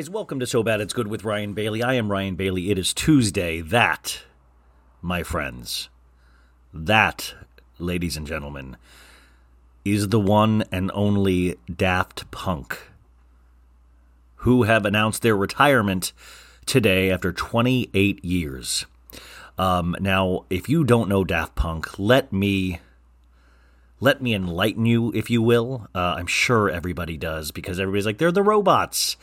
Guys, 0.00 0.08
welcome 0.08 0.40
to 0.40 0.46
So 0.46 0.62
Bad 0.62 0.80
It's 0.80 0.94
Good 0.94 1.08
with 1.08 1.24
Ryan 1.24 1.52
Bailey. 1.52 1.82
I 1.82 1.92
am 1.92 2.10
Ryan 2.10 2.34
Bailey. 2.34 2.70
It 2.70 2.78
is 2.78 2.94
Tuesday. 2.94 3.60
That, 3.60 4.22
my 5.02 5.22
friends, 5.22 5.90
that, 6.72 7.34
ladies 7.78 8.16
and 8.16 8.26
gentlemen, 8.26 8.78
is 9.84 10.08
the 10.08 10.18
one 10.18 10.64
and 10.72 10.90
only 10.94 11.58
Daft 11.70 12.30
Punk, 12.30 12.78
who 14.36 14.62
have 14.62 14.86
announced 14.86 15.20
their 15.20 15.36
retirement 15.36 16.14
today 16.64 17.10
after 17.10 17.30
28 17.30 18.24
years. 18.24 18.86
Um, 19.58 19.94
now, 20.00 20.46
if 20.48 20.66
you 20.66 20.82
don't 20.82 21.10
know 21.10 21.24
Daft 21.24 21.56
Punk, 21.56 21.98
let 21.98 22.32
me 22.32 22.80
let 24.02 24.22
me 24.22 24.34
enlighten 24.34 24.86
you, 24.86 25.12
if 25.14 25.28
you 25.28 25.42
will. 25.42 25.88
Uh, 25.94 26.14
I'm 26.16 26.26
sure 26.26 26.70
everybody 26.70 27.18
does 27.18 27.50
because 27.50 27.78
everybody's 27.78 28.06
like 28.06 28.16
they're 28.16 28.32
the 28.32 28.42
robots. 28.42 29.18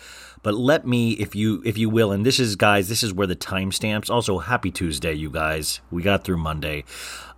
But 0.47 0.55
let 0.55 0.87
me, 0.87 1.11
if 1.11 1.35
you 1.35 1.61
if 1.65 1.77
you 1.77 1.89
will, 1.89 2.13
and 2.13 2.25
this 2.25 2.39
is 2.39 2.55
guys, 2.55 2.87
this 2.87 3.03
is 3.03 3.11
where 3.11 3.27
the 3.27 3.35
timestamps. 3.35 4.09
Also, 4.09 4.37
happy 4.37 4.71
Tuesday, 4.71 5.11
you 5.11 5.29
guys. 5.29 5.81
We 5.91 6.01
got 6.01 6.23
through 6.23 6.37
Monday. 6.37 6.85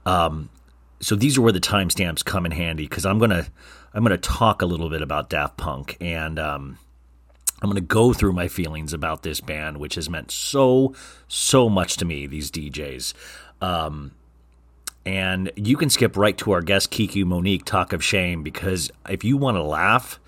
Um, 0.06 0.52
so 1.00 1.16
these 1.16 1.36
are 1.36 1.42
where 1.42 1.52
the 1.52 1.60
timestamps 1.60 2.24
come 2.24 2.46
in 2.46 2.52
handy 2.52 2.84
because 2.84 3.08
I'm 3.08 3.18
gonna 3.18 3.48
I'm 3.96 4.04
gonna 4.04 4.20
talk 4.20 4.62
a 4.62 4.68
little 4.68 4.92
bit 4.92 5.02
about 5.02 5.28
Daft 5.28 5.58
Punk 5.58 5.98
and 6.00 6.38
um, 6.38 6.78
I'm 7.64 7.70
gonna 7.72 7.82
go 7.82 8.14
through 8.14 8.34
my 8.34 8.48
feelings 8.48 8.94
about 8.94 9.24
this 9.24 9.42
band, 9.42 9.78
which 9.78 9.96
has 9.96 10.08
meant 10.08 10.30
so 10.30 10.94
so 11.28 11.68
much 11.68 11.98
to 11.98 12.06
me. 12.06 12.28
These 12.28 12.52
DJs. 12.52 13.16
Um, 13.60 14.12
and 15.04 15.52
you 15.56 15.78
can 15.78 15.90
skip 15.90 16.16
right 16.16 16.38
to 16.38 16.52
our 16.52 16.62
guest 16.62 16.92
Kiki 16.92 17.24
Monique 17.24 17.66
talk 17.66 17.92
of 17.92 18.04
shame 18.04 18.44
because 18.44 18.92
if 19.10 19.24
you 19.24 19.36
want 19.36 19.58
to 19.58 19.64
laugh, 19.64 20.20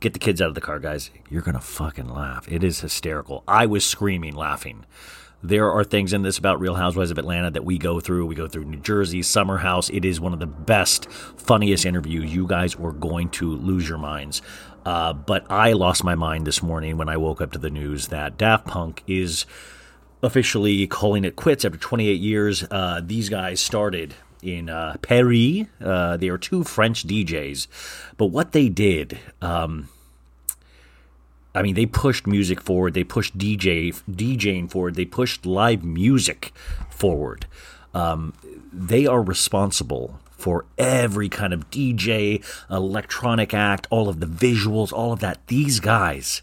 get 0.00 0.12
the 0.12 0.18
kids 0.18 0.40
out 0.40 0.48
of 0.48 0.54
the 0.54 0.60
car, 0.60 0.78
guys. 0.78 1.10
You're 1.28 1.42
gonna 1.42 1.60
fucking 1.60 2.08
laugh. 2.08 2.50
It 2.50 2.62
is 2.62 2.80
hysterical. 2.80 3.44
I 3.46 3.66
was 3.66 3.84
screaming, 3.84 4.34
laughing. 4.34 4.84
There 5.42 5.70
are 5.70 5.84
things 5.84 6.12
in 6.12 6.22
this 6.22 6.36
about 6.36 6.58
Real 6.58 6.74
Housewives 6.74 7.12
of 7.12 7.18
Atlanta 7.18 7.50
that 7.52 7.64
we 7.64 7.78
go 7.78 8.00
through. 8.00 8.26
We 8.26 8.34
go 8.34 8.48
through 8.48 8.64
New 8.64 8.80
Jersey, 8.80 9.22
Summer 9.22 9.58
House. 9.58 9.88
It 9.88 10.04
is 10.04 10.20
one 10.20 10.32
of 10.32 10.40
the 10.40 10.46
best, 10.46 11.08
funniest 11.08 11.86
interviews. 11.86 12.34
You 12.34 12.46
guys 12.46 12.76
were 12.76 12.92
going 12.92 13.28
to 13.30 13.54
lose 13.54 13.88
your 13.88 13.98
minds. 13.98 14.42
Uh, 14.84 15.12
but 15.12 15.46
I 15.48 15.74
lost 15.74 16.02
my 16.02 16.16
mind 16.16 16.44
this 16.44 16.60
morning 16.60 16.96
when 16.96 17.08
I 17.08 17.18
woke 17.18 17.40
up 17.40 17.52
to 17.52 17.58
the 17.58 17.70
news 17.70 18.08
that 18.08 18.36
Daft 18.36 18.66
Punk 18.66 19.04
is 19.06 19.46
officially 20.22 20.88
calling 20.88 21.24
it 21.24 21.36
quits 21.36 21.64
after 21.64 21.78
28 21.78 22.20
years. 22.20 22.64
Uh, 22.68 23.00
these 23.04 23.28
guys 23.28 23.60
started 23.60 24.14
in 24.42 24.68
uh, 24.68 24.96
Paris. 25.02 25.66
Uh, 25.80 26.16
they 26.16 26.28
are 26.28 26.38
two 26.38 26.64
French 26.64 27.06
DJs, 27.06 27.66
but 28.16 28.26
what 28.26 28.52
they 28.52 28.68
did, 28.68 29.18
um, 29.42 29.88
I 31.54 31.62
mean, 31.62 31.74
they 31.74 31.86
pushed 31.86 32.26
music 32.26 32.60
forward. 32.60 32.94
They 32.94 33.04
pushed 33.04 33.36
DJ 33.36 34.00
DJing 34.10 34.70
forward. 34.70 34.94
They 34.94 35.04
pushed 35.04 35.46
live 35.46 35.82
music 35.82 36.52
forward. 36.90 37.46
Um, 37.94 38.34
they 38.72 39.06
are 39.06 39.22
responsible 39.22 40.20
for 40.30 40.66
every 40.78 41.28
kind 41.28 41.52
of 41.52 41.68
DJ, 41.70 42.44
electronic 42.70 43.52
act, 43.52 43.88
all 43.90 44.08
of 44.08 44.20
the 44.20 44.26
visuals, 44.26 44.92
all 44.92 45.12
of 45.12 45.20
that. 45.20 45.44
These 45.48 45.80
guys 45.80 46.42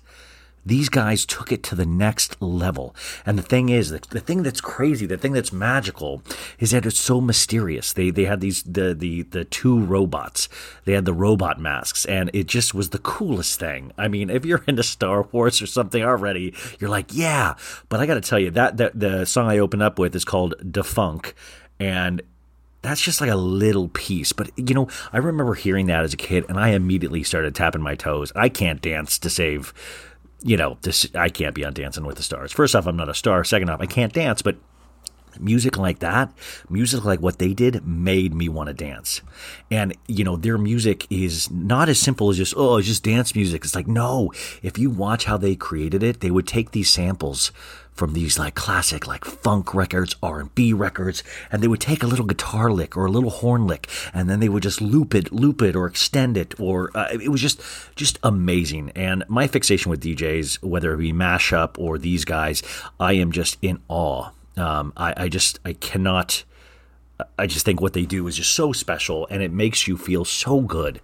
these 0.65 0.89
guys 0.89 1.25
took 1.25 1.51
it 1.51 1.61
to 1.63 1.75
the 1.75 1.85
next 1.85 2.41
level. 2.41 2.95
And 3.25 3.37
the 3.37 3.43
thing 3.43 3.69
is, 3.69 3.89
the, 3.89 4.01
the, 4.09 4.19
thing 4.19 4.43
that's 4.43 4.61
crazy, 4.61 5.05
the 5.05 5.17
thing 5.17 5.33
that's 5.33 5.53
magical, 5.53 6.23
is 6.59 6.71
that 6.71 6.85
it's 6.85 6.99
so 6.99 7.21
mysterious. 7.21 7.93
They 7.93 8.09
they 8.09 8.25
had 8.25 8.41
these 8.41 8.63
the 8.63 8.93
the 8.93 9.23
the 9.23 9.45
two 9.45 9.79
robots. 9.79 10.49
They 10.85 10.93
had 10.93 11.05
the 11.05 11.13
robot 11.13 11.59
masks, 11.59 12.05
and 12.05 12.31
it 12.33 12.47
just 12.47 12.73
was 12.73 12.89
the 12.89 12.99
coolest 12.99 13.59
thing. 13.59 13.91
I 13.97 14.07
mean, 14.07 14.29
if 14.29 14.45
you're 14.45 14.63
into 14.67 14.83
Star 14.83 15.23
Wars 15.31 15.61
or 15.61 15.67
something 15.67 16.03
already, 16.03 16.53
you're 16.79 16.89
like, 16.89 17.13
yeah. 17.13 17.55
But 17.89 17.99
I 17.99 18.05
got 18.05 18.15
to 18.15 18.21
tell 18.21 18.39
you 18.39 18.51
that 18.51 18.77
that 18.77 18.99
the 18.99 19.25
song 19.25 19.47
I 19.47 19.59
open 19.59 19.81
up 19.81 19.99
with 19.99 20.15
is 20.15 20.25
called 20.25 20.55
"Da 20.71 20.81
Funk," 20.81 21.35
and 21.79 22.21
that's 22.81 23.01
just 23.01 23.21
like 23.21 23.29
a 23.29 23.35
little 23.35 23.89
piece. 23.89 24.31
But 24.31 24.51
you 24.57 24.73
know, 24.73 24.87
I 25.13 25.17
remember 25.17 25.53
hearing 25.53 25.87
that 25.87 26.03
as 26.03 26.13
a 26.13 26.17
kid, 26.17 26.45
and 26.49 26.59
I 26.59 26.69
immediately 26.69 27.23
started 27.23 27.53
tapping 27.53 27.81
my 27.81 27.95
toes. 27.95 28.31
I 28.35 28.49
can't 28.49 28.81
dance 28.81 29.19
to 29.19 29.29
save 29.29 29.73
you 30.45 30.57
know, 30.57 30.77
this 30.83 31.07
I 31.15 31.29
can't 31.29 31.55
be 31.55 31.65
on 31.65 31.73
Dancing 31.73 32.05
with 32.05 32.17
the 32.17 32.23
Stars. 32.23 32.51
First 32.51 32.75
off, 32.75 32.85
I'm 32.85 32.95
not 32.95 33.09
a 33.09 33.15
star. 33.15 33.43
Second 33.43 33.69
off, 33.69 33.81
I 33.81 33.87
can't 33.87 34.13
dance, 34.13 34.43
but 34.43 34.55
music 35.39 35.75
like 35.75 35.99
that, 35.99 36.31
music 36.69 37.03
like 37.03 37.19
what 37.19 37.39
they 37.39 37.53
did 37.53 37.85
made 37.85 38.33
me 38.33 38.47
want 38.47 38.67
to 38.67 38.73
dance. 38.73 39.21
And 39.71 39.97
you 40.07 40.23
know, 40.23 40.37
their 40.37 40.59
music 40.59 41.07
is 41.09 41.49
not 41.49 41.89
as 41.89 41.99
simple 41.99 42.29
as 42.29 42.37
just 42.37 42.53
oh, 42.55 42.77
it's 42.77 42.87
just 42.87 43.03
dance 43.03 43.33
music. 43.33 43.65
It's 43.65 43.73
like 43.73 43.87
no, 43.87 44.31
if 44.61 44.77
you 44.77 44.91
watch 44.91 45.25
how 45.25 45.37
they 45.37 45.55
created 45.55 46.03
it, 46.03 46.19
they 46.19 46.29
would 46.29 46.47
take 46.47 46.71
these 46.71 46.91
samples 46.91 47.51
from 47.95 48.13
these 48.13 48.37
like 48.37 48.53
classic 48.55 49.07
like 49.07 49.25
funk 49.25 49.73
records, 49.73 50.15
R&B 50.21 50.73
records, 50.73 51.23
and 51.51 51.63
they 51.63 51.67
would 51.67 51.79
take 51.79 52.03
a 52.03 52.07
little 52.07 52.25
guitar 52.25 52.69
lick 52.71 52.95
or 52.95 53.05
a 53.05 53.11
little 53.11 53.29
horn 53.29 53.65
lick 53.65 53.89
and 54.13 54.29
then 54.29 54.39
they 54.39 54.49
would 54.49 54.63
just 54.63 54.81
loop 54.81 55.15
it, 55.15 55.31
loop 55.31 55.61
it 55.61 55.75
or 55.75 55.87
extend 55.87 56.37
it 56.37 56.59
or 56.59 56.91
uh, 56.95 57.07
it 57.11 57.29
was 57.29 57.41
just 57.41 57.61
just 57.95 58.19
amazing. 58.21 58.91
And 58.95 59.23
my 59.27 59.47
fixation 59.47 59.89
with 59.89 60.03
DJs, 60.03 60.61
whether 60.61 60.93
it 60.93 60.97
be 60.97 61.13
mashup 61.13 61.79
or 61.79 61.97
these 61.97 62.25
guys, 62.25 62.61
I 62.99 63.13
am 63.13 63.31
just 63.31 63.57
in 63.61 63.79
awe. 63.87 64.31
Um, 64.57 64.93
I, 64.95 65.13
I 65.17 65.29
just 65.29 65.59
I 65.65 65.73
cannot 65.73 66.43
I 67.39 67.47
just 67.47 67.65
think 67.65 67.81
what 67.81 67.93
they 67.93 68.05
do 68.05 68.27
is 68.27 68.35
just 68.35 68.53
so 68.53 68.73
special 68.73 69.25
and 69.29 69.41
it 69.41 69.51
makes 69.51 69.87
you 69.87 69.97
feel 69.97 70.25
so 70.25 70.61
good, 70.61 70.99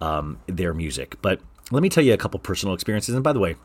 um, 0.00 0.38
their 0.46 0.74
music. 0.74 1.16
But 1.22 1.40
let 1.70 1.82
me 1.82 1.88
tell 1.88 2.04
you 2.04 2.12
a 2.12 2.18
couple 2.18 2.38
personal 2.40 2.74
experiences. 2.74 3.14
And 3.14 3.24
by 3.24 3.32
the 3.32 3.40
way, 3.40 3.56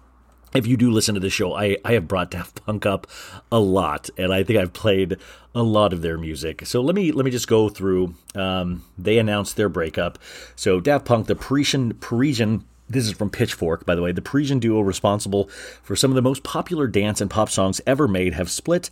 if 0.54 0.66
you 0.68 0.78
do 0.78 0.92
listen 0.92 1.16
to 1.16 1.22
the 1.22 1.30
show, 1.30 1.54
I, 1.54 1.78
I 1.86 1.94
have 1.94 2.08
brought 2.08 2.32
Daft 2.32 2.66
Punk 2.66 2.86
up 2.86 3.08
a 3.52 3.60
lot, 3.60 4.10
and 4.18 4.34
I 4.34 4.44
think 4.44 4.60
I've 4.60 4.74
played 4.74 5.18
a 5.56 5.64
lot 5.64 5.94
of 5.94 6.02
their 6.02 6.18
music. 6.18 6.66
So 6.66 6.82
let 6.82 6.96
me 6.96 7.12
let 7.12 7.26
me 7.26 7.32
just 7.32 7.48
go 7.48 7.70
through. 7.70 8.16
Um, 8.36 8.84
they 8.98 9.18
announced 9.18 9.56
their 9.56 9.70
breakup. 9.70 10.20
So 10.56 10.80
Daft 10.80 11.06
Punk, 11.06 11.28
the 11.28 11.36
Parisian 11.36 11.94
Parisian. 11.96 12.66
This 12.92 13.06
is 13.06 13.14
from 13.14 13.30
Pitchfork, 13.30 13.86
by 13.86 13.94
the 13.94 14.02
way. 14.02 14.12
The 14.12 14.22
Parisian 14.22 14.58
duo 14.58 14.82
responsible 14.82 15.48
for 15.84 15.96
some 15.96 16.10
of 16.10 16.16
the 16.16 16.24
most 16.24 16.42
popular 16.42 16.88
dance 16.88 17.22
and 17.22 17.30
pop 17.30 17.50
songs 17.50 17.82
ever 17.86 18.08
made 18.08 18.34
have 18.34 18.50
split. 18.50 18.90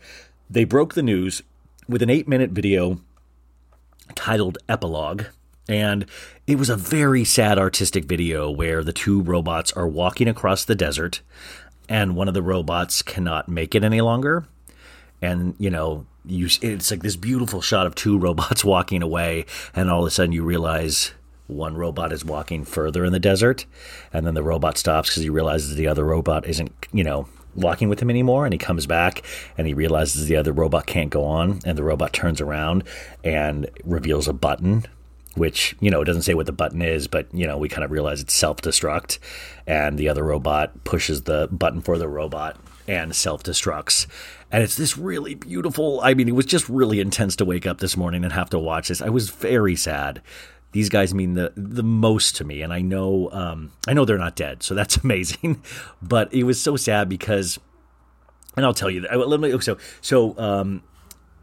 They 0.50 0.66
broke 0.66 0.94
the 0.94 1.02
news 1.02 1.42
with 1.90 2.04
an 2.04 2.10
eight-minute 2.10 2.52
video 2.52 3.00
titled 4.14 4.60
"Epilogue." 4.70 5.24
And 5.70 6.06
it 6.46 6.58
was 6.58 6.70
a 6.70 6.76
very 6.76 7.26
sad 7.26 7.60
artistic 7.60 8.06
video 8.06 8.50
where 8.50 8.84
the 8.84 8.94
two 8.94 9.22
robots 9.22 9.74
are 9.74 9.88
walking 9.88 10.28
across 10.28 10.64
the 10.64 10.76
desert 10.76 11.22
and 11.90 12.16
one 12.16 12.28
of 12.28 12.34
the 12.34 12.42
robots 12.42 13.02
cannot 13.02 13.48
make 13.48 13.76
it 13.76 13.84
any 13.84 14.02
longer. 14.02 14.46
And, 15.22 15.56
you 15.58 15.70
know, 15.70 16.06
you, 16.26 16.48
it's 16.62 16.92
like 16.92 17.02
this 17.02 17.16
beautiful 17.16 17.62
shot 17.62 17.88
of 17.88 17.96
two 17.96 18.18
robots 18.20 18.64
walking 18.64 19.02
away, 19.02 19.46
and 19.74 19.90
all 19.90 20.02
of 20.02 20.08
a 20.08 20.12
sudden 20.12 20.34
you 20.34 20.44
realize 20.44 21.14
one 21.48 21.76
robot 21.76 22.12
is 22.12 22.26
walking 22.26 22.66
further 22.66 23.06
in 23.06 23.14
the 23.14 23.20
desert, 23.20 23.66
and 24.12 24.28
then 24.28 24.34
the 24.34 24.44
robot 24.44 24.78
stops 24.78 25.10
because 25.10 25.24
he 25.24 25.30
realizes 25.30 25.76
the 25.76 25.88
other 25.88 26.04
robot 26.04 26.46
isn't, 26.46 26.72
you 26.92 27.04
know, 27.04 27.28
walking 27.56 27.90
with 27.90 28.00
him 28.00 28.12
anymore 28.12 28.46
and 28.46 28.54
he 28.54 28.58
comes 28.60 28.86
back 28.86 29.24
and 29.58 29.66
he 29.66 29.74
realizes 29.74 30.28
the 30.28 30.36
other 30.36 30.54
robot 30.54 30.86
can't 30.86 31.10
go 31.10 31.24
on 31.24 31.60
and 31.66 31.76
the 31.76 31.84
robot 31.84 32.14
turns 32.14 32.40
around 32.40 32.84
and 33.24 33.68
reveals 33.84 34.28
a 34.28 34.34
button 34.34 34.86
which 35.38 35.76
you 35.80 35.90
know 35.90 36.02
it 36.02 36.06
doesn't 36.06 36.24
say 36.24 36.34
what 36.34 36.46
the 36.46 36.52
button 36.52 36.82
is 36.82 37.08
but 37.08 37.34
you 37.34 37.46
know 37.46 37.58
we 37.58 37.70
kind 37.70 37.84
of 37.84 37.92
realize 37.92 38.22
it's 38.22 38.34
self-destruct 38.34 39.20
and 39.66 39.98
the 39.98 40.10
other 40.10 40.24
robot 40.24 40.84
pushes 40.84 41.24
the 41.24 41.48
button 41.52 41.82
for 41.82 41.98
the 41.98 42.08
robot 42.08 42.58
and 42.88 43.16
self-destructs 43.16 44.08
and 44.52 44.64
it's 44.64 44.76
this 44.76 44.98
really 44.98 45.36
beautiful 45.36 46.00
i 46.02 46.14
mean 46.14 46.28
it 46.28 46.36
was 46.36 46.46
just 46.46 46.68
really 46.70 47.00
intense 47.00 47.36
to 47.36 47.46
wake 47.46 47.68
up 47.68 47.80
this 47.80 47.98
morning 47.98 48.24
and 48.24 48.34
have 48.34 48.50
to 48.50 48.60
watch 48.60 48.88
this 48.88 49.02
i 49.02 49.10
was 49.10 49.30
very 49.30 49.76
sad 49.76 50.22
these 50.72 50.90
guys 50.90 51.14
mean 51.14 51.34
the 51.34 51.54
the 51.56 51.84
most 51.84 52.36
to 52.36 52.44
me, 52.44 52.62
and 52.62 52.74
I 52.74 52.82
know 52.82 53.32
um, 53.32 53.72
I 53.88 53.94
know 53.94 54.06
they're 54.06 54.18
not 54.18 54.36
dead, 54.36 54.64
so 54.64 54.76
that's 54.76 54.98
amazing. 55.04 55.64
but 56.02 56.34
it 56.34 56.44
was 56.44 56.62
so 56.62 56.76
sad 56.76 57.10
because, 57.10 57.60
and 58.56 58.66
I'll 58.66 58.74
tell 58.74 58.90
you. 58.90 59.02
Let 59.02 59.40
me 59.40 59.60
so 59.60 59.78
so. 60.02 60.38
Um, 60.38 60.84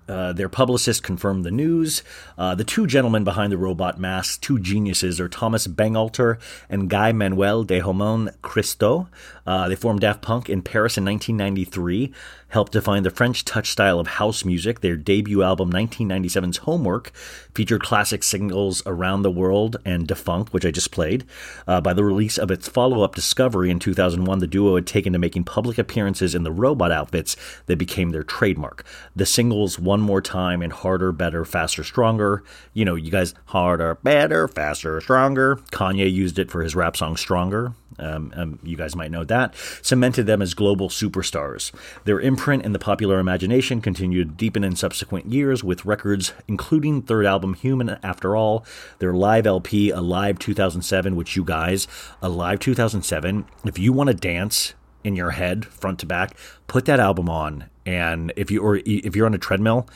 uh, 0.08 0.32
their 0.32 0.48
publicist 0.48 1.02
confirmed 1.02 1.44
the 1.44 1.50
news. 1.50 2.02
Uh, 2.36 2.54
the 2.54 2.64
two 2.64 2.86
gentlemen 2.86 3.24
behind 3.24 3.52
the 3.52 3.58
robot 3.58 3.98
masks, 3.98 4.38
two 4.38 4.58
geniuses, 4.58 5.20
are 5.20 5.28
Thomas 5.28 5.66
Bangalter 5.66 6.38
and 6.68 6.90
Guy 6.90 7.12
Manuel 7.12 7.64
de 7.64 7.78
Homem-Christo. 7.78 9.08
Uh, 9.46 9.68
they 9.68 9.76
formed 9.76 10.00
Daft 10.00 10.22
Punk 10.22 10.48
in 10.48 10.62
Paris 10.62 10.96
in 10.96 11.04
1993 11.04 12.12
helped 12.54 12.70
define 12.70 13.02
the 13.02 13.10
French 13.10 13.44
touch 13.44 13.68
style 13.68 13.98
of 13.98 14.06
house 14.06 14.44
music. 14.44 14.78
Their 14.78 14.96
debut 14.96 15.42
album, 15.42 15.72
1997's 15.72 16.58
Homework, 16.58 17.10
featured 17.52 17.82
classic 17.82 18.22
singles 18.22 18.80
Around 18.86 19.22
the 19.22 19.30
World 19.30 19.76
and 19.84 20.06
Da 20.06 20.14
Funk, 20.14 20.50
which 20.50 20.64
I 20.64 20.70
just 20.70 20.92
played. 20.92 21.24
Uh, 21.66 21.80
by 21.80 21.92
the 21.92 22.04
release 22.04 22.38
of 22.38 22.52
its 22.52 22.68
follow 22.68 23.02
up 23.02 23.16
Discovery 23.16 23.72
in 23.72 23.80
2001, 23.80 24.38
the 24.38 24.46
duo 24.46 24.76
had 24.76 24.86
taken 24.86 25.12
to 25.12 25.18
making 25.18 25.42
public 25.42 25.78
appearances 25.78 26.32
in 26.32 26.44
the 26.44 26.52
robot 26.52 26.92
outfits 26.92 27.36
that 27.66 27.76
became 27.76 28.10
their 28.10 28.22
trademark. 28.22 28.84
The 29.16 29.26
singles 29.26 29.80
One 29.80 30.00
More 30.00 30.22
Time 30.22 30.62
and 30.62 30.72
Harder, 30.72 31.10
Better, 31.10 31.44
Faster, 31.44 31.82
Stronger. 31.82 32.44
You 32.72 32.84
know, 32.84 32.94
you 32.94 33.10
guys, 33.10 33.34
harder, 33.46 33.96
better, 33.96 34.46
faster, 34.46 35.00
stronger. 35.00 35.56
Kanye 35.72 36.10
used 36.10 36.38
it 36.38 36.52
for 36.52 36.62
his 36.62 36.76
rap 36.76 36.96
song 36.96 37.16
Stronger. 37.16 37.72
Um, 37.98 38.32
um, 38.36 38.58
you 38.62 38.76
guys 38.76 38.96
might 38.96 39.10
know 39.10 39.24
that, 39.24 39.54
cemented 39.82 40.26
them 40.26 40.42
as 40.42 40.54
global 40.54 40.88
superstars. 40.88 41.72
Their 42.04 42.20
imprint 42.20 42.64
in 42.64 42.72
the 42.72 42.78
popular 42.78 43.18
imagination 43.18 43.80
continued 43.80 44.28
to 44.30 44.34
deepen 44.34 44.64
in 44.64 44.76
subsequent 44.76 45.26
years 45.26 45.62
with 45.62 45.84
records 45.84 46.32
including 46.48 47.02
third 47.02 47.26
album 47.26 47.54
Human 47.54 47.98
After 48.02 48.36
All, 48.36 48.64
their 48.98 49.12
live 49.12 49.46
LP 49.46 49.90
Alive 49.90 50.38
2007, 50.38 51.16
which 51.16 51.36
you 51.36 51.44
guys, 51.44 51.86
Alive 52.22 52.60
2007, 52.60 53.44
if 53.64 53.78
you 53.78 53.92
want 53.92 54.08
to 54.08 54.14
dance 54.14 54.74
in 55.02 55.14
your 55.14 55.32
head 55.32 55.66
front 55.66 55.98
to 56.00 56.06
back, 56.06 56.36
put 56.66 56.86
that 56.86 56.98
album 56.98 57.28
on. 57.28 57.68
And 57.86 58.32
if 58.36 58.50
you 58.50 58.62
or 58.62 58.76
if 58.76 59.14
you're 59.14 59.26
on 59.26 59.34
a 59.34 59.38
treadmill, 59.38 59.86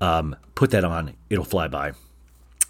um, 0.00 0.36
put 0.54 0.70
that 0.70 0.84
on. 0.84 1.14
It'll 1.30 1.44
fly 1.44 1.68
by. 1.68 1.92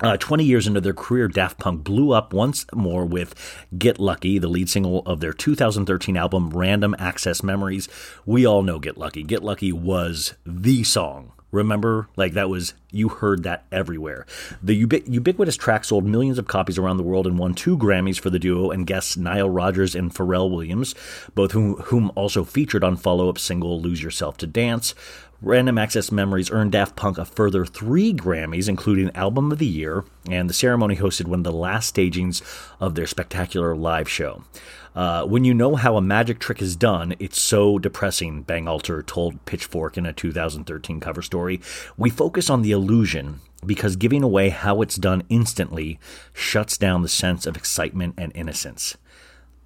Uh, 0.01 0.17
20 0.17 0.45
years 0.45 0.69
into 0.69 0.81
their 0.81 0.95
career, 0.95 1.27
Daft 1.27 1.59
Punk 1.59 1.83
blew 1.83 2.13
up 2.13 2.33
once 2.33 2.65
more 2.73 3.05
with 3.05 3.35
Get 3.77 3.99
Lucky, 3.99 4.39
the 4.39 4.47
lead 4.47 4.71
single 4.71 5.01
of 5.01 5.19
their 5.19 5.33
2013 5.33 6.17
album 6.17 6.51
Random 6.51 6.95
Access 7.01 7.43
Memories. 7.43 7.89
We 8.25 8.47
all 8.47 8.63
know 8.63 8.79
Get 8.79 8.97
Lucky. 8.97 9.25
Get 9.25 9.43
Lucky 9.43 9.73
was 9.73 10.35
the 10.47 10.85
song. 10.85 11.33
Remember, 11.51 12.09
like 12.17 12.35
that 12.35 12.51
was, 12.51 12.75
you 12.91 13.09
heard 13.09 13.43
that 13.45 13.65
everywhere. 13.73 14.27
The 14.63 14.85
ubiqu- 14.87 15.11
ubiquitous 15.11 15.57
track 15.57 15.85
sold 15.85 16.05
millions 16.05 16.39
of 16.39 16.47
copies 16.47 16.77
around 16.77 16.99
the 16.99 17.03
world 17.03 17.27
and 17.27 17.39
won 17.39 17.55
two 17.55 17.79
Grammys 17.79 18.21
for 18.21 18.29
the 18.29 18.39
duo 18.39 18.71
and 18.71 18.87
guests 18.87 19.17
Nile 19.17 19.49
Rodgers 19.49 19.95
and 19.95 20.13
Pharrell 20.13 20.51
Williams, 20.51 20.95
both 21.35 21.53
whom, 21.53 21.77
whom 21.85 22.13
also 22.15 22.45
featured 22.45 22.85
on 22.85 22.97
follow 22.97 23.31
up 23.31 23.39
single 23.39 23.81
Lose 23.81 24.03
Yourself 24.03 24.37
to 24.39 24.47
Dance. 24.47 24.95
Random 25.41 25.79
Access 25.79 26.11
Memories 26.11 26.51
earned 26.51 26.73
Daft 26.73 26.97
Punk 26.97 27.17
a 27.17 27.25
further 27.25 27.65
three 27.65 28.13
Grammys, 28.13 28.69
including 28.69 29.15
Album 29.15 29.53
of 29.53 29.59
the 29.59 29.67
Year, 29.67 30.05
and 30.29 30.51
the 30.51 30.55
ceremony 30.55 30.97
hosted 30.97 31.29
one 31.29 31.41
of 31.41 31.45
the 31.45 31.53
last 31.53 31.89
stagings 31.89 32.43
of 32.81 32.97
their 32.97 33.07
spectacular 33.07 33.77
live 33.77 34.09
show. 34.09 34.43
Uh, 34.99 35.25
when 35.25 35.45
you 35.45 35.55
know 35.55 35.77
how 35.77 35.97
a 35.97 36.03
magic 36.03 36.41
trick 36.41 36.61
is 36.61 36.75
done, 36.75 37.15
it's 37.21 37.41
so 37.41 37.79
depressing, 37.79 38.43
Bangalter 38.43 39.07
told 39.07 39.45
Pitchfork 39.45 39.97
in 39.97 40.05
a 40.05 40.13
2013 40.13 40.99
cover 40.99 41.23
story. 41.23 41.61
We 41.97 42.11
focus 42.11 42.51
on 42.51 42.63
the 42.63 42.73
illusion 42.73 43.39
because 43.65 43.95
giving 43.95 44.25
away 44.25 44.49
how 44.49 44.83
it's 44.83 44.97
done 44.97 45.23
instantly 45.29 46.01
shuts 46.35 46.77
down 46.77 47.03
the 47.03 47.09
sense 47.09 47.47
of 47.47 47.57
excitement 47.57 48.15
and 48.19 48.33
innocence. 48.35 48.97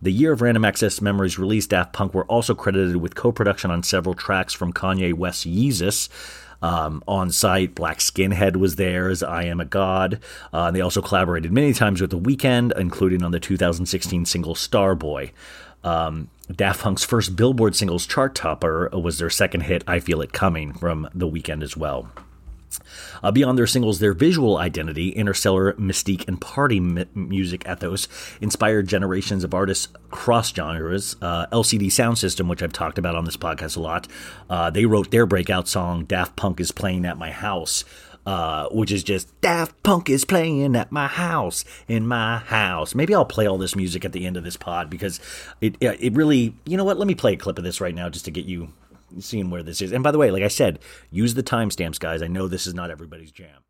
The 0.02 0.12
year 0.12 0.32
of 0.32 0.42
Random 0.42 0.66
Access 0.66 1.00
Memories 1.00 1.38
release, 1.38 1.66
Daft 1.66 1.94
Punk 1.94 2.12
were 2.12 2.26
also 2.26 2.54
credited 2.54 2.96
with 2.96 3.14
co 3.14 3.32
production 3.32 3.70
on 3.70 3.82
several 3.82 4.14
tracks 4.14 4.52
from 4.52 4.74
Kanye 4.74 5.14
West's 5.14 5.46
Yeezus. 5.46 6.10
Um, 6.62 7.02
On 7.08 7.30
Sight, 7.30 7.74
Black 7.74 7.98
Skinhead 7.98 8.56
was 8.56 8.76
there 8.76 9.08
as 9.08 9.22
I 9.22 9.44
Am 9.44 9.60
a 9.60 9.64
God. 9.64 10.20
Uh, 10.52 10.70
they 10.70 10.80
also 10.80 11.02
collaborated 11.02 11.52
many 11.52 11.72
times 11.72 12.00
with 12.00 12.10
The 12.10 12.18
Weeknd, 12.18 12.78
including 12.78 13.22
on 13.22 13.32
the 13.32 13.40
2016 13.40 14.24
single 14.24 14.54
Starboy. 14.54 15.30
Um, 15.84 16.28
Daft 16.50 16.80
Punk's 16.80 17.04
first 17.04 17.34
Billboard 17.34 17.74
singles 17.74 18.06
chart 18.06 18.34
topper 18.34 18.88
was 18.92 19.18
their 19.18 19.30
second 19.30 19.62
hit, 19.62 19.82
I 19.86 20.00
Feel 20.00 20.20
It 20.20 20.32
Coming, 20.32 20.72
from 20.72 21.08
The 21.14 21.28
Weeknd 21.28 21.62
as 21.62 21.76
well. 21.76 22.10
Uh, 23.22 23.30
beyond 23.30 23.58
their 23.58 23.66
singles, 23.66 23.98
their 23.98 24.12
visual 24.12 24.58
identity, 24.58 25.10
interstellar 25.10 25.72
mystique, 25.74 26.26
and 26.28 26.40
party 26.40 26.80
music 26.80 27.66
ethos 27.68 28.08
inspired 28.40 28.86
generations 28.88 29.44
of 29.44 29.54
artists 29.54 29.88
cross 30.10 30.52
genres. 30.54 31.16
Uh, 31.20 31.46
LCD 31.46 31.86
Soundsystem, 31.86 32.48
which 32.48 32.62
I've 32.62 32.72
talked 32.72 32.98
about 32.98 33.16
on 33.16 33.24
this 33.24 33.36
podcast 33.36 33.76
a 33.76 33.80
lot, 33.80 34.08
uh, 34.50 34.70
they 34.70 34.86
wrote 34.86 35.10
their 35.10 35.26
breakout 35.26 35.68
song 35.68 36.04
"Daft 36.04 36.36
Punk 36.36 36.60
is 36.60 36.72
Playing 36.72 37.04
at 37.04 37.18
My 37.18 37.30
House." 37.30 37.84
Uh, 38.24 38.68
which 38.68 38.92
is 38.92 39.02
just 39.02 39.40
Daft 39.40 39.82
Punk 39.82 40.08
is 40.08 40.24
playing 40.24 40.76
at 40.76 40.92
my 40.92 41.08
house, 41.08 41.64
in 41.88 42.06
my 42.06 42.38
house. 42.38 42.94
Maybe 42.94 43.12
I'll 43.16 43.24
play 43.24 43.48
all 43.48 43.58
this 43.58 43.74
music 43.74 44.04
at 44.04 44.12
the 44.12 44.26
end 44.26 44.36
of 44.36 44.44
this 44.44 44.56
pod 44.56 44.88
because 44.88 45.18
it 45.60 45.74
it 45.80 46.12
really, 46.12 46.54
you 46.64 46.76
know 46.76 46.84
what? 46.84 46.98
Let 46.98 47.08
me 47.08 47.16
play 47.16 47.32
a 47.32 47.36
clip 47.36 47.58
of 47.58 47.64
this 47.64 47.80
right 47.80 47.92
now 47.92 48.08
just 48.08 48.24
to 48.26 48.30
get 48.30 48.44
you 48.44 48.68
seeing 49.20 49.50
where 49.50 49.62
this 49.62 49.80
is. 49.82 49.92
And 49.92 50.02
by 50.02 50.10
the 50.10 50.18
way, 50.18 50.30
like 50.30 50.42
I 50.42 50.48
said, 50.48 50.78
use 51.10 51.34
the 51.34 51.42
timestamps, 51.42 51.98
guys. 51.98 52.22
I 52.22 52.28
know 52.28 52.48
this 52.48 52.66
is 52.66 52.74
not 52.74 52.90
everybody's 52.90 53.32
jam. 53.32 53.62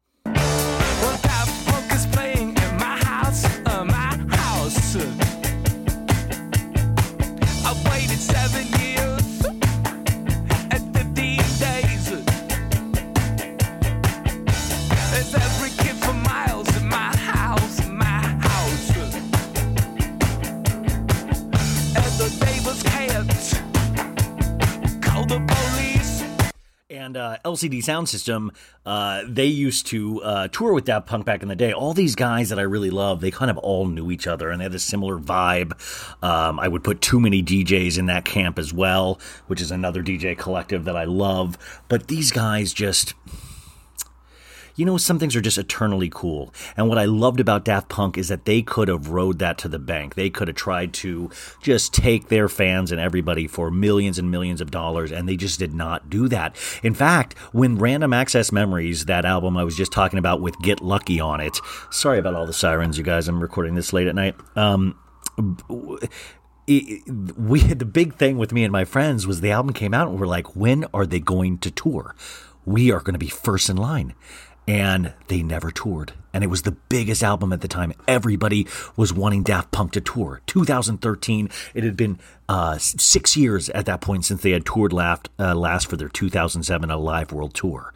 And 27.03 27.17
uh, 27.17 27.37
LCD 27.45 27.79
Soundsystem, 27.79 28.51
uh, 28.87 29.25
they 29.27 29.47
used 29.47 29.87
to 29.89 30.23
uh, 30.23 30.49
tour 30.49 30.73
with 30.73 30.85
Daft 30.85 31.07
Punk 31.09 31.27
back 31.27 31.43
in 31.43 31.49
the 31.49 31.57
day. 31.57 31.73
All 31.73 31.95
these 31.95 32.15
guys 32.15 32.49
that 32.51 32.59
I 32.59 32.63
really 32.63 32.91
love, 32.91 33.21
they 33.21 33.31
kind 33.31 33.51
of 33.51 33.59
all 33.59 33.87
knew 33.87 34.11
each 34.11 34.27
other 34.27 34.51
and 34.51 34.61
they 34.61 34.65
had 34.65 34.75
a 34.75 34.79
similar 34.79 35.19
vibe. 35.19 35.73
Um, 36.23 36.61
I 36.61 36.69
would 36.69 36.85
put 36.85 37.01
too 37.01 37.19
many 37.19 37.43
DJs 37.43 37.99
in 37.99 38.07
that 38.07 38.25
camp 38.25 38.59
as 38.59 38.73
well, 38.73 39.21
which 39.49 39.61
is 39.61 39.71
another 39.71 40.03
DJ 40.03 40.39
collective 40.39 40.85
that 40.85 40.97
I 40.97 41.05
love. 41.05 41.59
But 41.89 42.07
these 42.07 42.31
guys 42.31 42.73
just 42.73 43.15
you 44.75 44.85
know, 44.85 44.97
some 44.97 45.19
things 45.19 45.37
are 45.37 45.41
just 45.41 45.59
eternally 45.59 46.09
cool. 46.13 46.53
And 46.77 46.89
what 46.89 46.99
I 46.99 47.05
loved 47.05 47.41
about 47.41 47.65
Daft 47.65 47.89
Punk 47.89 48.17
is 48.19 48.29
that 48.29 48.45
they 48.45 48.63
could 48.63 48.89
have 48.89 49.09
rode 49.09 49.39
that 49.39 49.59
to 49.59 49.69
the 49.69 49.79
bank. 49.79 50.15
They 50.15 50.31
could 50.31 50.49
have 50.49 50.57
tried 50.57 50.93
to 50.95 51.31
just 51.61 51.93
take 51.95 52.29
their 52.29 52.49
fans 52.49 52.93
and 52.93 53.01
everybody 53.01 53.47
for 53.47 53.71
millions 53.71 54.19
and 54.19 54.31
millions 54.31 54.61
of 54.61 54.71
dollars, 54.71 55.13
and 55.13 55.29
they 55.29 55.37
just 55.37 55.59
did 55.59 55.75
not 55.75 56.11
do 56.11 56.29
that. 56.29 56.57
In 56.83 56.95
fact, 56.95 57.39
when 57.53 57.77
Random 57.77 58.13
Access 58.13 58.53
Memories, 58.53 59.07
that 59.07 59.25
album 59.25 59.57
I 59.57 59.65
was 59.65 59.77
just 59.77 59.93
talking 59.93 60.19
about 60.19 60.41
with 60.41 60.59
Get 60.61 60.81
Lucky 60.81 61.21
on 61.21 61.41
it, 61.41 61.59
sorry 61.91 62.19
about 62.19 62.35
all 62.35 62.47
the 62.47 62.53
sirens, 62.53 62.99
you 62.99 63.05
guys, 63.05 63.29
I'm 63.29 63.41
recording 63.41 63.75
this 63.75 63.93
late 63.93 64.07
at 64.07 64.15
night. 64.15 64.35
Um, 64.57 64.97
we 66.67 67.61
the 67.61 67.89
big 67.91 68.15
thing 68.15 68.39
with 68.39 68.53
me 68.53 68.65
and 68.65 68.73
my 68.73 68.85
friends 68.85 69.27
was 69.27 69.41
the 69.41 69.51
album 69.51 69.73
came 69.73 69.95
out 69.95 70.09
and 70.09 70.21
we're 70.21 70.27
like 70.27 70.55
when 70.55 70.85
are 70.95 71.07
they 71.07 71.19
going 71.19 71.59
to 71.59 71.71
tour 71.71 72.15
we 72.65 72.93
are 72.93 73.01
going 73.01 73.15
to 73.15 73.19
be 73.19 73.29
first 73.29 73.69
in 73.69 73.77
line 73.77 74.15
and 74.67 75.13
they 75.29 75.43
never 75.43 75.71
toured. 75.71 76.13
And 76.33 76.43
it 76.43 76.49
was 76.49 76.63
the 76.63 76.73
biggest 76.73 77.23
album 77.23 77.53
at 77.53 77.61
the 77.61 77.69
time. 77.69 77.93
Everybody 78.09 78.67
was 78.97 79.13
wanting 79.13 79.43
Daft 79.43 79.71
Punk 79.71 79.93
to 79.93 80.01
tour. 80.01 80.41
2013, 80.47 81.51
it 81.75 81.85
had 81.85 81.97
been 81.97 82.19
uh, 82.49 82.77
six 82.79 83.37
years 83.37 83.71
at 83.71 83.87
that 83.87 84.01
point 84.01 84.25
since 84.25 84.43
they 84.43 84.51
had 84.51 84.67
toured 84.67 84.93
last, 84.93 85.29
uh, 85.39 85.55
last 85.55 85.89
for 85.89 85.97
their 85.97 86.09
2007 86.09 86.91
Alive 86.91 87.33
World 87.33 87.55
Tour. 87.55 87.95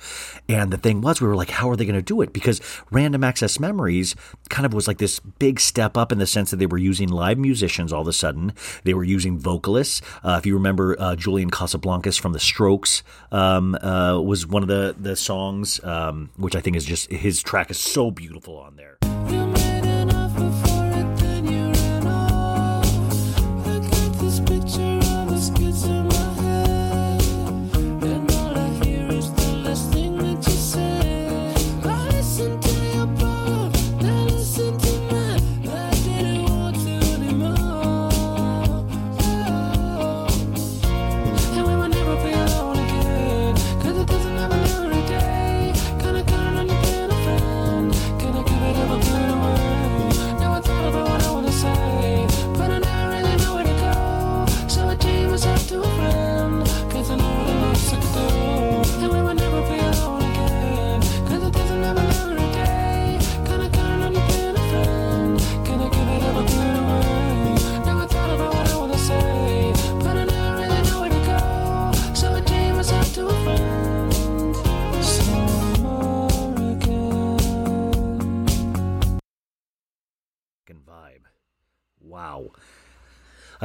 And 0.49 0.71
the 0.73 0.79
thing 0.79 1.01
was, 1.01 1.21
we 1.21 1.27
were 1.27 1.37
like, 1.37 1.51
how 1.51 1.69
are 1.69 1.77
they 1.77 1.85
going 1.85 1.97
to 1.97 2.03
do 2.03 2.23
it? 2.23 2.33
Because 2.33 2.61
Random 2.91 3.23
Access 3.25 3.61
Memories 3.61 4.15
kind 4.49 4.65
of 4.65 4.73
was 4.73 4.89
like 4.89 4.99
this 4.99 5.19
big 5.21 5.61
step 5.61 5.97
up 5.97 6.13
in 6.13 6.19
the 6.19 6.27
sense 6.27 6.51
that 6.51 6.57
they 6.57 6.67
were 6.67 6.79
using 6.79 7.09
live 7.09 7.39
musicians 7.39 7.93
all 7.93 8.03
of 8.03 8.09
a 8.09 8.13
sudden. 8.13 8.53
They 8.85 8.95
were 8.95 9.05
using 9.05 9.39
vocalists. 9.39 10.01
Uh, 10.25 10.37
if 10.39 10.47
you 10.47 10.55
remember, 10.55 10.97
uh, 10.99 11.17
Julian 11.17 11.51
Casablancas 11.51 12.19
from 12.19 12.33
The 12.33 12.41
Strokes 12.41 13.03
um, 13.33 13.75
uh, 13.75 14.21
was 14.21 14.47
one 14.47 14.63
of 14.63 14.69
the, 14.69 14.95
the 14.99 15.17
songs, 15.17 15.83
um, 15.85 16.31
which 16.37 16.57
I 16.57 16.61
think 16.61 16.77
is 16.77 16.85
just, 16.85 17.11
his 17.11 17.43
track 17.43 17.71
is 17.71 17.79
so 17.79 18.11
beautiful 18.11 18.26
on 18.59 18.77
there. 18.77 19.36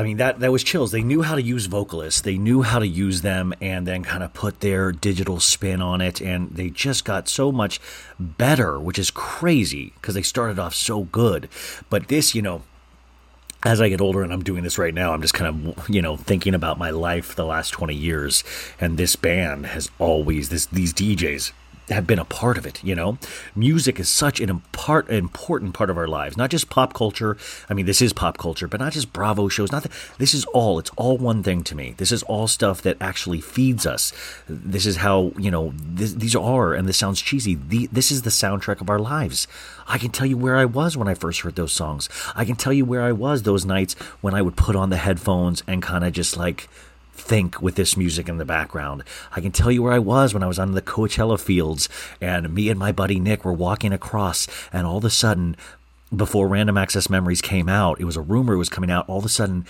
I 0.02 0.04
mean 0.04 0.18
that 0.18 0.40
that 0.40 0.52
was 0.52 0.64
chills. 0.64 0.92
They 0.92 1.04
knew 1.04 1.22
how 1.22 1.36
to 1.36 1.42
use 1.44 1.68
vocalists. 1.68 2.22
They 2.22 2.36
knew 2.36 2.64
how 2.64 2.80
to 2.80 2.88
use 2.88 3.22
them 3.22 3.54
and 3.62 3.86
then 3.86 4.04
kind 4.04 4.24
of 4.24 4.34
put 4.34 4.62
their 4.62 4.92
digital 4.92 5.40
spin 5.40 5.80
on 5.80 6.02
it 6.02 6.20
and 6.20 6.50
they 6.50 6.72
just 6.72 7.06
got 7.06 7.30
so 7.30 7.52
much 7.52 7.80
better, 8.20 8.80
which 8.80 8.98
is 8.98 9.12
crazy 9.12 9.94
because 9.94 10.16
they 10.16 10.24
started 10.24 10.58
off 10.58 10.74
so 10.74 11.04
good. 11.04 11.50
But 11.92 12.08
this, 12.08 12.34
you 12.34 12.42
know, 12.42 12.64
as 13.62 13.80
I 13.80 13.90
get 13.90 14.02
older 14.02 14.24
and 14.24 14.34
I'm 14.34 14.44
doing 14.44 14.64
this 14.64 14.80
right 14.80 14.94
now, 14.94 15.14
I'm 15.14 15.22
just 15.22 15.36
kind 15.36 15.76
of, 15.78 15.88
you 15.88 16.02
know, 16.02 16.18
thinking 16.18 16.56
about 16.56 16.80
my 16.80 16.90
life 16.90 17.36
the 17.36 17.46
last 17.46 17.70
20 17.70 17.94
years 17.94 18.44
and 18.80 18.98
this 18.98 19.16
band 19.16 19.68
has 19.68 19.92
always 20.00 20.50
this 20.50 20.66
these 20.66 20.96
DJs 20.96 21.52
have 21.90 22.08
been 22.08 22.20
a 22.20 22.26
part 22.26 22.58
of 22.58 22.66
it. 22.66 22.84
You 22.84 22.96
know, 22.96 23.18
music 23.56 24.00
is 24.00 24.10
such 24.10 24.40
an 24.40 24.50
important 24.50 25.74
part 25.74 25.90
of 25.90 25.98
our 25.98 26.08
lives. 26.08 26.38
Not 26.38 26.50
just 26.50 26.70
pop 26.70 26.94
culture. 26.94 27.38
I 27.70 27.74
mean, 27.74 27.86
this 27.86 28.02
is 28.02 28.14
pop 28.14 28.38
culture, 28.38 28.68
but 28.68 28.80
not 28.80 28.94
just 28.94 29.14
Bravo 29.14 29.48
shows. 29.48 29.72
Not 29.72 29.84
that, 29.84 29.92
this 30.18 30.34
is 30.34 30.46
all. 30.46 30.80
It's 30.80 30.92
all 30.96 31.18
one 31.18 31.44
thing 31.44 31.64
to 31.66 31.76
me. 31.76 31.96
This 31.98 32.12
is 32.12 32.24
all 32.24 32.48
stuff 32.48 32.82
that 32.84 32.98
actually 33.02 33.42
feeds 33.42 33.86
us. 33.86 34.14
This 34.48 34.86
is 34.86 34.98
how 34.98 35.34
you 35.38 35.52
know 35.52 35.74
this, 35.76 36.14
these 36.14 36.36
are. 36.36 36.74
And 36.74 36.88
this 36.88 36.98
sounds 36.98 37.22
cheesy. 37.22 37.56
The, 37.56 37.88
this 37.92 38.12
is 38.12 38.22
the 38.22 38.30
soundtrack 38.30 38.82
of 38.82 38.90
our 38.90 39.00
lives. 39.00 39.48
I 39.88 39.98
can 39.98 40.12
tell 40.12 40.28
you 40.28 40.38
where 40.38 40.56
I 40.56 40.66
was 40.66 40.96
when 40.96 41.08
I 41.08 41.14
first 41.14 41.42
heard 41.42 41.56
those 41.56 41.74
songs. 41.74 42.08
I 42.36 42.46
can 42.46 42.56
tell 42.56 42.74
you 42.74 42.86
where 42.86 43.02
I 43.02 43.12
was 43.12 43.44
those 43.44 43.66
nights 43.66 43.94
when 44.22 44.34
I 44.34 44.42
would 44.42 44.56
put 44.56 44.76
on 44.76 44.90
the 44.90 44.98
headphones 44.98 45.64
and 45.68 45.82
kind 45.82 46.04
of 46.04 46.14
just 46.14 46.38
like 46.38 46.70
think 47.22 47.62
with 47.62 47.76
this 47.76 47.96
music 47.96 48.28
in 48.28 48.38
the 48.38 48.46
background. 48.46 49.04
I 49.32 49.42
can 49.42 49.52
tell 49.52 49.72
you 49.72 49.84
where 49.84 49.94
I 49.94 50.00
was 50.00 50.34
when 50.34 50.44
I 50.44 50.48
was 50.48 50.60
on 50.60 50.72
the 50.72 50.82
Coachella 50.82 51.40
fields 51.40 51.88
and 52.20 52.54
me 52.54 52.70
and 52.70 52.80
my 52.80 52.92
buddy 52.92 53.20
Nick 53.20 53.46
were 53.46 53.54
walking 53.54 53.94
across 53.94 54.48
and 54.74 54.86
all 54.86 54.98
of 54.98 55.06
a 55.06 55.10
sudden 55.10 55.56
before 56.16 56.48
Random 56.48 56.78
Access 56.78 57.10
Memories 57.10 57.42
came 57.42 57.70
out, 57.70 58.02
it 58.02 58.06
was 58.06 58.18
a 58.18 58.22
rumor 58.22 58.58
was 58.58 58.70
coming 58.70 58.92
out. 58.92 59.08
All 59.08 59.20
of 59.20 59.26
a 59.26 59.30
sudden, 59.30 59.66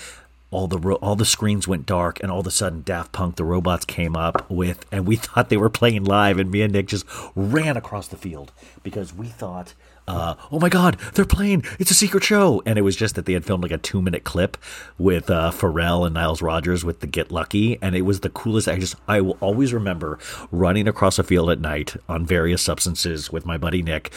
all 0.49 0.67
the 0.67 0.77
ro- 0.77 0.95
all 0.95 1.15
the 1.15 1.25
screens 1.25 1.67
went 1.67 1.85
dark, 1.85 2.19
and 2.19 2.31
all 2.31 2.39
of 2.39 2.47
a 2.47 2.51
sudden, 2.51 2.81
Daft 2.81 3.11
Punk, 3.11 3.35
the 3.35 3.43
robots 3.43 3.85
came 3.85 4.15
up 4.15 4.49
with, 4.49 4.85
and 4.91 5.07
we 5.07 5.15
thought 5.17 5.49
they 5.49 5.57
were 5.57 5.69
playing 5.69 6.03
live, 6.03 6.39
and 6.39 6.51
me 6.51 6.61
and 6.61 6.73
Nick 6.73 6.87
just 6.87 7.05
ran 7.35 7.77
across 7.77 8.07
the 8.07 8.17
field 8.17 8.51
because 8.83 9.13
we 9.13 9.27
thought 9.27 9.73
uh, 10.11 10.35
oh 10.51 10.59
my 10.59 10.69
God, 10.69 10.97
they're 11.13 11.25
playing. 11.25 11.63
It's 11.79 11.89
a 11.89 11.95
secret 11.95 12.23
show. 12.23 12.61
And 12.65 12.77
it 12.77 12.81
was 12.81 12.95
just 12.95 13.15
that 13.15 13.25
they 13.25 13.33
had 13.33 13.45
filmed 13.45 13.63
like 13.63 13.71
a 13.71 13.77
two 13.77 14.01
minute 14.01 14.23
clip 14.23 14.57
with 14.97 15.29
uh, 15.29 15.51
Pharrell 15.51 16.05
and 16.05 16.13
Niles 16.13 16.41
Rodgers 16.41 16.83
with 16.83 16.99
the 16.99 17.07
Get 17.07 17.31
Lucky. 17.31 17.81
And 17.81 17.95
it 17.95 18.01
was 18.01 18.19
the 18.19 18.29
coolest. 18.29 18.67
I 18.67 18.77
just, 18.77 18.95
I 19.07 19.21
will 19.21 19.37
always 19.39 19.73
remember 19.73 20.19
running 20.51 20.87
across 20.87 21.17
a 21.17 21.23
field 21.23 21.49
at 21.49 21.61
night 21.61 21.95
on 22.09 22.25
various 22.25 22.61
substances 22.61 23.31
with 23.31 23.45
my 23.45 23.57
buddy 23.57 23.81
Nick 23.81 24.11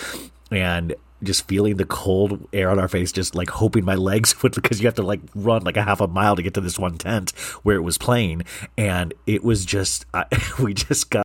and 0.51 0.95
just 1.23 1.47
feeling 1.47 1.77
the 1.77 1.87
cold 1.87 2.49
air 2.53 2.71
on 2.71 2.79
our 2.79 2.89
face, 2.89 3.13
just 3.13 3.35
like 3.35 3.49
hoping 3.49 3.85
my 3.85 3.95
legs 3.95 4.35
would, 4.43 4.55
because 4.55 4.81
you 4.81 4.87
have 4.87 4.95
to 4.95 5.03
like 5.03 5.21
run 5.35 5.63
like 5.63 5.77
a 5.77 5.83
half 5.83 6.01
a 6.01 6.09
mile 6.09 6.35
to 6.37 6.43
get 6.43 6.55
to 6.55 6.61
this 6.61 6.79
one 6.79 6.99
tent 6.99 7.31
where 7.63 7.77
it 7.77 7.83
was 7.83 7.99
playing. 7.99 8.43
And 8.77 9.15
it 9.27 9.45
was 9.45 9.65
just, 9.65 10.07
I, 10.13 10.27
we 10.63 10.75
just 10.75 11.11
got 11.11 11.24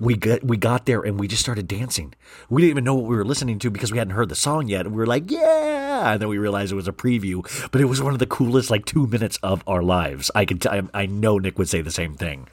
we 0.00 0.16
got 0.16 0.44
we 0.44 0.56
got 0.56 0.86
there 0.86 1.02
and 1.02 1.18
we 1.18 1.26
just 1.28 1.42
started 1.42 1.66
dancing. 1.66 2.14
We 2.48 2.62
didn't 2.62 2.70
even 2.70 2.84
know 2.84 2.94
what 2.94 3.06
we 3.06 3.16
were 3.16 3.24
listening 3.24 3.58
to 3.60 3.70
because 3.70 3.90
we 3.90 3.98
hadn't 3.98 4.14
heard 4.14 4.28
the 4.28 4.34
song 4.36 4.68
yet. 4.68 4.86
And 4.86 4.94
we 4.94 4.98
were 4.98 5.06
like, 5.06 5.30
"Yeah!" 5.30 6.12
And 6.12 6.20
then 6.20 6.28
we 6.28 6.38
realized 6.38 6.72
it 6.72 6.76
was 6.76 6.88
a 6.88 6.92
preview, 6.92 7.42
but 7.72 7.80
it 7.80 7.86
was 7.86 8.00
one 8.00 8.12
of 8.12 8.18
the 8.18 8.26
coolest 8.26 8.70
like 8.70 8.84
two 8.84 9.06
minutes 9.06 9.38
of 9.42 9.62
our 9.66 9.82
lives. 9.82 10.30
I 10.34 10.44
could, 10.44 10.62
t- 10.62 10.68
I, 10.68 10.82
I 10.94 11.06
know 11.06 11.38
Nick 11.38 11.58
would 11.58 11.68
say 11.68 11.80
the 11.80 11.90
same 11.90 12.14
thing, 12.14 12.48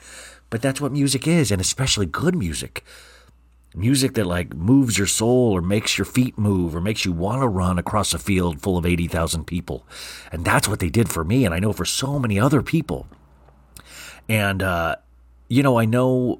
but 0.49 0.61
that's 0.61 0.81
what 0.81 0.91
music 0.91 1.27
is, 1.27 1.51
and 1.51 1.61
especially 1.61 2.07
good 2.07 2.35
music. 2.35 2.83
Music 3.75 4.13
that 4.13 4.25
like 4.25 4.55
moves 4.55 4.97
your 4.97 5.05
soul 5.05 5.51
or 5.51 5.61
makes 5.61 5.97
your 5.97 6.05
feet 6.05 6.37
move 6.37 6.75
or 6.75 6.81
makes 6.81 7.03
you 7.03 7.11
want 7.11 7.41
to 7.41 7.47
run 7.47 7.77
across 7.77 8.13
a 8.13 8.19
field 8.19 8.61
full 8.61 8.77
of 8.77 8.85
80,000 8.85 9.45
people. 9.45 9.85
And 10.31 10.45
that's 10.45 10.67
what 10.69 10.79
they 10.79 10.89
did 10.89 11.09
for 11.09 11.25
me. 11.25 11.43
And 11.43 11.53
I 11.53 11.59
know 11.59 11.73
for 11.73 11.83
so 11.83 12.17
many 12.17 12.39
other 12.39 12.61
people. 12.61 13.05
And, 14.29 14.63
uh, 14.63 14.95
you 15.49 15.61
know, 15.61 15.77
I 15.77 15.83
know 15.83 16.39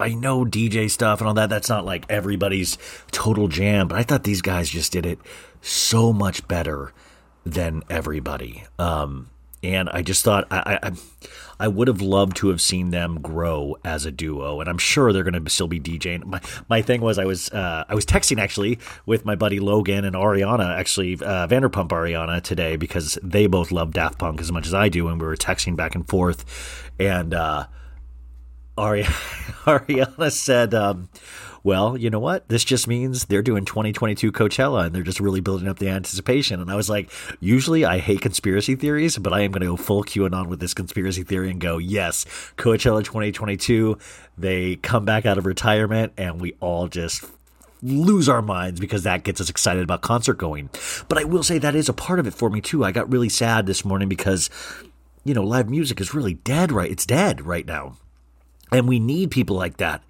I 0.00 0.14
know 0.14 0.44
DJ 0.44 0.90
stuff 0.90 1.20
and 1.20 1.28
all 1.28 1.34
that. 1.34 1.50
That's 1.50 1.68
not 1.68 1.84
like 1.84 2.04
everybody's 2.08 2.78
total 3.10 3.48
jam, 3.48 3.88
but 3.88 3.98
I 3.98 4.02
thought 4.02 4.24
these 4.24 4.42
guys 4.42 4.68
just 4.68 4.92
did 4.92 5.06
it 5.06 5.18
so 5.60 6.12
much 6.12 6.46
better 6.46 6.92
than 7.44 7.82
everybody. 7.90 8.64
Um, 8.78 9.30
and 9.62 9.88
I 9.88 10.02
just 10.02 10.24
thought 10.24 10.46
I, 10.50 10.78
I, 10.82 10.92
I 11.58 11.68
would 11.68 11.88
have 11.88 12.00
loved 12.00 12.36
to 12.38 12.48
have 12.48 12.60
seen 12.60 12.90
them 12.90 13.20
grow 13.20 13.76
as 13.84 14.04
a 14.04 14.12
duo, 14.12 14.60
and 14.60 14.70
I'm 14.70 14.78
sure 14.78 15.12
they're 15.12 15.24
going 15.24 15.42
to 15.42 15.50
still 15.50 15.66
be 15.66 15.80
DJing. 15.80 16.24
My 16.24 16.40
my 16.68 16.80
thing 16.80 17.00
was 17.00 17.18
I 17.18 17.24
was 17.24 17.50
uh, 17.50 17.84
I 17.88 17.94
was 17.94 18.06
texting 18.06 18.40
actually 18.40 18.78
with 19.04 19.24
my 19.24 19.34
buddy 19.34 19.58
Logan 19.58 20.04
and 20.04 20.14
Ariana, 20.14 20.78
actually 20.78 21.14
uh, 21.14 21.48
Vanderpump 21.48 21.88
Ariana 21.88 22.40
today 22.40 22.76
because 22.76 23.18
they 23.22 23.48
both 23.48 23.72
love 23.72 23.92
Daft 23.92 24.18
Punk 24.18 24.40
as 24.40 24.52
much 24.52 24.66
as 24.66 24.74
I 24.74 24.88
do, 24.88 25.08
and 25.08 25.20
we 25.20 25.26
were 25.26 25.36
texting 25.36 25.74
back 25.76 25.94
and 25.94 26.06
forth, 26.06 26.44
and. 26.98 27.34
Uh, 27.34 27.66
Ari- 28.78 29.02
Ariana 29.66 30.30
said, 30.32 30.72
um, 30.72 31.08
well, 31.64 31.96
you 31.96 32.08
know 32.08 32.20
what? 32.20 32.48
This 32.48 32.64
just 32.64 32.86
means 32.86 33.24
they're 33.24 33.42
doing 33.42 33.64
2022 33.64 34.30
Coachella 34.32 34.86
and 34.86 34.94
they're 34.94 35.02
just 35.02 35.20
really 35.20 35.40
building 35.40 35.68
up 35.68 35.78
the 35.78 35.88
anticipation. 35.88 36.60
And 36.60 36.70
I 36.70 36.76
was 36.76 36.88
like, 36.88 37.10
usually 37.40 37.84
I 37.84 37.98
hate 37.98 38.20
conspiracy 38.20 38.76
theories, 38.76 39.18
but 39.18 39.32
I 39.32 39.40
am 39.40 39.50
going 39.50 39.62
to 39.62 39.66
go 39.66 39.76
full 39.76 40.04
QAnon 40.04 40.46
with 40.46 40.60
this 40.60 40.74
conspiracy 40.74 41.24
theory 41.24 41.50
and 41.50 41.60
go, 41.60 41.78
yes, 41.78 42.24
Coachella 42.56 43.04
2022. 43.04 43.98
They 44.38 44.76
come 44.76 45.04
back 45.04 45.26
out 45.26 45.36
of 45.36 45.46
retirement 45.46 46.12
and 46.16 46.40
we 46.40 46.54
all 46.60 46.88
just 46.88 47.24
lose 47.82 48.28
our 48.28 48.42
minds 48.42 48.80
because 48.80 49.02
that 49.02 49.24
gets 49.24 49.40
us 49.40 49.50
excited 49.50 49.82
about 49.82 50.00
concert 50.00 50.34
going. 50.34 50.70
But 51.08 51.18
I 51.18 51.24
will 51.24 51.42
say 51.42 51.58
that 51.58 51.74
is 51.74 51.88
a 51.88 51.92
part 51.92 52.20
of 52.20 52.26
it 52.26 52.34
for 52.34 52.48
me 52.48 52.60
too. 52.60 52.84
I 52.84 52.92
got 52.92 53.10
really 53.10 53.28
sad 53.28 53.66
this 53.66 53.84
morning 53.84 54.08
because, 54.08 54.48
you 55.24 55.34
know, 55.34 55.42
live 55.42 55.68
music 55.68 56.00
is 56.00 56.14
really 56.14 56.34
dead 56.34 56.70
right. 56.72 56.90
It's 56.90 57.04
dead 57.06 57.44
right 57.44 57.66
now. 57.66 57.96
And 58.72 58.88
we 58.88 58.98
need 58.98 59.30
people 59.30 59.56
like 59.56 59.78
that 59.78 60.02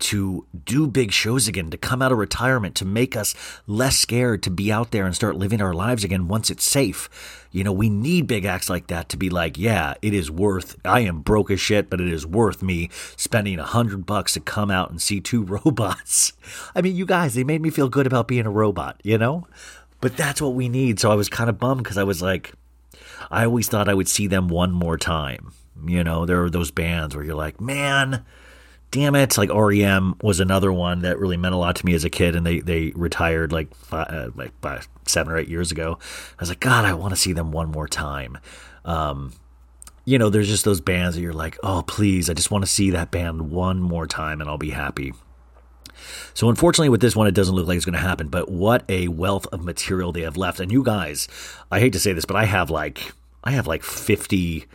to 0.00 0.46
do 0.64 0.86
big 0.86 1.12
shows 1.12 1.46
again, 1.46 1.70
to 1.70 1.76
come 1.76 2.02
out 2.02 2.10
of 2.10 2.18
retirement, 2.18 2.74
to 2.74 2.84
make 2.84 3.16
us 3.16 3.34
less 3.66 3.96
scared 3.96 4.42
to 4.42 4.50
be 4.50 4.72
out 4.72 4.90
there 4.90 5.04
and 5.04 5.14
start 5.14 5.36
living 5.36 5.60
our 5.60 5.74
lives 5.74 6.02
again 6.02 6.26
once 6.26 6.50
it's 6.50 6.64
safe. 6.64 7.08
You 7.52 7.64
know, 7.64 7.72
we 7.72 7.90
need 7.90 8.26
big 8.26 8.44
acts 8.44 8.70
like 8.70 8.86
that 8.88 9.08
to 9.10 9.16
be 9.16 9.28
like, 9.28 9.58
yeah, 9.58 9.94
it 10.02 10.14
is 10.14 10.30
worth, 10.30 10.76
I 10.84 11.00
am 11.00 11.20
broke 11.20 11.50
as 11.50 11.60
shit, 11.60 11.90
but 11.90 12.00
it 12.00 12.08
is 12.08 12.26
worth 12.26 12.62
me 12.62 12.88
spending 13.16 13.58
a 13.58 13.64
hundred 13.64 14.06
bucks 14.06 14.32
to 14.34 14.40
come 14.40 14.70
out 14.70 14.90
and 14.90 15.00
see 15.00 15.20
two 15.20 15.44
robots. 15.64 16.32
I 16.74 16.80
mean, 16.80 16.96
you 16.96 17.06
guys, 17.06 17.34
they 17.34 17.44
made 17.44 17.60
me 17.60 17.70
feel 17.70 17.88
good 17.88 18.06
about 18.06 18.28
being 18.28 18.46
a 18.46 18.50
robot, 18.50 19.00
you 19.04 19.18
know? 19.18 19.46
But 20.00 20.16
that's 20.16 20.40
what 20.40 20.54
we 20.54 20.70
need. 20.70 20.98
So 20.98 21.12
I 21.12 21.14
was 21.14 21.28
kind 21.28 21.50
of 21.50 21.58
bummed 21.58 21.82
because 21.82 21.98
I 21.98 22.04
was 22.04 22.22
like, 22.22 22.54
I 23.30 23.44
always 23.44 23.68
thought 23.68 23.88
I 23.88 23.94
would 23.94 24.08
see 24.08 24.26
them 24.26 24.48
one 24.48 24.72
more 24.72 24.96
time. 24.96 25.52
You 25.86 26.04
know, 26.04 26.26
there 26.26 26.42
are 26.44 26.50
those 26.50 26.70
bands 26.70 27.14
where 27.14 27.24
you're 27.24 27.34
like, 27.34 27.60
man, 27.60 28.24
damn 28.90 29.14
it. 29.14 29.36
Like 29.38 29.50
REM 29.52 30.14
was 30.22 30.40
another 30.40 30.72
one 30.72 31.02
that 31.02 31.18
really 31.18 31.36
meant 31.36 31.54
a 31.54 31.58
lot 31.58 31.76
to 31.76 31.86
me 31.86 31.94
as 31.94 32.04
a 32.04 32.10
kid, 32.10 32.36
and 32.36 32.46
they, 32.46 32.60
they 32.60 32.92
retired 32.94 33.52
like 33.52 33.74
five, 33.74 34.08
uh, 34.08 34.30
like 34.34 34.52
five, 34.60 34.88
seven 35.06 35.32
or 35.32 35.38
eight 35.38 35.48
years 35.48 35.70
ago. 35.70 35.98
I 36.00 36.40
was 36.40 36.48
like, 36.48 36.60
God, 36.60 36.84
I 36.84 36.94
want 36.94 37.14
to 37.14 37.20
see 37.20 37.32
them 37.32 37.52
one 37.52 37.70
more 37.70 37.88
time. 37.88 38.38
Um, 38.84 39.32
you 40.04 40.18
know, 40.18 40.30
there's 40.30 40.48
just 40.48 40.64
those 40.64 40.80
bands 40.80 41.16
that 41.16 41.22
you're 41.22 41.32
like, 41.32 41.58
oh, 41.62 41.84
please, 41.86 42.30
I 42.30 42.34
just 42.34 42.50
want 42.50 42.64
to 42.64 42.70
see 42.70 42.90
that 42.90 43.10
band 43.10 43.50
one 43.50 43.80
more 43.80 44.06
time 44.06 44.40
and 44.40 44.48
I'll 44.48 44.58
be 44.58 44.70
happy. 44.70 45.12
So, 46.32 46.48
unfortunately, 46.48 46.88
with 46.88 47.02
this 47.02 47.14
one, 47.14 47.26
it 47.26 47.34
doesn't 47.34 47.54
look 47.54 47.66
like 47.66 47.76
it's 47.76 47.84
going 47.84 47.94
to 47.94 48.00
happen, 48.00 48.28
but 48.28 48.50
what 48.50 48.84
a 48.88 49.08
wealth 49.08 49.46
of 49.52 49.62
material 49.64 50.12
they 50.12 50.22
have 50.22 50.36
left. 50.36 50.58
And 50.58 50.72
you 50.72 50.82
guys, 50.82 51.28
I 51.70 51.80
hate 51.80 51.92
to 51.92 52.00
say 52.00 52.12
this, 52.12 52.24
but 52.24 52.36
I 52.36 52.46
have 52.46 52.70
like, 52.70 53.12
I 53.44 53.50
have 53.52 53.66
like 53.66 53.82
50 53.82 54.66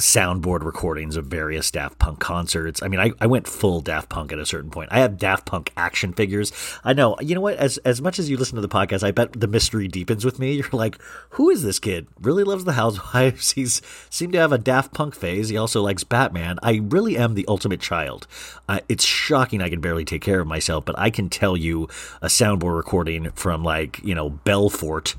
soundboard 0.00 0.62
recordings 0.62 1.16
of 1.16 1.26
various 1.26 1.72
Daft 1.72 1.98
Punk 1.98 2.20
concerts. 2.20 2.82
I 2.82 2.88
mean, 2.88 3.00
I, 3.00 3.10
I 3.20 3.26
went 3.26 3.48
full 3.48 3.80
Daft 3.80 4.08
Punk 4.08 4.32
at 4.32 4.38
a 4.38 4.46
certain 4.46 4.70
point. 4.70 4.90
I 4.92 5.00
have 5.00 5.18
Daft 5.18 5.44
Punk 5.44 5.72
action 5.76 6.12
figures. 6.12 6.52
I 6.84 6.92
know, 6.92 7.16
you 7.20 7.34
know 7.34 7.40
what? 7.40 7.56
As 7.56 7.78
as 7.78 8.00
much 8.00 8.20
as 8.20 8.30
you 8.30 8.36
listen 8.36 8.54
to 8.54 8.62
the 8.62 8.68
podcast, 8.68 9.02
I 9.02 9.10
bet 9.10 9.32
the 9.32 9.48
mystery 9.48 9.88
deepens 9.88 10.24
with 10.24 10.38
me. 10.38 10.52
You're 10.58 10.68
like, 10.72 10.98
who 11.30 11.50
is 11.50 11.64
this 11.64 11.80
kid? 11.80 12.06
Really 12.20 12.44
loves 12.44 12.64
the 12.64 12.72
Housewives. 12.72 13.52
He's 13.58 13.82
seemed 14.08 14.32
to 14.34 14.38
have 14.38 14.52
a 14.52 14.58
Daft 14.58 14.94
Punk 14.94 15.16
phase. 15.16 15.48
He 15.48 15.56
also 15.56 15.82
likes 15.82 16.04
Batman. 16.04 16.58
I 16.62 16.80
really 16.84 17.16
am 17.16 17.34
the 17.34 17.46
ultimate 17.48 17.80
child. 17.80 18.28
Uh, 18.68 18.80
it's 18.88 19.04
shocking 19.04 19.60
I 19.62 19.68
can 19.68 19.80
barely 19.80 20.04
take 20.04 20.22
care 20.22 20.40
of 20.40 20.46
myself, 20.46 20.84
but 20.84 20.96
I 20.98 21.10
can 21.10 21.28
tell 21.28 21.56
you 21.56 21.88
a 22.22 22.28
soundboard 22.28 22.76
recording 22.76 23.30
from 23.32 23.64
like 23.64 24.00
you 24.04 24.14
know 24.14 24.30
Belfort, 24.30 25.16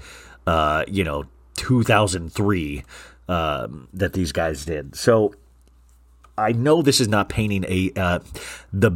uh, 0.47 0.85
you 0.87 1.03
know 1.03 1.25
2003 1.55 2.85
um, 3.29 3.87
that 3.93 4.13
these 4.13 4.31
guys 4.31 4.65
did. 4.65 4.95
So 4.95 5.33
I 6.37 6.51
know 6.51 6.81
this 6.81 6.99
is 6.99 7.07
not 7.07 7.29
painting 7.29 7.65
a 7.67 7.91
uh, 7.95 8.19
the 8.73 8.91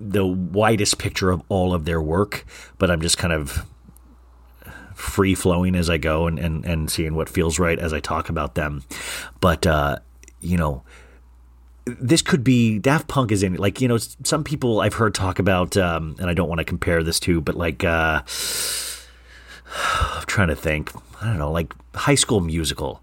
the 0.00 0.26
widest 0.26 0.98
picture 0.98 1.30
of 1.30 1.42
all 1.48 1.74
of 1.74 1.84
their 1.84 2.00
work, 2.00 2.44
but 2.78 2.90
I'm 2.90 3.00
just 3.00 3.18
kind 3.18 3.32
of 3.32 3.66
free 4.94 5.34
flowing 5.34 5.74
as 5.74 5.88
I 5.88 5.96
go 5.96 6.26
and, 6.26 6.38
and, 6.38 6.64
and 6.64 6.90
seeing 6.90 7.14
what 7.14 7.28
feels 7.28 7.58
right 7.58 7.78
as 7.78 7.92
I 7.92 8.00
talk 8.00 8.28
about 8.28 8.56
them. 8.56 8.82
But, 9.40 9.66
uh, 9.66 9.98
you 10.40 10.56
know, 10.56 10.82
this 11.84 12.20
could 12.20 12.44
be 12.44 12.78
Daft 12.78 13.08
Punk 13.08 13.32
is 13.32 13.42
in 13.42 13.54
like, 13.54 13.80
you 13.80 13.88
know, 13.88 13.98
some 13.98 14.44
people 14.44 14.80
I've 14.80 14.94
heard 14.94 15.14
talk 15.14 15.38
about, 15.38 15.76
um, 15.76 16.16
and 16.18 16.28
I 16.28 16.34
don't 16.34 16.48
want 16.48 16.58
to 16.58 16.64
compare 16.64 17.02
this 17.02 17.20
to, 17.20 17.40
but 17.40 17.54
like, 17.54 17.84
uh, 17.84 18.22
I'm 19.76 20.26
trying 20.26 20.48
to 20.48 20.56
think, 20.56 20.92
I 21.22 21.26
don't 21.26 21.38
know, 21.38 21.52
like 21.52 21.72
high 21.94 22.16
school 22.16 22.40
musical 22.40 23.02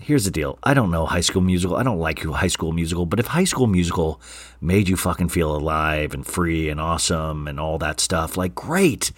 here's 0.00 0.24
the 0.24 0.30
deal. 0.30 0.58
I 0.62 0.74
don't 0.74 0.90
know 0.90 1.06
High 1.06 1.20
School 1.20 1.42
Musical. 1.42 1.76
I 1.76 1.82
don't 1.82 1.98
like 1.98 2.22
High 2.22 2.46
School 2.46 2.72
Musical, 2.72 3.06
but 3.06 3.20
if 3.20 3.26
High 3.26 3.44
School 3.44 3.66
Musical 3.66 4.20
made 4.60 4.88
you 4.88 4.96
fucking 4.96 5.28
feel 5.28 5.54
alive 5.54 6.14
and 6.14 6.26
free 6.26 6.68
and 6.68 6.80
awesome 6.80 7.48
and 7.48 7.58
all 7.58 7.78
that 7.78 8.00
stuff, 8.00 8.36
like 8.36 8.54
great. 8.54 9.12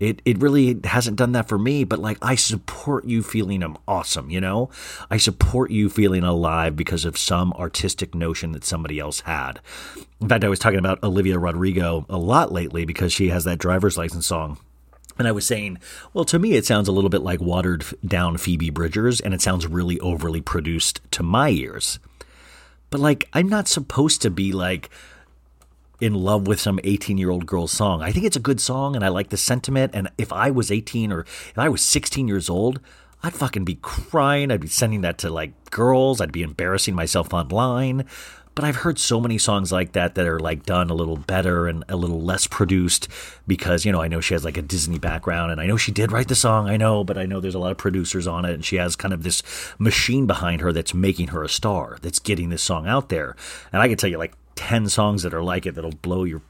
It 0.00 0.20
it 0.24 0.42
really 0.42 0.80
hasn't 0.82 1.16
done 1.16 1.30
that 1.32 1.48
for 1.48 1.58
me, 1.58 1.84
but 1.84 2.00
like 2.00 2.18
I 2.20 2.34
support 2.34 3.04
you 3.04 3.22
feeling 3.22 3.62
awesome, 3.86 4.30
you 4.30 4.40
know? 4.40 4.68
I 5.10 5.16
support 5.16 5.70
you 5.70 5.88
feeling 5.88 6.24
alive 6.24 6.74
because 6.74 7.04
of 7.04 7.16
some 7.16 7.52
artistic 7.52 8.12
notion 8.12 8.50
that 8.50 8.64
somebody 8.64 8.98
else 8.98 9.20
had. 9.20 9.60
In 10.20 10.28
fact, 10.28 10.42
I 10.42 10.48
was 10.48 10.58
talking 10.58 10.80
about 10.80 11.02
Olivia 11.04 11.38
Rodrigo 11.38 12.04
a 12.08 12.18
lot 12.18 12.50
lately 12.50 12.84
because 12.84 13.12
she 13.12 13.28
has 13.28 13.44
that 13.44 13.58
driver's 13.58 13.96
license 13.96 14.26
song 14.26 14.58
and 15.18 15.28
I 15.28 15.32
was 15.32 15.46
saying, 15.46 15.78
well, 16.12 16.24
to 16.26 16.38
me, 16.38 16.54
it 16.54 16.66
sounds 16.66 16.88
a 16.88 16.92
little 16.92 17.10
bit 17.10 17.22
like 17.22 17.40
watered 17.40 17.84
down 18.06 18.38
Phoebe 18.38 18.70
Bridgers, 18.70 19.20
and 19.20 19.34
it 19.34 19.40
sounds 19.40 19.66
really 19.66 20.00
overly 20.00 20.40
produced 20.40 21.00
to 21.12 21.22
my 21.22 21.50
ears. 21.50 21.98
But 22.90 23.00
like, 23.00 23.28
I'm 23.32 23.48
not 23.48 23.68
supposed 23.68 24.22
to 24.22 24.30
be 24.30 24.52
like 24.52 24.90
in 26.00 26.14
love 26.14 26.48
with 26.48 26.60
some 26.60 26.80
18 26.82 27.16
year 27.16 27.30
old 27.30 27.46
girl's 27.46 27.72
song. 27.72 28.02
I 28.02 28.10
think 28.10 28.26
it's 28.26 28.36
a 28.36 28.40
good 28.40 28.60
song, 28.60 28.96
and 28.96 29.04
I 29.04 29.08
like 29.08 29.30
the 29.30 29.36
sentiment. 29.36 29.92
And 29.94 30.10
if 30.18 30.32
I 30.32 30.50
was 30.50 30.70
18 30.70 31.12
or 31.12 31.20
if 31.20 31.58
I 31.58 31.68
was 31.68 31.82
16 31.82 32.26
years 32.26 32.50
old, 32.50 32.80
I'd 33.22 33.34
fucking 33.34 33.64
be 33.64 33.76
crying. 33.76 34.50
I'd 34.50 34.60
be 34.60 34.66
sending 34.68 35.02
that 35.02 35.18
to 35.18 35.30
like 35.30 35.70
girls. 35.70 36.20
I'd 36.20 36.32
be 36.32 36.42
embarrassing 36.42 36.94
myself 36.94 37.32
online. 37.32 38.04
But 38.54 38.64
I've 38.64 38.76
heard 38.76 38.98
so 38.98 39.20
many 39.20 39.38
songs 39.38 39.72
like 39.72 39.92
that 39.92 40.14
that 40.14 40.26
are 40.26 40.38
like 40.38 40.66
done 40.66 40.90
a 40.90 40.94
little 40.94 41.16
better 41.16 41.66
and 41.66 41.84
a 41.88 41.96
little 41.96 42.20
less 42.20 42.46
produced 42.46 43.08
because, 43.46 43.84
you 43.84 43.92
know, 43.92 44.02
I 44.02 44.08
know 44.08 44.20
she 44.20 44.34
has 44.34 44.44
like 44.44 44.56
a 44.56 44.62
Disney 44.62 44.98
background 44.98 45.52
and 45.52 45.60
I 45.60 45.66
know 45.66 45.76
she 45.76 45.92
did 45.92 46.12
write 46.12 46.28
the 46.28 46.34
song, 46.34 46.68
I 46.68 46.76
know, 46.76 47.02
but 47.02 47.16
I 47.16 47.24
know 47.24 47.40
there's 47.40 47.54
a 47.54 47.58
lot 47.58 47.72
of 47.72 47.78
producers 47.78 48.26
on 48.26 48.44
it 48.44 48.52
and 48.52 48.64
she 48.64 48.76
has 48.76 48.94
kind 48.94 49.14
of 49.14 49.22
this 49.22 49.42
machine 49.78 50.26
behind 50.26 50.60
her 50.60 50.72
that's 50.72 50.92
making 50.92 51.28
her 51.28 51.42
a 51.42 51.48
star, 51.48 51.98
that's 52.02 52.18
getting 52.18 52.50
this 52.50 52.62
song 52.62 52.86
out 52.86 53.08
there. 53.08 53.36
And 53.72 53.80
I 53.80 53.88
can 53.88 53.96
tell 53.96 54.10
you 54.10 54.18
like 54.18 54.34
10 54.56 54.88
songs 54.88 55.22
that 55.22 55.34
are 55.34 55.42
like 55.42 55.66
it 55.66 55.74
that'll 55.74 55.90
blow 55.90 56.24
your 56.24 56.42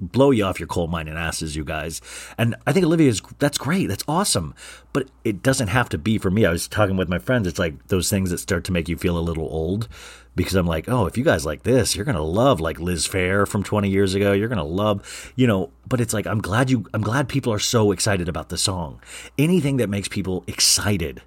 blow 0.00 0.30
you 0.30 0.44
off 0.44 0.58
your 0.58 0.66
coal 0.66 0.86
mining 0.86 1.14
asses, 1.16 1.56
you 1.56 1.64
guys. 1.64 2.00
And 2.36 2.56
I 2.66 2.72
think 2.72 2.84
Olivia 2.84 3.08
is 3.08 3.22
that's 3.38 3.58
great, 3.58 3.86
that's 3.86 4.04
awesome. 4.08 4.54
But 4.92 5.08
it 5.24 5.42
doesn't 5.42 5.68
have 5.68 5.88
to 5.90 5.98
be 5.98 6.18
for 6.18 6.30
me. 6.30 6.46
I 6.46 6.50
was 6.50 6.68
talking 6.68 6.96
with 6.96 7.08
my 7.08 7.18
friends. 7.18 7.46
It's 7.46 7.58
like 7.58 7.88
those 7.88 8.10
things 8.10 8.30
that 8.30 8.38
start 8.38 8.64
to 8.64 8.72
make 8.72 8.88
you 8.88 8.96
feel 8.96 9.18
a 9.18 9.20
little 9.20 9.44
old 9.44 9.88
because 10.36 10.54
I'm 10.54 10.66
like, 10.66 10.88
oh, 10.88 11.06
if 11.06 11.16
you 11.16 11.24
guys 11.24 11.46
like 11.46 11.62
this, 11.62 11.94
you're 11.94 12.04
gonna 12.04 12.22
love 12.22 12.60
like 12.60 12.80
Liz 12.80 13.06
Phair 13.06 13.46
from 13.46 13.62
20 13.62 13.88
years 13.88 14.14
ago. 14.14 14.32
You're 14.32 14.48
gonna 14.48 14.64
love, 14.64 15.32
you 15.36 15.46
know. 15.46 15.70
But 15.88 16.00
it's 16.00 16.14
like 16.14 16.26
I'm 16.26 16.40
glad 16.40 16.70
you, 16.70 16.86
I'm 16.94 17.02
glad 17.02 17.28
people 17.28 17.52
are 17.52 17.58
so 17.58 17.92
excited 17.92 18.28
about 18.28 18.48
the 18.48 18.58
song. 18.58 19.00
Anything 19.38 19.76
that 19.78 19.88
makes 19.88 20.08
people 20.08 20.44
excited 20.46 21.22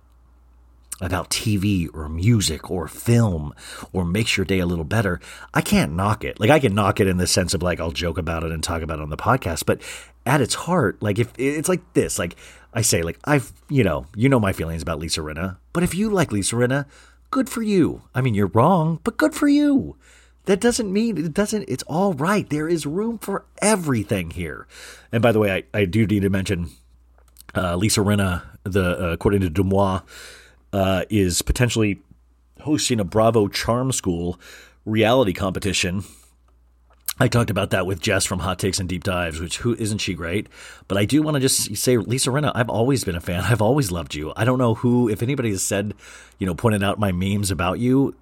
about 1.00 1.30
TV 1.30 1.88
or 1.94 2.10
music 2.10 2.72
or 2.72 2.88
film 2.88 3.54
or 3.94 4.04
makes 4.04 4.36
your 4.36 4.46
day 4.46 4.60
a 4.60 4.66
little 4.66 4.84
better, 4.84 5.20
I 5.54 5.62
can't 5.62 5.94
knock 5.94 6.24
it. 6.24 6.40
Like 6.40 6.50
I 6.50 6.60
can 6.60 6.74
knock 6.74 7.00
it 7.00 7.08
in 7.08 7.18
the 7.18 7.28
sense 7.28 7.54
of 7.54 7.62
like 7.62 7.80
I'll 7.80 7.92
joke 7.92 8.18
about 8.18 8.44
it 8.44 8.52
and 8.52 8.64
talk 8.64 8.82
about 8.82 9.00
it 9.00 9.04
on 9.04 9.10
the 9.10 9.18
podcast, 9.18 9.66
but 9.66 9.82
at 10.26 10.42
its 10.42 10.56
heart, 10.56 11.02
like 11.02 11.20
if 11.20 11.32
it's 11.38 11.70
like 11.70 11.94
this, 11.94 12.20
like 12.20 12.36
I 12.74 12.82
say, 12.82 13.04
like 13.04 13.20
I've 13.26 13.54
you 13.70 13.84
know, 13.84 14.08
you 14.16 14.28
know 14.28 14.40
my 14.40 14.54
feelings 14.54 14.82
about 14.82 15.00
Lisa 15.00 15.22
Rinna, 15.22 15.58
but 15.72 15.84
if 15.84 15.96
you 15.96 16.10
like 16.10 16.32
Lisa 16.32 16.56
Rinna, 16.56 16.86
good 17.32 17.50
for 17.50 17.62
you. 17.62 18.04
I 18.14 18.22
mean, 18.22 18.34
you're 18.34 18.48
wrong, 18.48 19.00
but 19.04 19.18
good 19.18 19.34
for 19.34 19.48
you. 19.48 19.96
That 20.46 20.62
doesn't 20.62 20.92
mean 20.92 21.18
it 21.18 21.34
doesn't, 21.34 21.66
it's 21.68 21.84
all 21.84 22.14
right. 22.14 22.50
There 22.50 22.70
is 22.70 22.86
room 22.86 23.18
for 23.18 23.46
everything 23.62 24.32
here. 24.32 24.66
And 25.12 25.22
by 25.22 25.32
the 25.32 25.40
way, 25.40 25.52
I, 25.52 25.80
I 25.80 25.86
do 25.86 26.08
need 26.08 26.22
to 26.22 26.30
mention 26.30 26.70
uh, 27.56 27.76
Lisa 27.76 28.00
Rinna, 28.00 28.44
the, 28.64 29.02
uh, 29.02 29.12
according 29.12 29.42
to 29.42 29.50
Deuxmoi, 29.50 30.04
uh, 30.72 31.04
is 31.10 31.42
potentially 31.42 32.02
hosting 32.62 33.00
a 33.00 33.04
Bravo 33.04 33.48
Charm 33.48 33.92
School 33.92 34.40
reality 34.86 35.34
competition 35.34 36.04
I 37.20 37.28
talked 37.28 37.50
about 37.50 37.72
that 37.72 37.86
with 37.88 38.00
Jess 38.00 38.26
from 38.26 38.40
Hot 38.40 38.60
Takes 38.60 38.80
and 38.80 38.88
Deep 38.88 39.04
Dives, 39.04 39.40
which 39.40 39.58
who 39.58 39.76
isn't 39.76 39.98
she 39.98 40.14
great? 40.14 40.48
But 40.88 40.98
I 40.98 41.06
do 41.06 41.22
want 41.22 41.36
to 41.36 41.42
just 41.42 41.76
say, 41.76 41.98
Lisa 41.98 42.30
Rinna, 42.30 42.52
I've 42.54 42.70
always 42.70 43.04
been 43.04 43.16
a 43.16 43.22
fan. 43.22 43.44
I've 43.44 43.62
always 43.62 43.92
loved 43.92 44.14
you. 44.14 44.34
I 44.36 44.46
don't 44.46 44.60
know 44.60 44.76
who, 44.76 45.10
if 45.10 45.24
anybody 45.24 45.50
has 45.50 45.64
said, 45.64 45.94
you 46.38 46.46
know, 46.46 46.54
pointed 46.54 46.84
out 46.84 47.00
my 47.00 47.12
memes 47.12 47.50
about 47.50 47.80
you, 47.80 48.16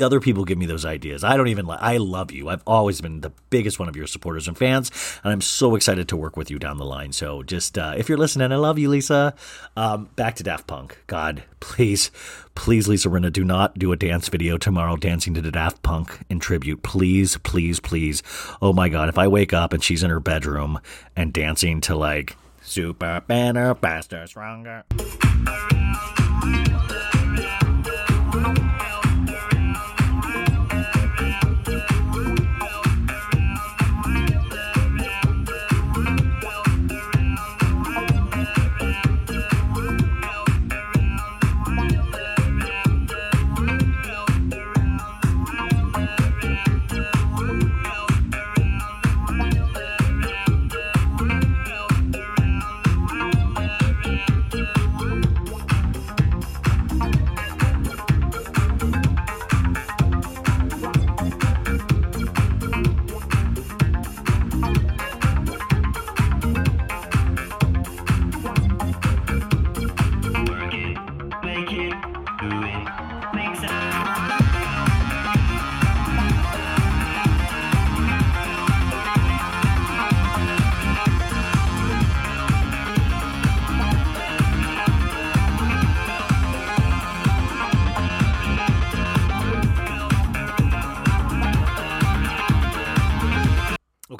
other 0.00 0.18
people 0.18 0.44
give 0.44 0.58
me 0.58 0.66
those 0.66 0.84
ideas. 0.84 1.22
I 1.22 1.36
don't 1.36 1.48
even, 1.48 1.70
I 1.70 1.98
love 1.98 2.32
you. 2.32 2.48
I've 2.48 2.64
always 2.66 3.00
been 3.00 3.20
the 3.20 3.30
biggest 3.50 3.78
one 3.78 3.88
of 3.88 3.94
your 3.94 4.08
supporters 4.08 4.48
and 4.48 4.58
fans, 4.58 4.90
and 5.22 5.32
I'm 5.32 5.40
so 5.40 5.76
excited 5.76 6.08
to 6.08 6.16
work 6.16 6.36
with 6.36 6.50
you 6.50 6.58
down 6.58 6.78
the 6.78 6.84
line. 6.84 7.12
So 7.12 7.44
just, 7.44 7.78
uh, 7.78 7.94
if 7.96 8.08
you're 8.08 8.18
listening, 8.18 8.50
I 8.50 8.56
love 8.56 8.78
you, 8.78 8.88
Lisa. 8.88 9.34
Um, 9.76 10.10
back 10.16 10.34
to 10.36 10.42
Daft 10.42 10.66
Punk. 10.66 10.98
God, 11.06 11.44
please, 11.60 12.10
please, 12.54 12.88
Lisa 12.88 13.08
Rinna, 13.08 13.32
do 13.32 13.44
not 13.44 13.78
do 13.78 13.92
a 13.92 13.96
dance 13.96 14.28
video 14.28 14.58
tomorrow 14.58 14.96
dancing 14.96 15.34
to 15.34 15.40
the 15.40 15.50
Daft 15.50 15.82
Punk 15.82 16.20
in 16.28 16.40
tribute. 16.40 16.82
Please, 16.82 17.36
please, 17.38 17.80
please. 17.80 18.22
Oh 18.62 18.72
my 18.72 18.88
God, 18.88 19.08
if 19.08 19.18
I 19.18 19.28
wake 19.28 19.52
up 19.52 19.72
and 19.72 19.82
she's 19.82 20.02
in 20.02 20.10
her 20.10 20.20
bedroom 20.20 20.80
and 21.16 21.32
dancing 21.32 21.80
to 21.82 21.96
like 21.96 22.36
Super 22.62 23.22
Banner, 23.26 23.74
Faster, 23.74 24.26
Stronger. 24.26 24.84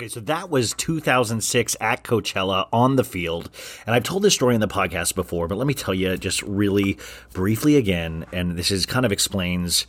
So 0.09 0.21
that 0.21 0.51
was 0.51 0.75
2006 0.75 1.77
at 1.81 2.05
Coachella 2.05 2.69
on 2.73 2.97
the 2.97 3.05
field. 3.05 3.51
And 3.87 3.95
I've 3.95 4.03
told 4.03 4.23
this 4.23 4.35
story 4.35 4.55
in 4.55 4.61
the 4.61 4.69
podcast 4.69 5.15
before, 5.15 5.49
but 5.49 5.57
let 5.57 5.67
me 5.67 5.75
tell 5.75 5.95
you 5.95 6.17
just 6.17 6.43
really 6.43 6.99
briefly 7.33 7.77
again. 7.77 8.27
And 8.33 8.57
this 8.57 8.71
is 8.71 8.87
kind 8.87 9.07
of 9.07 9.13
explains 9.13 9.87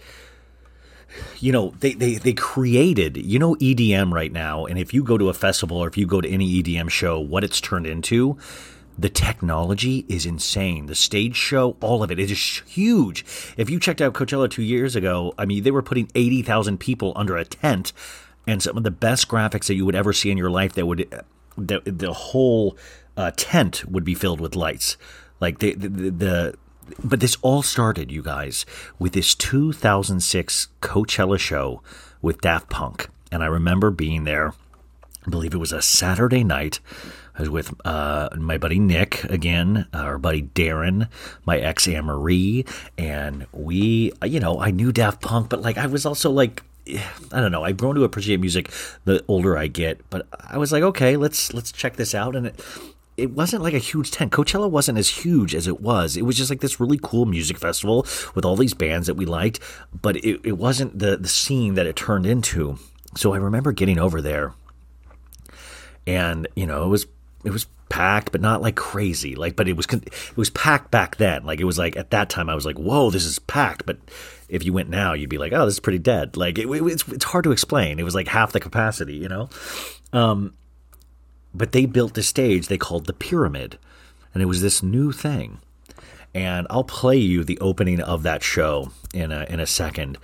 you 1.40 1.50
know 1.50 1.74
they, 1.80 1.94
they 1.94 2.16
they 2.16 2.34
created 2.34 3.16
you 3.16 3.40
know 3.40 3.56
edm 3.56 4.12
right 4.12 4.34
now 4.34 4.66
and 4.66 4.78
if 4.78 4.94
you 4.94 5.02
go 5.02 5.18
to 5.18 5.30
a 5.30 5.34
festival 5.34 5.78
or 5.78 5.88
if 5.88 5.98
you 5.98 6.06
go 6.06 6.20
to 6.20 6.28
any 6.28 6.62
edm 6.62 6.90
show 6.90 7.18
what 7.18 7.42
it's 7.42 7.62
turned 7.62 7.88
into 7.88 8.38
the 8.98 9.10
technology 9.10 10.06
is 10.08 10.26
insane. 10.26 10.86
The 10.86 10.96
stage 10.96 11.36
show, 11.36 11.76
all 11.82 12.02
of 12.02 12.12
it, 12.12 12.20
it 12.20 12.32
is 12.32 12.62
huge. 12.66 13.26
If 13.58 13.70
you 13.70 13.80
checked 13.80 14.02
out 14.02 14.14
Coachella 14.14 14.50
two 14.50 14.64
years 14.64 14.96
ago, 14.96 15.34
I 15.38 15.46
mean, 15.46 15.64
they 15.64 15.72
were 15.72 15.82
putting 15.82 16.10
80,000 16.16 16.80
people 16.80 17.12
under 17.16 17.36
a 17.36 17.44
tent 17.44 17.92
and 18.48 18.62
some 18.62 18.78
of 18.78 18.84
the 18.84 18.92
best 18.92 19.28
graphics 19.28 19.68
that 19.68 19.76
you 19.76 19.86
would 19.86 19.96
ever 19.96 20.14
see 20.14 20.32
in 20.32 20.38
your 20.38 20.50
life 20.50 20.74
that 20.74 20.86
would, 20.86 21.10
the, 21.58 21.82
the 21.86 22.14
whole 22.14 22.78
uh, 23.18 23.32
tent 23.36 23.86
would 23.86 24.04
be 24.04 24.16
filled 24.16 24.42
with 24.42 24.56
lights. 24.56 24.98
Like 25.40 25.60
the, 25.60 25.74
the, 25.76 25.88
the, 25.88 26.56
but 27.04 27.20
this 27.20 27.38
all 27.42 27.62
started, 27.62 28.12
you 28.12 28.22
guys, 28.22 28.66
with 29.00 29.14
this 29.14 29.36
2006 29.36 30.68
Coachella 30.82 31.40
show 31.40 31.82
with 32.22 32.42
Daft 32.42 32.70
Punk. 32.70 33.10
And 33.32 33.44
I 33.44 33.48
remember 33.48 33.92
being 33.92 34.24
there, 34.24 34.54
I 35.26 35.30
believe 35.30 35.54
it 35.54 35.60
was 35.60 35.74
a 35.74 35.82
Saturday 35.82 36.44
night. 36.44 36.80
I 37.38 37.42
was 37.42 37.50
with 37.50 37.74
uh, 37.84 38.30
my 38.38 38.58
buddy 38.58 38.80
Nick 38.80 39.24
again, 39.26 39.88
our 39.94 40.18
buddy 40.18 40.44
Darren, 40.44 41.10
my 41.46 41.58
ex 41.58 41.88
Anne 41.88 42.06
Marie, 42.06 42.66
and 42.98 43.46
we, 43.52 44.14
you 44.24 44.40
know, 44.40 44.60
I 44.62 44.72
knew 44.72 44.92
Daft 44.92 45.22
Punk, 45.22 45.50
but 45.50 45.62
like 45.62 45.78
I 45.78 45.88
was 45.88 46.06
also 46.06 46.30
like, 46.30 46.64
I 46.88 47.42
don't 47.42 47.52
know. 47.52 47.64
I've 47.64 47.78
grown 47.78 47.96
to 47.96 48.04
appreciate 48.04 48.40
music 48.40 48.72
the 49.06 49.24
older 49.28 49.58
I 49.58 49.68
get, 49.68 50.08
but 50.10 50.28
I 50.48 50.58
was 50.58 50.72
like, 50.72 50.84
okay, 50.84 51.18
let's 51.18 51.54
let's 51.54 51.72
check 51.72 51.96
this 51.96 52.14
out, 52.14 52.36
and 52.36 52.48
it 52.48 52.62
it 53.18 53.32
wasn't 53.32 53.64
like 53.64 53.74
a 53.74 53.80
huge 53.80 54.12
tent. 54.12 54.32
Coachella 54.32 54.70
wasn't 54.70 54.98
as 54.98 55.08
huge 55.08 55.56
as 55.56 55.68
it 55.68 55.82
was. 55.82 56.18
It 56.18 56.24
was 56.24 56.38
just 56.38 56.50
like 56.50 56.62
this 56.62 56.80
really 56.80 57.00
cool 57.02 57.26
music 57.26 57.58
festival 57.58 58.06
with 58.36 58.46
all 58.46 58.56
these 58.56 58.74
bands 58.74 59.08
that 59.08 59.16
we 59.16 59.26
liked, 59.26 59.60
but 60.00 60.18
it, 60.18 60.42
it 60.44 60.58
wasn't 60.58 61.00
the 61.00 61.18
the 61.18 61.28
scene 61.28 61.76
that 61.76 61.88
it 61.88 61.96
turned 61.96 62.26
into. 62.26 62.78
So 63.16 63.34
I 63.34 63.38
remember 63.38 63.72
getting 63.72 64.00
over 64.00 64.22
there, 64.22 64.54
and 66.06 66.48
you 66.56 66.68
know, 66.68 66.84
it 66.84 66.90
was 66.90 67.08
it 67.46 67.52
was 67.52 67.68
packed, 67.90 68.32
but 68.32 68.42
not 68.42 68.62
like 68.62 68.76
crazy. 68.76 69.36
Like, 69.36 69.56
but 69.56 69.68
it 69.68 69.78
was 69.78 69.86
it 69.92 70.38
was 70.38 70.50
packed 70.50 70.92
back 70.92 71.18
then. 71.18 71.46
Like 71.46 71.60
it 71.60 71.66
was 71.66 71.78
like 71.78 71.96
at 71.96 72.12
that 72.12 72.30
time, 72.30 72.50
I 72.50 72.56
was 72.56 72.66
like, 72.66 72.78
whoa, 72.78 73.10
this 73.10 73.26
is 73.26 73.40
packed. 73.40 73.86
But 73.86 73.98
if 74.50 74.64
you 74.64 74.74
went 74.74 74.90
now, 74.90 75.14
you'd 75.14 75.30
be 75.30 75.38
like, 75.38 75.54
oh, 75.54 75.66
this 75.66 75.76
is 75.76 75.80
pretty 75.80 76.00
dead. 76.00 76.38
Like 76.38 76.58
it, 76.58 76.68
it, 76.68 76.84
it's 76.84 77.08
it's 77.08 77.26
hard 77.26 77.44
to 77.44 77.52
explain. 77.52 78.00
It 78.00 78.04
was 78.04 78.16
like 78.16 78.28
half 78.28 78.52
the 78.52 78.60
capacity, 78.60 79.16
you 79.16 79.28
know. 79.28 79.50
Um, 80.14 80.54
but 81.54 81.72
they 81.72 81.86
built 81.86 82.14
this 82.14 82.28
stage 82.28 82.68
they 82.68 82.78
called 82.78 83.06
the 83.06 83.14
pyramid, 83.14 83.78
and 84.34 84.44
it 84.44 84.48
was 84.48 84.62
this 84.62 84.84
new 84.84 85.12
thing. 85.12 85.60
And 86.34 86.68
I'll 86.70 86.84
play 86.84 87.18
you 87.18 87.44
the 87.44 87.60
opening 87.60 88.02
of 88.02 88.24
that 88.24 88.44
show 88.44 88.92
in 89.14 89.32
a 89.32 89.46
in 89.50 89.60
a 89.60 89.66
second. 89.66 90.18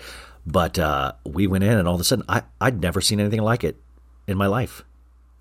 But 0.46 0.80
uh, 0.80 1.14
we 1.24 1.48
went 1.48 1.64
in, 1.64 1.78
and 1.78 1.88
all 1.88 1.96
of 1.96 2.02
a 2.02 2.04
sudden, 2.04 2.26
I 2.28 2.44
I'd 2.60 2.82
never 2.82 3.02
seen 3.02 3.20
anything 3.20 3.42
like 3.42 3.64
it 3.64 3.78
in 4.28 4.38
my 4.38 4.48
life 4.48 4.84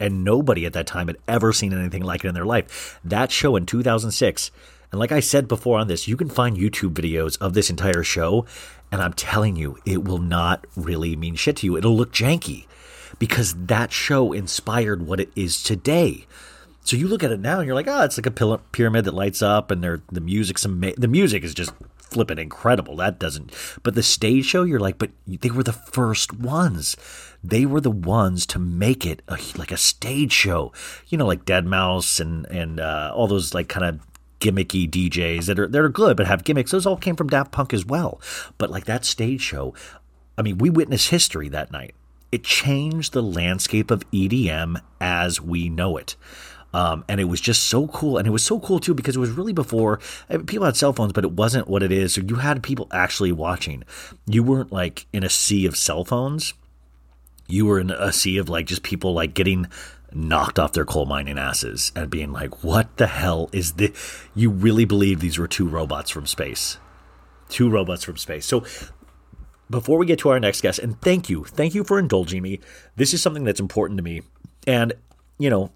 and 0.01 0.25
nobody 0.25 0.65
at 0.65 0.73
that 0.73 0.87
time 0.87 1.07
had 1.07 1.19
ever 1.29 1.53
seen 1.53 1.75
anything 1.75 2.03
like 2.03 2.25
it 2.25 2.29
in 2.29 2.35
their 2.35 2.47
life. 2.47 2.99
That 3.05 3.31
show 3.31 3.55
in 3.55 3.67
2006, 3.67 4.51
and 4.91 4.99
like 4.99 5.13
I 5.13 5.21
said 5.21 5.49
before 5.49 5.79
on 5.79 5.89
this, 5.89 6.09
you 6.09 6.17
can 6.17 6.29
find 6.29 6.57
YouTube 6.57 6.95
videos 6.95 7.39
of 7.41 7.55
this 7.55 7.71
entire 7.71 8.03
show, 8.03 8.45
and 8.91 9.01
I'm 9.01 9.13
telling 9.13 9.57
you, 9.57 9.79
it 9.87 10.05
will 10.05 10.19
not 10.19 10.67
really 10.77 11.15
mean 11.17 11.37
shit 11.37 11.57
to 11.59 11.67
you. 11.67 11.77
It'll 11.77 11.97
look 11.97 12.13
janky 12.13 12.67
because 13.19 13.55
that 13.67 13.93
show 13.93 14.33
inspired 14.33 15.07
what 15.07 15.21
it 15.21 15.31
is 15.37 15.63
today. 15.63 16.27
So 16.83 16.97
you 16.97 17.07
look 17.07 17.23
at 17.23 17.31
it 17.31 17.41
now 17.41 17.59
and 17.59 17.67
you're 17.67 17.75
like, 17.75 17.87
oh, 17.87 18.03
it's 18.03 18.19
like 18.19 18.27
a 18.27 18.59
pyramid 18.73 19.05
that 19.05 19.15
lights 19.15 19.43
up, 19.43 19.71
and 19.71 19.83
the 19.83 20.21
music's 20.21 20.65
ama- 20.65 20.95
the 20.97 21.09
music 21.09 21.45
is 21.45 21.55
just 21.55 21.73
flipping 21.99 22.39
incredible. 22.39 22.97
That 22.97 23.21
doesn't. 23.21 23.55
But 23.85 23.95
the 23.95 24.03
stage 24.03 24.47
show, 24.47 24.65
you're 24.65 24.81
like, 24.81 24.99
but 24.99 25.11
they 25.27 25.51
were 25.51 25.63
the 25.63 25.73
first 25.73 26.33
ones. 26.33 26.97
They 27.45 27.65
were 27.65 27.81
the 27.81 27.91
ones 27.91 28.45
to 28.47 28.59
make 28.59 29.07
it 29.07 29.23
a, 29.29 29.39
like 29.57 29.71
a 29.71 29.77
stage 29.77 30.33
show. 30.33 30.73
You 31.09 31.19
know, 31.19 31.27
like 31.27 31.45
deadmau5 31.45 32.21
and 32.21 32.47
and 32.47 32.81
uh, 32.81 33.13
all 33.15 33.29
those 33.29 33.55
like 33.55 33.69
kind 33.69 33.87
of 33.87 34.01
gimmicky 34.41 34.91
DJs 34.91 35.47
that 35.47 35.59
are 35.59 35.69
that 35.69 35.81
are 35.81 35.89
good 35.89 36.17
but 36.17 36.27
have 36.27 36.45
gimmicks. 36.45 36.71
Those 36.71 36.87
all 36.87 36.97
came 36.97 37.17
from 37.17 37.29
Daft 37.29 37.53
Punk 37.53 37.73
as 37.73 37.85
well. 37.85 38.21
But 38.59 38.71
like 38.71 38.87
that 38.87 39.05
stage 39.05 39.43
show, 39.43 39.75
I 40.37 40.43
mean, 40.43 40.59
we 40.59 40.71
witnessed 40.71 41.11
history 41.11 41.49
that 41.51 41.71
night. 41.71 41.95
It 42.33 42.45
changed 42.45 43.13
the 43.13 43.23
landscape 43.23 43.91
of 43.91 44.09
EDM 44.11 44.81
as 45.01 45.41
we 45.41 45.69
know 45.69 45.97
it. 45.97 46.17
Um, 46.73 47.05
and 47.09 47.21
it 47.21 47.25
was 47.25 47.41
just 47.41 47.65
so 47.65 47.89
cool. 47.89 48.17
And 48.17 48.27
it 48.27 48.31
was 48.31 48.45
so 48.45 48.61
cool 48.61 48.79
too 48.79 48.95
because 48.95 49.17
it 49.17 49.21
was 49.21 49.31
really 49.31 49.53
before 49.53 49.99
people 50.47 50.65
had 50.65 50.77
cell 50.77 50.93
phones, 50.93 51.13
but 51.13 51.25
it 51.25 51.33
wasn't 51.33 51.69
what 51.69 51.83
it 51.83 51.93
is. 51.93 52.15
So 52.15 52.21
you 52.21 52.37
had 52.37 52.63
people 52.63 52.89
actually 52.93 53.33
watching. 53.33 53.85
You 54.27 54.43
weren't 54.43 54.73
like 54.73 55.07
in 55.13 55.25
a 55.25 55.29
sea 55.29 55.67
of 55.67 55.77
cell 55.77 56.05
phones. 56.05 56.55
You 57.49 57.67
were 57.67 57.81
in 57.81 57.91
a 57.91 58.13
sea 58.13 58.39
of 58.39 58.49
like 58.49 58.67
just 58.67 58.85
people 58.85 59.13
like 59.13 59.35
getting 59.35 59.67
knocked 60.13 60.59
off 60.59 60.73
their 60.73 60.85
coal 60.85 61.07
mining 61.07 61.39
asses 61.39 61.93
and 61.95 62.11
being 62.11 62.33
like, 62.33 62.65
what 62.65 62.97
the 62.97 63.07
hell 63.07 63.49
is 63.53 63.75
this? 63.75 64.23
You 64.35 64.51
really 64.51 64.85
believe 64.85 65.21
these 65.21 65.39
were 65.39 65.49
two 65.49 65.69
robots 65.69 66.11
from 66.11 66.27
space? 66.27 66.79
Two 67.49 67.71
robots 67.71 68.05
from 68.05 68.17
space. 68.17 68.47
So 68.47 68.65
before 69.69 69.99
we 69.99 70.07
get 70.07 70.19
to 70.21 70.31
our 70.31 70.41
next 70.41 70.61
guest, 70.61 70.79
and 70.79 71.01
thank 71.01 71.31
you, 71.31 71.45
thank 71.45 71.75
you 71.75 71.85
for 71.85 71.99
indulging 71.99 72.43
me. 72.43 72.61
This 72.97 73.15
is 73.15 73.23
something 73.23 73.45
that's 73.45 73.61
important 73.61 73.99
to 73.99 74.05
me. 74.05 74.23
And, 74.67 74.93
you 75.39 75.51
know, 75.51 75.73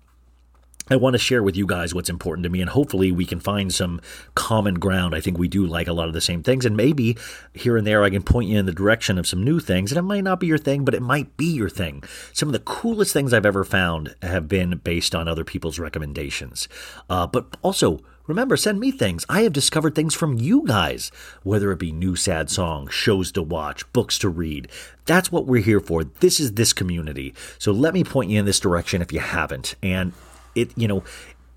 I 0.90 0.96
want 0.96 1.14
to 1.14 1.18
share 1.18 1.42
with 1.42 1.56
you 1.56 1.66
guys 1.66 1.94
what's 1.94 2.10
important 2.10 2.44
to 2.44 2.50
me, 2.50 2.60
and 2.60 2.68
hopefully 2.68 3.10
we 3.10 3.24
can 3.24 3.40
find 3.40 3.72
some 3.72 4.02
common 4.34 4.74
ground. 4.74 5.14
I 5.14 5.20
think 5.20 5.38
we 5.38 5.48
do 5.48 5.66
like 5.66 5.88
a 5.88 5.94
lot 5.94 6.08
of 6.08 6.12
the 6.12 6.20
same 6.20 6.42
things, 6.42 6.66
and 6.66 6.76
maybe 6.76 7.16
here 7.54 7.78
and 7.78 7.86
there 7.86 8.04
I 8.04 8.10
can 8.10 8.22
point 8.22 8.50
you 8.50 8.58
in 8.58 8.66
the 8.66 8.72
direction 8.72 9.16
of 9.16 9.26
some 9.26 9.42
new 9.42 9.60
things. 9.60 9.90
And 9.90 9.98
it 9.98 10.02
might 10.02 10.24
not 10.24 10.40
be 10.40 10.46
your 10.46 10.58
thing, 10.58 10.84
but 10.84 10.92
it 10.94 11.00
might 11.00 11.38
be 11.38 11.46
your 11.46 11.70
thing. 11.70 12.04
Some 12.34 12.50
of 12.50 12.52
the 12.52 12.58
coolest 12.58 13.14
things 13.14 13.32
I've 13.32 13.46
ever 13.46 13.64
found 13.64 14.14
have 14.20 14.46
been 14.46 14.76
based 14.76 15.14
on 15.14 15.26
other 15.26 15.44
people's 15.44 15.78
recommendations. 15.78 16.68
Uh, 17.08 17.26
but 17.26 17.56
also, 17.62 18.00
remember, 18.26 18.54
send 18.54 18.78
me 18.78 18.90
things. 18.90 19.24
I 19.26 19.40
have 19.40 19.54
discovered 19.54 19.94
things 19.94 20.14
from 20.14 20.36
you 20.36 20.66
guys, 20.66 21.10
whether 21.44 21.72
it 21.72 21.78
be 21.78 21.92
new 21.92 22.14
sad 22.14 22.50
songs, 22.50 22.92
shows 22.92 23.32
to 23.32 23.42
watch, 23.42 23.90
books 23.94 24.18
to 24.18 24.28
read. 24.28 24.68
That's 25.06 25.32
what 25.32 25.46
we're 25.46 25.62
here 25.62 25.80
for. 25.80 26.04
This 26.04 26.38
is 26.40 26.52
this 26.52 26.74
community. 26.74 27.32
So 27.58 27.72
let 27.72 27.94
me 27.94 28.04
point 28.04 28.30
you 28.30 28.38
in 28.38 28.44
this 28.44 28.60
direction 28.60 29.00
if 29.00 29.14
you 29.14 29.20
haven't. 29.20 29.76
And 29.82 30.12
it 30.54 30.70
you 30.76 30.88
know, 30.88 31.04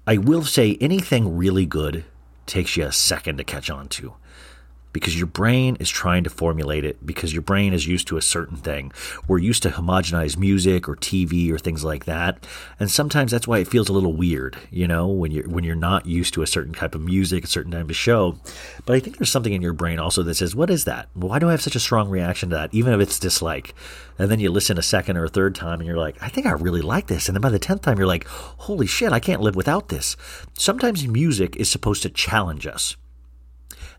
I 0.05 0.17
will 0.17 0.43
say 0.43 0.77
anything 0.79 1.37
really 1.37 1.65
good 1.65 2.05
takes 2.45 2.77
you 2.77 2.85
a 2.85 2.91
second 2.91 3.37
to 3.37 3.43
catch 3.43 3.69
on 3.69 3.89
to 3.89 4.13
because 4.93 5.17
your 5.17 5.27
brain 5.27 5.77
is 5.79 5.89
trying 5.89 6.23
to 6.23 6.29
formulate 6.29 6.85
it 6.85 7.05
because 7.05 7.33
your 7.33 7.41
brain 7.41 7.73
is 7.73 7.87
used 7.87 8.07
to 8.07 8.17
a 8.17 8.21
certain 8.21 8.57
thing. 8.57 8.91
We're 9.27 9.37
used 9.37 9.63
to 9.63 9.69
homogenized 9.69 10.37
music 10.37 10.87
or 10.87 10.95
TV 10.95 11.51
or 11.51 11.57
things 11.57 11.83
like 11.83 12.05
that. 12.05 12.45
And 12.79 12.89
sometimes 12.89 13.31
that's 13.31 13.47
why 13.47 13.59
it 13.59 13.67
feels 13.67 13.89
a 13.89 13.93
little 13.93 14.13
weird, 14.13 14.57
you 14.71 14.87
know, 14.87 15.07
when 15.07 15.31
you're 15.31 15.47
when 15.47 15.63
you're 15.63 15.75
not 15.75 16.05
used 16.05 16.33
to 16.35 16.41
a 16.41 16.47
certain 16.47 16.73
type 16.73 16.95
of 16.95 17.01
music, 17.01 17.43
a 17.43 17.47
certain 17.47 17.71
type 17.71 17.89
of 17.89 17.95
show. 17.95 18.37
But 18.85 18.95
I 18.95 18.99
think 18.99 19.17
there's 19.17 19.31
something 19.31 19.53
in 19.53 19.61
your 19.61 19.73
brain 19.73 19.99
also 19.99 20.23
that 20.23 20.35
says, 20.35 20.55
"What 20.55 20.69
is 20.69 20.85
that? 20.85 21.09
Why 21.13 21.39
do 21.39 21.47
I 21.47 21.51
have 21.51 21.61
such 21.61 21.75
a 21.75 21.79
strong 21.79 22.09
reaction 22.09 22.49
to 22.49 22.55
that 22.55 22.73
even 22.73 22.93
if 22.93 22.99
it's 22.99 23.19
dislike?" 23.19 23.73
And 24.19 24.31
then 24.31 24.39
you 24.39 24.49
listen 24.49 24.77
a 24.77 24.83
second 24.83 25.17
or 25.17 25.25
a 25.25 25.29
third 25.29 25.53
time 25.53 25.79
and 25.79 25.87
you're 25.87 25.97
like, 25.97 26.15
"I 26.21 26.29
think 26.29 26.47
I 26.47 26.51
really 26.51 26.81
like 26.81 27.07
this." 27.07 27.27
And 27.27 27.35
then 27.35 27.41
by 27.41 27.49
the 27.49 27.59
10th 27.59 27.81
time 27.81 27.97
you're 27.97 28.07
like, 28.07 28.27
"Holy 28.27 28.87
shit, 28.87 29.11
I 29.11 29.19
can't 29.19 29.41
live 29.41 29.55
without 29.55 29.89
this." 29.89 30.15
Sometimes 30.57 31.07
music 31.07 31.55
is 31.55 31.69
supposed 31.69 32.01
to 32.03 32.09
challenge 32.09 32.65
us. 32.65 32.95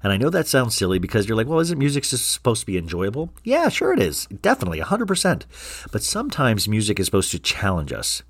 And 0.02 0.12
I 0.12 0.16
know 0.16 0.30
that 0.30 0.46
sounds 0.46 0.74
silly 0.74 0.98
because 0.98 1.28
you're 1.28 1.36
like, 1.36 1.46
well, 1.46 1.60
isn't 1.60 1.78
music 1.78 2.04
supposed 2.04 2.60
to 2.60 2.66
be 2.66 2.78
enjoyable? 2.78 3.32
Yeah, 3.44 3.68
sure 3.68 3.92
it 3.92 4.00
is. 4.00 4.26
Definitely, 4.26 4.80
100%. 4.80 5.42
But 5.92 6.02
sometimes 6.02 6.68
music 6.68 7.00
is 7.00 7.06
supposed 7.06 7.30
to 7.32 7.38
challenge 7.38 7.92
us. 7.92 8.22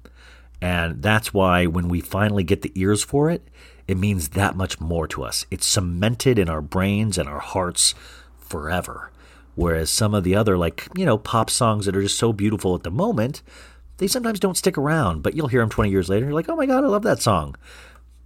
And 0.61 1.03
that's 1.03 1.33
why 1.33 1.67
when 1.67 1.89
we 1.89 2.01
finally 2.01 2.43
get 2.45 2.63
the 2.63 2.73
ears 2.75 3.03
for 3.05 3.31
it, 3.31 3.47
it 3.87 3.97
means 3.97 4.31
that 4.31 4.57
much 4.57 4.81
more 4.81 5.07
to 5.09 5.23
us. 5.23 5.47
It's 5.51 5.67
cemented 5.67 6.39
in 6.39 6.49
our 6.49 6.61
brains 6.61 7.17
and 7.17 7.29
our 7.29 7.39
hearts 7.39 7.95
forever. 8.39 9.11
Whereas 9.55 9.91
some 9.91 10.15
of 10.15 10.25
the 10.25 10.37
other, 10.37 10.57
like, 10.57 10.89
you 10.95 11.05
know, 11.05 11.19
pop 11.19 11.51
songs 11.51 11.87
that 11.87 11.97
are 11.97 12.03
just 12.03 12.19
so 12.19 12.33
beautiful 12.33 12.75
at 12.75 12.83
the 12.83 12.91
moment, 12.91 13.43
they 13.97 14.07
sometimes 14.07 14.41
don't 14.41 14.57
stick 14.57 14.79
around, 14.79 15.23
but 15.23 15.35
you'll 15.35 15.49
hear 15.49 15.61
them 15.61 15.71
20 15.71 15.91
years 15.91 16.09
later. 16.09 16.25
And 16.25 16.31
You're 16.31 16.39
like, 16.39 16.49
oh 16.49 16.57
my 16.57 16.67
God, 16.67 16.85
I 16.85 16.87
love 16.87 17.03
that 17.03 17.21
song. 17.21 17.57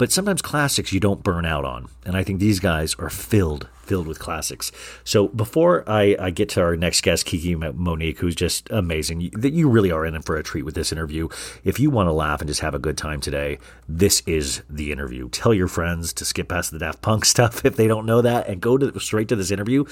But 0.03 0.11
sometimes 0.11 0.43
classics 0.43 0.93
you 0.93 0.99
don't 0.99 1.23
burn 1.23 1.47
out 1.47 1.65
on. 1.65 1.89
And 2.05 2.17
I 2.17 2.25
think 2.25 2.41
these 2.41 2.59
guys 2.59 2.97
are 2.97 3.09
filled, 3.09 3.69
filled 3.85 4.09
with 4.09 4.19
classics. 4.19 4.73
So 5.05 5.29
before 5.29 5.89
I, 5.89 6.17
I 6.19 6.31
get 6.31 6.49
to 6.49 6.61
our 6.61 6.75
next 6.75 7.03
guest, 7.03 7.25
Kiki 7.25 7.55
Monique, 7.55 8.19
who's 8.19 8.35
just 8.35 8.69
amazing, 8.71 9.31
that 9.33 9.53
you 9.53 9.69
really 9.69 9.93
are 9.93 10.05
in 10.05 10.21
for 10.23 10.35
a 10.35 10.43
treat 10.43 10.65
with 10.65 10.75
this 10.75 10.91
interview. 10.91 11.29
If 11.63 11.79
you 11.79 11.89
want 11.89 12.09
to 12.09 12.13
laugh 12.13 12.41
and 12.41 12.49
just 12.49 12.63
have 12.63 12.75
a 12.75 12.81
good 12.81 12.99
time 12.99 13.21
today, 13.21 13.61
this 13.89 14.25
is 14.27 14.65
the 14.69 14.91
interview. 14.91 15.29
Tell 15.29 15.55
your 15.55 15.69
friends 15.69 16.13
to 16.15 16.25
skip 16.25 16.49
past 16.49 16.73
the 16.73 16.81
Daft 16.81 17.01
Punk 17.01 17.25
stuff 17.25 17.65
if 17.65 17.77
they 17.77 17.87
don't 17.87 18.05
know 18.05 18.23
that 18.23 18.49
and 18.49 18.61
go 18.61 18.77
to, 18.77 18.99
straight 18.99 19.29
to 19.29 19.37
this 19.37 19.53
interview 19.53 19.85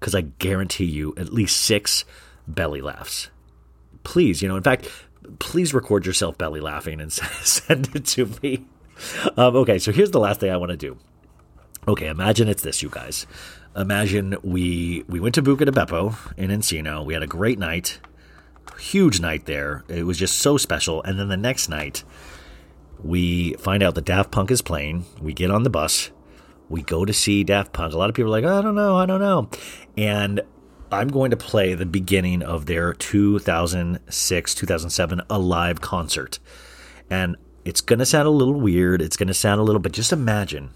because 0.00 0.16
I 0.16 0.22
guarantee 0.22 0.86
you 0.86 1.14
at 1.16 1.32
least 1.32 1.62
six 1.62 2.04
belly 2.48 2.80
laughs. 2.80 3.30
Please, 4.02 4.42
you 4.42 4.48
know, 4.48 4.56
in 4.56 4.64
fact, 4.64 4.88
please 5.38 5.72
record 5.72 6.04
yourself 6.04 6.36
belly 6.36 6.58
laughing 6.58 7.00
and 7.00 7.12
send 7.12 7.94
it 7.94 8.06
to 8.06 8.28
me. 8.42 8.66
Um, 9.36 9.56
okay, 9.56 9.78
so 9.78 9.92
here's 9.92 10.10
the 10.10 10.20
last 10.20 10.40
thing 10.40 10.50
I 10.50 10.56
want 10.56 10.70
to 10.70 10.76
do. 10.76 10.98
Okay, 11.88 12.06
imagine 12.06 12.48
it's 12.48 12.62
this, 12.62 12.82
you 12.82 12.88
guys. 12.88 13.26
Imagine 13.74 14.36
we 14.42 15.04
we 15.08 15.18
went 15.18 15.34
to 15.36 15.42
Buca 15.42 15.64
di 15.64 15.72
Beppo 15.72 16.14
in 16.36 16.50
Encino. 16.50 17.04
We 17.04 17.14
had 17.14 17.22
a 17.22 17.26
great 17.26 17.58
night, 17.58 17.98
huge 18.78 19.20
night 19.20 19.46
there. 19.46 19.84
It 19.88 20.04
was 20.04 20.18
just 20.18 20.38
so 20.38 20.56
special. 20.56 21.02
And 21.02 21.18
then 21.18 21.28
the 21.28 21.36
next 21.36 21.68
night, 21.68 22.04
we 23.02 23.54
find 23.54 23.82
out 23.82 23.94
that 23.94 24.04
Daft 24.04 24.30
Punk 24.30 24.50
is 24.50 24.62
playing. 24.62 25.06
We 25.20 25.32
get 25.32 25.50
on 25.50 25.62
the 25.62 25.70
bus. 25.70 26.10
We 26.68 26.82
go 26.82 27.04
to 27.04 27.12
see 27.12 27.44
Daft 27.44 27.72
Punk. 27.72 27.94
A 27.94 27.98
lot 27.98 28.08
of 28.08 28.14
people 28.14 28.34
are 28.34 28.40
like, 28.40 28.44
I 28.44 28.62
don't 28.62 28.74
know, 28.74 28.96
I 28.96 29.06
don't 29.06 29.20
know. 29.20 29.48
And 29.96 30.40
I'm 30.90 31.08
going 31.08 31.30
to 31.30 31.36
play 31.36 31.74
the 31.74 31.86
beginning 31.86 32.42
of 32.42 32.66
their 32.66 32.92
2006 32.92 34.54
2007 34.54 35.22
Alive 35.30 35.80
concert. 35.80 36.38
And 37.10 37.36
it's 37.64 37.80
going 37.80 37.98
to 37.98 38.06
sound 38.06 38.26
a 38.26 38.30
little 38.30 38.60
weird. 38.60 39.02
It's 39.02 39.16
going 39.16 39.28
to 39.28 39.34
sound 39.34 39.60
a 39.60 39.64
little, 39.64 39.80
but 39.80 39.92
just 39.92 40.12
imagine. 40.12 40.70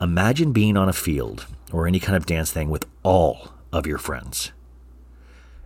Imagine 0.00 0.52
being 0.52 0.76
on 0.76 0.88
a 0.88 0.92
field 0.92 1.46
or 1.72 1.86
any 1.86 2.00
kind 2.00 2.16
of 2.16 2.26
dance 2.26 2.50
thing 2.50 2.70
with 2.70 2.86
all 3.02 3.52
of 3.72 3.86
your 3.86 3.98
friends. 3.98 4.52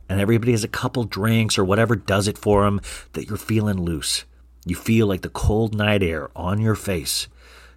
And 0.09 0.21
everybody 0.21 0.53
has 0.53 0.65
a 0.65 0.69
couple 0.69 1.05
drinks 1.05 1.59
or 1.59 1.65
whatever 1.65 1.97
does 1.97 2.29
it 2.29 2.39
for 2.39 2.65
them 2.65 2.81
that 3.15 3.27
you're 3.27 3.39
feeling 3.39 3.81
loose. 3.81 4.25
You 4.67 4.77
feel 4.77 5.07
like 5.07 5.23
the 5.23 5.31
cold 5.31 5.75
night 5.75 6.03
air 6.03 6.31
on 6.37 6.61
your 6.61 6.75
face. 6.75 7.29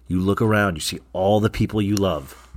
You 0.06 0.20
look 0.20 0.40
around, 0.40 0.76
you 0.76 0.80
see 0.80 1.00
all 1.12 1.40
the 1.40 1.50
people 1.50 1.82
you 1.82 1.96
love. 1.96 2.48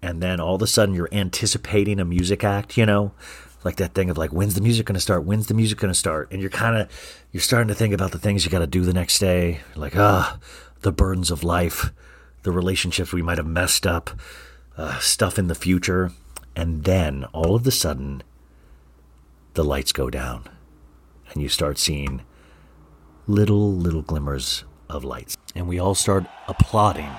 And 0.00 0.22
then 0.22 0.40
all 0.40 0.54
of 0.54 0.62
a 0.62 0.66
sudden 0.66 0.94
you're 0.94 1.08
anticipating 1.12 1.98
a 1.98 2.04
music 2.04 2.44
act, 2.44 2.76
you 2.76 2.86
know? 2.86 3.12
Like 3.64 3.76
that 3.76 3.94
thing 3.94 4.08
of 4.10 4.16
like, 4.16 4.30
when's 4.30 4.54
the 4.54 4.60
music 4.60 4.86
gonna 4.86 5.00
start? 5.00 5.24
When's 5.24 5.46
the 5.46 5.54
music 5.54 5.78
gonna 5.78 5.94
start? 5.94 6.30
And 6.30 6.40
you're 6.40 6.50
kind 6.50 6.76
of, 6.76 6.88
you're 7.32 7.40
starting 7.40 7.68
to 7.68 7.74
think 7.74 7.92
about 7.92 8.12
the 8.12 8.18
things 8.18 8.44
you 8.44 8.50
gotta 8.50 8.66
do 8.66 8.82
the 8.82 8.92
next 8.92 9.18
day. 9.18 9.60
Like, 9.74 9.96
ah, 9.96 10.38
the 10.82 10.92
burdens 10.92 11.30
of 11.30 11.42
life, 11.42 11.92
the 12.42 12.52
relationships 12.52 13.12
we 13.12 13.22
might 13.22 13.38
have 13.38 13.46
messed 13.46 13.86
up, 13.86 14.10
uh, 14.76 14.98
stuff 15.00 15.38
in 15.38 15.48
the 15.48 15.54
future. 15.54 16.12
And 16.54 16.84
then 16.84 17.24
all 17.32 17.54
of 17.54 17.66
a 17.66 17.70
sudden, 17.70 18.22
the 19.54 19.64
lights 19.64 19.92
go 19.92 20.08
down 20.08 20.48
and 21.32 21.42
you 21.42 21.48
start 21.48 21.78
seeing 21.78 22.22
little, 23.26 23.72
little 23.72 24.02
glimmers 24.02 24.64
of 24.88 25.04
lights. 25.04 25.36
And 25.54 25.68
we 25.68 25.78
all 25.78 25.94
start 25.94 26.26
applauding. 26.46 27.10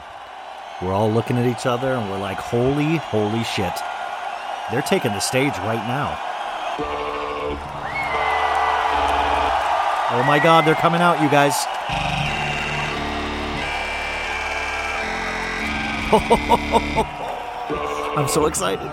We're 0.81 0.93
all 0.93 1.11
looking 1.11 1.37
at 1.37 1.45
each 1.45 1.65
other 1.65 1.93
and 1.93 2.09
we're 2.09 2.19
like, 2.19 2.37
holy, 2.37 2.95
holy 2.97 3.43
shit. 3.43 3.73
They're 4.71 4.81
taking 4.81 5.11
the 5.11 5.19
stage 5.19 5.57
right 5.59 5.85
now. 5.87 6.28
Oh 10.11 10.23
my 10.25 10.39
god, 10.41 10.65
they're 10.65 10.75
coming 10.75 11.01
out, 11.01 11.21
you 11.21 11.29
guys. 11.29 11.53
I'm 18.17 18.27
so 18.27 18.47
excited. 18.47 18.89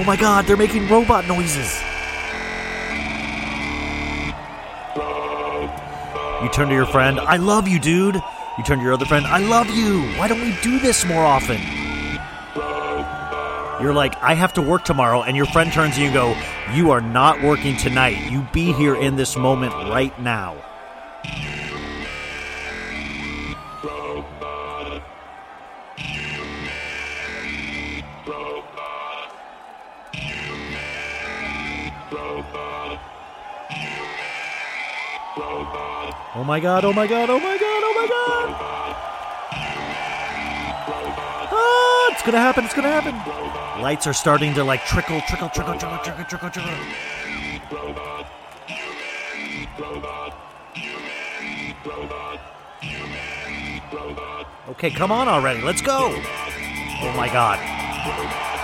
Oh 0.00 0.04
my 0.06 0.16
god, 0.16 0.46
they're 0.46 0.56
making 0.56 0.88
robot 0.88 1.26
noises. 1.26 1.82
You 6.42 6.48
turn 6.48 6.68
to 6.68 6.74
your 6.74 6.86
friend, 6.86 7.20
I 7.20 7.36
love 7.36 7.68
you, 7.68 7.78
dude. 7.78 8.14
You 8.14 8.64
turn 8.64 8.78
to 8.78 8.84
your 8.84 8.94
other 8.94 9.04
friend, 9.04 9.26
I 9.26 9.38
love 9.38 9.68
you. 9.68 10.02
Why 10.16 10.28
don't 10.28 10.40
we 10.40 10.56
do 10.62 10.78
this 10.78 11.04
more 11.04 11.24
often? 11.24 11.77
You're 13.80 13.94
like, 13.94 14.20
I 14.20 14.34
have 14.34 14.54
to 14.54 14.62
work 14.62 14.84
tomorrow, 14.84 15.22
and 15.22 15.36
your 15.36 15.46
friend 15.46 15.72
turns 15.72 15.94
to 15.94 16.00
you 16.00 16.06
and 16.08 16.14
go, 16.14 16.36
You 16.74 16.90
are 16.90 17.00
not 17.00 17.42
working 17.42 17.76
tonight. 17.76 18.30
You 18.30 18.46
be 18.52 18.72
here 18.72 18.96
in 18.96 19.14
this 19.14 19.36
moment 19.36 19.72
right 19.72 20.18
now. 20.20 20.56
Oh 36.34 36.44
my 36.44 36.60
god, 36.60 36.84
oh 36.84 36.92
my 36.92 37.06
god, 37.06 37.30
oh 37.30 37.38
my 37.38 37.58
god, 37.58 37.82
oh 37.84 37.94
my 37.96 38.06
god! 38.06 38.54
Ah, 41.50 42.12
it's 42.12 42.22
gonna 42.22 42.38
happen, 42.38 42.64
it's 42.64 42.74
gonna 42.74 42.88
happen! 42.88 43.47
Lights 43.80 44.08
are 44.08 44.12
starting 44.12 44.54
to 44.54 44.64
like 44.64 44.84
trickle, 44.84 45.20
trickle, 45.28 45.48
trickle, 45.50 45.78
trickle, 45.78 45.98
trickle, 45.98 46.24
trickle, 46.24 46.50
trickle. 46.50 46.72
Okay, 54.70 54.90
come 54.90 55.12
on 55.12 55.28
already, 55.28 55.62
let's 55.62 55.80
go! 55.80 56.12
Oh 57.00 57.14
my 57.16 57.28
god. 57.28 58.57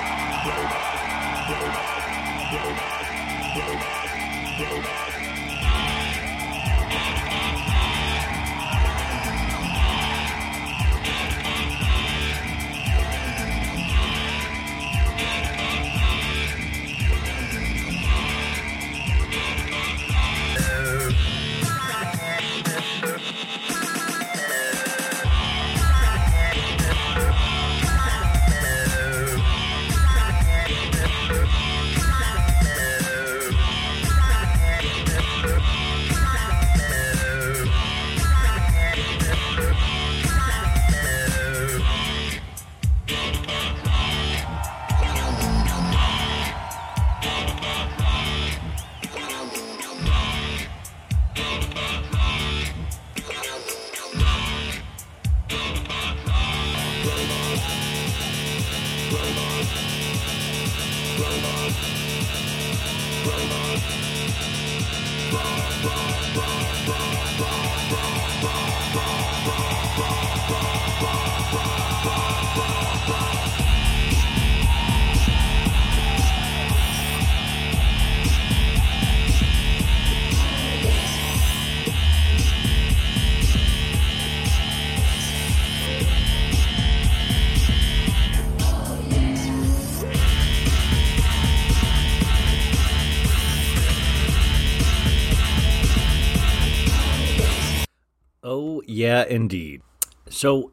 Yeah, 99.04 99.24
indeed. 99.24 99.82
So, 100.30 100.72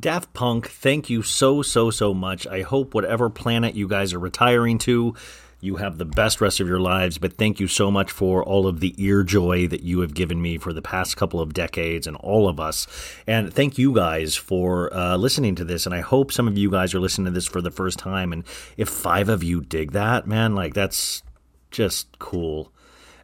Daft 0.00 0.32
Punk, 0.32 0.66
thank 0.68 1.10
you 1.10 1.22
so, 1.22 1.60
so, 1.60 1.90
so 1.90 2.14
much. 2.14 2.46
I 2.46 2.62
hope 2.62 2.94
whatever 2.94 3.28
planet 3.28 3.74
you 3.74 3.86
guys 3.86 4.14
are 4.14 4.18
retiring 4.18 4.78
to, 4.78 5.14
you 5.60 5.76
have 5.76 5.98
the 5.98 6.06
best 6.06 6.40
rest 6.40 6.58
of 6.58 6.68
your 6.68 6.80
lives. 6.80 7.18
But 7.18 7.34
thank 7.34 7.60
you 7.60 7.68
so 7.68 7.90
much 7.90 8.10
for 8.10 8.42
all 8.42 8.66
of 8.66 8.80
the 8.80 8.94
ear 8.96 9.22
joy 9.22 9.66
that 9.68 9.82
you 9.82 10.00
have 10.00 10.14
given 10.14 10.40
me 10.40 10.56
for 10.56 10.72
the 10.72 10.80
past 10.80 11.18
couple 11.18 11.38
of 11.38 11.52
decades 11.52 12.06
and 12.06 12.16
all 12.16 12.48
of 12.48 12.58
us. 12.58 12.86
And 13.26 13.52
thank 13.52 13.76
you 13.76 13.92
guys 13.92 14.36
for 14.36 14.94
uh, 14.94 15.18
listening 15.18 15.54
to 15.56 15.64
this. 15.64 15.84
And 15.84 15.94
I 15.94 16.00
hope 16.00 16.32
some 16.32 16.48
of 16.48 16.56
you 16.56 16.70
guys 16.70 16.94
are 16.94 17.00
listening 17.00 17.26
to 17.26 17.32
this 17.32 17.46
for 17.46 17.60
the 17.60 17.70
first 17.70 17.98
time. 17.98 18.32
And 18.32 18.44
if 18.78 18.88
five 18.88 19.28
of 19.28 19.42
you 19.42 19.60
dig 19.60 19.92
that, 19.92 20.26
man, 20.26 20.54
like 20.54 20.72
that's 20.72 21.22
just 21.70 22.18
cool. 22.18 22.72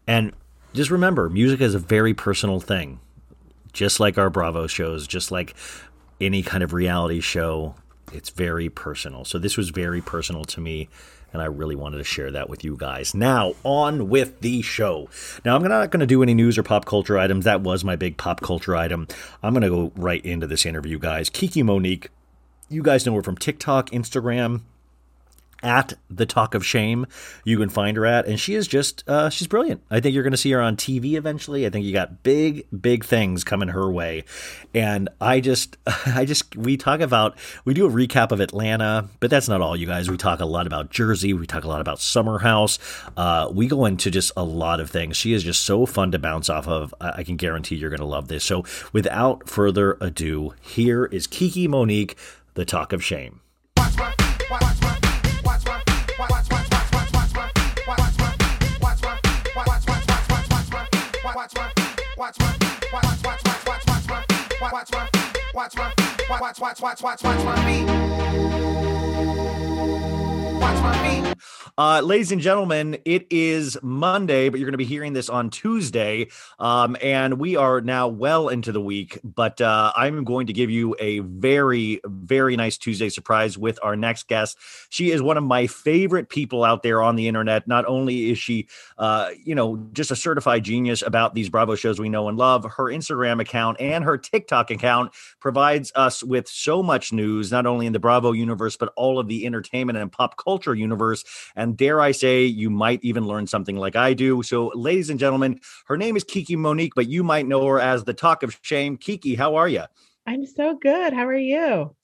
And 0.07 0.33
just 0.75 0.91
remember, 0.91 1.31
music 1.31 1.62
is 1.62 1.75
a 1.75 1.79
very 1.79 2.12
personal 2.12 2.61
thing 2.61 3.01
just 3.73 4.01
like 4.01 4.19
our 4.19 4.31
Bravo 4.31 4.67
shows, 4.67 5.07
just 5.07 5.31
like 5.31 5.55
any 6.21 6.43
kind 6.43 6.63
of 6.63 6.73
reality 6.73 7.21
show, 7.21 7.75
it's 8.13 8.31
very 8.31 8.69
personal. 8.69 9.25
So 9.25 9.39
this 9.39 9.57
was 9.57 9.71
very 9.71 10.01
personal 10.01 10.45
to 10.47 10.61
me 10.61 10.89
and 11.33 11.41
I 11.41 11.47
really 11.47 11.75
wanted 11.75 11.99
to 11.99 12.05
share 12.05 12.31
that 12.31 12.49
with 12.49 12.63
you 12.63 12.77
guys. 12.77 13.15
Now, 13.15 13.55
on 13.65 14.09
with 14.09 14.41
the 14.41 14.63
show. 14.63 15.09
Now, 15.45 15.57
I'm 15.57 15.63
not 15.63 15.91
going 15.91 16.01
to 16.01 16.07
do 16.07 16.23
any 16.23 16.35
news 16.35 16.59
or 16.59 16.63
pop 16.63 16.85
culture 16.85 17.19
items. 17.19 17.45
That 17.45 17.63
was 17.63 17.85
my 17.85 17.97
big 17.97 18.17
pop 18.17 18.41
culture 18.41 18.77
item. 18.77 19.09
I'm 19.43 19.55
going 19.55 19.63
to 19.63 19.69
go 19.69 19.93
right 19.97 20.25
into 20.25 20.47
this 20.47 20.67
interview, 20.67 20.99
guys. 20.99 21.31
Kiki 21.31 21.63
Monique, 21.63 22.11
you 22.69 22.83
guys 22.83 23.07
know 23.07 23.15
her 23.15 23.23
from 23.23 23.37
TikTok, 23.37 23.91
Instagram, 23.91 24.63
at 25.62 25.94
the 26.11 26.27
talk 26.27 26.55
of 26.55 26.64
shame 26.64 27.07
you 27.44 27.59
can 27.59 27.68
find 27.68 27.96
her 27.96 28.07
at. 28.07 28.27
And 28.27 28.38
she 28.38 28.55
is 28.55 28.66
just 28.66 29.09
uh, 29.09 29.31
she's 29.31 29.46
brilliant. 29.46 29.83
I 29.90 30.01
think 30.01 30.14
you're 30.14 30.22
going 30.22 30.33
to 30.33 30.37
see 30.37 30.51
her 30.53 30.61
on 30.61 30.77
tv 30.77 31.14
eventually. 31.14 31.66
I 31.66 31.70
think 31.70 31.85
you 31.85 31.92
got 31.92 32.22
big 32.22 32.66
big 32.81 33.05
things 33.05 33.44
coming 33.44 33.68
her 33.68 33.90
way. 33.90 34.25
And 34.75 35.09
i 35.20 35.40
just 35.40 35.77
i 36.07 36.25
just 36.25 36.57
we 36.57 36.77
talk 36.77 37.01
about 37.01 37.37
we 37.64 37.75
do 37.75 37.87
a 37.87 37.90
recap 37.90 38.33
of 38.33 38.40
atlanta 38.40 39.09
but 39.20 39.31
that's 39.31 39.48
not 39.48 39.61
all 39.61 39.77
you 39.77 39.87
guys. 39.87 40.11
We 40.11 40.16
talk 40.16 40.40
a 40.40 40.46
lot 40.46 40.66
about 40.66 40.90
jersey. 40.90 41.33
We 41.33 41.46
talk 41.46 41.64
a 41.64 41.68
lot 41.68 41.81
about 41.81 42.01
summer 42.01 42.38
house. 42.38 42.79
Uh, 43.16 43.48
we 43.53 43.66
go 43.66 43.85
into 43.85 44.11
just 44.11 44.33
a 44.37 44.44
lot 44.44 44.81
of 44.81 44.90
things. 44.90 45.16
She 45.16 45.33
is 45.33 45.42
just 45.42 45.62
so 45.62 45.87
fun 45.87 46.11
to 46.12 46.18
bounce 46.18 46.51
off 46.51 46.66
of. 46.68 46.94
I 47.01 47.22
can 47.22 47.37
guarantee 47.37 47.77
you're 47.77 47.90
going 47.90 48.01
to 48.01 48.07
love 48.07 48.29
this. 48.29 48.44
So 48.44 48.64
without 48.92 49.48
further 49.48 49.96
ado 50.01 50.55
here 50.61 51.05
is 51.07 51.27
kiki 51.27 51.68
monique 51.68 52.16
the 52.55 52.64
talk 52.64 52.92
of 52.92 53.03
shame. 53.05 53.40
Watch 53.77 53.96
my 53.96 54.14
watch 54.51 54.82
watch 64.90 65.12
my 65.14 65.21
feet, 65.21 65.55
watch 65.55 65.77
my 65.77 65.90
feet, 65.90 66.29
watch, 66.29 66.61
watch 66.61 66.81
watch 66.81 67.03
watch 67.03 67.23
watch 67.23 67.45
my 67.45 67.57
feet. 67.66 67.87
Watch 70.62 70.81
my 70.81 70.96
feet. 71.03 71.35
Uh, 71.77 72.01
ladies 72.05 72.31
and 72.31 72.40
gentlemen, 72.40 72.98
it 73.05 73.27
is 73.31 73.77
Monday, 73.83 74.48
but 74.48 74.61
you're 74.61 74.66
going 74.66 74.75
to 74.75 74.79
be 74.79 74.85
hearing 74.85 75.14
this 75.14 75.29
on 75.29 75.51
Tuesday. 75.51 76.29
Um, 76.61 76.96
and 77.03 77.40
we 77.40 77.57
are 77.57 77.81
now 77.81 78.07
well 78.07 78.48
into 78.48 78.70
the 78.70 78.81
week, 78.81 79.18
but 79.25 79.61
uh, 79.61 79.92
I'm 79.96 80.22
going 80.22 80.46
to 80.46 80.53
give 80.53 80.70
you 80.70 80.94
a 81.01 81.20
very, 81.20 82.01
very 82.05 82.57
nice 82.57 82.77
Tuesday 82.77 83.09
surprise 83.09 83.59
with 83.59 83.79
our 83.83 83.96
next 83.96 84.29
guest. 84.29 84.57
She 84.90 85.11
is 85.11 85.22
one 85.22 85.37
of 85.37 85.44
my 85.44 85.66
favorite 85.66 86.29
people 86.29 86.62
out 86.62 86.83
there 86.83 87.03
on 87.03 87.16
the 87.16 87.27
internet. 87.27 87.66
Not 87.66 87.87
only 87.87 88.31
is 88.31 88.38
she, 88.38 88.68
uh, 88.98 89.31
you 89.42 89.55
know, 89.55 89.85
just 89.94 90.11
a 90.11 90.16
certified 90.16 90.64
genius 90.64 91.03
about 91.03 91.35
these 91.35 91.48
Bravo 91.48 91.75
shows 91.75 91.98
we 91.98 92.11
know 92.11 92.29
and 92.29 92.38
love, 92.38 92.64
her 92.64 92.85
Instagram 92.85 93.40
account 93.40 93.81
and 93.81 94.05
her 94.05 94.18
TikTok 94.18 94.70
account 94.70 95.12
provides 95.40 95.90
us 95.96 96.22
with 96.22 96.46
so 96.46 96.83
much 96.83 97.12
news, 97.12 97.51
not 97.51 97.66
only 97.66 97.87
in 97.87 97.94
the 97.94 97.98
Bravo 97.98 98.31
universe, 98.31 98.77
but 98.77 98.92
all 98.94 99.18
of 99.18 99.27
the 99.27 99.46
entertainment 99.46 99.98
and 99.98 100.12
pop 100.12 100.37
culture 100.37 100.52
universe. 100.59 101.25
And 101.57 101.77
dare 101.77 102.01
I 102.01 102.12
say, 102.12 102.45
you 102.45 102.71
might 102.71 103.01
even 103.03 103.27
learn 103.27 103.47
something 103.47 103.77
like 103.77 103.97
I 103.97 104.15
do. 104.15 104.43
So, 104.43 104.73
ladies 104.75 105.11
and 105.11 105.19
gentlemen, 105.19 105.61
her 105.87 105.97
name 105.97 106.17
is 106.17 106.25
Kiki 106.25 106.57
Monique, 106.57 106.95
but 106.95 107.09
you 107.09 107.23
might 107.23 107.47
know 107.47 107.67
her 107.67 107.81
as 107.81 108.05
the 108.05 108.15
talk 108.15 108.43
of 108.43 108.59
shame. 108.62 108.97
Kiki, 108.97 109.35
how 109.35 109.57
are 109.57 109.69
you? 109.69 109.85
I'm 110.27 110.47
so 110.47 110.77
good. 110.77 111.12
How 111.12 111.27
are 111.27 111.35
you? 111.35 111.95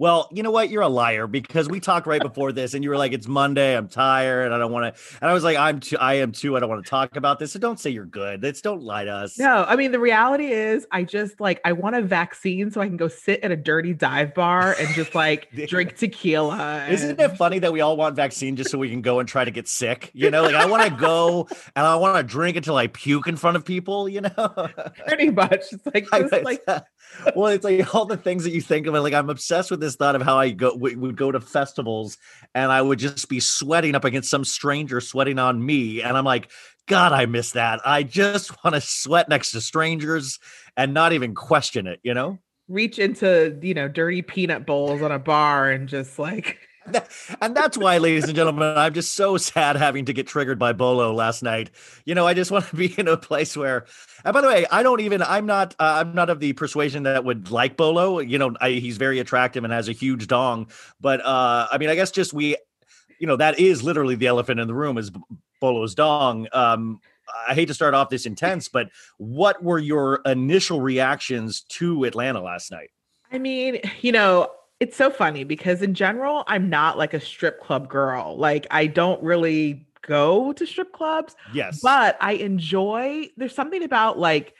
Well, 0.00 0.30
you 0.32 0.42
know 0.42 0.50
what? 0.50 0.70
You're 0.70 0.80
a 0.80 0.88
liar 0.88 1.26
because 1.26 1.68
we 1.68 1.78
talked 1.78 2.06
right 2.06 2.22
before 2.30 2.52
this, 2.52 2.72
and 2.72 2.82
you 2.82 2.88
were 2.88 2.96
like, 2.96 3.12
"It's 3.12 3.28
Monday. 3.28 3.76
I'm 3.76 3.86
tired. 3.86 4.50
I 4.50 4.56
don't 4.56 4.72
want 4.72 4.96
to." 4.96 5.02
And 5.20 5.30
I 5.30 5.34
was 5.34 5.44
like, 5.44 5.58
"I'm 5.58 5.78
too. 5.78 5.98
I 5.98 6.14
am 6.14 6.32
too. 6.32 6.56
I 6.56 6.60
don't 6.60 6.70
want 6.70 6.82
to 6.82 6.88
talk 6.88 7.16
about 7.16 7.38
this." 7.38 7.52
So 7.52 7.58
don't 7.58 7.78
say 7.78 7.90
you're 7.90 8.06
good. 8.06 8.40
That's 8.40 8.62
don't 8.62 8.82
lie 8.82 9.04
to 9.04 9.12
us. 9.12 9.38
No, 9.38 9.62
I 9.68 9.76
mean 9.76 9.92
the 9.92 10.00
reality 10.00 10.46
is, 10.46 10.86
I 10.90 11.04
just 11.04 11.38
like 11.38 11.60
I 11.66 11.72
want 11.72 11.96
a 11.96 12.00
vaccine 12.00 12.70
so 12.70 12.80
I 12.80 12.86
can 12.86 12.96
go 12.96 13.08
sit 13.08 13.40
at 13.42 13.52
a 13.52 13.56
dirty 13.56 13.92
dive 13.92 14.32
bar 14.32 14.74
and 14.80 14.88
just 14.94 15.14
like 15.14 15.50
drink 15.68 15.96
tequila. 15.96 16.56
And... 16.56 16.94
Isn't 16.94 17.20
it 17.20 17.36
funny 17.36 17.58
that 17.58 17.70
we 17.70 17.82
all 17.82 17.98
want 17.98 18.16
vaccine 18.16 18.56
just 18.56 18.70
so 18.70 18.78
we 18.78 18.88
can 18.88 19.02
go 19.02 19.20
and 19.20 19.28
try 19.28 19.44
to 19.44 19.50
get 19.50 19.68
sick? 19.68 20.10
You 20.14 20.30
know, 20.30 20.44
like 20.44 20.54
I 20.54 20.64
want 20.64 20.82
to 20.82 20.98
go 20.98 21.46
and 21.76 21.86
I 21.86 21.96
want 21.96 22.16
to 22.16 22.22
drink 22.22 22.56
until 22.56 22.76
I 22.76 22.86
puke 22.86 23.26
in 23.26 23.36
front 23.36 23.58
of 23.58 23.66
people. 23.66 24.08
You 24.08 24.22
know, 24.22 24.70
pretty 25.06 25.28
much. 25.28 25.60
It's 25.72 25.84
like 25.84 26.10
just 26.10 26.42
like 26.42 26.66
well, 27.36 27.48
it's 27.48 27.64
like 27.64 27.94
all 27.94 28.06
the 28.06 28.16
things 28.16 28.44
that 28.44 28.52
you 28.52 28.62
think 28.62 28.86
of. 28.86 28.94
Like 28.94 29.12
I'm 29.12 29.28
obsessed 29.28 29.70
with 29.70 29.80
this 29.80 29.89
thought 29.96 30.16
of 30.16 30.22
how 30.22 30.38
I 30.38 30.50
go 30.50 30.74
would 30.74 31.16
go 31.16 31.32
to 31.32 31.40
festivals 31.40 32.18
and 32.54 32.70
I 32.70 32.82
would 32.82 32.98
just 32.98 33.28
be 33.28 33.40
sweating 33.40 33.94
up 33.94 34.04
against 34.04 34.30
some 34.30 34.44
stranger 34.44 35.00
sweating 35.00 35.38
on 35.38 35.64
me, 35.64 36.02
and 36.02 36.16
I'm 36.16 36.24
like, 36.24 36.50
God, 36.86 37.12
I 37.12 37.26
miss 37.26 37.52
that. 37.52 37.80
I 37.84 38.02
just 38.02 38.52
want 38.64 38.74
to 38.74 38.80
sweat 38.80 39.28
next 39.28 39.52
to 39.52 39.60
strangers 39.60 40.38
and 40.76 40.94
not 40.94 41.12
even 41.12 41.34
question 41.34 41.86
it. 41.86 42.00
You 42.02 42.14
know, 42.14 42.38
reach 42.68 42.98
into 42.98 43.58
you 43.62 43.74
know 43.74 43.88
dirty 43.88 44.22
peanut 44.22 44.66
bowls 44.66 45.02
on 45.02 45.12
a 45.12 45.18
bar 45.18 45.70
and 45.70 45.88
just 45.88 46.18
like 46.18 46.58
and 47.40 47.56
that's 47.56 47.76
why, 47.76 47.98
ladies 47.98 48.24
and 48.24 48.34
gentlemen, 48.34 48.76
I'm 48.76 48.94
just 48.94 49.14
so 49.14 49.36
sad 49.36 49.76
having 49.76 50.06
to 50.06 50.12
get 50.12 50.26
triggered 50.26 50.58
by 50.58 50.72
Bolo 50.72 51.12
last 51.12 51.42
night. 51.42 51.70
You 52.04 52.14
know, 52.14 52.26
I 52.26 52.34
just 52.34 52.50
want 52.52 52.66
to 52.68 52.76
be 52.76 52.94
in 52.96 53.08
a 53.08 53.16
place 53.16 53.56
where. 53.56 53.86
And 54.24 54.34
by 54.34 54.40
the 54.40 54.48
way, 54.48 54.66
I 54.70 54.82
don't 54.82 55.00
even. 55.00 55.22
I'm 55.22 55.46
not. 55.46 55.74
Uh, 55.78 56.02
I'm 56.04 56.14
not 56.14 56.30
of 56.30 56.40
the 56.40 56.52
persuasion 56.52 57.04
that 57.04 57.24
would 57.24 57.50
like 57.50 57.76
Bolo. 57.76 58.20
You 58.20 58.38
know, 58.38 58.54
I, 58.60 58.70
he's 58.70 58.96
very 58.96 59.18
attractive 59.18 59.64
and 59.64 59.72
has 59.72 59.88
a 59.88 59.92
huge 59.92 60.26
dong. 60.26 60.68
But 61.00 61.20
uh, 61.24 61.68
I 61.70 61.78
mean, 61.78 61.88
I 61.88 61.94
guess 61.94 62.10
just 62.10 62.32
we, 62.32 62.56
you 63.18 63.26
know, 63.26 63.36
that 63.36 63.58
is 63.58 63.82
literally 63.82 64.14
the 64.14 64.26
elephant 64.26 64.60
in 64.60 64.68
the 64.68 64.74
room 64.74 64.98
is 64.98 65.10
Bolo's 65.60 65.94
dong. 65.94 66.48
Um, 66.52 67.00
I 67.48 67.54
hate 67.54 67.66
to 67.66 67.74
start 67.74 67.94
off 67.94 68.08
this 68.10 68.26
intense, 68.26 68.68
but 68.68 68.90
what 69.18 69.62
were 69.62 69.78
your 69.78 70.20
initial 70.26 70.80
reactions 70.80 71.62
to 71.68 72.04
Atlanta 72.04 72.42
last 72.42 72.70
night? 72.70 72.90
I 73.32 73.38
mean, 73.38 73.80
you 74.00 74.12
know, 74.12 74.50
it's 74.80 74.96
so 74.96 75.10
funny 75.10 75.44
because 75.44 75.82
in 75.82 75.94
general, 75.94 76.42
I'm 76.46 76.70
not 76.70 76.96
like 76.96 77.12
a 77.14 77.20
strip 77.20 77.60
club 77.60 77.88
girl. 77.88 78.36
Like 78.36 78.66
I 78.70 78.86
don't 78.86 79.22
really 79.22 79.86
go 80.02 80.52
to 80.54 80.66
strip 80.66 80.92
clubs. 80.92 81.36
Yes. 81.52 81.80
But 81.82 82.16
I 82.20 82.32
enjoy 82.32 83.28
there's 83.36 83.54
something 83.54 83.82
about 83.82 84.18
like 84.18 84.54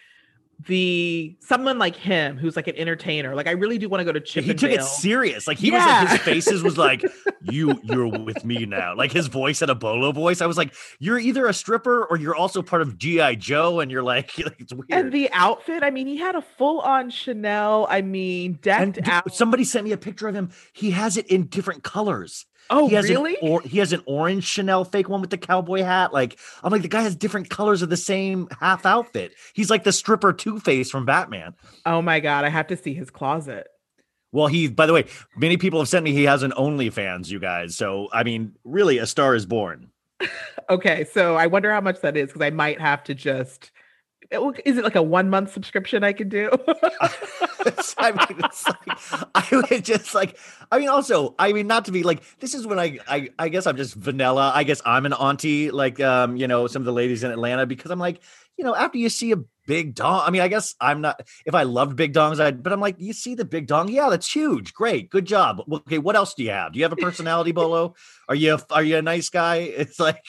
the 0.66 1.36
someone 1.40 1.78
like 1.78 1.96
him 1.96 2.36
who's 2.36 2.56
like 2.56 2.68
an 2.68 2.76
entertainer. 2.76 3.34
Like 3.34 3.46
I 3.46 3.52
really 3.52 3.78
do 3.78 3.88
want 3.88 4.00
to 4.00 4.04
go 4.04 4.12
to 4.12 4.20
Chip. 4.20 4.44
He 4.44 4.54
took 4.54 4.70
it 4.70 4.82
serious. 4.82 5.46
Like 5.46 5.58
he 5.58 5.70
yeah. 5.70 6.02
was 6.02 6.10
like 6.10 6.20
his 6.20 6.20
faces 6.34 6.62
was 6.62 6.76
like, 6.76 7.02
"You, 7.42 7.80
you're 7.82 8.06
with 8.06 8.44
me 8.44 8.66
now." 8.66 8.94
Like 8.94 9.12
his 9.12 9.28
voice 9.28 9.60
had 9.60 9.70
a 9.70 9.74
bolo 9.74 10.12
voice. 10.12 10.40
I 10.40 10.46
was 10.46 10.58
like, 10.58 10.74
"You're 10.98 11.18
either 11.18 11.46
a 11.46 11.54
stripper 11.54 12.04
or 12.04 12.16
you're 12.16 12.34
also 12.34 12.62
part 12.62 12.82
of 12.82 12.98
GI 12.98 13.36
Joe," 13.36 13.80
and 13.80 13.90
you're 13.90 14.02
like, 14.02 14.38
"It's 14.58 14.72
weird." 14.72 14.86
And 14.90 15.12
the 15.12 15.30
outfit. 15.32 15.82
I 15.82 15.90
mean, 15.90 16.06
he 16.06 16.16
had 16.16 16.34
a 16.34 16.42
full 16.42 16.80
on 16.80 17.10
Chanel. 17.10 17.86
I 17.88 18.02
mean, 18.02 18.58
decked 18.60 18.98
and 18.98 19.08
out. 19.08 19.34
Somebody 19.34 19.64
sent 19.64 19.84
me 19.84 19.92
a 19.92 19.98
picture 19.98 20.28
of 20.28 20.34
him. 20.34 20.50
He 20.72 20.90
has 20.90 21.16
it 21.16 21.26
in 21.26 21.46
different 21.46 21.84
colors. 21.84 22.46
Oh, 22.70 22.88
he 22.88 22.94
has 22.94 23.08
really? 23.08 23.34
An 23.42 23.48
or, 23.48 23.60
he 23.62 23.78
has 23.78 23.92
an 23.92 24.02
orange 24.06 24.44
Chanel 24.44 24.84
fake 24.84 25.08
one 25.08 25.20
with 25.20 25.30
the 25.30 25.38
cowboy 25.38 25.82
hat. 25.82 26.12
Like 26.12 26.38
I'm 26.62 26.70
like 26.70 26.82
the 26.82 26.88
guy 26.88 27.02
has 27.02 27.16
different 27.16 27.50
colors 27.50 27.82
of 27.82 27.90
the 27.90 27.96
same 27.96 28.48
half 28.60 28.86
outfit. 28.86 29.32
He's 29.52 29.70
like 29.70 29.84
the 29.84 29.92
stripper 29.92 30.32
Two 30.32 30.60
Face 30.60 30.90
from 30.90 31.04
Batman. 31.04 31.54
Oh 31.84 32.00
my 32.00 32.20
god, 32.20 32.44
I 32.44 32.48
have 32.48 32.68
to 32.68 32.76
see 32.76 32.94
his 32.94 33.10
closet. 33.10 33.66
Well, 34.32 34.46
he 34.46 34.68
by 34.68 34.86
the 34.86 34.92
way, 34.92 35.06
many 35.36 35.56
people 35.56 35.80
have 35.80 35.88
sent 35.88 36.04
me 36.04 36.12
he 36.12 36.24
has 36.24 36.44
an 36.44 36.52
OnlyFans, 36.52 37.28
you 37.28 37.40
guys. 37.40 37.76
So 37.76 38.08
I 38.12 38.22
mean, 38.22 38.54
really, 38.64 38.98
a 38.98 39.06
star 39.06 39.34
is 39.34 39.46
born. 39.46 39.90
okay, 40.70 41.04
so 41.04 41.36
I 41.36 41.48
wonder 41.48 41.72
how 41.72 41.80
much 41.80 42.00
that 42.02 42.16
is 42.16 42.28
because 42.28 42.42
I 42.42 42.50
might 42.50 42.80
have 42.80 43.02
to 43.04 43.14
just 43.14 43.72
is 44.30 44.78
it 44.78 44.84
like 44.84 44.94
a 44.94 45.02
one 45.02 45.28
month 45.28 45.52
subscription 45.52 46.04
I 46.04 46.12
can 46.12 46.28
do? 46.28 46.50
I 47.98 48.12
mean, 48.12 48.38
it's 48.38 48.66
like 48.66 48.88
I 49.34 49.46
would 49.52 49.84
just 49.84 50.14
like. 50.14 50.38
I 50.70 50.78
mean, 50.78 50.88
also, 50.88 51.34
I 51.38 51.52
mean, 51.52 51.66
not 51.66 51.86
to 51.86 51.92
be 51.92 52.02
like. 52.02 52.22
This 52.38 52.54
is 52.54 52.66
when 52.66 52.78
I, 52.78 52.98
I, 53.08 53.28
I 53.38 53.48
guess 53.48 53.66
I'm 53.66 53.76
just 53.76 53.94
vanilla. 53.94 54.52
I 54.54 54.64
guess 54.64 54.80
I'm 54.84 55.06
an 55.06 55.12
auntie, 55.12 55.70
like, 55.70 56.00
um, 56.00 56.36
you 56.36 56.46
know, 56.46 56.66
some 56.66 56.82
of 56.82 56.86
the 56.86 56.92
ladies 56.92 57.24
in 57.24 57.30
Atlanta, 57.30 57.66
because 57.66 57.90
I'm 57.90 57.98
like, 57.98 58.20
you 58.56 58.64
know, 58.64 58.74
after 58.74 58.98
you 58.98 59.08
see 59.08 59.32
a 59.32 59.36
big 59.66 59.94
dong, 59.94 60.22
I 60.24 60.30
mean, 60.30 60.42
I 60.42 60.48
guess 60.48 60.74
I'm 60.80 61.00
not. 61.00 61.20
If 61.44 61.54
I 61.54 61.64
loved 61.64 61.96
big 61.96 62.12
dongs, 62.12 62.40
I'd. 62.40 62.62
But 62.62 62.72
I'm 62.72 62.80
like, 62.80 62.96
you 62.98 63.12
see 63.12 63.34
the 63.34 63.44
big 63.44 63.66
dong? 63.66 63.88
Yeah, 63.88 64.10
that's 64.10 64.30
huge. 64.30 64.74
Great, 64.74 65.10
good 65.10 65.24
job. 65.24 65.62
Okay, 65.70 65.98
what 65.98 66.14
else 66.14 66.34
do 66.34 66.44
you 66.44 66.50
have? 66.50 66.72
Do 66.72 66.78
you 66.78 66.84
have 66.84 66.92
a 66.92 66.96
personality, 66.96 67.52
Bolo? 67.52 67.94
Are 68.28 68.34
you 68.34 68.58
are 68.70 68.82
you 68.82 68.96
a 68.96 69.02
nice 69.02 69.28
guy? 69.28 69.56
It's 69.56 69.98
like 69.98 70.22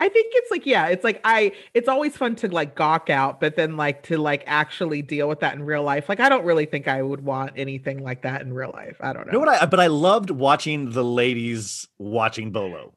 I 0.00 0.08
think 0.08 0.32
it's 0.34 0.50
like, 0.50 0.66
yeah, 0.66 0.86
it's 0.86 1.04
like 1.04 1.20
I 1.24 1.52
it's 1.74 1.88
always 1.88 2.16
fun 2.16 2.36
to 2.36 2.48
like 2.48 2.74
gawk 2.74 3.10
out, 3.10 3.40
but 3.40 3.56
then 3.56 3.76
like 3.76 4.02
to 4.04 4.18
like 4.18 4.44
actually 4.46 5.02
deal 5.02 5.28
with 5.28 5.40
that 5.40 5.54
in 5.54 5.62
real 5.62 5.82
life. 5.82 6.08
Like 6.08 6.20
I 6.20 6.28
don't 6.28 6.44
really 6.44 6.66
think 6.66 6.88
I 6.88 7.02
would 7.02 7.24
want 7.24 7.52
anything 7.56 8.02
like 8.02 8.22
that 8.22 8.42
in 8.42 8.52
real 8.52 8.70
life. 8.72 8.96
I 9.00 9.12
don't 9.12 9.26
know. 9.26 9.32
You 9.32 9.38
know 9.38 9.46
what 9.46 9.62
I 9.62 9.66
but 9.66 9.80
I 9.80 9.88
loved 9.88 10.30
watching 10.30 10.90
the 10.90 11.04
ladies 11.04 11.86
watching 11.98 12.50
Bolo. 12.50 12.94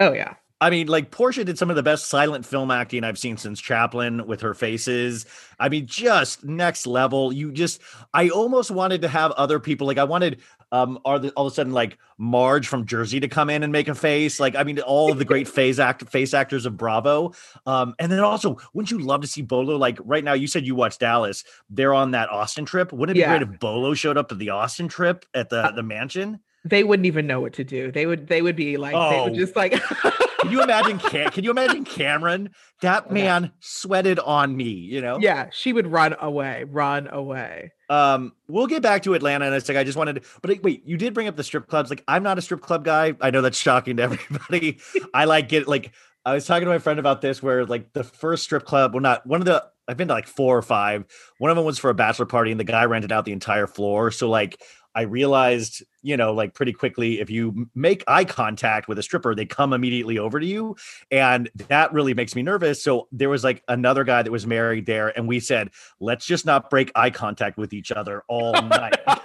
Oh 0.00 0.12
yeah. 0.12 0.34
I 0.64 0.70
mean, 0.70 0.86
like 0.86 1.10
Porsha 1.10 1.44
did 1.44 1.58
some 1.58 1.68
of 1.68 1.76
the 1.76 1.82
best 1.82 2.08
silent 2.08 2.46
film 2.46 2.70
acting 2.70 3.04
I've 3.04 3.18
seen 3.18 3.36
since 3.36 3.60
Chaplin 3.60 4.26
with 4.26 4.40
her 4.40 4.54
faces. 4.54 5.26
I 5.60 5.68
mean, 5.68 5.84
just 5.84 6.42
next 6.42 6.86
level. 6.86 7.34
You 7.34 7.52
just, 7.52 7.82
I 8.14 8.30
almost 8.30 8.70
wanted 8.70 9.02
to 9.02 9.08
have 9.08 9.32
other 9.32 9.60
people. 9.60 9.86
Like, 9.86 9.98
I 9.98 10.04
wanted, 10.04 10.40
um, 10.72 10.98
are 11.04 11.18
the, 11.18 11.32
all 11.32 11.46
of 11.46 11.52
a 11.52 11.54
sudden 11.54 11.74
like 11.74 11.98
Marge 12.16 12.66
from 12.66 12.86
Jersey 12.86 13.20
to 13.20 13.28
come 13.28 13.50
in 13.50 13.62
and 13.62 13.72
make 13.72 13.88
a 13.88 13.94
face. 13.94 14.40
Like, 14.40 14.56
I 14.56 14.64
mean, 14.64 14.80
all 14.80 15.12
of 15.12 15.18
the 15.18 15.26
great 15.26 15.48
face 15.48 15.78
act 15.78 16.08
face 16.08 16.32
actors 16.32 16.64
of 16.64 16.78
Bravo. 16.78 17.34
Um, 17.66 17.94
and 17.98 18.10
then 18.10 18.20
also, 18.20 18.56
wouldn't 18.72 18.90
you 18.90 19.00
love 19.00 19.20
to 19.20 19.26
see 19.26 19.42
Bolo? 19.42 19.76
Like 19.76 19.98
right 20.02 20.24
now, 20.24 20.32
you 20.32 20.46
said 20.46 20.64
you 20.64 20.74
watched 20.74 21.00
Dallas. 21.00 21.44
They're 21.68 21.92
on 21.92 22.12
that 22.12 22.30
Austin 22.30 22.64
trip. 22.64 22.90
Wouldn't 22.90 23.18
it 23.18 23.20
be 23.20 23.20
yeah. 23.20 23.36
great 23.36 23.42
if 23.42 23.60
Bolo 23.60 23.92
showed 23.92 24.16
up 24.16 24.32
at 24.32 24.38
the 24.38 24.48
Austin 24.48 24.88
trip 24.88 25.26
at 25.34 25.50
the 25.50 25.72
the 25.76 25.82
mansion? 25.82 26.40
they 26.64 26.82
wouldn't 26.82 27.04
even 27.04 27.26
know 27.26 27.40
what 27.40 27.52
to 27.52 27.64
do. 27.64 27.92
They 27.92 28.06
would 28.06 28.26
they 28.26 28.40
would 28.40 28.56
be 28.56 28.78
like 28.78 28.94
oh. 28.96 29.10
they 29.10 29.20
would 29.20 29.32
oh. 29.32 29.36
just 29.36 29.54
like 29.54 29.74
Can 30.44 30.52
you 30.52 30.62
imagine 30.62 30.98
Cam- 30.98 31.30
can 31.30 31.42
you 31.42 31.50
imagine 31.50 31.84
Kameron? 31.84 32.50
That 32.82 33.10
man 33.10 33.52
sweated 33.60 34.18
on 34.18 34.54
me, 34.54 34.68
you 34.68 35.00
know? 35.00 35.18
Yeah, 35.18 35.48
she 35.50 35.72
would 35.72 35.86
run 35.86 36.14
away, 36.20 36.64
run 36.64 37.08
away. 37.08 37.72
Um, 37.88 38.32
we'll 38.46 38.66
get 38.66 38.82
back 38.82 39.02
to 39.04 39.14
Atlanta 39.14 39.46
in 39.46 39.54
a 39.54 39.60
second. 39.60 39.80
I 39.80 39.84
just 39.84 39.96
wanted 39.96 40.16
to, 40.16 40.22
but 40.42 40.62
wait, 40.62 40.82
you 40.84 40.98
did 40.98 41.14
bring 41.14 41.28
up 41.28 41.36
the 41.36 41.44
strip 41.44 41.66
clubs. 41.66 41.88
Like, 41.88 42.04
I'm 42.06 42.22
not 42.22 42.36
a 42.36 42.42
strip 42.42 42.60
club 42.60 42.84
guy. 42.84 43.14
I 43.20 43.30
know 43.30 43.40
that's 43.40 43.58
shocking 43.58 43.96
to 43.96 44.02
everybody. 44.02 44.80
I 45.14 45.24
like 45.24 45.52
it. 45.54 45.66
Like, 45.66 45.92
I 46.26 46.34
was 46.34 46.46
talking 46.46 46.66
to 46.66 46.70
my 46.70 46.78
friend 46.78 46.98
about 46.98 47.22
this, 47.22 47.42
where 47.42 47.64
like 47.64 47.92
the 47.92 48.04
first 48.04 48.44
strip 48.44 48.64
club, 48.64 48.94
well, 48.94 49.02
not 49.02 49.26
one 49.26 49.40
of 49.40 49.46
the 49.46 49.64
I've 49.86 49.96
been 49.96 50.08
to 50.08 50.14
like 50.14 50.26
four 50.26 50.56
or 50.56 50.62
five. 50.62 51.04
One 51.38 51.50
of 51.50 51.56
them 51.56 51.66
was 51.66 51.78
for 51.78 51.90
a 51.90 51.94
bachelor 51.94 52.26
party, 52.26 52.50
and 52.50 52.58
the 52.58 52.64
guy 52.64 52.84
rented 52.84 53.12
out 53.12 53.24
the 53.24 53.32
entire 53.32 53.66
floor. 53.66 54.10
So 54.10 54.28
like 54.30 54.60
I 54.94 55.02
realized, 55.02 55.82
you 56.02 56.16
know, 56.16 56.32
like 56.32 56.54
pretty 56.54 56.72
quickly, 56.72 57.20
if 57.20 57.30
you 57.30 57.68
make 57.74 58.04
eye 58.06 58.24
contact 58.24 58.88
with 58.88 58.98
a 58.98 59.02
stripper, 59.02 59.34
they 59.34 59.46
come 59.46 59.72
immediately 59.72 60.18
over 60.18 60.38
to 60.38 60.46
you. 60.46 60.76
And 61.10 61.50
that 61.68 61.92
really 61.92 62.14
makes 62.14 62.34
me 62.34 62.42
nervous. 62.42 62.82
So 62.82 63.08
there 63.10 63.28
was 63.28 63.44
like 63.44 63.62
another 63.68 64.04
guy 64.04 64.22
that 64.22 64.30
was 64.30 64.46
married 64.46 64.86
there, 64.86 65.16
and 65.16 65.26
we 65.26 65.40
said, 65.40 65.70
let's 66.00 66.26
just 66.26 66.46
not 66.46 66.70
break 66.70 66.92
eye 66.94 67.10
contact 67.10 67.58
with 67.58 67.72
each 67.72 67.92
other 67.92 68.22
all 68.28 68.52
night. 68.52 68.96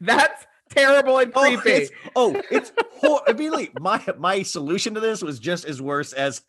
That's 0.00 0.46
terrible 0.76 1.18
and 1.18 1.32
oh, 1.34 1.40
creepy. 1.40 1.88
Oh, 2.16 2.34
it's, 2.34 2.42
oh, 2.42 2.42
it's 2.50 2.72
hor- 3.00 3.22
immediately 3.28 3.70
my 3.80 4.02
my 4.18 4.42
solution 4.42 4.94
to 4.94 5.00
this 5.00 5.22
was 5.22 5.38
just 5.38 5.64
as 5.64 5.80
worse 5.80 6.12
as 6.12 6.42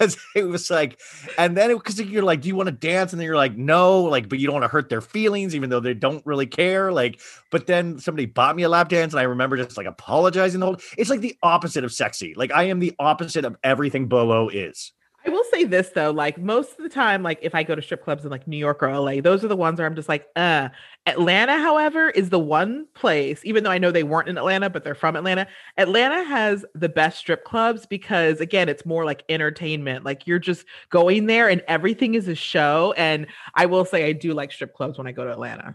as 0.00 0.16
it 0.34 0.44
was 0.44 0.70
like, 0.70 1.00
and 1.38 1.56
then 1.56 1.74
because 1.74 2.00
you're 2.00 2.22
like, 2.22 2.40
do 2.40 2.48
you 2.48 2.56
want 2.56 2.68
to 2.68 2.72
dance? 2.72 3.12
And 3.12 3.20
then 3.20 3.26
you're 3.26 3.36
like, 3.36 3.56
no, 3.56 4.02
like, 4.02 4.28
but 4.28 4.38
you 4.38 4.46
don't 4.46 4.54
want 4.54 4.64
to 4.64 4.68
hurt 4.68 4.88
their 4.88 5.00
feelings, 5.00 5.54
even 5.54 5.70
though 5.70 5.80
they 5.80 5.94
don't 5.94 6.24
really 6.26 6.46
care. 6.46 6.92
Like, 6.92 7.20
but 7.50 7.66
then 7.66 7.98
somebody 7.98 8.26
bought 8.26 8.56
me 8.56 8.62
a 8.62 8.68
lap 8.68 8.88
dance, 8.88 9.12
and 9.12 9.20
I 9.20 9.24
remember 9.24 9.56
just 9.56 9.76
like 9.76 9.86
apologizing 9.86 10.60
the 10.60 10.66
whole. 10.66 10.76
It's 10.96 11.10
like 11.10 11.20
the 11.20 11.36
opposite 11.42 11.84
of 11.84 11.92
sexy. 11.92 12.34
Like 12.34 12.52
I 12.52 12.64
am 12.64 12.78
the 12.78 12.94
opposite 12.98 13.44
of 13.44 13.56
everything 13.62 14.06
Bolo 14.06 14.48
is. 14.48 14.92
I 15.26 15.30
will 15.30 15.44
say 15.50 15.64
this 15.64 15.90
though, 15.90 16.10
like 16.10 16.38
most 16.38 16.78
of 16.78 16.82
the 16.82 16.88
time, 16.88 17.22
like 17.22 17.38
if 17.42 17.54
I 17.54 17.62
go 17.62 17.74
to 17.74 17.82
strip 17.82 18.02
clubs 18.02 18.24
in 18.24 18.30
like 18.30 18.46
New 18.46 18.56
York 18.56 18.82
or 18.82 18.98
LA, 18.98 19.20
those 19.20 19.44
are 19.44 19.48
the 19.48 19.56
ones 19.56 19.78
where 19.78 19.86
I'm 19.86 19.94
just 19.94 20.08
like, 20.08 20.26
uh. 20.36 20.68
Atlanta, 21.06 21.58
however, 21.58 22.10
is 22.10 22.28
the 22.28 22.38
one 22.38 22.86
place, 22.94 23.40
even 23.44 23.64
though 23.64 23.70
I 23.70 23.78
know 23.78 23.90
they 23.90 24.02
weren't 24.02 24.28
in 24.28 24.36
Atlanta, 24.36 24.68
but 24.68 24.84
they're 24.84 24.94
from 24.94 25.16
Atlanta. 25.16 25.46
Atlanta 25.78 26.22
has 26.24 26.64
the 26.74 26.90
best 26.90 27.18
strip 27.18 27.42
clubs 27.44 27.86
because 27.86 28.40
again, 28.40 28.68
it's 28.68 28.84
more 28.84 29.06
like 29.06 29.24
entertainment. 29.30 30.04
Like 30.04 30.26
you're 30.26 30.38
just 30.38 30.66
going 30.90 31.26
there 31.26 31.48
and 31.48 31.62
everything 31.68 32.14
is 32.14 32.28
a 32.28 32.34
show. 32.34 32.94
And 32.98 33.26
I 33.54 33.66
will 33.66 33.86
say 33.86 34.04
I 34.06 34.12
do 34.12 34.34
like 34.34 34.52
strip 34.52 34.74
clubs 34.74 34.98
when 34.98 35.06
I 35.06 35.12
go 35.12 35.24
to 35.24 35.32
Atlanta. 35.32 35.74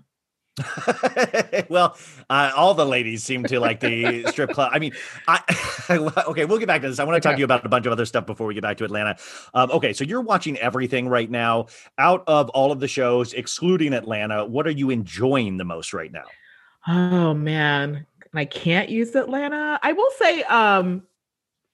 well, 1.70 1.98
uh, 2.30 2.52
all 2.56 2.74
the 2.74 2.86
ladies 2.86 3.24
seem 3.24 3.44
to 3.44 3.60
like 3.60 3.80
the 3.82 4.26
strip 4.30 4.52
club. 4.52 4.72
I 4.74 4.80
mean, 4.80 4.94
I 5.28 5.42
okay, 6.28 6.46
we'll 6.46 6.60
get 6.60 6.68
back 6.68 6.82
to 6.82 6.90
this. 6.90 7.00
I 7.00 7.04
want 7.04 7.16
to 7.16 7.18
okay. 7.18 7.32
talk 7.32 7.36
to 7.36 7.40
you 7.40 7.46
about 7.46 7.66
a 7.66 7.70
bunch 7.70 7.86
of 7.86 7.92
other 7.92 8.06
stuff 8.06 8.26
before 8.26 8.48
we 8.48 8.54
get 8.54 8.64
back 8.64 8.78
to 8.78 8.86
Atlanta. 8.86 9.18
Um, 9.54 9.72
okay, 9.72 9.92
so 9.92 10.04
you're 10.04 10.22
watching 10.22 10.58
everything 10.58 11.10
right 11.10 11.30
now. 11.30 11.68
Out 11.98 12.24
of 12.28 12.50
all 12.50 12.72
of 12.72 12.80
the 12.80 12.88
shows, 12.88 13.34
excluding 13.34 13.94
Atlanta, 13.94 14.46
what 14.46 14.66
are 14.66 14.72
you 14.72 14.90
enjoying 14.90 15.58
the 15.58 15.66
most 15.66 15.94
right 15.94 16.12
now? 16.12 16.26
Oh 16.88 17.34
man, 17.34 18.06
I 18.34 18.46
can't 18.46 18.90
use 18.90 19.16
Atlanta. 19.16 19.80
I 19.82 19.94
will 19.94 20.12
say, 20.18 20.44
um, 20.44 21.04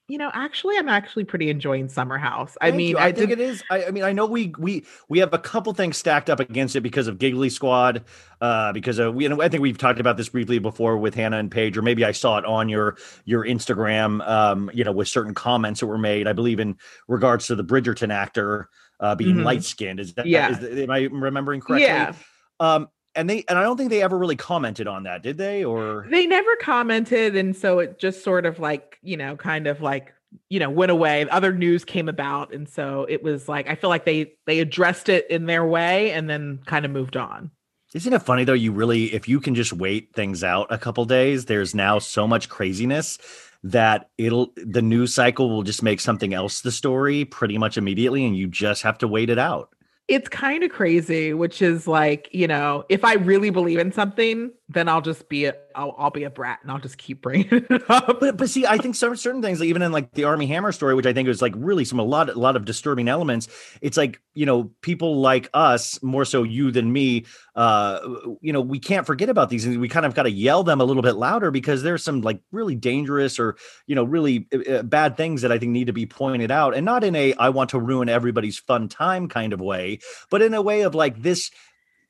you 0.08 0.18
know, 0.18 0.30
actually, 0.34 0.76
I'm 0.76 0.88
actually 0.88 1.24
pretty 1.24 1.48
enjoying 1.48 1.88
Summer 1.88 2.18
House. 2.18 2.56
I 2.60 2.70
mean, 2.72 2.96
I, 2.96 3.06
I, 3.06 3.12
think 3.12 3.30
did... 3.30 3.40
it 3.40 3.48
is. 3.48 3.62
I, 3.70 3.84
I, 3.86 3.90
mean, 3.90 4.02
I 4.02 4.12
know 4.12 4.26
we 4.26 4.52
we 4.58 4.84
we 5.08 5.20
have 5.20 5.32
a 5.32 5.38
couple 5.38 5.72
things 5.74 5.96
stacked 5.96 6.28
up 6.28 6.40
against 6.40 6.74
it 6.74 6.80
because 6.80 7.06
of 7.06 7.18
Giggly 7.18 7.48
Squad, 7.48 8.04
uh, 8.40 8.72
because 8.72 8.98
of 8.98 9.20
you 9.20 9.28
know, 9.28 9.40
I 9.40 9.48
think 9.48 9.62
we've 9.62 9.78
talked 9.78 10.00
about 10.00 10.16
this 10.16 10.28
briefly 10.28 10.58
before 10.58 10.98
with 10.98 11.14
Hannah 11.14 11.38
and 11.38 11.50
Paige, 11.50 11.78
or 11.78 11.82
maybe 11.82 12.04
I 12.04 12.12
saw 12.12 12.36
it 12.38 12.44
on 12.44 12.68
your 12.68 12.96
your 13.24 13.44
Instagram, 13.44 14.26
um, 14.28 14.70
you 14.74 14.82
know, 14.82 14.92
with 14.92 15.08
certain 15.08 15.34
comments 15.34 15.80
that 15.80 15.86
were 15.86 15.98
made. 15.98 16.26
I 16.26 16.32
believe 16.32 16.58
in 16.58 16.76
regards 17.06 17.46
to 17.46 17.54
the 17.54 17.64
Bridgerton 17.64 18.12
actor 18.12 18.68
uh, 18.98 19.14
being 19.14 19.36
mm-hmm. 19.36 19.44
light 19.44 19.64
skinned. 19.64 20.00
Is 20.00 20.14
that 20.14 20.26
yeah? 20.26 20.58
Is, 20.58 20.80
am 20.80 20.90
I 20.90 21.02
remembering 21.02 21.60
correctly? 21.60 21.86
Yeah. 21.86 22.12
Um, 22.58 22.88
and 23.14 23.28
they 23.28 23.44
and 23.48 23.58
I 23.58 23.62
don't 23.62 23.76
think 23.76 23.90
they 23.90 24.02
ever 24.02 24.16
really 24.16 24.36
commented 24.36 24.86
on 24.86 25.04
that, 25.04 25.22
did 25.22 25.38
they? 25.38 25.64
Or 25.64 26.06
they 26.10 26.26
never 26.26 26.56
commented, 26.56 27.36
and 27.36 27.56
so 27.56 27.78
it 27.78 27.98
just 27.98 28.24
sort 28.24 28.46
of 28.46 28.58
like 28.58 28.98
you 29.02 29.16
know, 29.16 29.36
kind 29.36 29.66
of 29.66 29.80
like 29.80 30.14
you 30.48 30.58
know 30.58 30.70
went 30.70 30.90
away. 30.90 31.28
Other 31.28 31.52
news 31.52 31.84
came 31.84 32.08
about, 32.08 32.52
and 32.52 32.68
so 32.68 33.06
it 33.08 33.22
was 33.22 33.48
like 33.48 33.68
I 33.68 33.74
feel 33.74 33.90
like 33.90 34.04
they 34.04 34.32
they 34.46 34.60
addressed 34.60 35.08
it 35.08 35.30
in 35.30 35.46
their 35.46 35.64
way, 35.64 36.12
and 36.12 36.28
then 36.28 36.60
kind 36.66 36.84
of 36.84 36.90
moved 36.90 37.16
on. 37.16 37.50
Isn't 37.94 38.12
it 38.12 38.22
funny 38.22 38.44
though? 38.44 38.52
You 38.54 38.72
really, 38.72 39.12
if 39.12 39.28
you 39.28 39.40
can 39.40 39.54
just 39.54 39.72
wait 39.72 40.14
things 40.14 40.42
out 40.42 40.66
a 40.70 40.78
couple 40.78 41.04
days, 41.04 41.44
there's 41.44 41.74
now 41.74 41.98
so 41.98 42.26
much 42.26 42.48
craziness 42.48 43.18
that 43.64 44.08
it'll 44.18 44.52
the 44.56 44.82
news 44.82 45.14
cycle 45.14 45.50
will 45.50 45.62
just 45.62 45.82
make 45.82 46.00
something 46.00 46.32
else 46.32 46.62
the 46.62 46.72
story 46.72 47.24
pretty 47.24 47.58
much 47.58 47.76
immediately, 47.76 48.24
and 48.24 48.36
you 48.36 48.48
just 48.48 48.82
have 48.82 48.98
to 48.98 49.08
wait 49.08 49.28
it 49.28 49.38
out 49.38 49.74
it's 50.08 50.28
kind 50.28 50.62
of 50.64 50.70
crazy, 50.70 51.32
which 51.32 51.62
is 51.62 51.86
like, 51.86 52.28
you 52.32 52.46
know, 52.46 52.84
if 52.88 53.04
I 53.04 53.14
really 53.14 53.50
believe 53.50 53.78
in 53.78 53.92
something, 53.92 54.52
then 54.72 54.88
I'll 54.88 55.00
just 55.00 55.28
be 55.28 55.46
a, 55.46 55.54
I'll, 55.74 55.94
I'll 55.98 56.10
be 56.10 56.24
a 56.24 56.30
brat 56.30 56.60
and 56.62 56.70
I'll 56.70 56.78
just 56.78 56.98
keep 56.98 57.22
bringing 57.22 57.48
it 57.50 57.82
up. 57.90 58.20
But, 58.20 58.36
but 58.36 58.50
see, 58.50 58.66
I 58.66 58.78
think 58.78 58.94
some 58.94 59.16
certain 59.16 59.42
things, 59.42 59.60
like 59.60 59.68
even 59.68 59.82
in 59.82 59.92
like 59.92 60.12
the 60.12 60.24
Armie 60.24 60.46
Hammer 60.46 60.72
story, 60.72 60.94
which 60.94 61.06
I 61.06 61.12
think 61.12 61.28
was 61.28 61.42
like 61.42 61.54
really 61.56 61.84
some 61.84 61.98
a 61.98 62.04
lot, 62.04 62.28
a 62.28 62.38
lot 62.38 62.56
of 62.56 62.64
disturbing 62.64 63.08
elements. 63.08 63.48
It's 63.80 63.96
like 63.96 64.20
you 64.34 64.46
know, 64.46 64.70
people 64.80 65.20
like 65.20 65.50
us, 65.52 66.02
more 66.02 66.24
so 66.24 66.42
you 66.42 66.70
than 66.70 66.90
me, 66.92 67.26
uh, 67.54 68.00
you 68.40 68.52
know, 68.52 68.62
we 68.62 68.78
can't 68.78 69.06
forget 69.06 69.28
about 69.28 69.50
these, 69.50 69.66
and 69.66 69.80
we 69.80 69.88
kind 69.88 70.06
of 70.06 70.14
got 70.14 70.22
to 70.22 70.30
yell 70.30 70.64
them 70.64 70.80
a 70.80 70.84
little 70.84 71.02
bit 71.02 71.16
louder 71.16 71.50
because 71.50 71.82
there's 71.82 72.02
some 72.02 72.22
like 72.22 72.40
really 72.50 72.74
dangerous 72.74 73.38
or 73.38 73.56
you 73.86 73.94
know 73.94 74.04
really 74.04 74.48
uh, 74.54 74.72
uh, 74.72 74.82
bad 74.82 75.16
things 75.16 75.42
that 75.42 75.52
I 75.52 75.58
think 75.58 75.72
need 75.72 75.88
to 75.88 75.92
be 75.92 76.06
pointed 76.06 76.50
out, 76.50 76.74
and 76.74 76.84
not 76.84 77.04
in 77.04 77.14
a 77.14 77.34
I 77.34 77.50
want 77.50 77.70
to 77.70 77.78
ruin 77.78 78.08
everybody's 78.08 78.58
fun 78.58 78.88
time 78.88 79.28
kind 79.28 79.52
of 79.52 79.60
way, 79.60 79.98
but 80.30 80.42
in 80.42 80.54
a 80.54 80.62
way 80.62 80.82
of 80.82 80.94
like 80.94 81.20
this 81.22 81.50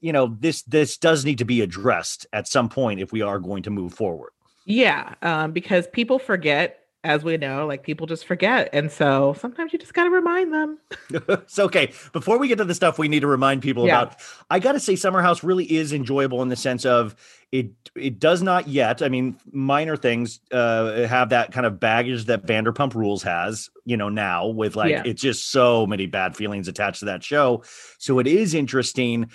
you 0.02 0.12
know 0.12 0.36
this 0.40 0.62
this 0.62 0.98
does 0.98 1.24
need 1.24 1.38
to 1.38 1.44
be 1.46 1.62
addressed 1.62 2.26
at 2.34 2.46
some 2.46 2.68
point 2.68 3.00
if 3.00 3.12
we 3.12 3.22
are 3.22 3.38
going 3.38 3.62
to 3.62 3.70
move 3.70 3.94
forward 3.94 4.32
yeah 4.66 5.14
um, 5.22 5.52
because 5.52 5.86
people 5.86 6.18
forget 6.18 6.82
as 7.04 7.24
we 7.24 7.36
know 7.36 7.66
like 7.66 7.82
people 7.82 8.06
just 8.06 8.24
forget 8.26 8.68
and 8.72 8.90
so 8.92 9.34
sometimes 9.38 9.72
you 9.72 9.78
just 9.78 9.94
got 9.94 10.04
to 10.04 10.10
remind 10.10 10.52
them 10.52 10.78
it's 11.10 11.58
okay 11.58 11.92
before 12.12 12.38
we 12.38 12.46
get 12.46 12.58
to 12.58 12.64
the 12.64 12.74
stuff 12.74 12.98
we 12.98 13.08
need 13.08 13.20
to 13.20 13.26
remind 13.26 13.60
people 13.60 13.86
yeah. 13.86 14.02
about 14.02 14.20
i 14.50 14.58
gotta 14.58 14.78
say 14.78 14.94
summer 14.94 15.20
house 15.20 15.42
really 15.42 15.64
is 15.64 15.92
enjoyable 15.92 16.42
in 16.42 16.48
the 16.48 16.56
sense 16.56 16.84
of 16.84 17.16
it 17.50 17.70
it 17.96 18.20
does 18.20 18.40
not 18.40 18.68
yet 18.68 19.02
i 19.02 19.08
mean 19.08 19.36
minor 19.50 19.96
things 19.96 20.40
uh, 20.52 21.06
have 21.06 21.30
that 21.30 21.50
kind 21.50 21.66
of 21.66 21.80
baggage 21.80 22.26
that 22.26 22.46
vanderpump 22.46 22.94
rules 22.94 23.22
has 23.22 23.68
you 23.84 23.96
know 23.96 24.08
now 24.08 24.46
with 24.46 24.76
like 24.76 24.90
yeah. 24.90 25.02
it's 25.04 25.22
just 25.22 25.50
so 25.50 25.86
many 25.86 26.06
bad 26.06 26.36
feelings 26.36 26.68
attached 26.68 27.00
to 27.00 27.06
that 27.06 27.24
show 27.24 27.64
so 27.98 28.20
it 28.20 28.28
is 28.28 28.54
interesting 28.54 29.28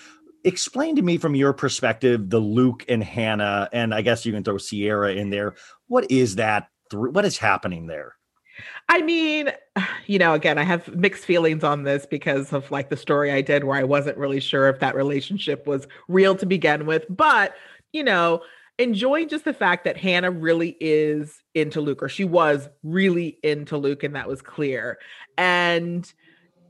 explain 0.47 0.95
to 0.95 1.01
me 1.01 1.17
from 1.17 1.35
your 1.35 1.53
perspective 1.53 2.29
the 2.29 2.39
Luke 2.39 2.85
and 2.87 3.03
Hannah, 3.03 3.69
and 3.73 3.93
I 3.93 4.01
guess 4.01 4.25
you 4.25 4.33
can 4.33 4.43
throw 4.43 4.57
Ciara 4.57 5.13
in 5.13 5.29
there. 5.29 5.55
What 5.87 6.09
is 6.09 6.37
that? 6.37 6.69
What 6.91 7.25
is 7.25 7.37
happening 7.37 7.87
there? 7.87 8.15
I 8.89 9.01
mean, 9.01 9.51
you 10.07 10.17
know, 10.17 10.33
again, 10.33 10.57
I 10.57 10.63
have 10.63 10.87
mixed 10.95 11.25
feelings 11.25 11.63
on 11.63 11.83
this 11.83 12.07
because 12.07 12.53
of 12.53 12.71
like 12.71 12.89
the 12.89 12.97
story 12.97 13.31
I 13.31 13.41
did 13.41 13.65
where 13.65 13.77
I 13.77 13.83
wasn't 13.83 14.17
really 14.17 14.39
sure 14.39 14.69
if 14.69 14.79
that 14.79 14.95
relationship 14.95 15.67
was 15.67 15.85
real 16.07 16.35
to 16.37 16.45
begin 16.45 16.85
with. 16.85 17.05
But, 17.09 17.53
you 17.91 18.03
know, 18.03 18.41
enjoying 18.79 19.29
just 19.29 19.45
the 19.45 19.53
fact 19.53 19.83
that 19.83 19.97
Hannah 19.97 20.31
really 20.31 20.77
is 20.79 21.43
into 21.53 21.81
Luke, 21.81 22.01
or 22.01 22.09
she 22.09 22.23
was 22.23 22.69
really 22.83 23.37
into 23.43 23.77
Luke, 23.77 24.03
and 24.03 24.15
that 24.15 24.27
was 24.27 24.41
clear. 24.41 24.97
And, 25.37 26.11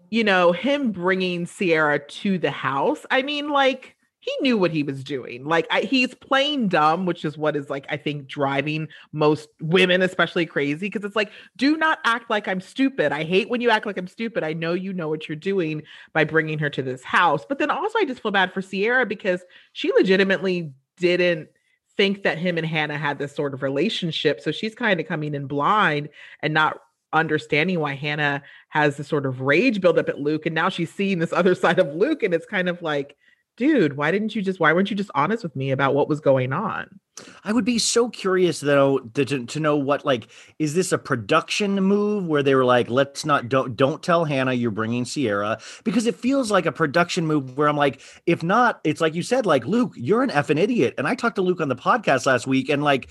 you 0.10 0.24
know, 0.24 0.52
him 0.52 0.92
bringing 0.92 1.46
Ciara 1.46 2.00
to 2.00 2.38
the 2.38 2.52
house, 2.52 3.06
I 3.12 3.22
mean, 3.22 3.50
like, 3.50 3.96
he 4.20 4.32
knew 4.42 4.58
what 4.58 4.72
he 4.72 4.84
was 4.84 5.04
doing. 5.06 5.46
Like, 5.46 5.68
I, 5.72 5.82
he's 5.82 6.14
playing 6.14 6.68
dumb, 6.68 7.06
which 7.06 7.24
is 7.24 7.38
what 7.38 7.56
is, 7.56 7.70
like, 7.70 7.86
I 7.90 7.96
think 7.96 8.28
driving 8.28 8.90
most 9.14 9.48
women, 9.62 10.02
especially 10.02 10.46
crazy, 10.46 10.88
because 10.88 11.06
it's 11.06 11.16
like, 11.16 11.32
do 11.56 11.78
not 11.78 12.00
act 12.04 12.30
like 12.30 12.48
I'm 12.48 12.60
stupid. 12.60 13.14
I 13.14 13.24
hate 13.24 13.50
when 13.50 13.62
you 13.62 13.70
act 13.70 13.86
like 13.86 13.98
I'm 13.98 14.08
stupid. 14.08 14.44
I 14.44 14.52
know 14.52 14.74
you 14.74 14.92
know 14.92 15.08
what 15.08 15.30
you're 15.30 15.38
doing 15.38 15.84
by 16.12 16.26
bringing 16.26 16.60
her 16.60 16.70
to 16.72 16.82
this 16.82 17.04
house. 17.04 17.46
But 17.48 17.60
then 17.60 17.72
also, 17.72 18.00
I 18.00 18.06
just 18.06 18.22
feel 18.22 18.32
bad 18.32 18.54
for 18.54 18.62
Ciara 18.62 19.06
because 19.06 19.44
she 19.72 19.94
legitimately 19.94 20.74
didn't 20.98 21.48
think 21.96 22.24
that 22.24 22.38
him 22.38 22.58
and 22.58 22.68
Hannah 22.68 22.98
had 22.98 23.20
this 23.20 23.36
sort 23.36 23.54
of 23.54 23.64
relationship. 23.64 24.42
So 24.42 24.52
she's 24.52 24.76
kind 24.76 25.00
of 25.00 25.08
coming 25.08 25.36
in 25.36 25.48
blind 25.48 26.10
and 26.42 26.54
not 26.54 26.80
understanding 27.14 27.80
why 27.80 27.94
Hannah 27.94 28.44
has 28.70 28.98
this 28.98 29.08
sort 29.08 29.26
of 29.26 29.42
rage 29.42 29.82
build 29.82 29.98
up 29.98 30.10
at 30.10 30.20
Luke. 30.20 30.46
And 30.46 30.56
now 30.56 30.70
she's 30.70 30.92
seeing 30.92 31.20
this 31.20 31.34
other 31.34 31.56
side 31.64 31.80
of 31.80 31.96
Luke. 31.96 32.24
And 32.24 32.34
it's 32.34 32.46
kind 32.46 32.70
of 32.70 32.82
like, 32.82 33.16
dude, 33.58 33.98
why 33.98 34.12
didn't 34.12 34.36
you 34.36 34.42
just 34.42 34.60
why 34.60 34.72
weren't 34.72 34.90
you 34.90 34.96
just 34.96 35.12
honest 35.16 35.44
with 35.44 35.56
me 35.56 35.72
about 35.72 35.96
what 35.96 36.08
was 36.08 36.20
going 36.20 36.54
on? 36.54 37.00
I 37.44 37.52
would 37.52 37.66
be 37.66 37.80
so 37.80 38.10
curious 38.10 38.60
though 38.60 39.00
to, 39.00 39.46
to 39.46 39.60
know 39.60 39.76
what 39.76 40.06
like 40.06 40.28
is 40.60 40.76
this 40.76 40.92
a 40.92 41.00
production 41.00 41.74
move 41.82 42.28
where 42.28 42.44
they 42.44 42.54
were 42.54 42.66
like 42.66 42.90
let's 42.90 43.26
not 43.26 43.50
don't 43.50 43.76
don't 43.76 44.04
tell 44.04 44.26
Hannah 44.26 44.54
you're 44.54 44.70
bringing 44.70 45.04
Ciara 45.04 45.58
because 45.84 46.06
it 46.06 46.16
feels 46.16 46.52
like 46.52 46.68
a 46.68 46.72
production 46.72 47.26
move 47.26 47.58
where 47.58 47.68
I'm 47.68 47.76
like 47.76 48.02
if 48.28 48.44
not 48.44 48.80
it's 48.84 49.02
like 49.02 49.16
you 49.16 49.24
said 49.24 49.48
like 49.48 49.66
Luke 49.66 49.94
you're 49.96 50.22
an 50.22 50.30
effing 50.30 50.60
idiot 50.60 50.94
and 51.00 51.08
I 51.08 51.16
talked 51.16 51.38
to 51.38 51.42
Luke 51.42 51.62
on 51.62 51.70
the 51.70 51.76
podcast 51.76 52.28
last 52.28 52.46
week 52.46 52.70
and 52.70 52.84
like 52.84 53.10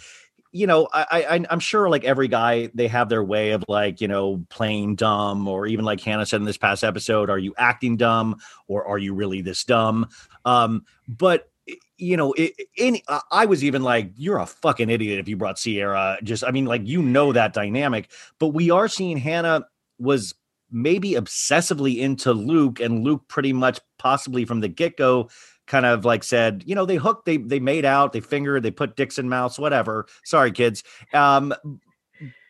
you 0.56 0.66
know, 0.66 0.88
I, 0.92 1.26
I 1.28 1.44
I'm 1.50 1.60
sure 1.60 1.90
like 1.90 2.04
every 2.04 2.28
guy 2.28 2.70
they 2.72 2.88
have 2.88 3.10
their 3.10 3.22
way 3.22 3.50
of 3.50 3.62
like 3.68 4.00
you 4.00 4.08
know 4.08 4.44
playing 4.48 4.96
dumb 4.96 5.46
or 5.46 5.66
even 5.66 5.84
like 5.84 6.00
Hannah 6.00 6.24
said 6.24 6.40
in 6.40 6.46
this 6.46 6.56
past 6.56 6.82
episode, 6.82 7.28
are 7.28 7.38
you 7.38 7.54
acting 7.58 7.98
dumb 7.98 8.40
or 8.66 8.86
are 8.86 8.96
you 8.96 9.12
really 9.12 9.42
this 9.42 9.64
dumb? 9.64 10.08
Um, 10.46 10.86
but 11.06 11.50
you 11.98 12.16
know, 12.16 12.32
it, 12.34 12.54
in 12.76 12.98
I 13.30 13.44
was 13.44 13.64
even 13.64 13.82
like, 13.82 14.12
you're 14.16 14.38
a 14.38 14.46
fucking 14.46 14.88
idiot 14.88 15.18
if 15.18 15.28
you 15.28 15.36
brought 15.36 15.58
Ciara. 15.58 16.18
Just, 16.22 16.42
I 16.42 16.50
mean, 16.52 16.64
like 16.64 16.86
you 16.86 17.02
know 17.02 17.32
that 17.32 17.52
dynamic, 17.52 18.10
but 18.38 18.48
we 18.48 18.70
are 18.70 18.88
seeing 18.88 19.18
Hannah 19.18 19.66
was 19.98 20.34
maybe 20.70 21.12
obsessively 21.12 21.98
into 21.98 22.32
Luke, 22.32 22.80
and 22.80 23.04
Luke 23.04 23.28
pretty 23.28 23.52
much 23.52 23.78
possibly 23.98 24.44
from 24.44 24.60
the 24.60 24.68
get 24.68 24.96
go 24.96 25.28
kind 25.66 25.86
of 25.86 26.04
like 26.04 26.24
said, 26.24 26.62
you 26.66 26.74
know, 26.74 26.86
they 26.86 26.96
hooked, 26.96 27.26
they 27.26 27.36
they 27.36 27.60
made 27.60 27.84
out, 27.84 28.12
they 28.12 28.20
fingered, 28.20 28.62
they 28.62 28.70
put 28.70 28.96
dicks 28.96 29.18
in 29.18 29.28
mouths, 29.28 29.58
whatever. 29.58 30.06
Sorry, 30.24 30.52
kids. 30.52 30.82
Um, 31.12 31.54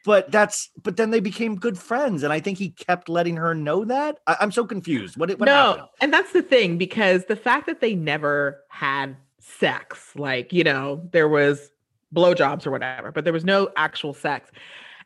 but 0.07 0.31
that's 0.31 0.71
but 0.83 0.97
then 0.97 1.11
they 1.11 1.21
became 1.21 1.57
good 1.57 1.77
friends, 1.77 2.23
and 2.23 2.33
I 2.33 2.39
think 2.39 2.59
he 2.59 2.71
kept 2.71 3.09
letting 3.09 3.37
her 3.37 3.55
know 3.55 3.85
that. 3.85 4.21
I, 4.27 4.37
am 4.41 4.53
so 4.53 4.65
confused. 4.65 5.17
What, 5.17 5.31
what 5.31 5.47
no, 5.47 5.53
happened? 5.53 5.89
and 6.01 6.13
that's 6.13 6.33
the 6.33 6.43
thing 6.43 6.79
because 6.79 7.25
the 7.25 7.35
fact 7.35 7.67
that 7.67 7.81
they 7.81 7.97
never 7.97 8.63
had 8.69 9.17
sex, 9.41 10.13
like 10.15 10.53
you 10.53 10.63
know, 10.63 11.03
there 11.13 11.29
was 11.29 11.71
blowjobs 12.15 12.67
or 12.67 12.71
whatever, 12.71 13.11
but 13.11 13.25
there 13.25 13.33
was 13.33 13.45
no 13.45 13.69
actual 13.77 14.15
sex, 14.15 14.51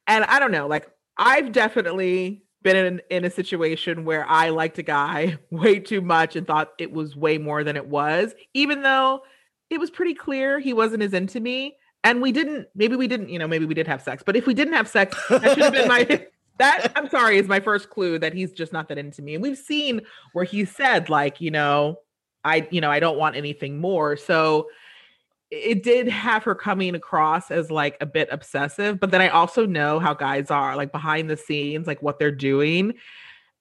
and 0.06 0.24
I 0.24 0.38
don't 0.38 0.52
know, 0.52 0.66
like 0.66 0.86
I've 1.16 1.50
definitely 1.50 2.44
been 2.62 2.76
in, 2.76 3.02
in 3.10 3.24
a 3.24 3.30
situation 3.30 4.04
where 4.04 4.26
I 4.28 4.50
liked 4.50 4.78
a 4.78 4.82
guy 4.82 5.38
way 5.50 5.78
too 5.78 6.00
much 6.00 6.36
and 6.36 6.46
thought 6.46 6.72
it 6.78 6.92
was 6.92 7.16
way 7.16 7.38
more 7.38 7.64
than 7.64 7.76
it 7.76 7.86
was, 7.86 8.34
even 8.54 8.82
though 8.82 9.22
it 9.70 9.78
was 9.78 9.90
pretty 9.90 10.14
clear 10.14 10.58
he 10.58 10.72
wasn't 10.72 11.02
as 11.02 11.14
into 11.14 11.40
me. 11.40 11.76
And 12.02 12.22
we 12.22 12.32
didn't, 12.32 12.68
maybe 12.74 12.96
we 12.96 13.08
didn't, 13.08 13.28
you 13.28 13.38
know, 13.38 13.46
maybe 13.46 13.66
we 13.66 13.74
did 13.74 13.86
have 13.86 14.00
sex, 14.00 14.22
but 14.24 14.34
if 14.34 14.46
we 14.46 14.54
didn't 14.54 14.72
have 14.72 14.88
sex, 14.88 15.16
that 15.28 15.42
should 15.42 15.58
have 15.58 15.72
been 15.72 15.88
my, 15.88 16.04
that 16.58 16.92
I'm 16.94 17.08
sorry, 17.08 17.38
is 17.38 17.48
my 17.48 17.60
first 17.60 17.90
clue 17.90 18.18
that 18.18 18.32
he's 18.32 18.52
just 18.52 18.72
not 18.72 18.88
that 18.88 18.98
into 18.98 19.22
me. 19.22 19.34
And 19.34 19.42
we've 19.42 19.58
seen 19.58 20.02
where 20.32 20.44
he 20.44 20.64
said, 20.64 21.08
like, 21.08 21.40
you 21.40 21.50
know, 21.50 21.98
I, 22.44 22.68
you 22.70 22.80
know, 22.80 22.90
I 22.90 23.00
don't 23.00 23.18
want 23.18 23.36
anything 23.36 23.80
more. 23.80 24.16
So, 24.16 24.68
it 25.50 25.82
did 25.82 26.08
have 26.08 26.44
her 26.44 26.54
coming 26.54 26.94
across 26.94 27.50
as 27.50 27.70
like 27.70 27.96
a 28.00 28.06
bit 28.06 28.28
obsessive, 28.30 29.00
but 29.00 29.10
then 29.10 29.20
I 29.20 29.28
also 29.28 29.66
know 29.66 29.98
how 29.98 30.14
guys 30.14 30.50
are 30.50 30.76
like 30.76 30.92
behind 30.92 31.28
the 31.28 31.36
scenes, 31.36 31.86
like 31.86 32.02
what 32.02 32.18
they're 32.18 32.30
doing. 32.30 32.94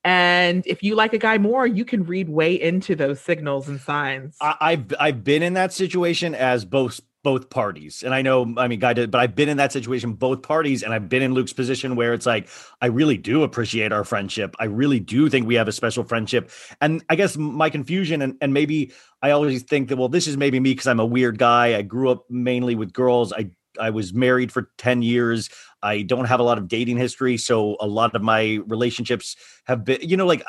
And 0.03 0.65
if 0.65 0.81
you 0.81 0.95
like 0.95 1.13
a 1.13 1.17
guy 1.17 1.37
more, 1.37 1.67
you 1.67 1.83
can 1.83 2.05
read 2.05 2.29
way 2.29 2.53
into 2.53 2.95
those 2.95 3.19
signals 3.19 3.67
and 3.67 3.81
signs. 3.81 4.37
I, 4.39 4.71
have 4.71 4.93
I've 4.99 5.23
been 5.23 5.43
in 5.43 5.53
that 5.53 5.73
situation 5.73 6.35
as 6.35 6.63
both 6.63 7.01
both 7.23 7.49
parties. 7.49 8.03
And 8.03 8.13
I 8.13 8.21
know, 8.21 8.53
I 8.57 8.67
mean, 8.67 8.79
guy 8.79 8.93
did, 8.93 9.11
but 9.11 9.19
I've 9.19 9.35
been 9.35 9.49
in 9.49 9.57
that 9.57 9.71
situation, 9.71 10.13
both 10.13 10.41
parties, 10.41 10.83
and 10.83 10.93
I've 10.93 11.09
been 11.09 11.21
in 11.21 11.33
Luke's 11.33 11.53
position 11.53 11.95
where 11.95 12.13
it's 12.13 12.25
like, 12.25 12.47
I 12.81 12.87
really 12.87 13.17
do 13.17 13.43
appreciate 13.43 13.91
our 13.91 14.03
friendship. 14.03 14.55
I 14.59 14.65
really 14.65 14.99
do 14.99 15.29
think 15.29 15.45
we 15.45 15.55
have 15.55 15.67
a 15.67 15.73
special 15.73 16.03
friendship. 16.03 16.49
And 16.79 17.03
I 17.09 17.15
guess 17.15 17.35
my 17.37 17.69
confusion, 17.69 18.21
and, 18.21 18.37
and 18.41 18.53
maybe 18.53 18.93
I 19.21 19.31
always 19.31 19.63
think 19.63 19.89
that, 19.89 19.97
well, 19.97 20.09
this 20.09 20.27
is 20.27 20.37
maybe 20.37 20.59
me 20.59 20.71
because 20.71 20.87
I'm 20.87 20.99
a 20.99 21.05
weird 21.05 21.37
guy. 21.37 21.77
I 21.77 21.81
grew 21.81 22.09
up 22.09 22.25
mainly 22.29 22.75
with 22.75 22.93
girls. 22.93 23.33
I 23.33 23.51
I 23.79 23.91
was 23.91 24.13
married 24.13 24.51
for 24.51 24.71
10 24.77 25.01
years. 25.03 25.49
I 25.81 26.01
don't 26.01 26.25
have 26.25 26.39
a 26.39 26.43
lot 26.43 26.57
of 26.57 26.67
dating 26.67 26.97
history. 26.97 27.37
So 27.37 27.77
a 27.79 27.87
lot 27.87 28.15
of 28.15 28.21
my 28.21 28.59
relationships 28.67 29.35
have 29.65 29.85
been, 29.85 29.99
you 30.01 30.17
know, 30.17 30.25
like 30.25 30.43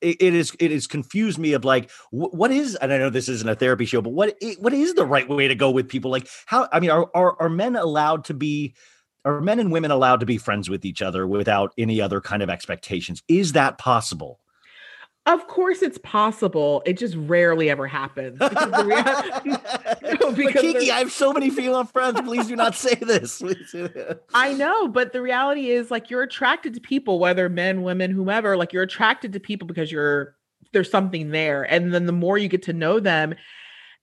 it, 0.00 0.16
it 0.20 0.34
is 0.34 0.54
it 0.58 0.72
is 0.72 0.86
confused 0.86 1.38
me 1.38 1.52
of 1.52 1.64
like 1.64 1.90
what 2.10 2.50
is 2.50 2.74
and 2.76 2.92
I 2.92 2.98
know 2.98 3.10
this 3.10 3.28
isn't 3.28 3.48
a 3.48 3.54
therapy 3.54 3.86
show, 3.86 4.00
but 4.02 4.10
what 4.10 4.36
what 4.58 4.72
is 4.72 4.94
the 4.94 5.06
right 5.06 5.28
way 5.28 5.48
to 5.48 5.54
go 5.54 5.70
with 5.70 5.88
people? 5.88 6.10
Like 6.10 6.28
how 6.46 6.68
I 6.72 6.80
mean, 6.80 6.90
are 6.90 7.10
are, 7.14 7.40
are 7.40 7.48
men 7.48 7.76
allowed 7.76 8.24
to 8.26 8.34
be 8.34 8.74
are 9.24 9.40
men 9.40 9.58
and 9.58 9.72
women 9.72 9.90
allowed 9.90 10.20
to 10.20 10.26
be 10.26 10.38
friends 10.38 10.70
with 10.70 10.84
each 10.84 11.02
other 11.02 11.26
without 11.26 11.72
any 11.78 12.00
other 12.00 12.20
kind 12.20 12.42
of 12.42 12.50
expectations? 12.50 13.22
Is 13.28 13.52
that 13.52 13.78
possible? 13.78 14.40
Of 15.26 15.48
course, 15.48 15.82
it's 15.82 15.98
possible. 15.98 16.82
It 16.86 16.96
just 16.96 17.16
rarely 17.16 17.68
ever 17.68 17.88
happens. 17.88 18.38
Because 18.38 18.84
rea- 18.84 19.56
no, 20.20 20.32
because 20.32 20.60
Kiki, 20.60 20.92
I 20.92 21.00
have 21.00 21.10
so 21.10 21.32
many 21.32 21.50
female 21.50 21.84
friends. 21.84 22.20
Please 22.20 22.46
do 22.46 22.54
not 22.54 22.76
say 22.76 22.94
this. 23.00 23.42
I 24.34 24.52
know, 24.52 24.86
but 24.86 25.12
the 25.12 25.20
reality 25.20 25.70
is, 25.70 25.90
like, 25.90 26.10
you're 26.10 26.22
attracted 26.22 26.74
to 26.74 26.80
people, 26.80 27.18
whether 27.18 27.48
men, 27.48 27.82
women, 27.82 28.12
whomever. 28.12 28.56
Like, 28.56 28.72
you're 28.72 28.84
attracted 28.84 29.32
to 29.32 29.40
people 29.40 29.66
because 29.66 29.90
you're 29.90 30.36
there's 30.72 30.90
something 30.90 31.30
there, 31.30 31.64
and 31.64 31.92
then 31.92 32.06
the 32.06 32.12
more 32.12 32.38
you 32.38 32.48
get 32.48 32.62
to 32.64 32.72
know 32.72 33.00
them, 33.00 33.34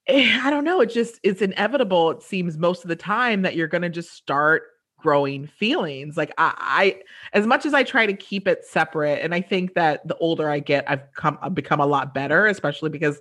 eh, 0.08 0.40
I 0.44 0.50
don't 0.50 0.66
know. 0.66 0.82
It 0.82 0.92
just 0.92 1.22
it's 1.24 1.42
inevitable. 1.42 2.12
It 2.12 2.22
seems 2.22 2.58
most 2.58 2.84
of 2.84 2.90
the 2.90 2.98
time 2.98 3.44
that 3.44 3.56
you're 3.56 3.68
going 3.68 3.84
to 3.84 3.90
just 3.90 4.12
start 4.12 4.64
growing 5.04 5.46
feelings. 5.46 6.16
Like 6.18 6.34
I, 6.38 6.54
I, 6.58 7.02
as 7.34 7.46
much 7.46 7.66
as 7.66 7.74
I 7.74 7.84
try 7.84 8.06
to 8.06 8.14
keep 8.14 8.48
it 8.48 8.66
separate, 8.66 9.22
and 9.22 9.36
I 9.36 9.42
think 9.42 9.76
that 9.76 10.08
the 10.08 10.16
older 10.16 10.50
I 10.50 10.60
get, 10.60 10.90
I've 10.90 11.12
come 11.14 11.38
I've 11.42 11.54
become 11.54 11.82
a 11.82 11.86
lot 11.86 12.14
better, 12.14 12.48
especially 12.48 12.90
because, 12.90 13.20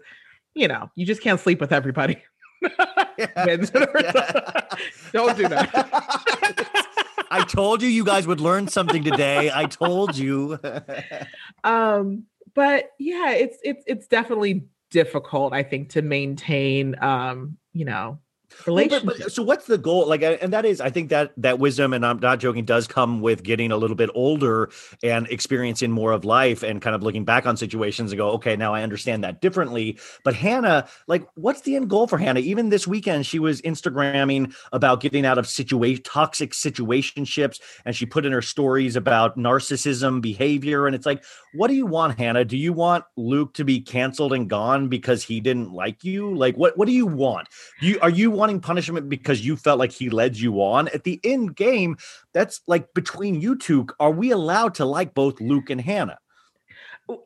you 0.55 0.68
know, 0.68 0.91
you 0.95 1.05
just 1.05 1.20
can't 1.20 1.41
sleep 1.41 1.61
with 1.61 1.72
everybody. 1.72 2.22
Don't 5.12 5.37
do 5.37 5.49
that. 5.49 5.68
I 7.30 7.45
told 7.45 7.83
you 7.83 7.89
you 7.89 8.05
guys 8.05 8.26
would 8.26 8.41
learn 8.41 8.68
something 8.68 9.03
today. 9.03 9.51
I 9.53 9.64
told 9.66 10.16
you. 10.16 10.61
um, 11.64 12.24
but 12.55 12.91
yeah, 13.01 13.33
it's 13.33 13.59
it's 13.64 13.83
it's 13.89 14.07
definitely 14.07 14.66
difficult, 14.91 15.53
I 15.53 15.64
think, 15.64 15.91
to 15.91 16.03
maintain 16.03 16.95
um, 17.03 17.57
you 17.72 17.85
know, 17.85 18.20
relationship. 18.66 19.05
Well, 19.05 19.14
but, 19.16 19.24
but, 19.24 19.32
so 19.32 19.42
what's 19.42 19.66
the 19.66 19.78
goal? 19.78 20.07
Like, 20.07 20.22
and 20.22 20.53
that 20.53 20.64
is, 20.64 20.80
I 20.80 20.90
think 20.90 21.11
that 21.11 21.32
that 21.36 21.59
wisdom, 21.59 21.92
and 21.92 22.05
I'm 22.05 22.18
not 22.18 22.40
joking, 22.40 22.64
does 22.64 22.86
come 22.86 23.20
with 23.20 23.42
getting 23.42 23.72
a 23.72 23.76
little 23.76 23.96
bit 23.96 24.11
older 24.14 24.70
and 25.03 25.26
experiencing 25.28 25.90
more 25.90 26.12
of 26.12 26.24
life, 26.24 26.62
and 26.62 26.80
kind 26.80 26.94
of 26.94 27.03
looking 27.03 27.24
back 27.24 27.46
on 27.46 27.57
situations 27.57 28.12
and 28.12 28.18
go, 28.18 28.30
okay, 28.32 28.57
now 28.57 28.74
I 28.74 28.82
understand 28.82 29.24
that 29.24 29.40
differently. 29.40 29.98
But 30.24 30.34
Hannah, 30.34 30.88
like, 31.07 31.26
what's 31.34 31.62
the 31.62 31.76
end 31.76 31.90
goal 31.90 32.07
for 32.07 32.18
Hannah? 32.18 32.40
Even 32.40 32.68
this 32.68 32.86
weekend, 32.86 33.26
she 33.26 33.38
was 33.38 33.61
Instagramming 33.62 34.55
about 34.72 35.00
getting 35.00 35.26
out 35.26 35.38
of 35.38 35.46
situation 35.46 36.03
toxic 36.05 36.53
situationships, 36.53 37.61
and 37.84 37.94
she 37.94 38.07
put 38.07 38.26
in 38.26 38.32
her 38.32 38.42
stories 38.42 38.96
about 38.96 39.36
narcissism 39.36 40.20
behavior, 40.20 40.86
and 40.86 40.94
it's 40.94 41.07
like, 41.07 41.24
what 41.55 41.68
do 41.68 41.74
you 41.74 41.86
want, 41.86 42.18
Hannah? 42.18 42.44
Do 42.44 42.57
you 42.57 42.72
want 42.72 43.05
Luke 43.16 43.55
to 43.55 43.64
be 43.64 43.80
canceled 43.80 44.32
and 44.32 44.48
gone 44.48 44.88
because 44.88 45.22
he 45.22 45.40
didn't 45.40 45.72
like 45.72 46.05
you? 46.05 46.34
Like, 46.34 46.57
what 46.57 46.76
what 46.76 46.86
do 46.86 46.92
you 46.92 47.07
want? 47.07 47.48
You 47.80 47.98
are 48.00 48.11
you 48.11 48.30
wanting 48.43 48.61
punishment 48.61 49.09
because 49.09 49.47
you 49.47 49.55
felt 49.57 49.78
like 49.78 49.93
he 49.93 50.11
led 50.11 50.36
you 50.36 50.61
on 50.61 50.88
at 50.88 51.05
the 51.05 51.20
end 51.22 51.55
game 51.55 51.97
that's 52.34 52.61
like 52.66 52.93
between 52.93 53.40
you 53.40 53.57
two 53.57 53.86
are 54.01 54.11
we 54.11 54.32
allowed 54.32 54.74
to 54.74 54.84
like 54.84 55.14
both 55.14 55.40
luke 55.40 55.70
and 55.70 55.80
hannah 55.80 56.18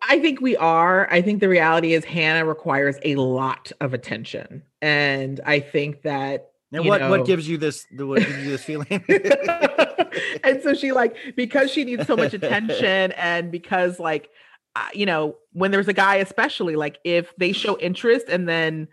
I 0.03 0.19
think 0.19 0.41
we 0.41 0.57
are. 0.57 1.07
I 1.13 1.21
think 1.21 1.41
the 1.41 1.51
reality 1.51 1.93
is 1.93 2.03
Hannah 2.05 2.47
requires 2.47 2.97
a 3.05 3.15
lot 3.17 3.71
of 3.81 3.93
attention. 3.93 4.63
And 4.81 5.39
I 5.45 5.61
think 5.61 6.03
that 6.03 6.51
and 6.73 6.87
what, 6.87 7.01
know, 7.01 7.11
what 7.11 7.27
gives 7.27 7.49
you 7.49 7.59
this 7.59 7.87
the 7.93 8.07
what 8.07 8.21
gives 8.21 8.45
you 8.45 8.51
this 8.51 8.65
feeling? 8.65 8.89
and 10.45 10.63
so 10.63 10.75
she 10.75 10.93
like 10.93 11.17
because 11.37 11.71
she 11.71 11.85
needs 11.85 12.07
so 12.07 12.17
much 12.17 12.35
attention 12.35 13.13
and 13.17 13.53
because 13.53 14.01
like 14.01 14.31
uh, 14.75 14.89
you 14.93 15.07
know 15.07 15.37
when 15.53 15.71
there's 15.71 15.89
a 15.89 15.93
guy 15.93 16.17
especially 16.17 16.75
like 16.75 16.99
if 17.05 17.35
they 17.37 17.53
show 17.53 17.79
interest 17.79 18.27
and 18.29 18.49
then 18.49 18.89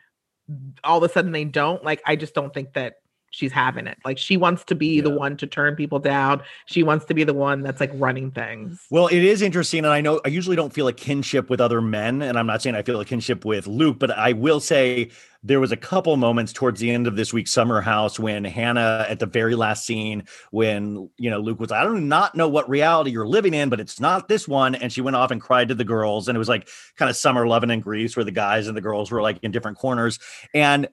all 0.84 0.98
of 0.98 1.10
a 1.10 1.14
sudden 1.14 1.32
they 1.32 1.46
don't 1.46 1.84
like 1.84 2.02
i 2.06 2.16
just 2.16 2.34
don't 2.34 2.54
think 2.54 2.74
that 2.74 2.96
she's 3.34 3.52
having 3.52 3.88
it. 3.88 3.98
Like 4.06 4.18
she 4.18 4.38
wants 4.38 4.64
to 4.66 4.76
be 4.76 4.98
yeah. 4.98 5.02
the 5.02 5.10
one 5.10 5.36
to 5.38 5.48
turn 5.48 5.76
people 5.76 6.00
down. 6.00 6.42
She 6.68 6.84
wants 6.84 7.06
to 7.06 7.14
be 7.14 7.24
the 7.24 7.34
one 7.34 7.62
that's 7.62 7.80
like 7.82 7.92
running 7.96 8.32
things. 8.32 8.86
Well 8.90 9.08
it 9.08 9.24
is 9.24 9.42
interesting 9.42 9.80
and 9.80 9.94
i 9.94 10.02
know 10.02 10.22
i 10.24 10.28
usually 10.30 10.56
don't 10.56 10.72
feel 10.72 10.88
a 10.88 10.94
kinship 10.94 11.50
with 11.50 11.60
other 11.60 11.82
men 11.82 12.22
and 12.22 12.38
i'm 12.38 12.48
not 12.48 12.62
saying 12.62 12.76
i 12.76 12.82
feel 12.82 13.00
a 13.00 13.06
kinship 13.06 13.44
with 13.44 13.68
luke 13.68 13.98
but 14.00 14.12
i 14.12 14.34
will 14.34 14.60
say 14.60 15.10
there 15.44 15.60
was 15.60 15.72
a 15.72 15.78
couple 15.78 16.16
moments 16.16 16.54
towards 16.54 16.80
the 16.80 16.90
end 16.90 17.06
of 17.06 17.16
this 17.16 17.34
week's 17.34 17.52
summer 17.52 17.82
house 17.82 18.18
when 18.18 18.46
Hannah 18.46 19.06
at 19.10 19.20
the 19.20 19.26
very 19.26 19.56
last 19.56 19.86
scene 19.86 20.24
when 20.52 21.10
you 21.18 21.30
know 21.30 21.40
Luke 21.40 21.60
was 21.60 21.72
I 21.72 21.84
don't 21.84 22.08
not 22.08 22.36
know 22.36 22.48
what 22.48 22.70
reality 22.70 23.12
you're 23.12 23.28
living 23.28 23.54
in 23.54 23.70
but 23.70 23.80
it's 23.80 24.00
not 24.00 24.28
this 24.28 24.48
one 24.48 24.76
and 24.76 24.92
she 24.92 25.02
went 25.02 25.16
off 25.16 25.32
and 25.32 25.42
cried 25.42 25.68
to 25.68 25.76
the 25.76 25.84
girls 25.84 26.28
and 26.28 26.36
it 26.36 26.40
was 26.40 26.50
like 26.50 26.68
kind 26.98 27.10
of 27.10 27.16
summer 27.16 27.46
loving 27.46 27.72
and 27.72 27.84
Grease 27.84 28.16
where 28.16 28.24
the 28.24 28.32
guys 28.32 28.68
and 28.68 28.78
the 28.78 28.82
girls 28.82 29.12
were 29.12 29.22
like 29.22 29.40
in 29.44 29.52
different 29.52 29.78
corners 29.78 30.20
and 30.54 30.88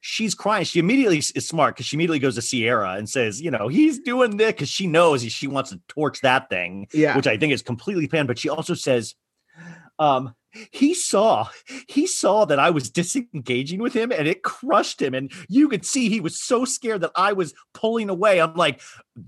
she's 0.00 0.34
crying. 0.34 0.64
She 0.64 0.78
immediately 0.78 1.18
is 1.18 1.48
smart 1.48 1.74
because 1.74 1.86
she 1.86 1.96
immediately 1.96 2.20
goes 2.20 2.36
to 2.36 2.42
Ciara 2.42 2.92
and 2.92 3.08
says, 3.08 3.40
you 3.40 3.50
know, 3.50 3.66
he's 3.66 3.98
doing 3.98 4.36
this 4.36 4.52
because 4.52 4.68
she 4.68 4.86
knows 4.86 5.24
she 5.24 5.48
wants 5.48 5.70
to 5.70 5.80
torch 5.88 6.20
that 6.20 6.48
thing, 6.48 6.86
yeah. 6.92 7.16
which 7.16 7.26
I 7.26 7.36
think 7.36 7.52
is 7.52 7.62
completely 7.62 8.06
planned. 8.06 8.28
But 8.28 8.38
she 8.38 8.48
also 8.48 8.74
says, 8.74 9.16
Um, 9.98 10.34
he 10.70 10.94
saw 10.94 11.48
he 11.88 12.06
saw 12.06 12.44
that 12.46 12.58
I 12.58 12.70
was 12.70 12.90
disengaging 12.90 13.80
with 13.80 13.92
him 13.92 14.12
and 14.12 14.26
it 14.26 14.42
crushed 14.42 15.00
him. 15.00 15.14
And 15.14 15.32
you 15.48 15.68
could 15.68 15.84
see 15.84 16.08
he 16.08 16.20
was 16.20 16.40
so 16.40 16.64
scared 16.64 17.02
that 17.02 17.12
I 17.14 17.32
was 17.32 17.54
pulling 17.74 18.08
away. 18.08 18.40
I'm 18.40 18.54
like 18.54 18.80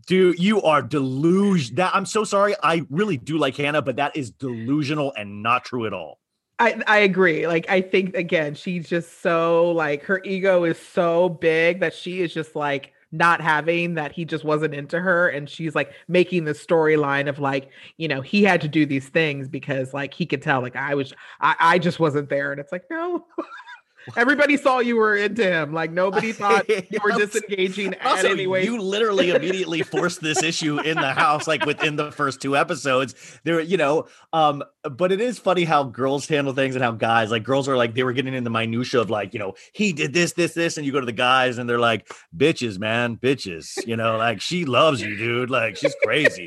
dude 0.07 0.39
you 0.39 0.63
are 0.63 0.83
delusional 0.83 1.77
that 1.77 1.95
I'm 1.95 2.07
so 2.07 2.25
sorry. 2.25 2.55
I 2.63 2.87
really 2.91 3.17
do 3.17 3.39
like 3.39 3.57
Hannah 3.57 3.83
but 3.83 3.97
that 3.97 4.17
is 4.17 4.31
delusional 4.31 5.13
and 5.17 5.43
not 5.43 5.65
true 5.65 5.87
at 5.87 5.93
all. 5.93 6.19
I, 6.59 6.83
I 6.87 6.99
agree. 6.99 7.47
Like 7.47 7.69
I 7.69 7.81
think 7.81 8.17
again, 8.17 8.55
she's 8.55 8.89
just 8.89 9.23
so 9.23 9.71
like 9.73 10.03
her 10.05 10.23
ego 10.25 10.65
is 10.65 10.79
so 10.79 11.29
big 11.29 11.81
that 11.81 11.95
she 11.95 12.21
is 12.21 12.33
just 12.33 12.57
like 12.57 12.93
not 13.11 13.41
having 13.41 13.95
that 13.95 14.13
he 14.13 14.25
just 14.25 14.45
wasn't 14.45 14.75
into 14.75 15.01
her 15.01 15.29
and 15.29 15.49
she's 15.49 15.75
like 15.75 15.93
making 16.09 16.45
the 16.45 16.53
storyline 16.53 17.29
of 17.29 17.39
like 17.39 17.71
you 17.97 18.07
know 18.07 18.21
he 18.21 18.43
had 18.43 18.61
to 18.61 18.69
do 18.69 18.85
these 18.85 19.09
things 19.09 19.49
because 19.49 19.95
like 19.95 20.13
he 20.13 20.27
could 20.27 20.43
tell 20.43 20.61
like 20.61 20.77
i 20.77 20.95
was 20.95 21.15
i, 21.41 21.57
I 21.59 21.79
just 21.79 21.99
wasn't 21.99 22.29
there 22.29 22.53
and 22.53 22.61
it's 22.61 22.73
like 22.73 22.85
no 22.91 23.25
Everybody 24.17 24.57
saw 24.57 24.79
you 24.79 24.97
were 24.97 25.17
into 25.17 25.45
him. 25.45 25.73
Like 25.73 25.91
nobody 25.91 26.33
thought 26.41 26.69
you 26.69 27.01
were 27.03 27.13
disengaging 27.13 27.95
also, 28.05 28.31
anyway. 28.31 28.65
You 28.65 28.81
literally 28.81 29.31
immediately 29.31 29.83
forced 29.83 30.21
this 30.21 30.43
issue 30.43 30.79
in 30.81 30.97
the 30.97 31.13
house, 31.13 31.47
like 31.47 31.65
within 31.67 31.97
the 31.97 32.11
first 32.13 32.41
two 32.41 32.57
episodes. 32.57 33.15
There, 33.45 33.61
you 33.61 33.77
know, 33.77 34.07
um, 34.33 34.63
but 34.83 35.13
it 35.13 35.21
is 35.21 35.39
funny 35.39 35.65
how 35.65 35.85
girls 35.85 36.27
handle 36.29 36.53
things 36.53 36.75
and 36.75 36.83
how 36.83 36.93
guys, 36.93 37.31
like 37.31 37.45
girls 37.45 37.69
are 37.69 37.77
like 37.77 37.95
they 37.95 38.03
were 38.03 38.13
getting 38.13 38.35
in 38.35 38.45
the 38.45 38.51
minutia 38.51 39.01
of 39.01 39.11
like, 39.11 39.33
you 39.35 39.39
know, 39.39 39.55
he 39.73 39.93
did 39.93 40.13
this, 40.13 40.33
this, 40.33 40.55
this, 40.55 40.77
and 40.77 40.87
you 40.87 40.93
go 40.93 41.01
to 41.01 41.07
the 41.07 41.13
guys 41.13 41.59
and 41.59 41.69
they're 41.69 41.79
like, 41.79 42.09
bitches, 42.37 42.79
man, 42.79 43.17
bitches. 43.17 43.87
You 43.87 43.97
know, 43.97 44.17
like 44.17 44.41
she 44.41 44.65
loves 44.65 45.03
you, 45.03 45.17
dude. 45.17 45.51
Like 45.51 45.77
she's 45.77 45.95
crazy. 46.03 46.47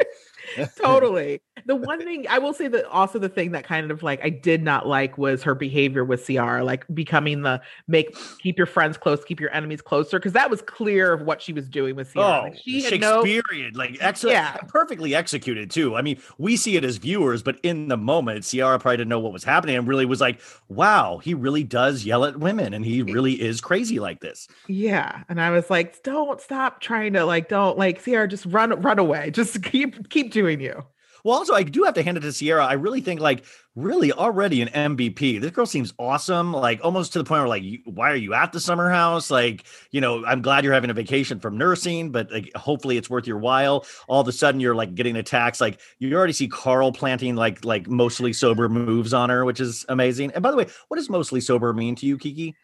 totally. 0.81 1.41
The 1.65 1.75
one 1.75 1.99
thing 1.99 2.25
I 2.29 2.39
will 2.39 2.53
say 2.53 2.67
that 2.67 2.85
also 2.85 3.19
the 3.19 3.29
thing 3.29 3.51
that 3.51 3.63
kind 3.63 3.91
of 3.91 4.03
like 4.03 4.23
I 4.23 4.29
did 4.29 4.63
not 4.63 4.87
like 4.87 5.17
was 5.17 5.43
her 5.43 5.55
behavior 5.55 6.03
with 6.03 6.25
Ciara, 6.25 6.63
like 6.63 6.85
becoming 6.93 7.41
the 7.41 7.61
make 7.87 8.15
keep 8.39 8.57
your 8.57 8.67
friends 8.67 8.97
close, 8.97 9.23
keep 9.23 9.39
your 9.39 9.53
enemies 9.53 9.81
closer, 9.81 10.19
because 10.19 10.33
that 10.33 10.49
was 10.49 10.61
clear 10.61 11.13
of 11.13 11.21
what 11.21 11.41
she 11.41 11.53
was 11.53 11.67
doing 11.69 11.95
with 11.95 12.13
Ciara. 12.13 12.39
Oh, 12.39 12.43
like 12.43 12.57
she 12.63 12.81
Shakespearean, 12.81 13.73
no, 13.73 13.77
like 13.77 13.97
excellent, 14.01 14.33
yeah. 14.33 14.57
perfectly 14.67 15.13
executed 15.13 15.69
too. 15.69 15.95
I 15.95 16.01
mean, 16.01 16.19
we 16.37 16.57
see 16.57 16.75
it 16.77 16.83
as 16.83 16.97
viewers, 16.97 17.43
but 17.43 17.59
in 17.63 17.87
the 17.87 17.97
moment, 17.97 18.43
Ciara 18.43 18.79
probably 18.79 18.97
didn't 18.97 19.09
know 19.09 19.19
what 19.19 19.33
was 19.33 19.43
happening 19.43 19.77
and 19.77 19.87
really 19.87 20.05
was 20.05 20.21
like, 20.21 20.41
"Wow, 20.67 21.19
he 21.19 21.33
really 21.33 21.63
does 21.63 22.03
yell 22.05 22.25
at 22.25 22.37
women, 22.37 22.73
and 22.73 22.85
he 22.85 23.01
really 23.03 23.41
is 23.41 23.61
crazy 23.61 23.99
like 23.99 24.19
this." 24.19 24.47
Yeah, 24.67 25.23
and 25.29 25.39
I 25.39 25.51
was 25.51 25.69
like, 25.69 26.01
"Don't 26.03 26.41
stop 26.41 26.81
trying 26.81 27.13
to 27.13 27.25
like, 27.25 27.49
don't 27.49 27.77
like 27.77 28.03
Ciara, 28.03 28.27
just 28.27 28.45
run, 28.45 28.81
run 28.81 28.99
away, 28.99 29.31
just 29.31 29.61
keep 29.71 30.09
keep 30.09 30.31
doing 30.31 30.40
you." 30.49 30.83
Well, 31.23 31.37
also, 31.37 31.53
I 31.53 31.61
do 31.63 31.83
have 31.83 31.93
to 31.93 32.03
hand 32.03 32.17
it 32.17 32.21
to 32.21 32.33
Ciara. 32.33 32.65
I 32.65 32.73
really 32.73 32.99
think, 32.99 33.21
like, 33.21 33.45
really 33.75 34.11
already 34.11 34.61
an 34.61 34.69
MVP. 34.69 35.37
This 35.37 35.51
girl 35.51 35.67
seems 35.67 35.93
awesome, 35.99 36.51
like, 36.51 36.79
almost 36.83 37.13
to 37.13 37.19
the 37.19 37.25
point 37.25 37.41
where, 37.41 37.47
like, 37.47 37.63
why 37.85 38.11
are 38.11 38.15
you 38.15 38.33
at 38.33 38.51
the 38.51 38.59
summer 38.59 38.89
house? 38.89 39.29
Like, 39.29 39.65
you 39.91 40.01
know, 40.01 40.25
I'm 40.25 40.41
glad 40.41 40.63
you're 40.63 40.73
having 40.73 40.89
a 40.89 40.95
vacation 40.95 41.39
from 41.39 41.57
nursing, 41.57 42.11
but 42.11 42.31
like, 42.31 42.51
hopefully 42.55 42.97
it's 42.97 43.09
worth 43.09 43.27
your 43.27 43.37
while. 43.37 43.85
All 44.07 44.21
of 44.21 44.27
a 44.27 44.31
sudden, 44.31 44.59
you're 44.59 44.75
like 44.75 44.95
getting 44.95 45.15
attacks. 45.15 45.61
Like, 45.61 45.79
you 45.99 46.15
already 46.15 46.33
see 46.33 46.47
Carl 46.47 46.91
planting 46.91 47.35
like, 47.35 47.63
like 47.63 47.87
mostly 47.87 48.33
sober 48.33 48.67
moves 48.67 49.13
on 49.13 49.29
her, 49.29 49.45
which 49.45 49.59
is 49.59 49.85
amazing. 49.89 50.31
And 50.33 50.41
by 50.41 50.49
the 50.49 50.57
way, 50.57 50.65
what 50.87 50.97
does 50.97 51.09
mostly 51.09 51.39
sober 51.39 51.71
mean 51.71 51.95
to 51.97 52.05
you, 52.07 52.17
Kiki? 52.17 52.55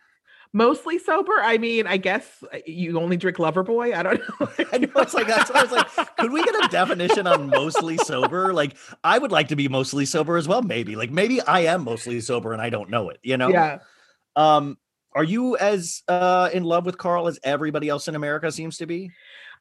Mostly 0.54 1.00
sober. 1.00 1.34
I 1.42 1.58
mean, 1.58 1.88
I 1.88 1.98
guess 1.98 2.44
uh, 2.54 2.58
you 2.66 3.00
only 3.00 3.18
drink 3.18 3.38
Loverboy. 3.38 3.96
I 3.96 4.04
don't 4.04 4.20
know. 4.20 4.66
I 4.72 4.78
know 4.78 4.92
it's 4.96 5.14
like 5.14 5.28
that's. 5.28 5.52
I 5.52 5.64
was 5.64 5.72
like, 5.72 6.18
could 6.18 6.32
we 6.32 6.44
get 6.44 6.56
a 6.56 6.68
definition 6.70 7.28
on 7.28 7.50
mostly 7.50 7.98
sober? 7.98 8.54
Like, 8.54 8.76
I 9.04 9.18
would 9.18 9.32
like 9.32 9.50
to 9.50 9.56
be 9.56 9.68
mostly 9.68 10.06
sober 10.06 10.38
as 10.38 10.48
well. 10.48 10.62
Maybe, 10.62 10.96
like, 10.96 11.12
maybe 11.12 11.42
I 11.42 11.62
am 11.62 11.84
mostly 11.84 12.20
sober 12.22 12.54
and 12.54 12.62
I 12.62 12.70
don't 12.70 12.90
know 12.90 13.10
it. 13.10 13.20
You 13.24 13.38
know? 13.38 13.50
Yeah. 13.50 13.80
Um, 14.36 14.78
are 15.14 15.24
you 15.24 15.58
as 15.58 16.04
uh 16.08 16.50
in 16.54 16.64
love 16.64 16.86
with 16.86 16.98
Carl 16.98 17.28
as 17.28 17.40
everybody 17.44 17.90
else 17.90 18.08
in 18.08 18.16
America 18.16 18.52
seems 18.52 18.78
to 18.78 18.86
be? 18.86 19.12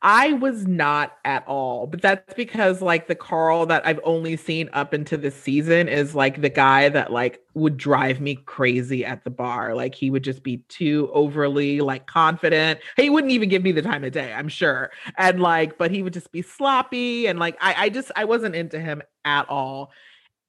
I 0.02 0.34
was 0.34 0.66
not 0.66 1.16
at 1.24 1.46
all, 1.46 1.86
but 1.86 2.02
that's 2.02 2.34
because 2.34 2.82
like 2.82 3.08
the 3.08 3.14
Carl 3.14 3.66
that 3.66 3.86
I've 3.86 4.00
only 4.04 4.36
seen 4.36 4.68
up 4.72 4.92
into 4.94 5.16
this 5.16 5.34
season 5.34 5.88
is 5.88 6.14
like 6.14 6.40
the 6.42 6.50
guy 6.50 6.88
that 6.90 7.12
like 7.12 7.40
would 7.54 7.76
drive 7.76 8.20
me 8.20 8.36
crazy 8.36 9.04
at 9.04 9.24
the 9.24 9.30
bar. 9.30 9.74
Like 9.74 9.94
he 9.94 10.10
would 10.10 10.22
just 10.22 10.42
be 10.42 10.58
too 10.68 11.10
overly 11.12 11.80
like 11.80 12.06
confident. 12.06 12.80
He 12.96 13.10
wouldn't 13.10 13.32
even 13.32 13.48
give 13.48 13.62
me 13.62 13.72
the 13.72 13.82
time 13.82 14.04
of 14.04 14.12
day, 14.12 14.32
I'm 14.32 14.48
sure. 14.48 14.90
And 15.16 15.40
like, 15.40 15.78
but 15.78 15.90
he 15.90 16.02
would 16.02 16.12
just 16.12 16.30
be 16.30 16.42
sloppy 16.42 17.26
and 17.26 17.38
like 17.38 17.56
I, 17.60 17.74
I 17.84 17.88
just 17.88 18.10
I 18.16 18.24
wasn't 18.24 18.54
into 18.54 18.78
him 18.78 19.02
at 19.24 19.48
all 19.48 19.92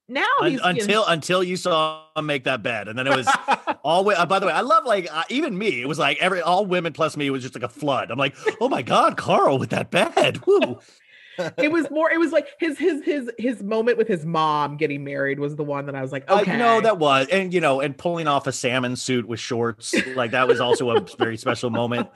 now 0.08 0.26
Un- 0.40 0.60
until 0.64 1.04
until 1.06 1.42
you 1.42 1.56
saw 1.56 2.04
him 2.16 2.26
make 2.26 2.44
that 2.44 2.62
bed 2.62 2.88
and 2.88 2.98
then 2.98 3.06
it 3.06 3.14
was 3.14 3.28
all 3.84 4.08
uh, 4.10 4.26
by 4.26 4.38
the 4.38 4.46
way 4.46 4.52
i 4.52 4.60
love 4.60 4.84
like 4.84 5.08
uh, 5.12 5.24
even 5.28 5.56
me 5.56 5.80
it 5.80 5.88
was 5.88 5.98
like 5.98 6.16
every 6.18 6.40
all 6.40 6.64
women 6.64 6.92
plus 6.92 7.16
me 7.16 7.30
was 7.30 7.42
just 7.42 7.54
like 7.54 7.64
a 7.64 7.68
flood. 7.68 8.10
I'm 8.10 8.18
like 8.18 8.36
oh 8.60 8.68
my 8.68 8.82
god 8.82 9.16
carl 9.16 9.58
with 9.58 9.70
that 9.70 9.90
bed 9.90 10.44
Woo. 10.46 10.78
it 11.58 11.70
was 11.70 11.88
more 11.90 12.10
it 12.10 12.18
was 12.18 12.32
like 12.32 12.48
his 12.58 12.78
his 12.78 13.04
his 13.04 13.30
his 13.38 13.62
moment 13.62 13.96
with 13.96 14.08
his 14.08 14.24
mom 14.24 14.76
getting 14.76 15.04
married 15.04 15.38
was 15.38 15.54
the 15.54 15.62
one 15.62 15.86
that 15.86 15.94
i 15.94 16.02
was 16.02 16.10
like 16.10 16.28
okay 16.28 16.54
uh, 16.54 16.56
no 16.56 16.80
that 16.80 16.98
was 16.98 17.28
and 17.28 17.54
you 17.54 17.60
know 17.60 17.80
and 17.80 17.96
pulling 17.96 18.26
off 18.26 18.48
a 18.48 18.52
salmon 18.52 18.96
suit 18.96 19.28
with 19.28 19.38
shorts 19.38 19.94
like 20.16 20.32
that 20.32 20.48
was 20.48 20.60
also 20.60 20.90
a 20.90 21.00
very 21.16 21.36
special 21.36 21.70
moment. 21.70 22.08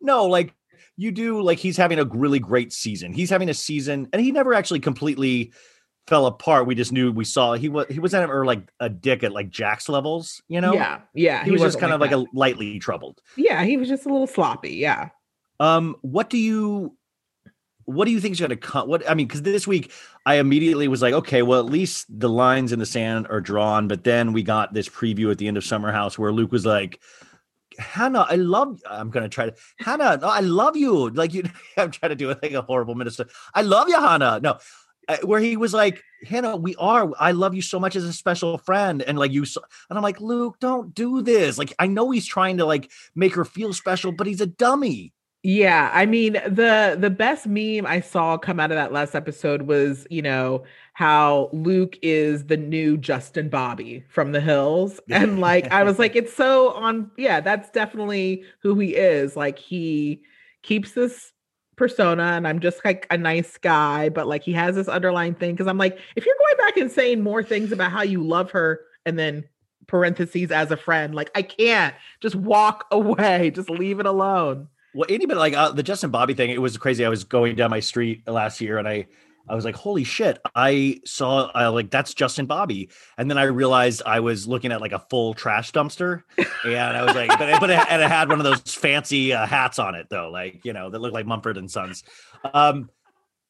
No 0.00 0.26
like 0.26 0.54
you 0.96 1.10
do 1.12 1.40
like 1.42 1.58
he's 1.58 1.76
having 1.76 1.98
a 1.98 2.04
really 2.04 2.38
great 2.38 2.72
season. 2.72 3.12
He's 3.12 3.30
having 3.30 3.48
a 3.48 3.54
season 3.54 4.08
and 4.12 4.20
he 4.20 4.32
never 4.32 4.52
actually 4.54 4.80
completely 4.80 5.52
fell 6.10 6.26
apart. 6.26 6.66
We 6.66 6.74
just 6.74 6.90
knew 6.92 7.12
we 7.12 7.24
saw 7.24 7.54
he 7.54 7.68
was 7.68 7.86
he 7.88 8.00
was 8.00 8.12
at 8.12 8.28
or 8.28 8.44
like 8.44 8.70
a 8.80 8.88
dick 8.88 9.22
at 9.22 9.32
like 9.32 9.48
Jax's 9.48 9.88
levels, 9.88 10.42
you 10.48 10.60
know? 10.60 10.74
Yeah, 10.74 11.00
yeah. 11.14 11.44
He, 11.44 11.46
he 11.46 11.50
was 11.52 11.62
just 11.62 11.78
kind 11.78 11.92
like 11.92 12.10
of 12.10 12.18
like 12.18 12.28
a 12.28 12.36
lightly 12.36 12.80
troubled. 12.80 13.22
Yeah, 13.36 13.64
he 13.64 13.76
was 13.76 13.88
just 13.88 14.04
a 14.04 14.08
little 14.08 14.26
sloppy. 14.26 14.74
Yeah. 14.74 15.10
Um, 15.60 15.96
what 16.02 16.28
do 16.28 16.36
you 16.36 16.96
what 17.84 18.06
do 18.06 18.10
you 18.10 18.20
think 18.20 18.32
is 18.32 18.40
going 18.40 18.50
to 18.50 18.56
come? 18.56 18.88
What 18.88 19.08
I 19.08 19.14
mean, 19.14 19.28
because 19.28 19.42
this 19.42 19.66
week 19.66 19.92
I 20.26 20.34
immediately 20.34 20.88
was 20.88 21.00
like, 21.00 21.14
okay, 21.14 21.42
well, 21.42 21.60
at 21.60 21.66
least 21.66 22.06
the 22.10 22.28
lines 22.28 22.72
in 22.72 22.80
the 22.80 22.86
sand 22.86 23.28
are 23.30 23.40
drawn. 23.40 23.86
But 23.86 24.02
then 24.02 24.32
we 24.32 24.42
got 24.42 24.74
this 24.74 24.88
preview 24.88 25.30
at 25.30 25.38
the 25.38 25.46
end 25.46 25.56
of 25.56 25.64
Summer 25.64 25.92
House 25.92 26.18
where 26.18 26.32
Luke 26.32 26.50
was 26.50 26.66
like, 26.66 27.00
Hannah, 27.78 28.26
I 28.28 28.34
love. 28.34 28.82
I'm 28.88 29.10
gonna 29.10 29.28
try 29.28 29.46
to 29.46 29.54
Hannah. 29.78 30.18
No, 30.20 30.28
I 30.28 30.40
love 30.40 30.76
you. 30.76 31.10
Like 31.10 31.32
you, 31.32 31.44
I'm 31.76 31.92
trying 31.92 32.10
to 32.10 32.16
do 32.16 32.30
it 32.30 32.40
like 32.42 32.52
a 32.52 32.62
horrible 32.62 32.96
minister. 32.96 33.26
I 33.54 33.62
love 33.62 33.88
you, 33.88 33.98
Hannah. 33.98 34.40
No, 34.42 34.58
Uh, 35.10 35.16
where 35.24 35.40
he 35.40 35.56
was 35.56 35.74
like, 35.74 36.04
Hannah, 36.24 36.56
we 36.56 36.76
are. 36.76 37.10
I 37.18 37.32
love 37.32 37.54
you 37.54 37.62
so 37.62 37.80
much 37.80 37.96
as 37.96 38.04
a 38.04 38.12
special 38.12 38.58
friend, 38.58 39.02
and 39.02 39.18
like 39.18 39.32
you. 39.32 39.44
So, 39.44 39.60
and 39.88 39.98
I'm 39.98 40.02
like, 40.04 40.20
Luke, 40.20 40.58
don't 40.60 40.94
do 40.94 41.20
this. 41.20 41.58
Like, 41.58 41.72
I 41.80 41.88
know 41.88 42.12
he's 42.12 42.26
trying 42.26 42.58
to 42.58 42.64
like 42.64 42.90
make 43.16 43.34
her 43.34 43.44
feel 43.44 43.72
special, 43.72 44.12
but 44.12 44.28
he's 44.28 44.40
a 44.40 44.46
dummy. 44.46 45.12
Yeah, 45.42 45.90
I 45.92 46.04
mean 46.06 46.34
the 46.34 46.96
the 47.00 47.10
best 47.10 47.46
meme 47.46 47.86
I 47.86 48.00
saw 48.00 48.36
come 48.36 48.60
out 48.60 48.70
of 48.70 48.76
that 48.76 48.92
last 48.92 49.14
episode 49.16 49.62
was, 49.62 50.06
you 50.10 50.20
know, 50.22 50.64
how 50.92 51.48
Luke 51.52 51.98
is 52.02 52.44
the 52.44 52.58
new 52.58 52.98
Justin 52.98 53.48
Bobby 53.48 54.04
from 54.10 54.32
the 54.32 54.40
Hills. 54.40 55.00
And 55.10 55.40
like 55.40 55.72
I 55.72 55.82
was 55.82 55.98
like 55.98 56.14
it's 56.14 56.34
so 56.34 56.72
on 56.72 57.10
yeah, 57.16 57.40
that's 57.40 57.70
definitely 57.70 58.44
who 58.62 58.78
he 58.78 58.94
is. 58.94 59.34
Like 59.34 59.58
he 59.58 60.22
keeps 60.62 60.92
this 60.92 61.32
persona 61.80 62.22
and 62.22 62.46
I'm 62.46 62.60
just 62.60 62.84
like 62.84 63.06
a 63.10 63.16
nice 63.16 63.56
guy, 63.56 64.10
but 64.10 64.26
like 64.26 64.42
he 64.42 64.52
has 64.52 64.74
this 64.76 64.86
underlying 64.86 65.34
thing. 65.34 65.56
Cause 65.56 65.66
I'm 65.66 65.78
like, 65.78 65.98
if 66.14 66.26
you're 66.26 66.36
going 66.38 66.66
back 66.66 66.76
and 66.76 66.92
saying 66.92 67.22
more 67.22 67.42
things 67.42 67.72
about 67.72 67.90
how 67.90 68.02
you 68.02 68.22
love 68.22 68.50
her 68.50 68.82
and 69.06 69.18
then 69.18 69.48
parentheses 69.86 70.50
as 70.50 70.70
a 70.70 70.76
friend, 70.76 71.14
like 71.14 71.30
I 71.34 71.40
can't 71.40 71.94
just 72.20 72.36
walk 72.36 72.84
away, 72.92 73.50
just 73.50 73.70
leave 73.70 73.98
it 73.98 74.04
alone. 74.04 74.68
Well, 74.94 75.06
anybody 75.08 75.38
like 75.38 75.54
uh, 75.54 75.72
the 75.72 75.82
Justin 75.82 76.10
Bobby 76.10 76.34
thing, 76.34 76.50
it 76.50 76.60
was 76.60 76.76
crazy. 76.76 77.02
I 77.02 77.08
was 77.08 77.24
going 77.24 77.56
down 77.56 77.70
my 77.70 77.80
street 77.80 78.28
last 78.28 78.60
year 78.60 78.76
and 78.76 78.86
I 78.86 79.06
I 79.50 79.54
was 79.54 79.64
like, 79.64 79.74
holy 79.74 80.04
shit. 80.04 80.38
I 80.54 81.00
saw 81.04 81.50
uh, 81.54 81.72
like 81.72 81.90
that's 81.90 82.14
Justin 82.14 82.46
Bobby. 82.46 82.88
And 83.18 83.28
then 83.28 83.36
I 83.36 83.44
realized 83.44 84.02
I 84.06 84.20
was 84.20 84.46
looking 84.46 84.70
at 84.70 84.80
like 84.80 84.92
a 84.92 85.00
full 85.10 85.34
trash 85.34 85.72
dumpster. 85.72 86.22
And 86.64 86.96
I 86.96 87.02
was 87.04 87.14
like, 87.14 87.30
but, 87.30 87.60
but 87.60 87.70
it, 87.70 87.80
and 87.90 88.00
it 88.00 88.08
had 88.08 88.28
one 88.28 88.38
of 88.38 88.44
those 88.44 88.60
fancy 88.74 89.32
uh, 89.32 89.46
hats 89.46 89.78
on 89.78 89.96
it 89.96 90.06
though, 90.08 90.30
like, 90.30 90.64
you 90.64 90.72
know, 90.72 90.88
that 90.88 91.00
looked 91.00 91.14
like 91.14 91.26
Mumford 91.26 91.56
and 91.56 91.70
Sons. 91.70 92.04
Um, 92.54 92.90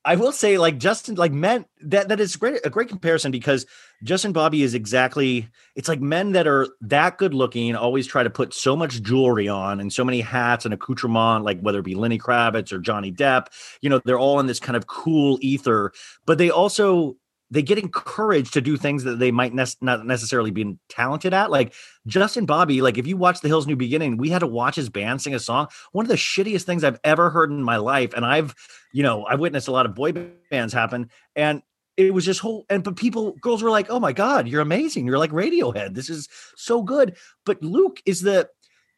I 0.04 0.16
will 0.16 0.32
say, 0.32 0.56
like 0.56 0.78
Justin, 0.78 1.16
like 1.16 1.32
men 1.32 1.66
that 1.82 2.08
that 2.08 2.20
is 2.20 2.34
great 2.36 2.64
a 2.64 2.70
great 2.70 2.88
comparison 2.88 3.30
because 3.30 3.66
Justin 4.02 4.32
Bobby 4.32 4.62
is 4.62 4.72
exactly 4.74 5.48
it's 5.76 5.88
like 5.88 6.00
men 6.00 6.32
that 6.32 6.46
are 6.46 6.68
that 6.80 7.18
good 7.18 7.34
looking 7.34 7.76
always 7.76 8.06
try 8.06 8.22
to 8.22 8.30
put 8.30 8.54
so 8.54 8.74
much 8.74 9.02
jewelry 9.02 9.46
on 9.46 9.78
and 9.78 9.92
so 9.92 10.02
many 10.02 10.22
hats 10.22 10.64
and 10.64 10.72
accoutrement, 10.72 11.44
like 11.44 11.60
whether 11.60 11.80
it 11.80 11.84
be 11.84 11.94
Lenny 11.94 12.18
Kravitz 12.18 12.72
or 12.72 12.78
Johnny 12.78 13.12
Depp, 13.12 13.48
you 13.82 13.90
know, 13.90 14.00
they're 14.04 14.18
all 14.18 14.40
in 14.40 14.46
this 14.46 14.60
kind 14.60 14.76
of 14.76 14.86
cool 14.86 15.38
ether, 15.42 15.92
but 16.24 16.38
they 16.38 16.50
also 16.50 17.16
they 17.50 17.62
get 17.62 17.78
encouraged 17.78 18.52
to 18.54 18.60
do 18.60 18.76
things 18.76 19.04
that 19.04 19.18
they 19.18 19.30
might 19.30 19.52
ne- 19.52 19.64
not 19.80 20.06
necessarily 20.06 20.50
be 20.50 20.78
talented 20.88 21.34
at. 21.34 21.50
Like 21.50 21.74
Justin 22.06 22.46
Bobby, 22.46 22.80
like 22.80 22.96
if 22.96 23.06
you 23.06 23.16
watch 23.16 23.40
The 23.40 23.48
Hills 23.48 23.66
New 23.66 23.76
Beginning, 23.76 24.16
we 24.16 24.30
had 24.30 24.40
to 24.40 24.46
watch 24.46 24.76
his 24.76 24.88
band 24.88 25.20
sing 25.20 25.34
a 25.34 25.40
song. 25.40 25.68
One 25.92 26.04
of 26.04 26.08
the 26.08 26.16
shittiest 26.16 26.62
things 26.62 26.84
I've 26.84 27.00
ever 27.02 27.30
heard 27.30 27.50
in 27.50 27.62
my 27.62 27.76
life. 27.76 28.12
And 28.14 28.24
I've, 28.24 28.54
you 28.92 29.02
know, 29.02 29.26
I've 29.26 29.40
witnessed 29.40 29.68
a 29.68 29.72
lot 29.72 29.86
of 29.86 29.94
boy 29.94 30.12
bands 30.50 30.72
happen. 30.72 31.10
And 31.34 31.62
it 31.96 32.14
was 32.14 32.24
just 32.24 32.40
whole 32.40 32.64
and 32.70 32.82
but 32.82 32.96
people 32.96 33.32
girls 33.42 33.62
were 33.62 33.70
like, 33.70 33.90
"Oh 33.90 34.00
my 34.00 34.12
god, 34.12 34.48
you're 34.48 34.62
amazing. 34.62 35.06
You're 35.06 35.18
like 35.18 35.32
Radiohead. 35.32 35.94
This 35.94 36.08
is 36.08 36.28
so 36.56 36.82
good." 36.82 37.16
But 37.44 37.62
Luke 37.62 38.00
is 38.06 38.22
the 38.22 38.48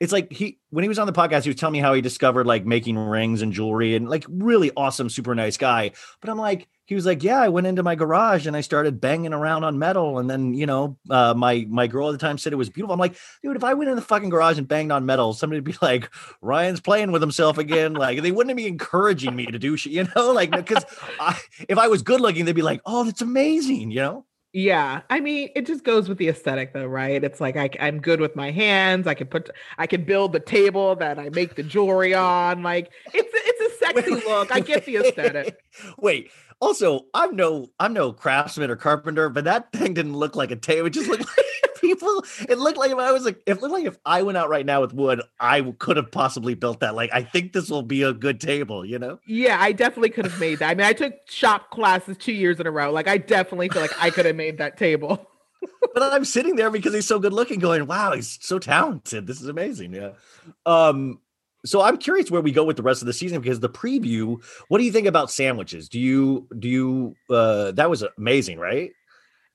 it's 0.03 0.13
like 0.13 0.33
he 0.33 0.59
when 0.71 0.83
he 0.83 0.89
was 0.89 0.99
on 0.99 1.07
the 1.07 1.13
podcast, 1.13 1.45
he 1.45 1.49
was 1.49 1.55
telling 1.55 1.75
me 1.75 1.79
how 1.79 1.95
he 1.95 2.01
discovered 2.01 2.45
like 2.45 2.67
making 2.67 2.99
rings 2.99 3.41
and 3.41 3.53
jewelry 3.53 3.95
and 3.95 4.11
like 4.11 4.25
really 4.29 4.73
awesome, 4.77 5.09
super 5.09 5.33
nice 5.33 5.57
guy. 5.57 5.93
But 6.21 6.29
I'm 6.29 6.39
like, 6.39 6.67
he 6.87 6.97
was 6.97 7.07
like, 7.07 7.23
yeah, 7.23 7.41
I 7.41 7.51
went 7.51 7.69
into 7.69 7.85
my 7.85 7.95
garage 7.95 8.49
and 8.49 8.57
I 8.57 8.63
started 8.63 9.01
banging 9.01 9.33
around 9.33 9.63
on 9.63 9.79
metal, 9.79 10.19
and 10.19 10.29
then 10.29 10.55
you 10.55 10.67
know, 10.67 10.99
uh, 11.09 11.35
my 11.35 11.69
my 11.71 11.87
girl 11.87 12.09
at 12.09 12.13
the 12.13 12.19
time 12.19 12.37
said 12.37 12.53
it 12.53 12.57
was 12.57 12.69
beautiful. 12.69 12.93
I'm 12.93 12.99
like, 12.99 13.15
dude, 13.45 13.55
if 13.55 13.63
I 13.63 13.75
went 13.75 13.91
in 13.91 13.97
the 13.97 14.03
fucking 14.03 14.29
garage 14.29 14.59
and 14.59 14.67
banged 14.67 14.91
on 14.91 15.07
metal, 15.07 15.35
somebody'd 15.35 15.63
be 15.63 15.77
like, 15.83 16.11
Ryan's 16.41 16.81
playing 16.81 17.13
with 17.13 17.23
himself 17.23 17.57
again. 17.57 17.93
Like 17.95 18.23
they 18.23 18.33
wouldn't 18.33 18.57
be 18.57 18.67
encouraging 18.67 19.37
me 19.37 19.47
to 19.47 19.59
do 19.61 19.77
shit, 19.77 19.93
you 19.93 20.09
know, 20.17 20.33
like 20.33 20.51
because 20.51 20.85
if 21.69 21.79
I 21.79 21.87
was 21.87 22.03
good 22.03 22.21
looking, 22.21 22.45
they'd 22.45 22.57
be 22.57 22.63
like, 22.63 22.81
oh, 22.87 23.05
that's 23.05 23.23
amazing, 23.23 23.93
you 23.93 24.01
know. 24.01 24.27
Yeah, 24.55 25.01
I 25.09 25.21
mean, 25.21 25.49
it 25.55 25.65
just 25.67 25.83
goes 25.83 26.11
with 26.11 26.19
the 26.19 26.29
aesthetic, 26.29 26.75
though, 26.75 26.85
right? 26.85 27.25
It's 27.25 27.41
like 27.41 27.57
I, 27.57 27.71
I'm 27.81 28.01
good 28.01 28.21
with 28.21 28.37
my 28.37 28.51
hands. 28.51 29.07
I 29.07 29.15
can 29.15 29.27
put, 29.29 29.49
I 29.79 29.87
can 29.87 30.05
build 30.05 30.33
the 30.35 30.41
table 30.41 30.95
that 30.97 31.19
I 31.19 31.31
make 31.31 31.55
the 31.55 31.63
jewelry 31.63 32.13
on. 32.13 32.63
Like 32.63 32.91
it's, 33.15 33.31
it's 33.33 33.75
a 33.75 33.79
sexy 33.87 34.13
wait, 34.13 34.27
look. 34.27 34.55
I 34.55 34.61
get 34.61 34.85
the 34.85 34.97
aesthetic. 34.97 35.59
Wait, 35.99 36.31
also, 36.61 37.07
I'm 37.15 37.35
no, 37.35 37.71
I'm 37.81 37.95
no 37.95 38.13
craftsman 38.13 38.71
or 38.71 38.77
carpenter, 38.77 39.31
but 39.31 39.45
that 39.45 39.73
thing 39.73 39.95
didn't 39.95 40.17
look 40.17 40.37
like 40.37 40.51
a 40.51 40.57
table. 40.57 40.87
It 40.89 40.91
just 40.91 41.09
looked 41.09 41.27
like 41.27 41.47
people. 41.83 42.25
It 42.49 42.59
looked 42.59 42.79
like 42.79 42.91
if 42.91 42.99
I 42.99 43.13
was 43.13 43.27
like, 43.27 43.43
it 43.47 43.61
looked 43.61 43.75
like 43.75 43.85
if 43.85 43.99
I 44.07 44.23
went 44.23 44.39
out 44.39 44.49
right 44.49 44.65
now 44.65 44.81
with 44.81 44.95
wood, 44.95 45.21
I 45.39 45.61
could 45.79 45.99
have 45.99 46.11
possibly 46.11 46.55
built 46.55 46.81
that. 46.81 46.95
Like, 46.95 47.11
I 47.13 47.23
think 47.23 47.53
this 47.53 47.69
will 47.69 47.83
be 47.83 48.03
a 48.03 48.15
good 48.15 48.41
table. 48.41 48.87
You 48.87 48.99
know? 48.99 49.19
Yeah, 49.27 49.59
I 49.61 49.73
definitely 49.73 50.11
could 50.11 50.25
have 50.25 50.41
made 50.41 50.61
that. 50.61 50.71
I 50.71 50.75
mean, 50.75 50.87
I 50.87 50.95
took 50.95 51.13
shop 51.29 51.71
classes 51.71 52.17
two 52.17 52.33
years 52.33 52.59
in 52.59 52.67
a 52.67 52.71
row. 52.71 52.91
Like, 52.91 53.09
I 53.09 53.19
definitely 53.19 53.69
feel 53.69 53.83
like 53.83 54.03
I 54.03 54.09
could 54.09 54.25
have 54.25 54.37
made 54.37 54.57
that 54.59 54.79
table. 54.79 55.29
but 55.95 56.03
I'm 56.03 56.25
sitting 56.25 56.57
there 56.57 56.71
because 56.71 56.95
he's 56.95 57.07
so 57.07 57.19
good 57.19 57.33
looking, 57.33 57.59
going, 57.59 57.87
"Wow, 57.87 58.13
he's 58.13 58.39
so 58.41 58.59
talented. 58.59 59.27
This 59.27 59.41
is 59.41 59.49
amazing." 59.49 59.93
Yeah. 59.93 60.13
Um, 60.65 61.21
so 61.65 61.81
I'm 61.81 61.97
curious 61.97 62.31
where 62.31 62.41
we 62.41 62.51
go 62.51 62.65
with 62.65 62.77
the 62.77 62.83
rest 62.83 63.03
of 63.03 63.07
the 63.07 63.13
season 63.13 63.41
because 63.41 63.61
the 63.61 63.69
preview. 63.69 64.43
What 64.69 64.79
do 64.79 64.85
you 64.85 64.93
think 64.93 65.07
about 65.07 65.31
sandwiches? 65.31 65.89
Do 65.89 66.01
you 66.01 66.49
do 66.59 66.69
you? 66.69 67.15
Uh, 67.31 67.73
that 67.73 67.91
was 67.91 68.05
amazing, 68.19 68.59
right? 68.59 68.93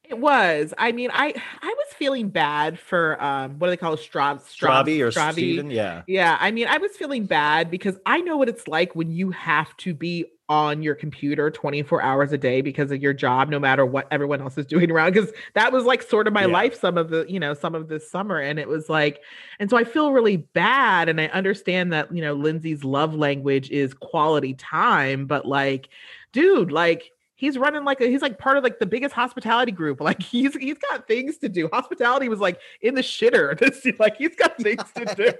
It 0.10 0.20
was. 0.20 0.74
I 0.78 0.92
mean, 0.94 1.10
I 1.14 1.34
I 1.62 1.68
was 1.78 1.88
feeling 1.96 2.30
bad 2.30 2.80
for 2.80 3.22
um 3.22 3.60
what 3.60 3.68
do 3.68 3.72
they 3.72 3.78
call 3.78 3.94
it? 3.94 4.00
Strav, 4.00 4.42
Strav 4.42 4.86
Stravi 4.86 5.00
or 5.02 5.12
Stravi. 5.12 5.34
Steven? 5.34 5.72
Yeah. 5.72 6.04
Yeah. 6.08 6.38
I 6.40 6.52
mean, 6.52 6.68
I 6.68 6.78
was 6.78 6.92
feeling 6.94 7.26
bad 7.26 7.70
because 7.70 7.98
I 8.06 8.22
know 8.22 8.38
what 8.38 8.50
it's 8.50 8.68
like 8.68 8.96
when 8.96 9.12
you 9.12 9.32
have 9.32 9.76
to 9.78 9.94
be 9.94 10.26
on 10.50 10.82
your 10.82 10.96
computer 10.96 11.52
24 11.52 12.02
hours 12.02 12.32
a 12.32 12.38
day 12.38 12.62
because 12.62 12.90
of 12.92 13.02
your 13.02 13.14
job, 13.14 13.50
no 13.50 13.60
matter 13.60 13.86
what 13.86 14.08
everyone 14.12 14.42
else 14.42 14.58
is 14.58 14.66
doing 14.66 14.90
around. 14.90 15.12
Because 15.12 15.32
that 15.56 15.74
was 15.74 15.84
like 15.84 16.02
sort 16.02 16.26
of 16.26 16.34
my 16.34 16.46
yeah. 16.46 16.54
life 16.54 16.80
some 16.80 16.98
of 16.98 17.10
the, 17.10 17.26
you 17.28 17.40
know, 17.40 17.54
some 17.54 17.76
of 17.76 17.90
this 17.90 18.10
summer. 18.10 18.40
And 18.40 18.58
it 18.58 18.68
was 18.68 18.88
like, 18.88 19.22
and 19.60 19.70
so 19.70 19.76
I 19.76 19.84
feel 19.84 20.14
really 20.14 20.38
bad. 20.38 21.10
And 21.10 21.20
I 21.20 21.26
understand 21.28 21.92
that, 21.92 22.14
you 22.16 22.22
know, 22.22 22.34
Lindsay's 22.34 22.86
love 22.86 23.14
language 23.14 23.70
is 23.72 23.94
quality 23.94 24.54
time, 24.54 25.26
but 25.26 25.46
like, 25.46 25.90
dude, 26.32 26.72
like 26.72 27.12
he's 27.38 27.58
running 27.58 27.86
like 27.86 28.02
a, 28.02 28.08
he's 28.08 28.22
like 28.22 28.38
part 28.38 28.58
of 28.58 28.64
like 28.64 28.80
the 28.80 28.86
biggest 28.86 29.14
hospitality 29.16 29.72
group. 29.72 30.02
Like 30.08 30.24
he's 30.24 30.56
he's 30.56 30.78
got 30.78 31.06
things 31.06 31.38
to 31.40 31.50
do. 31.50 31.70
Hospitality 31.74 32.30
was 32.30 32.40
like 32.40 32.62
in 32.82 32.96
the 32.96 33.02
shitter. 33.02 33.58
This 33.68 33.86
like 34.00 34.16
he's 34.16 34.36
got 34.36 34.58
things 34.58 34.84
to 34.96 35.06
do. 35.16 35.34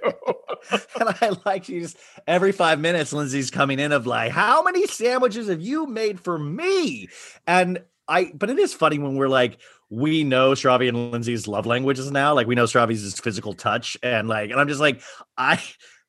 and 1.00 1.08
I 1.08 1.30
like 1.46 1.64
she's 1.64 1.96
every 2.26 2.52
five 2.52 2.78
minutes, 2.80 3.14
Lindsay's 3.14 3.50
coming 3.50 3.78
in 3.78 3.92
of 3.92 4.06
like, 4.06 4.30
how 4.30 4.62
many 4.62 4.86
sandwiches 4.86 5.48
have 5.48 5.62
you 5.62 5.86
made 5.86 6.20
for 6.20 6.38
me? 6.38 7.08
And 7.46 7.82
I 8.08 8.30
but 8.34 8.50
it 8.50 8.58
is 8.58 8.74
funny 8.74 8.98
when 8.98 9.16
we're 9.16 9.28
like, 9.28 9.58
we 9.88 10.22
know 10.22 10.52
Stravi 10.52 10.88
and 10.88 11.12
Lindsay's 11.12 11.48
love 11.48 11.64
languages 11.64 12.10
now. 12.10 12.34
Like 12.34 12.46
we 12.46 12.54
know 12.54 12.64
Stravi's 12.64 13.18
physical 13.18 13.54
touch, 13.54 13.96
and 14.02 14.28
like, 14.28 14.50
and 14.50 14.60
I'm 14.60 14.68
just 14.68 14.80
like, 14.80 15.00
I 15.38 15.62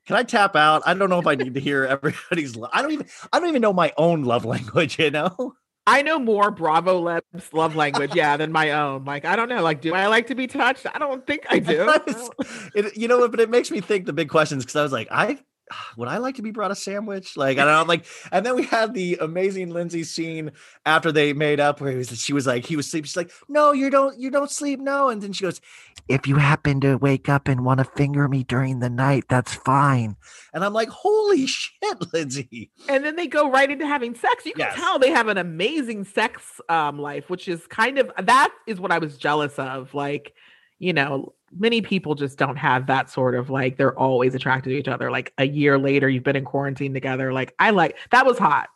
can 0.06 0.18
I 0.18 0.24
tap 0.24 0.56
out? 0.56 0.82
I 0.86 0.94
don't 0.96 1.10
know 1.10 1.20
if 1.20 1.28
I 1.28 1.36
need 1.36 1.54
to 1.54 1.60
hear 1.60 1.86
everybody's. 1.86 2.58
I 2.74 2.82
don't 2.82 2.92
even. 2.92 3.08
I 3.32 3.40
don't 3.40 3.48
even 3.48 3.62
know 3.62 3.72
my 3.72 3.94
own 3.96 4.24
love 4.24 4.44
language. 4.44 5.00
You 5.00 5.12
know. 5.12 5.56
I 5.90 6.04
know 6.04 6.20
more 6.20 6.52
Bravo 6.52 7.00
Leb's 7.00 7.52
love 7.52 7.76
language, 7.76 8.14
yeah, 8.14 8.38
than 8.38 8.52
my 8.52 8.72
own. 8.72 9.06
Like, 9.06 9.26
I 9.26 9.36
don't 9.36 9.50
know. 9.50 9.64
Like, 9.64 9.82
do 9.82 9.96
I 9.96 10.06
like 10.06 10.28
to 10.28 10.36
be 10.36 10.46
touched? 10.46 10.86
I 10.94 11.00
don't 11.00 11.26
think 11.26 11.48
I 11.50 11.58
do. 11.58 11.92
it, 12.76 12.96
you 12.96 13.08
know, 13.08 13.28
but 13.28 13.40
it 13.40 13.50
makes 13.50 13.72
me 13.72 13.82
think 13.82 14.06
the 14.06 14.14
big 14.14 14.30
questions 14.30 14.64
because 14.64 14.76
I 14.76 14.84
was 14.84 14.92
like, 14.92 15.08
I 15.10 15.40
would 15.98 16.08
I 16.08 16.18
like 16.18 16.36
to 16.36 16.42
be 16.42 16.52
brought 16.52 16.72
a 16.72 16.76
sandwich? 16.76 17.36
Like, 17.36 17.58
I 17.58 17.66
don't 17.66 17.88
like, 17.88 18.06
and 18.32 18.46
then 18.46 18.56
we 18.56 18.66
had 18.66 18.94
the 18.94 19.18
amazing 19.22 19.72
Lindsay 19.72 20.04
scene 20.04 20.52
after 20.86 21.12
they 21.12 21.34
made 21.34 21.60
up 21.60 21.82
where 21.82 21.96
was, 21.96 22.10
she 22.20 22.34
was 22.34 22.48
like, 22.48 22.66
he 22.66 22.76
was 22.76 22.90
sleeping. 22.90 23.06
She's 23.06 23.18
like, 23.18 23.32
no, 23.48 23.72
you 23.72 23.90
don't, 23.90 24.20
you 24.20 24.30
don't 24.30 24.52
sleep. 24.52 24.80
No. 24.80 25.10
And 25.10 25.22
then 25.22 25.34
she 25.34 25.44
goes, 25.44 25.62
if 26.10 26.28
you 26.28 26.36
happen 26.38 26.82
to 26.82 26.96
wake 26.96 27.30
up 27.30 27.48
and 27.48 27.64
want 27.64 27.78
to 27.78 27.84
finger 27.84 28.28
me 28.28 28.44
during 28.44 28.80
the 28.80 28.90
night, 28.90 29.26
that's 29.30 29.54
fine. 29.54 30.18
And 30.54 30.66
I'm 30.66 30.74
like, 30.74 30.90
holy 30.90 31.46
shit, 31.48 32.14
Lindsay. 32.14 32.72
And 32.90 33.06
then 33.06 33.16
they 33.16 33.28
go 33.28 33.50
right 33.50 33.70
into 33.70 33.86
having 33.86 34.16
sex. 34.16 34.46
You 34.46 34.54
can 34.54 34.62
yes. 34.62 34.76
tell 34.76 35.00
they 35.00 35.12
have 35.12 35.28
an 35.28 35.38
amazing 35.38 36.04
sex 36.04 36.60
um, 36.68 37.00
life, 37.00 37.30
which 37.30 37.48
is 37.48 37.66
kind 37.68 38.00
of, 38.00 38.12
that 38.18 38.52
is 38.68 38.80
what 38.80 38.92
I 38.92 38.98
was 38.98 39.18
jealous 39.18 39.58
of. 39.60 39.94
Like, 39.94 40.34
you 40.80 40.94
know, 40.94 41.34
many 41.58 41.82
people 41.82 42.16
just 42.16 42.38
don't 42.38 42.56
have 42.56 42.88
that 42.88 43.10
sort 43.10 43.36
of 43.36 43.50
like 43.50 43.78
they're 43.78 43.98
always 43.98 44.34
attracted 44.36 44.72
to 44.72 44.78
each 44.78 44.88
other. 44.88 45.12
Like 45.12 45.34
a 45.38 45.46
year 45.46 45.78
later, 45.78 46.10
you've 46.10 46.24
been 46.24 46.36
in 46.36 46.46
quarantine 46.46 46.94
together. 46.94 47.34
Like 47.34 47.54
I 47.60 47.70
like 47.72 47.98
that 48.12 48.26
was 48.26 48.38
hot. 48.38 48.70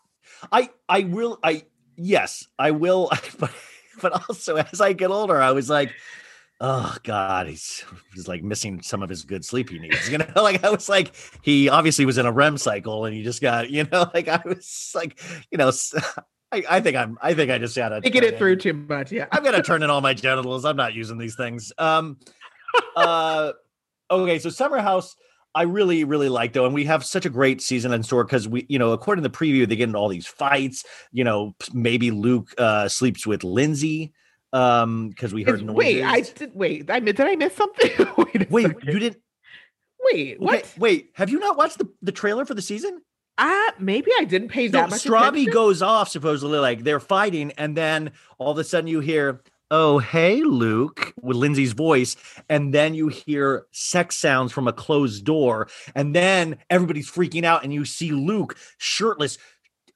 I 0.51 0.69
I 0.89 1.01
will 1.01 1.39
I 1.43 1.63
yes 1.95 2.47
I 2.59 2.71
will, 2.71 3.09
but 3.39 3.51
but 4.01 4.29
also 4.29 4.57
as 4.57 4.81
I 4.81 4.93
get 4.93 5.09
older, 5.09 5.41
I 5.41 5.51
was 5.51 5.69
like. 5.69 5.91
Oh 6.61 6.95
God, 7.03 7.47
he's 7.47 7.83
he's 8.13 8.27
like 8.27 8.43
missing 8.43 8.81
some 8.81 9.03
of 9.03 9.09
his 9.09 9.23
good 9.23 9.43
sleep 9.43 9.69
he 9.69 9.79
needs. 9.79 10.09
You 10.09 10.17
know, 10.19 10.25
like 10.35 10.63
I 10.63 10.69
was 10.69 10.87
like, 10.87 11.13
he 11.41 11.69
obviously 11.69 12.05
was 12.05 12.17
in 12.17 12.25
a 12.25 12.31
REM 12.31 12.57
cycle 12.57 13.05
and 13.05 13.15
he 13.15 13.23
just 13.23 13.41
got, 13.41 13.69
you 13.69 13.85
know, 13.91 14.09
like 14.13 14.27
I 14.27 14.41
was 14.45 14.91
like, 14.95 15.19
you 15.51 15.57
know, 15.57 15.71
I, 16.51 16.63
I, 16.69 16.81
think 16.81 16.95
I'm. 16.95 17.17
I 17.21 17.33
think 17.33 17.49
I 17.49 17.57
just 17.57 17.75
gotta 17.75 17.99
get 18.01 18.23
it 18.23 18.37
through 18.37 18.57
too 18.57 18.73
much. 18.73 19.11
Yeah, 19.11 19.25
I'm 19.31 19.43
gonna 19.43 19.63
turn 19.63 19.81
in 19.81 19.89
all 19.89 20.01
my 20.01 20.13
genitals. 20.13 20.65
I'm 20.65 20.77
not 20.77 20.93
using 20.93 21.17
these 21.17 21.35
things. 21.35 21.73
Um, 21.79 22.19
uh, 22.95 23.53
okay, 24.11 24.37
so 24.37 24.49
Summer 24.49 24.79
House, 24.79 25.15
I 25.55 25.63
really, 25.63 26.03
really 26.03 26.29
like 26.29 26.53
though, 26.53 26.65
and 26.65 26.73
we 26.73 26.85
have 26.85 27.03
such 27.03 27.25
a 27.25 27.29
great 27.29 27.59
season 27.59 27.91
in 27.91 28.03
store 28.03 28.23
because 28.23 28.47
we, 28.47 28.67
you 28.69 28.77
know, 28.77 28.91
according 28.91 29.23
to 29.23 29.29
the 29.29 29.35
preview, 29.35 29.67
they 29.67 29.75
get 29.75 29.89
into 29.89 29.97
all 29.97 30.09
these 30.09 30.27
fights. 30.27 30.85
You 31.11 31.23
know, 31.23 31.55
maybe 31.73 32.11
Luke 32.11 32.53
uh, 32.59 32.87
sleeps 32.87 33.25
with 33.25 33.43
Lindsay 33.43 34.13
um 34.53 35.09
because 35.09 35.33
we 35.33 35.43
heard 35.43 35.63
noises. 35.63 35.75
Wait, 35.75 36.03
I 36.03 36.21
did. 36.21 36.55
Wait, 36.55 36.89
I 36.89 36.99
did 36.99 37.19
I 37.19 37.35
miss 37.35 37.55
something? 37.55 37.91
wait, 38.17 38.49
wait 38.49 38.75
you 38.83 38.99
didn't. 38.99 39.21
Wait, 40.11 40.39
what? 40.39 40.55
Okay, 40.55 40.67
wait, 40.77 41.09
have 41.15 41.29
you 41.29 41.39
not 41.39 41.57
watched 41.57 41.77
the, 41.77 41.89
the 42.01 42.11
trailer 42.11 42.45
for 42.45 42.53
the 42.53 42.61
season? 42.61 43.01
Uh, 43.37 43.71
maybe 43.79 44.11
I 44.19 44.25
didn't 44.25 44.49
pay 44.49 44.67
that 44.67 44.91
much 44.91 45.03
Stravi 45.03 45.27
attention. 45.29 45.53
goes 45.53 45.81
off 45.81 46.09
supposedly 46.09 46.59
like 46.59 46.83
they're 46.83 46.99
fighting, 46.99 47.51
and 47.57 47.75
then 47.75 48.11
all 48.37 48.51
of 48.51 48.57
a 48.57 48.63
sudden 48.63 48.87
you 48.87 48.99
hear 48.99 49.41
oh, 49.73 49.97
hey, 49.97 50.43
Luke, 50.43 51.15
with 51.19 51.35
Lindsay's 51.35 51.73
voice. 51.73 52.15
And 52.47 52.71
then 52.71 52.93
you 52.93 53.07
hear 53.07 53.65
sex 53.71 54.15
sounds 54.15 54.51
from 54.51 54.67
a 54.67 54.73
closed 54.73 55.25
door. 55.25 55.67
And 55.95 56.15
then 56.15 56.57
everybody's 56.69 57.09
freaking 57.09 57.43
out, 57.43 57.63
and 57.63 57.73
you 57.73 57.83
see 57.83 58.11
Luke 58.11 58.55
shirtless, 58.77 59.39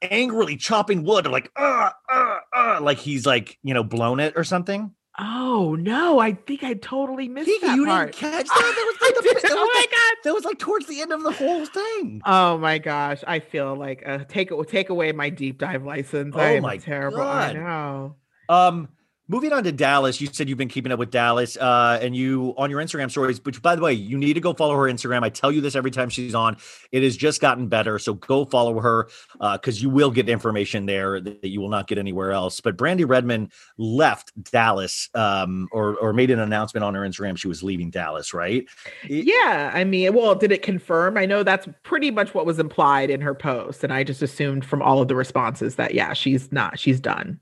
angrily 0.02 0.58
chopping 0.58 1.04
wood, 1.04 1.28
like, 1.28 1.52
uh, 1.56 1.89
uh, 2.12 2.38
uh, 2.56 2.80
like 2.82 2.98
he's 2.98 3.26
like, 3.26 3.58
you 3.64 3.74
know, 3.74 3.84
blown 3.84 4.20
it 4.20 4.34
or 4.36 4.43
something. 4.43 4.93
Oh 5.20 5.76
no! 5.80 6.20
I 6.20 6.34
think 6.34 6.64
I 6.64 6.76
totally 6.76 7.28
missed 7.28 7.48
Kiki, 7.48 7.66
that 7.66 7.76
you 7.76 7.86
part. 7.88 8.12
didn't 8.12 8.32
catch 8.32 8.48
that. 8.48 8.54
That 8.54 8.86
was 8.86 9.02
like 9.02 9.16
the, 9.16 9.48
that 9.48 9.52
oh 9.58 9.72
my 9.74 9.86
god! 9.89 10.18
That 10.24 10.34
was 10.36 10.45
like 10.45 10.60
towards 10.60 10.86
the 10.86 11.02
end 11.02 11.12
of 11.12 11.24
the 11.24 11.32
whole 11.32 11.66
thing. 11.66 12.22
Oh 12.24 12.60
my 12.60 12.78
gosh! 12.78 13.24
I 13.26 13.39
feel 13.39 13.76
like 13.76 14.04
uh, 14.06 14.20
take 14.28 14.52
take 14.68 14.89
away 14.89 15.12
my 15.14 15.32
deep 15.32 15.58
dive 15.58 15.84
license. 15.84 16.36
Oh 16.38 16.39
I 16.39 16.60
my 16.60 16.78
terrible. 16.78 17.18
God. 17.18 17.56
I 17.56 17.60
know. 17.60 18.16
Um, 18.48 18.89
Moving 19.30 19.51
on 19.51 19.65
to 19.65 19.73
Dallas, 19.73 20.21
you 20.21 20.28
said 20.32 20.47
you've 20.47 20.57
been 20.57 20.69
keeping 20.69 20.89
up 20.89 20.99
with 20.99 21.11
Dallas, 21.11 21.57
uh, 21.57 21.99
and 22.01 22.15
you 22.15 22.53
on 22.57 22.69
your 22.69 22.82
Instagram 22.82 23.11
stories. 23.11 23.43
Which, 23.43 23.61
by 23.61 23.75
the 23.75 23.82
way, 23.82 23.91
you 23.91 24.17
need 24.17 24.36
to 24.36 24.39
go 24.39 24.53
follow 24.53 24.73
her 24.75 24.84
Instagram. 24.84 25.21
I 25.21 25.28
tell 25.28 25.51
you 25.51 25.59
this 25.59 25.75
every 25.75 25.91
time 25.91 26.07
she's 26.07 26.34
on. 26.34 26.55
It 26.93 27.03
has 27.03 27.17
just 27.17 27.41
gotten 27.41 27.67
better, 27.67 27.99
so 27.99 28.13
go 28.13 28.45
follow 28.45 28.80
her 28.80 29.09
because 29.34 29.80
uh, 29.80 29.82
you 29.82 29.89
will 29.89 30.11
get 30.11 30.30
information 30.30 30.86
there 30.86 31.19
that 31.19 31.43
you 31.43 31.59
will 31.59 31.67
not 31.67 31.88
get 31.88 31.97
anywhere 31.97 32.32
else. 32.32 32.61
But 32.61 32.78
Brandi 32.78 33.07
Redmond 33.07 33.51
left 33.78 34.32
Dallas, 34.43 35.09
um, 35.13 35.67
or 35.73 35.97
or 35.97 36.13
made 36.13 36.32
an 36.32 36.39
announcement 36.39 36.86
on 36.86 36.95
her 36.95 37.01
Instagram 37.01 37.38
she 37.38 37.49
was 37.49 37.61
leaving 37.61 37.89
Dallas, 37.89 38.34
right? 38.34 38.65
Yeah, 39.09 39.71
I 39.73 39.84
mean, 39.84 40.13
well, 40.13 40.36
did 40.36 40.53
it 40.53 40.61
confirm? 40.61 41.17
I 41.17 41.25
know 41.25 41.43
that's 41.43 41.67
pretty 41.84 42.11
much 42.11 42.34
what 42.34 42.45
was 42.45 42.59
implied 42.59 43.09
in 43.09 43.19
her 43.19 43.36
post, 43.36 43.84
and 43.84 43.91
I 43.91 44.05
just 44.05 44.21
assumed 44.21 44.63
from 44.63 44.82
all 44.82 45.01
of 45.01 45.09
the 45.09 45.15
responses 45.15 45.75
that 45.75 45.93
yeah, 45.93 46.13
she's 46.13 46.49
not, 46.53 46.80
she's 46.80 47.01
done. 47.01 47.41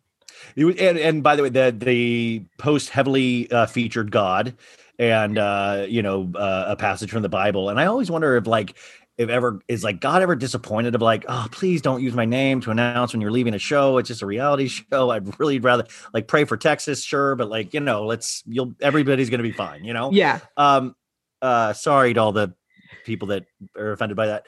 It 0.55 0.65
was, 0.65 0.75
and, 0.77 0.97
and 0.97 1.23
by 1.23 1.35
the 1.35 1.43
way, 1.43 1.49
the 1.49 1.75
the 1.77 2.43
post 2.57 2.89
heavily 2.89 3.49
uh, 3.51 3.65
featured 3.65 4.11
God. 4.11 4.55
and 4.99 5.37
uh, 5.37 5.85
you 5.87 6.01
know 6.01 6.31
uh, 6.35 6.65
a 6.69 6.75
passage 6.75 7.09
from 7.11 7.21
the 7.21 7.29
Bible. 7.29 7.69
And 7.69 7.79
I 7.79 7.85
always 7.85 8.09
wonder 8.09 8.35
if 8.37 8.47
like 8.47 8.75
if 9.17 9.29
ever 9.29 9.61
is 9.67 9.83
like 9.83 10.01
God 10.01 10.21
ever 10.21 10.35
disappointed 10.35 10.93
of 10.95 11.01
like, 11.01 11.25
oh, 11.27 11.47
please 11.51 11.81
don't 11.81 12.01
use 12.03 12.13
my 12.13 12.25
name 12.25 12.59
to 12.61 12.71
announce 12.71 13.13
when 13.13 13.21
you're 13.21 13.31
leaving 13.31 13.53
a 13.53 13.59
show. 13.59 13.97
It's 13.97 14.07
just 14.07 14.21
a 14.21 14.25
reality 14.25 14.67
show. 14.67 15.09
I'd 15.09 15.39
really 15.39 15.59
rather 15.59 15.85
like 16.13 16.27
pray 16.27 16.45
for 16.45 16.57
Texas, 16.57 17.03
sure, 17.03 17.35
but 17.35 17.49
like 17.49 17.73
you 17.73 17.79
know, 17.79 18.05
let's 18.05 18.43
you'll 18.45 18.75
everybody's 18.81 19.29
gonna 19.29 19.43
be 19.43 19.51
fine, 19.51 19.83
you 19.83 19.93
know. 19.93 20.11
Yeah. 20.11 20.39
Um. 20.57 20.95
Uh. 21.41 21.73
Sorry 21.73 22.13
to 22.13 22.19
all 22.19 22.31
the 22.31 22.53
people 23.05 23.29
that 23.29 23.45
are 23.77 23.91
offended 23.91 24.17
by 24.17 24.27
that. 24.27 24.45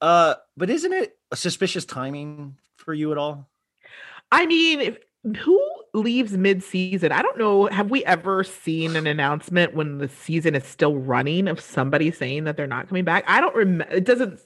Uh. 0.00 0.34
But 0.56 0.70
isn't 0.70 0.92
it 0.92 1.16
a 1.30 1.36
suspicious 1.36 1.84
timing 1.84 2.56
for 2.76 2.94
you 2.94 3.12
at 3.12 3.18
all? 3.18 3.48
I 4.30 4.46
mean, 4.46 4.96
who 5.38 5.60
leaves 5.94 6.32
mid-season? 6.32 7.12
I 7.12 7.22
don't 7.22 7.38
know. 7.38 7.66
Have 7.66 7.90
we 7.90 8.04
ever 8.04 8.44
seen 8.44 8.96
an 8.96 9.06
announcement 9.06 9.74
when 9.74 9.98
the 9.98 10.08
season 10.08 10.54
is 10.54 10.64
still 10.64 10.96
running 10.96 11.48
of 11.48 11.60
somebody 11.60 12.10
saying 12.10 12.44
that 12.44 12.56
they're 12.56 12.66
not 12.66 12.88
coming 12.88 13.04
back? 13.04 13.24
I 13.26 13.40
don't 13.40 13.54
remember. 13.54 13.94
It 13.94 14.04
doesn't. 14.04 14.40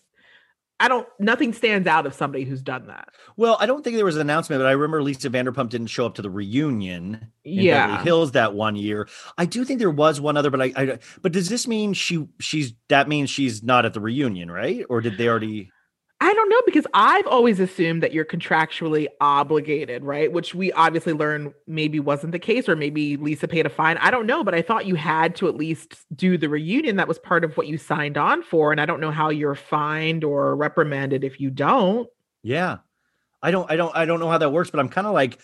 I 0.80 0.86
don't. 0.86 1.08
Nothing 1.18 1.52
stands 1.52 1.88
out 1.88 2.06
of 2.06 2.14
somebody 2.14 2.44
who's 2.44 2.62
done 2.62 2.86
that. 2.86 3.08
Well, 3.36 3.56
I 3.58 3.66
don't 3.66 3.82
think 3.82 3.96
there 3.96 4.04
was 4.04 4.14
an 4.14 4.20
announcement, 4.20 4.60
but 4.60 4.66
I 4.66 4.72
remember 4.72 5.02
Lisa 5.02 5.28
Vanderpump 5.28 5.70
didn't 5.70 5.88
show 5.88 6.06
up 6.06 6.14
to 6.14 6.22
the 6.22 6.30
reunion 6.30 7.32
in 7.44 7.52
Yeah. 7.64 7.86
Beverly 7.88 8.04
Hills 8.04 8.32
that 8.32 8.54
one 8.54 8.76
year. 8.76 9.08
I 9.36 9.44
do 9.44 9.64
think 9.64 9.80
there 9.80 9.90
was 9.90 10.20
one 10.20 10.36
other, 10.36 10.50
but 10.50 10.62
I, 10.62 10.72
I. 10.76 10.98
But 11.20 11.32
does 11.32 11.48
this 11.48 11.66
mean 11.66 11.94
she 11.94 12.28
she's 12.38 12.74
that 12.88 13.08
means 13.08 13.28
she's 13.28 13.64
not 13.64 13.86
at 13.86 13.94
the 13.94 14.00
reunion, 14.00 14.50
right? 14.52 14.84
Or 14.88 15.00
did 15.00 15.18
they 15.18 15.28
already? 15.28 15.72
I 16.20 16.34
don't 16.34 16.48
know 16.48 16.60
because 16.66 16.86
I've 16.94 17.26
always 17.28 17.60
assumed 17.60 18.02
that 18.02 18.12
you're 18.12 18.24
contractually 18.24 19.06
obligated, 19.20 20.02
right? 20.02 20.32
Which 20.32 20.52
we 20.52 20.72
obviously 20.72 21.12
learned 21.12 21.54
maybe 21.68 22.00
wasn't 22.00 22.32
the 22.32 22.40
case, 22.40 22.68
or 22.68 22.74
maybe 22.74 23.16
Lisa 23.16 23.46
paid 23.46 23.66
a 23.66 23.68
fine. 23.68 23.98
I 23.98 24.10
don't 24.10 24.26
know, 24.26 24.42
but 24.42 24.52
I 24.52 24.60
thought 24.60 24.86
you 24.86 24.96
had 24.96 25.36
to 25.36 25.46
at 25.46 25.54
least 25.54 25.94
do 26.16 26.36
the 26.36 26.48
reunion. 26.48 26.96
That 26.96 27.06
was 27.06 27.20
part 27.20 27.44
of 27.44 27.56
what 27.56 27.68
you 27.68 27.78
signed 27.78 28.18
on 28.18 28.42
for. 28.42 28.72
And 28.72 28.80
I 28.80 28.86
don't 28.86 29.00
know 29.00 29.12
how 29.12 29.28
you're 29.28 29.54
fined 29.54 30.24
or 30.24 30.56
reprimanded 30.56 31.22
if 31.22 31.40
you 31.40 31.50
don't. 31.50 32.08
Yeah, 32.42 32.78
I 33.40 33.52
don't. 33.52 33.70
I 33.70 33.76
don't. 33.76 33.94
I 33.94 34.04
don't 34.04 34.18
know 34.18 34.30
how 34.30 34.38
that 34.38 34.50
works, 34.50 34.70
but 34.70 34.80
I'm 34.80 34.88
kind 34.88 35.06
of 35.06 35.14
like. 35.14 35.38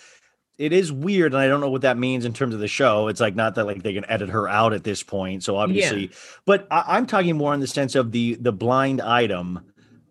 It 0.56 0.72
is 0.72 0.92
weird, 0.92 1.32
and 1.32 1.42
I 1.42 1.48
don't 1.48 1.60
know 1.60 1.70
what 1.70 1.82
that 1.82 1.98
means 1.98 2.24
in 2.24 2.32
terms 2.32 2.54
of 2.54 2.60
the 2.60 2.68
show. 2.68 3.08
It's 3.08 3.20
like 3.20 3.34
not 3.34 3.56
that 3.56 3.64
like 3.64 3.82
they 3.82 3.92
can 3.92 4.08
edit 4.08 4.28
her 4.28 4.48
out 4.48 4.72
at 4.72 4.84
this 4.84 5.02
point, 5.02 5.42
so 5.42 5.56
obviously. 5.56 6.12
But 6.46 6.68
I, 6.70 6.84
I'm 6.86 7.06
talking 7.06 7.36
more 7.36 7.52
in 7.54 7.58
the 7.58 7.66
sense 7.66 7.96
of 7.96 8.12
the 8.12 8.36
the 8.36 8.52
blind 8.52 9.00
item 9.00 9.60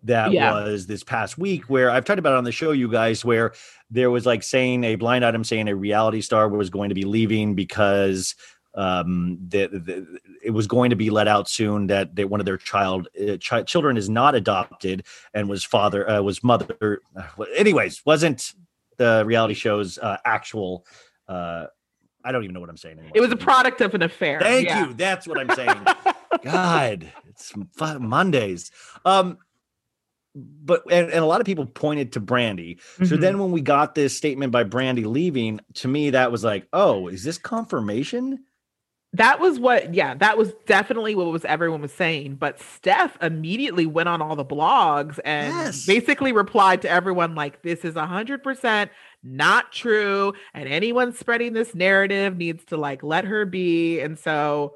that 0.04 0.32
Yeah. 0.32 0.52
was 0.52 0.86
this 0.86 1.02
past 1.02 1.38
week, 1.38 1.64
where 1.64 1.90
I've 1.90 2.04
talked 2.04 2.18
about 2.18 2.34
it 2.34 2.38
on 2.38 2.44
the 2.44 2.52
show, 2.52 2.72
you 2.72 2.88
guys, 2.90 3.24
where 3.24 3.52
there 3.90 4.10
was 4.10 4.26
like 4.26 4.42
saying 4.42 4.84
a 4.84 4.94
blind 4.96 5.24
item 5.24 5.44
saying 5.44 5.68
a 5.68 5.74
reality 5.76 6.20
star 6.20 6.48
was 6.48 6.70
going 6.70 6.88
to 6.90 6.94
be 6.94 7.04
leaving 7.04 7.54
because 7.54 8.34
um 8.76 9.38
the, 9.48 9.68
the 9.68 10.18
it 10.42 10.50
was 10.50 10.66
going 10.66 10.90
to 10.90 10.96
be 10.96 11.08
let 11.08 11.28
out 11.28 11.48
soon 11.48 11.86
that 11.86 12.16
they, 12.16 12.24
one 12.24 12.40
of 12.40 12.46
their 12.46 12.56
child 12.56 13.06
uh, 13.22 13.36
chi- 13.36 13.62
children 13.62 13.96
is 13.96 14.08
not 14.10 14.34
adopted 14.34 15.04
and 15.32 15.48
was 15.48 15.62
father 15.62 16.10
uh, 16.10 16.20
was 16.20 16.42
mother 16.42 17.00
uh, 17.14 17.42
anyways 17.56 18.02
wasn't 18.04 18.52
the 18.96 19.22
reality 19.26 19.54
show's 19.54 19.96
uh, 19.98 20.16
actual 20.24 20.84
uh 21.28 21.66
i 22.24 22.32
don't 22.32 22.42
even 22.42 22.52
know 22.52 22.58
what 22.58 22.68
i'm 22.68 22.76
saying 22.76 22.98
anymore 22.98 23.12
It 23.14 23.20
was 23.20 23.30
a 23.30 23.36
product 23.36 23.80
of 23.80 23.94
an 23.94 24.02
affair. 24.02 24.40
thank 24.40 24.66
Yeah. 24.66 24.86
you 24.88 24.94
that's 24.94 25.28
what 25.28 25.38
i'm 25.38 25.50
saying 25.50 25.86
god 26.42 27.12
it's 27.28 27.52
mondays 28.00 28.72
um 29.04 29.38
but 30.34 30.82
and, 30.90 31.06
and 31.10 31.18
a 31.20 31.26
lot 31.26 31.40
of 31.40 31.46
people 31.46 31.64
pointed 31.66 32.12
to 32.12 32.20
brandi 32.20 32.80
so 33.04 33.16
Mhm. 33.16 33.20
then 33.20 33.38
when 33.38 33.52
we 33.52 33.60
got 33.60 33.94
this 33.94 34.16
statement 34.16 34.50
by 34.52 34.64
brandi 34.64 35.06
leaving 35.06 35.60
to 35.74 35.88
me 35.88 36.10
that 36.10 36.32
was 36.32 36.42
like 36.42 36.66
oh 36.72 37.08
is 37.08 37.22
this 37.22 37.38
confirmation 37.38 38.44
that 39.12 39.38
was 39.38 39.60
what 39.60 39.94
yeah 39.94 40.14
that 40.14 40.36
was 40.36 40.52
definitely 40.66 41.14
what 41.14 41.26
was 41.26 41.44
everyone 41.44 41.80
was 41.80 41.92
saying 41.92 42.34
but 42.34 42.58
steph 42.60 43.16
immediately 43.22 43.86
went 43.86 44.08
on 44.08 44.20
all 44.20 44.34
the 44.34 44.44
blogs 44.44 45.20
and 45.24 45.54
Yes. 45.54 45.86
basically 45.86 46.32
replied 46.32 46.82
to 46.82 46.90
everyone 46.90 47.36
like 47.36 47.62
this 47.62 47.84
is 47.84 47.94
100% 47.94 48.90
not 49.22 49.70
true 49.72 50.32
and 50.52 50.68
anyone 50.68 51.12
spreading 51.12 51.52
this 51.52 51.76
narrative 51.76 52.36
needs 52.36 52.64
to 52.64 52.76
like 52.76 53.04
let 53.04 53.24
her 53.24 53.46
be 53.46 54.00
and 54.00 54.18
so 54.18 54.74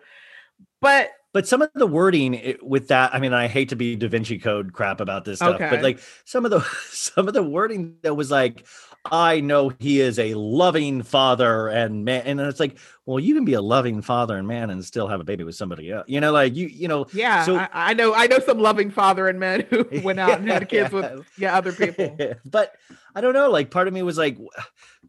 but 0.81 1.11
but 1.39 1.47
some 1.47 1.63
of 1.63 1.71
the 1.77 1.87
wording 1.87 2.35
eh, 2.37 2.55
with 2.63 2.89
that 2.89 3.15
i 3.15 3.21
mean 3.21 3.33
i 3.33 3.47
hate 3.47 3.69
to 3.69 3.77
be 3.77 3.95
da 3.95 4.09
vinci 4.09 4.39
code 4.39 4.73
crap 4.73 5.01
about 5.01 5.25
this 5.25 5.39
stuff 5.39 5.55
Okay. 5.55 5.71
but 5.71 5.83
like 5.85 6.01
some 6.25 6.45
of 6.45 6.51
the 6.51 6.61
some 6.91 7.29
of 7.29 7.35
the 7.35 7.45
wording 7.45 7.95
that 8.03 8.15
was 8.15 8.29
like 8.29 8.67
i 9.13 9.39
know 9.39 9.69
he 9.79 10.01
is 10.01 10.19
a 10.19 10.35
loving 10.35 11.03
father 11.05 11.69
and 11.69 12.05
man 12.05 12.23
and 12.27 12.41
it's 12.41 12.59
like 12.59 12.77
well 13.07 13.21
you 13.21 13.37
can 13.37 13.45
be 13.45 13.53
a 13.55 13.63
loving 13.63 14.03
father 14.03 14.37
and 14.37 14.49
man 14.49 14.69
and 14.71 14.85
still 14.85 15.07
have 15.07 15.21
a 15.21 15.25
baby 15.25 15.45
with 15.45 15.55
somebody 15.55 15.93
else 15.93 16.05
you 16.09 16.21
know 16.21 16.33
like 16.33 16.57
you 16.57 16.67
you 16.67 16.89
know 16.89 17.07
yeah 17.13 17.45
So- 17.45 17.57
I, 17.57 17.69
I 17.73 17.95
know 17.95 18.13
i 18.15 18.27
know 18.27 18.41
some 18.41 18.59
loving 18.59 18.91
father 18.91 19.29
and 19.29 19.39
men 19.39 19.65
who 19.71 19.87
went 20.03 20.19
out 20.19 20.41
and 20.41 20.51
had 20.51 20.69
kids 20.75 20.91
with 20.93 21.25
yeah 21.39 21.57
other 21.57 21.73
people 21.73 22.17
but 22.45 22.75
I 23.15 23.21
don't 23.21 23.33
know. 23.35 23.51
Like, 23.51 23.73
part 23.73 23.89
of 23.89 23.95
me 23.95 24.03
was 24.05 24.17
like, 24.17 24.39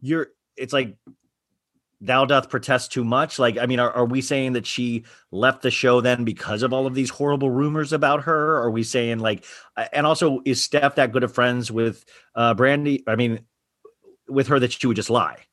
you're. 0.00 0.28
It's 0.56 0.72
like 0.72 0.96
thou 2.00 2.24
doth 2.24 2.48
protest 2.48 2.92
too 2.92 3.04
much. 3.04 3.38
Like, 3.38 3.58
I 3.58 3.66
mean, 3.66 3.78
are, 3.78 3.90
are 3.92 4.06
we 4.06 4.20
saying 4.20 4.54
that 4.54 4.66
she 4.66 5.04
left 5.30 5.62
the 5.62 5.70
show 5.70 6.00
then 6.00 6.24
because 6.24 6.62
of 6.62 6.72
all 6.72 6.86
of 6.86 6.94
these 6.94 7.10
horrible 7.10 7.50
rumors 7.50 7.92
about 7.92 8.24
her? 8.24 8.56
Are 8.56 8.70
we 8.70 8.82
saying 8.82 9.18
like, 9.18 9.44
and 9.92 10.06
also 10.06 10.40
is 10.44 10.62
Steph 10.62 10.94
that 10.96 11.12
good 11.12 11.24
of 11.24 11.32
friends 11.32 11.70
with 11.70 12.04
uh 12.34 12.54
Brandi? 12.54 13.02
I 13.06 13.16
mean, 13.16 13.40
with 14.28 14.48
her 14.48 14.58
that 14.60 14.72
she 14.72 14.86
would 14.86 14.96
just 14.96 15.10
lie 15.10 15.44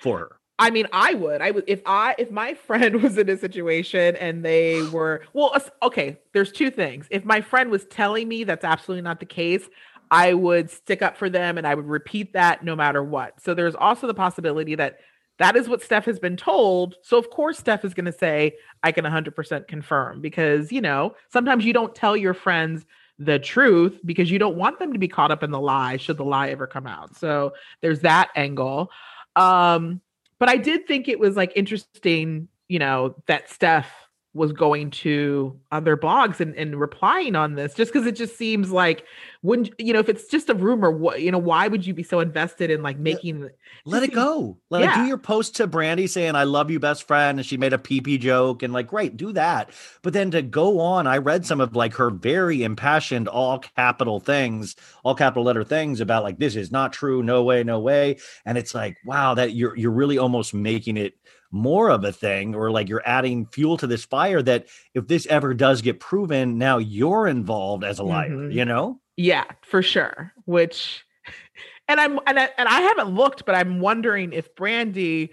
for 0.00 0.18
her. 0.18 0.36
I 0.58 0.68
mean, 0.68 0.86
I 0.92 1.14
would. 1.14 1.40
I 1.40 1.52
would 1.52 1.64
if 1.66 1.80
I 1.86 2.14
if 2.18 2.30
my 2.30 2.54
friend 2.66 3.02
was 3.02 3.18
in 3.18 3.28
a 3.28 3.36
situation 3.36 4.14
and 4.16 4.44
they 4.44 4.82
were 4.82 5.22
well, 5.32 5.56
okay. 5.82 6.18
There's 6.34 6.52
two 6.52 6.70
things. 6.70 7.06
If 7.10 7.24
my 7.24 7.40
friend 7.40 7.70
was 7.70 7.86
telling 7.86 8.28
me 8.28 8.44
that's 8.44 8.64
absolutely 8.64 9.02
not 9.02 9.20
the 9.20 9.26
case, 9.26 9.68
I 10.10 10.34
would 10.34 10.70
stick 10.70 11.02
up 11.02 11.16
for 11.16 11.30
them 11.30 11.56
and 11.56 11.66
I 11.66 11.74
would 11.74 11.86
repeat 11.86 12.34
that 12.34 12.62
no 12.62 12.76
matter 12.76 13.02
what. 13.02 13.40
So 13.40 13.54
there's 13.54 13.74
also 13.74 14.06
the 14.06 14.14
possibility 14.14 14.74
that 14.74 14.98
that 15.40 15.56
is 15.56 15.70
what 15.70 15.82
Steph 15.82 16.04
has 16.04 16.18
been 16.18 16.36
told. 16.36 16.96
So 17.02 17.16
of 17.16 17.30
course 17.30 17.58
Steph 17.58 17.82
is 17.84 17.94
going 17.94 18.04
to 18.04 18.12
say 18.12 18.56
I 18.82 18.92
can 18.92 19.06
100% 19.06 19.66
confirm 19.66 20.20
because, 20.20 20.70
you 20.70 20.82
know, 20.82 21.16
sometimes 21.32 21.64
you 21.64 21.72
don't 21.72 21.94
tell 21.94 22.14
your 22.14 22.34
friends 22.34 22.84
the 23.18 23.38
truth 23.38 23.98
because 24.04 24.30
you 24.30 24.38
don't 24.38 24.56
want 24.56 24.78
them 24.78 24.92
to 24.92 24.98
be 24.98 25.08
caught 25.08 25.30
up 25.30 25.42
in 25.42 25.50
the 25.50 25.60
lie 25.60 25.96
should 25.96 26.18
the 26.18 26.24
lie 26.24 26.50
ever 26.50 26.66
come 26.66 26.86
out. 26.86 27.16
So 27.16 27.54
there's 27.80 28.00
that 28.00 28.28
angle. 28.36 28.90
Um 29.34 30.02
but 30.38 30.50
I 30.50 30.56
did 30.56 30.86
think 30.86 31.08
it 31.08 31.18
was 31.18 31.36
like 31.36 31.52
interesting, 31.56 32.48
you 32.68 32.78
know, 32.78 33.16
that 33.26 33.50
Steph 33.50 33.90
was 34.32 34.52
going 34.52 34.90
to 34.90 35.58
other 35.72 35.96
blogs 35.96 36.38
and, 36.38 36.54
and 36.54 36.78
replying 36.78 37.34
on 37.34 37.54
this 37.56 37.74
just 37.74 37.92
because 37.92 38.06
it 38.06 38.12
just 38.12 38.36
seems 38.38 38.70
like 38.70 39.04
wouldn't 39.42 39.70
you 39.78 39.92
know 39.92 39.98
if 39.98 40.08
it's 40.08 40.26
just 40.28 40.48
a 40.48 40.54
rumor 40.54 40.90
what 40.90 41.20
you 41.20 41.32
know 41.32 41.38
why 41.38 41.66
would 41.66 41.84
you 41.84 41.92
be 41.92 42.04
so 42.04 42.20
invested 42.20 42.70
in 42.70 42.82
like 42.82 42.98
making 42.98 43.50
Let 43.84 44.02
it 44.02 44.12
go. 44.12 44.58
Let 44.68 44.82
it 44.82 44.94
do 44.94 45.06
your 45.06 45.18
post 45.18 45.56
to 45.56 45.66
Brandi 45.66 46.08
saying, 46.08 46.34
I 46.34 46.44
love 46.44 46.70
you, 46.70 46.78
best 46.78 47.06
friend. 47.06 47.38
And 47.38 47.46
she 47.46 47.56
made 47.56 47.72
a 47.72 47.78
pee 47.78 48.00
pee 48.00 48.18
joke 48.18 48.62
and 48.62 48.72
like, 48.72 48.86
great, 48.86 49.16
do 49.16 49.32
that. 49.32 49.70
But 50.02 50.12
then 50.12 50.30
to 50.32 50.42
go 50.42 50.80
on, 50.80 51.06
I 51.06 51.18
read 51.18 51.46
some 51.46 51.60
of 51.60 51.74
like 51.74 51.94
her 51.94 52.10
very 52.10 52.62
impassioned, 52.62 53.28
all 53.28 53.58
capital 53.58 54.20
things, 54.20 54.76
all 55.04 55.14
capital 55.14 55.44
letter 55.44 55.64
things 55.64 56.00
about 56.00 56.24
like, 56.24 56.38
this 56.38 56.56
is 56.56 56.70
not 56.70 56.92
true. 56.92 57.22
No 57.22 57.42
way, 57.42 57.64
no 57.64 57.80
way. 57.80 58.18
And 58.44 58.58
it's 58.58 58.74
like, 58.74 58.96
wow, 59.04 59.34
that 59.34 59.54
you're 59.54 59.76
you're 59.76 59.90
really 59.90 60.18
almost 60.18 60.54
making 60.54 60.96
it 60.96 61.14
more 61.50 61.90
of 61.90 62.04
a 62.04 62.12
thing, 62.12 62.54
or 62.54 62.70
like 62.70 62.88
you're 62.88 63.02
adding 63.04 63.46
fuel 63.46 63.76
to 63.78 63.86
this 63.86 64.04
fire 64.04 64.40
that 64.42 64.66
if 64.94 65.08
this 65.08 65.26
ever 65.26 65.52
does 65.54 65.82
get 65.82 65.98
proven, 66.00 66.58
now 66.58 66.78
you're 66.78 67.26
involved 67.26 67.84
as 67.84 67.98
a 67.98 68.04
liar, 68.04 68.30
Mhm. 68.30 68.52
you 68.52 68.64
know? 68.64 69.00
Yeah, 69.16 69.44
for 69.62 69.82
sure. 69.82 70.32
Which, 70.44 71.04
and 71.88 72.00
I'm 72.00 72.18
and 72.26 72.38
I, 72.38 72.48
and 72.56 72.68
I 72.68 72.80
haven't 72.80 73.14
looked, 73.14 73.44
but 73.44 73.54
I'm 73.54 73.80
wondering 73.80 74.32
if 74.32 74.54
Brandi 74.54 75.30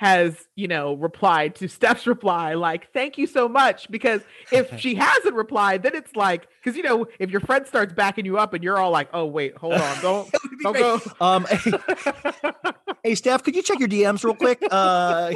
has 0.00 0.34
you 0.56 0.66
know 0.66 0.94
replied 0.94 1.54
to 1.54 1.68
Steph's 1.76 2.06
reply 2.06 2.54
like 2.54 2.90
thank 2.94 3.18
you 3.18 3.26
so 3.26 3.46
much 3.46 3.90
because 3.90 4.22
if 4.50 4.74
she 4.80 4.94
hasn't 4.94 5.34
replied 5.34 5.82
then 5.82 5.94
it's 5.94 6.16
like 6.16 6.48
because 6.64 6.74
you 6.74 6.82
know 6.82 7.06
if 7.18 7.30
your 7.30 7.42
friend 7.42 7.66
starts 7.66 7.92
backing 7.92 8.24
you 8.24 8.38
up 8.38 8.54
and 8.54 8.64
you're 8.64 8.78
all 8.78 8.90
like 8.90 9.10
oh 9.12 9.26
wait 9.26 9.54
hold 9.58 9.74
on 9.74 9.96
don't 10.02 10.32
That 10.32 10.40
would 10.42 10.58
be 10.58 10.64
don't 10.64 10.78
go 10.78 11.00
Um, 11.20 11.46
hey, 13.04 13.14
Steph, 13.14 13.42
could 13.42 13.54
you 13.54 13.62
check 13.62 13.78
your 13.78 13.90
DMs 13.90 14.24
real 14.24 14.34
quick? 14.34 14.62
Uh, 14.70 15.32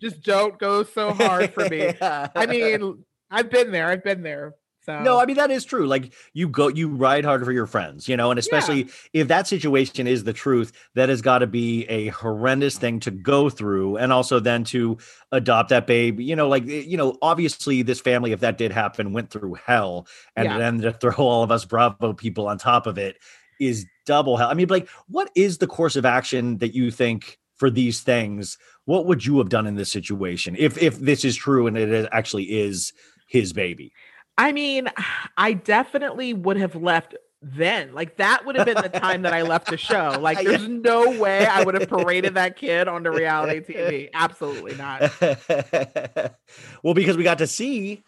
just 0.00 0.22
don't 0.22 0.58
go 0.58 0.82
so 0.82 1.12
hard 1.12 1.52
for 1.52 1.68
me. 1.68 1.92
I 2.00 2.46
mean 2.46 3.04
I've 3.30 3.50
been 3.50 3.72
there 3.72 3.88
I've 3.88 4.02
been 4.02 4.22
there 4.22 4.54
so 4.84 5.00
no, 5.02 5.20
I 5.20 5.26
mean 5.26 5.36
that 5.36 5.50
is 5.50 5.64
true. 5.64 5.86
Like 5.86 6.12
you 6.32 6.48
go, 6.48 6.68
you 6.68 6.88
ride 6.88 7.24
hard 7.24 7.44
for 7.44 7.52
your 7.52 7.66
friends, 7.66 8.08
you 8.08 8.16
know, 8.16 8.30
and 8.30 8.38
especially 8.38 8.88
if 9.12 9.28
that 9.28 9.46
situation 9.46 10.06
is 10.06 10.24
the 10.24 10.32
truth, 10.32 10.72
that 10.94 11.08
has 11.08 11.22
got 11.22 11.38
to 11.38 11.46
be 11.46 11.84
a 11.84 12.08
horrendous 12.08 12.78
thing 12.78 12.98
to 13.00 13.10
go 13.10 13.48
through, 13.48 13.96
and 13.96 14.12
also 14.12 14.40
then 14.40 14.64
to 14.64 14.98
adopt 15.30 15.68
that 15.70 15.86
babe. 15.86 16.18
You 16.20 16.34
know, 16.34 16.48
like 16.48 16.66
you 16.66 16.96
know, 16.96 17.16
obviously 17.22 17.82
this 17.82 18.00
family, 18.00 18.32
if 18.32 18.40
that 18.40 18.58
did 18.58 18.72
happen, 18.72 19.12
went 19.12 19.30
through 19.30 19.54
hell, 19.54 20.06
and 20.36 20.46
Yeah. 20.46 20.58
then 20.58 20.80
to 20.80 20.92
throw 20.92 21.14
all 21.14 21.42
of 21.42 21.50
us 21.52 21.64
Bravo 21.64 22.12
people 22.12 22.48
on 22.48 22.58
top 22.58 22.86
of 22.86 22.98
it 22.98 23.18
is 23.60 23.86
double 24.06 24.36
hell. 24.36 24.48
I 24.48 24.54
mean, 24.54 24.68
like, 24.68 24.88
what 25.06 25.30
is 25.36 25.58
the 25.58 25.66
course 25.68 25.94
of 25.96 26.04
action 26.04 26.58
that 26.58 26.74
you 26.74 26.90
think? 26.90 27.38
for 27.56 27.70
these 27.70 28.00
things, 28.00 28.58
what 28.86 29.06
would 29.06 29.24
you 29.24 29.38
have 29.38 29.48
done 29.48 29.68
in 29.68 29.76
this 29.76 29.92
situation 29.92 30.56
if 30.58 30.76
if 30.82 30.98
this 30.98 31.24
is 31.24 31.36
true 31.36 31.68
and 31.68 31.78
it 31.78 32.08
actually 32.10 32.42
is 32.44 32.92
his 33.28 33.52
baby? 33.52 33.92
I 34.38 34.52
mean, 34.52 34.88
I 35.36 35.52
definitely 35.52 36.34
would 36.34 36.56
have 36.56 36.74
left 36.74 37.14
then. 37.42 37.92
Like 37.92 38.16
that 38.16 38.46
would 38.46 38.56
have 38.56 38.66
been 38.66 38.80
the 38.80 38.88
time 38.88 39.22
that 39.22 39.32
I 39.32 39.42
left 39.42 39.68
the 39.68 39.76
show. 39.76 40.16
Like 40.22 40.44
there's 40.44 40.68
no 40.68 41.18
way 41.18 41.44
I 41.46 41.64
would 41.64 41.74
have 41.74 41.88
paraded 41.88 42.34
that 42.34 42.56
kid 42.56 42.86
onto 42.86 43.10
reality 43.16 43.60
TV. 43.60 44.08
Absolutely 44.14 44.76
not. 44.76 45.12
well, 46.82 46.94
because 46.94 47.16
we 47.16 47.24
got 47.24 47.38
to 47.38 47.46
see 47.46 48.02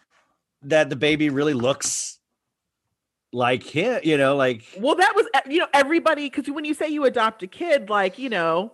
that 0.63 0.89
the 0.89 0.95
baby 0.95 1.29
really 1.29 1.53
looks 1.53 2.19
like 3.33 3.63
him, 3.63 3.99
you 4.03 4.17
know, 4.17 4.35
like 4.35 4.63
well, 4.77 4.95
that 4.95 5.13
was 5.15 5.27
eh, 5.33 5.41
you 5.49 5.59
know, 5.59 5.67
everybody 5.73 6.29
because 6.29 6.49
when 6.49 6.63
you 6.63 6.73
say 6.73 6.87
you 6.87 7.03
adopt 7.03 7.43
a 7.43 7.47
kid, 7.47 7.89
like, 7.89 8.17
you 8.17 8.29
know, 8.29 8.71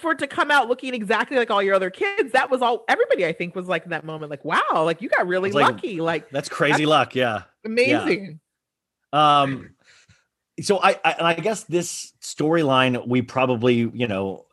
for 0.00 0.12
it 0.12 0.18
to 0.18 0.26
come 0.26 0.50
out 0.50 0.68
looking 0.68 0.94
exactly 0.94 1.36
like 1.36 1.50
all 1.50 1.62
your 1.62 1.74
other 1.74 1.90
kids, 1.90 2.32
that 2.32 2.50
was 2.50 2.62
all 2.62 2.84
everybody 2.88 3.26
I 3.26 3.32
think 3.32 3.54
was 3.54 3.66
like 3.66 3.84
in 3.84 3.90
that 3.90 4.04
moment, 4.04 4.30
like, 4.30 4.44
wow, 4.44 4.82
like 4.84 5.02
you 5.02 5.08
got 5.08 5.26
really 5.26 5.52
like, 5.52 5.66
lucky. 5.66 6.00
Like 6.00 6.30
that's 6.30 6.48
crazy 6.48 6.84
that's 6.84 6.88
luck, 6.88 7.14
yeah. 7.14 7.42
Amazing. 7.64 8.40
Yeah. 9.12 9.42
Um 9.42 9.74
so 10.60 10.78
I, 10.82 10.98
I 11.04 11.14
I 11.20 11.34
guess 11.34 11.64
this 11.64 12.12
storyline 12.22 13.06
we 13.06 13.22
probably, 13.22 13.74
you 13.74 14.06
know, 14.06 14.46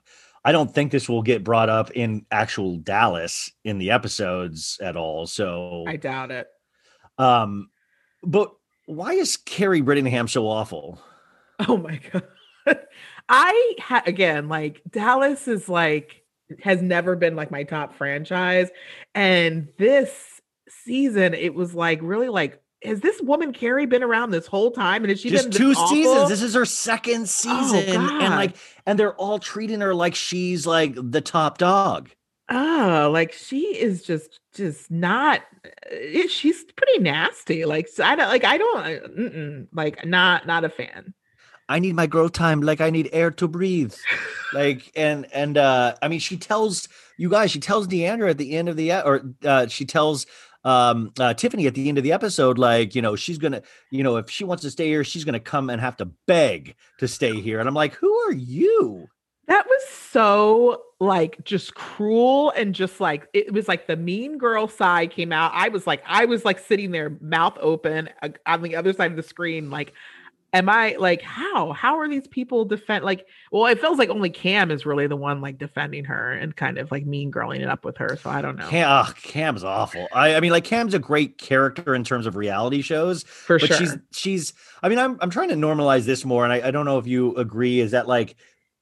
I 0.44 0.52
don't 0.52 0.74
think 0.74 0.92
this 0.92 1.10
will 1.10 1.22
get 1.22 1.44
brought 1.44 1.70
up 1.70 1.92
in 1.92 2.26
actual 2.32 2.78
Dallas 2.78 3.52
in 3.64 3.78
the 3.78 3.92
episodes 3.92 4.80
at 4.82 4.96
all. 4.96 5.28
So 5.28 5.86
I 5.88 5.98
doubt 5.98 6.32
it. 6.32 6.48
Um 7.18 7.70
but 8.24 8.54
why 8.86 9.14
is 9.14 9.38
Kary 9.38 9.82
Brittingham 9.82 10.30
so 10.30 10.48
awful? 10.48 11.00
Oh 11.68 11.78
my 11.78 12.00
god. 12.12 12.24
I 13.30 13.76
ha- 13.80 14.04
again 14.06 14.50
like 14.50 14.82
Dallas 14.90 15.48
is 15.48 15.70
like 15.70 16.24
has 16.64 16.82
never 16.82 17.16
been 17.16 17.36
like 17.36 17.52
my 17.52 17.64
top 17.64 17.96
franchise 17.96 18.70
and 19.14 19.70
this 19.78 20.42
season 20.68 21.34
it 21.36 21.54
was 21.54 21.76
like 21.76 22.00
really 22.02 22.30
like 22.30 22.62
has 22.84 23.02
this 23.02 23.22
woman 23.22 23.52
Kary 23.54 23.86
been 23.86 24.04
around 24.04 24.32
this 24.32 24.48
whole 24.48 24.72
time? 24.72 25.04
And 25.04 25.10
has 25.10 25.20
she 25.20 25.30
just 25.30 25.50
been 25.50 25.58
two 25.58 25.72
awful? 25.72 25.88
seasons? 25.88 26.30
This 26.30 26.42
is 26.42 26.54
her 26.54 26.66
second 26.66 27.24
oh, 27.24 27.26
season, 27.26 28.02
oh, 28.02 28.20
and 28.22 28.36
like, 28.36 28.56
and 28.86 28.98
they're 28.98 29.16
all 29.16 29.40
treating 29.40 29.82
her 29.82 29.94
like 29.94 30.16
she's 30.16 30.66
like 30.66 30.96
the 30.96 31.22
top 31.22 31.58
dog. 31.58 32.10
Oh, 32.50 33.10
like 33.14 33.34
she 33.34 33.78
is 33.78 34.04
just 34.04 34.40
just 34.54 34.90
not. 34.90 35.42
Eh, 35.92 36.28
she's 36.28 36.64
pretty 36.64 37.00
nasty. 37.00 37.66
Like 37.66 37.90
I 38.02 38.16
don't 38.16 38.30
like 38.30 38.46
I 38.46 38.58
don't 38.58 39.68
like 39.74 40.06
not 40.06 40.48
not 40.48 40.64
a 40.64 40.70
fan. 40.70 41.14
I 41.70 41.78
need 41.78 41.96
my 41.96 42.08
growth 42.08 42.34
time 42.34 42.62
like 42.62 42.82
I 42.82 42.90
need 42.90 43.10
air 43.14 43.30
to 43.32 43.48
breathe. 43.48 43.94
like 44.54 44.92
and 44.96 45.28
and 45.32 45.58
uh 45.58 45.96
I 46.02 46.08
mean 46.08 46.20
she 46.20 46.36
tells 46.36 46.90
you 47.18 47.30
guys 47.30 47.52
she 47.52 47.60
tells 47.60 47.88
D'Andra 47.88 48.32
at 48.32 48.40
the 48.40 48.56
end 48.58 48.68
of 48.68 48.76
the 48.76 48.92
or 48.92 49.22
uh 49.46 49.68
she 49.68 49.86
tells 49.86 50.26
um 50.66 51.14
uh, 51.20 51.34
Tiffany 51.36 51.68
at 51.68 51.76
the 51.76 51.88
end 51.88 51.98
of 51.98 52.04
the 52.04 52.12
episode 52.12 52.58
like 52.58 52.96
you 52.96 53.02
know 53.02 53.16
she's 53.16 53.38
gonna 53.38 53.62
you 53.92 54.04
know 54.04 54.18
if 54.18 54.30
she 54.30 54.44
wants 54.44 54.64
to 54.64 54.72
stay 54.72 54.88
here 54.88 55.04
she's 55.04 55.24
gonna 55.24 55.40
come 55.40 55.70
and 55.70 55.80
have 55.80 55.96
to 55.98 56.06
beg 56.28 56.76
to 56.98 57.08
stay 57.08 57.40
here. 57.40 57.60
And 57.60 57.70
I'm 57.70 57.76
like 57.76 57.94
who 57.94 58.14
are 58.22 58.34
you? 58.34 59.08
That 59.48 59.66
was 59.66 59.88
so 59.88 60.82
like 61.00 61.44
just 61.44 61.76
cruel 61.76 62.52
and 62.52 62.76
just 62.76 63.00
like 63.00 63.28
it 63.34 63.54
was 63.54 63.68
like 63.68 63.88
the 63.88 63.96
mean 63.96 64.38
girl 64.38 64.68
side 64.68 65.12
came 65.12 65.32
out. 65.32 65.52
I 65.54 65.70
was 65.70 65.88
like 65.88 66.04
I 66.08 66.26
was 66.26 66.44
like 66.46 66.60
sitting 66.60 66.92
there 66.92 67.16
mouth 67.22 67.58
open 67.62 68.10
uh, 68.22 68.30
on 68.46 68.64
the 68.64 68.76
other 68.76 68.92
side 68.92 69.12
of 69.12 69.18
the 69.18 69.24
screen 69.24 69.70
like 69.70 69.94
am 70.54 70.70
I 70.70 70.96
like 71.00 71.22
how? 71.22 71.74
How 71.74 72.00
are 72.00 72.08
these 72.08 72.28
people 72.28 72.66
defend 72.66 73.06
like 73.06 73.26
well 73.52 73.66
it 73.68 73.80
feels 73.80 73.98
like 73.98 74.10
only 74.10 74.30
Cam 74.30 74.72
is 74.72 74.86
really 74.86 75.08
the 75.08 75.16
one 75.16 75.42
like 75.42 75.58
defending 75.58 76.06
her 76.06 76.32
and 76.32 76.56
kind 76.56 76.78
of 76.78 76.92
like 76.92 77.06
mean 77.06 77.32
girling 77.32 77.60
it 77.60 77.70
up 77.70 77.86
with 77.86 77.98
her 77.98 78.18
so 78.18 78.30
I 78.30 78.42
don't 78.42 78.58
know. 78.58 78.68
Cam 78.68 78.88
oh, 78.90 79.14
Cam's 79.22 79.64
awful. 79.64 80.08
I 80.14 80.36
I 80.36 80.40
mean 80.40 80.52
like 80.52 80.64
Cam's 80.64 80.94
a 80.94 81.00
great 81.00 81.38
character 81.38 81.94
in 81.94 82.04
terms 82.04 82.26
of 82.26 82.36
reality 82.36 82.82
shows 82.82 83.24
for 83.24 83.60
but 83.60 83.68
sure. 83.68 83.78
she's 83.78 83.98
she's 84.12 84.54
I 84.82 84.90
mean 84.90 85.00
I'm 85.00 85.18
I'm 85.22 85.30
trying 85.30 85.50
to 85.50 85.56
normalize 85.56 86.06
this 86.06 86.26
more 86.26 86.44
and 86.44 86.54
I, 86.54 86.68
I 86.68 86.72
don't 86.72 86.86
know 86.86 86.98
if 86.98 87.08
you 87.08 87.36
agree 87.36 87.80
is 87.80 87.92
that 87.92 88.08
like 88.08 88.36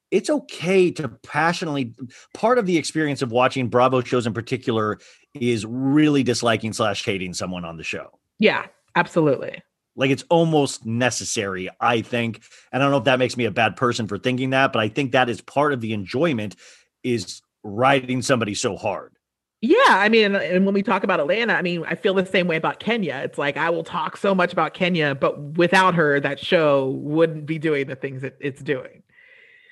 it's 0.09 0.30
okay 0.30 0.89
to 0.91 1.09
passionately 1.09 1.93
part 2.34 2.57
of 2.57 2.65
the 2.65 2.78
experience 2.78 3.22
of 3.22 3.32
watching 3.32 3.68
Bravo 3.68 4.01
shows 4.01 4.26
in 4.26 4.34
particular 4.34 4.99
is 5.34 5.65
really 5.65 6.24
disliking 6.24 6.72
slash 6.72 7.03
hating 7.03 7.34
someone 7.34 7.65
on 7.65 7.78
the 7.78 7.84
show. 7.84 8.18
Yeah 8.39 8.68
absolutely 8.95 9.61
like 9.97 10.11
it's 10.11 10.23
almost 10.29 10.85
necessary, 10.85 11.69
I 11.81 12.01
think. 12.01 12.41
And 12.71 12.81
I 12.81 12.85
don't 12.85 12.91
know 12.91 12.99
if 12.99 13.05
that 13.05 13.19
makes 13.19 13.35
me 13.35 13.45
a 13.45 13.51
bad 13.51 13.75
person 13.75 14.07
for 14.07 14.17
thinking 14.17 14.51
that, 14.51 14.71
but 14.71 14.79
I 14.79 14.87
think 14.87 15.11
that 15.11 15.27
is 15.27 15.41
part 15.41 15.73
of 15.73 15.81
the 15.81 15.91
enjoyment 15.91 16.55
is 17.03 17.41
riding 17.63 18.21
somebody 18.21 18.53
so 18.53 18.77
hard. 18.77 19.13
Yeah, 19.59 19.75
I 19.87 20.07
mean, 20.07 20.35
and 20.35 20.65
when 20.65 20.75
we 20.75 20.83
talk 20.83 21.03
about 21.03 21.19
Atlanta, 21.19 21.53
I 21.53 21.63
mean, 21.63 21.83
I 21.87 21.95
feel 21.95 22.13
the 22.13 22.27
same 22.27 22.47
way 22.47 22.57
about 22.57 22.79
Kenya. 22.79 23.21
It's 23.23 23.39
like 23.39 23.57
I 23.57 23.71
will 23.71 23.83
talk 23.83 24.15
so 24.15 24.35
much 24.35 24.53
about 24.53 24.75
Kenya, 24.75 25.15
but 25.15 25.41
without 25.57 25.95
her, 25.95 26.19
that 26.19 26.39
show 26.39 26.89
wouldn't 26.89 27.47
be 27.47 27.57
doing 27.57 27.87
the 27.87 27.95
things 27.95 28.21
that 28.21 28.37
it's 28.39 28.61
doing. 28.61 29.01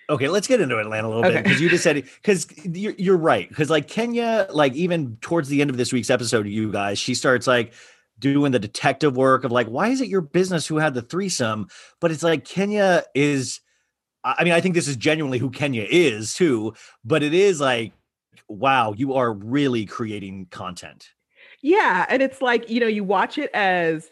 Okay, 0.09 0.27
let's 0.27 0.47
get 0.47 0.59
into 0.59 0.77
Atlanta 0.79 1.07
a 1.07 1.09
little 1.09 1.25
okay. 1.25 1.35
bit 1.35 1.43
because 1.43 1.61
you 1.61 1.69
just 1.69 1.83
said 1.83 1.95
because 1.95 2.47
you're, 2.65 2.93
you're 2.97 3.17
right 3.17 3.47
because 3.47 3.69
like 3.69 3.87
Kenya, 3.87 4.47
like 4.51 4.73
even 4.73 5.17
towards 5.21 5.49
the 5.49 5.61
end 5.61 5.69
of 5.69 5.77
this 5.77 5.93
week's 5.93 6.09
episode, 6.09 6.47
you 6.47 6.71
guys, 6.71 6.97
she 6.97 7.13
starts 7.13 7.45
like 7.45 7.73
doing 8.19 8.51
the 8.51 8.59
detective 8.59 9.17
work 9.17 9.43
of 9.43 9.51
like, 9.51 9.67
why 9.67 9.89
is 9.89 10.01
it 10.01 10.07
your 10.07 10.21
business 10.21 10.67
who 10.67 10.77
had 10.77 10.93
the 10.93 11.01
threesome? 11.01 11.67
But 11.99 12.11
it's 12.11 12.23
like 12.23 12.45
Kenya 12.45 13.03
is, 13.13 13.59
I 14.23 14.43
mean, 14.43 14.53
I 14.53 14.61
think 14.61 14.75
this 14.75 14.87
is 14.87 14.95
genuinely 14.95 15.37
who 15.37 15.49
Kenya 15.49 15.85
is 15.89 16.33
too, 16.33 16.73
but 17.03 17.23
it 17.23 17.33
is 17.33 17.59
like, 17.59 17.93
wow, 18.47 18.93
you 18.93 19.13
are 19.13 19.33
really 19.33 19.85
creating 19.85 20.47
content. 20.49 21.09
Yeah. 21.61 22.05
And 22.09 22.21
it's 22.21 22.41
like, 22.41 22.69
you 22.69 22.79
know, 22.79 22.87
you 22.87 23.03
watch 23.03 23.37
it 23.37 23.49
as 23.53 24.09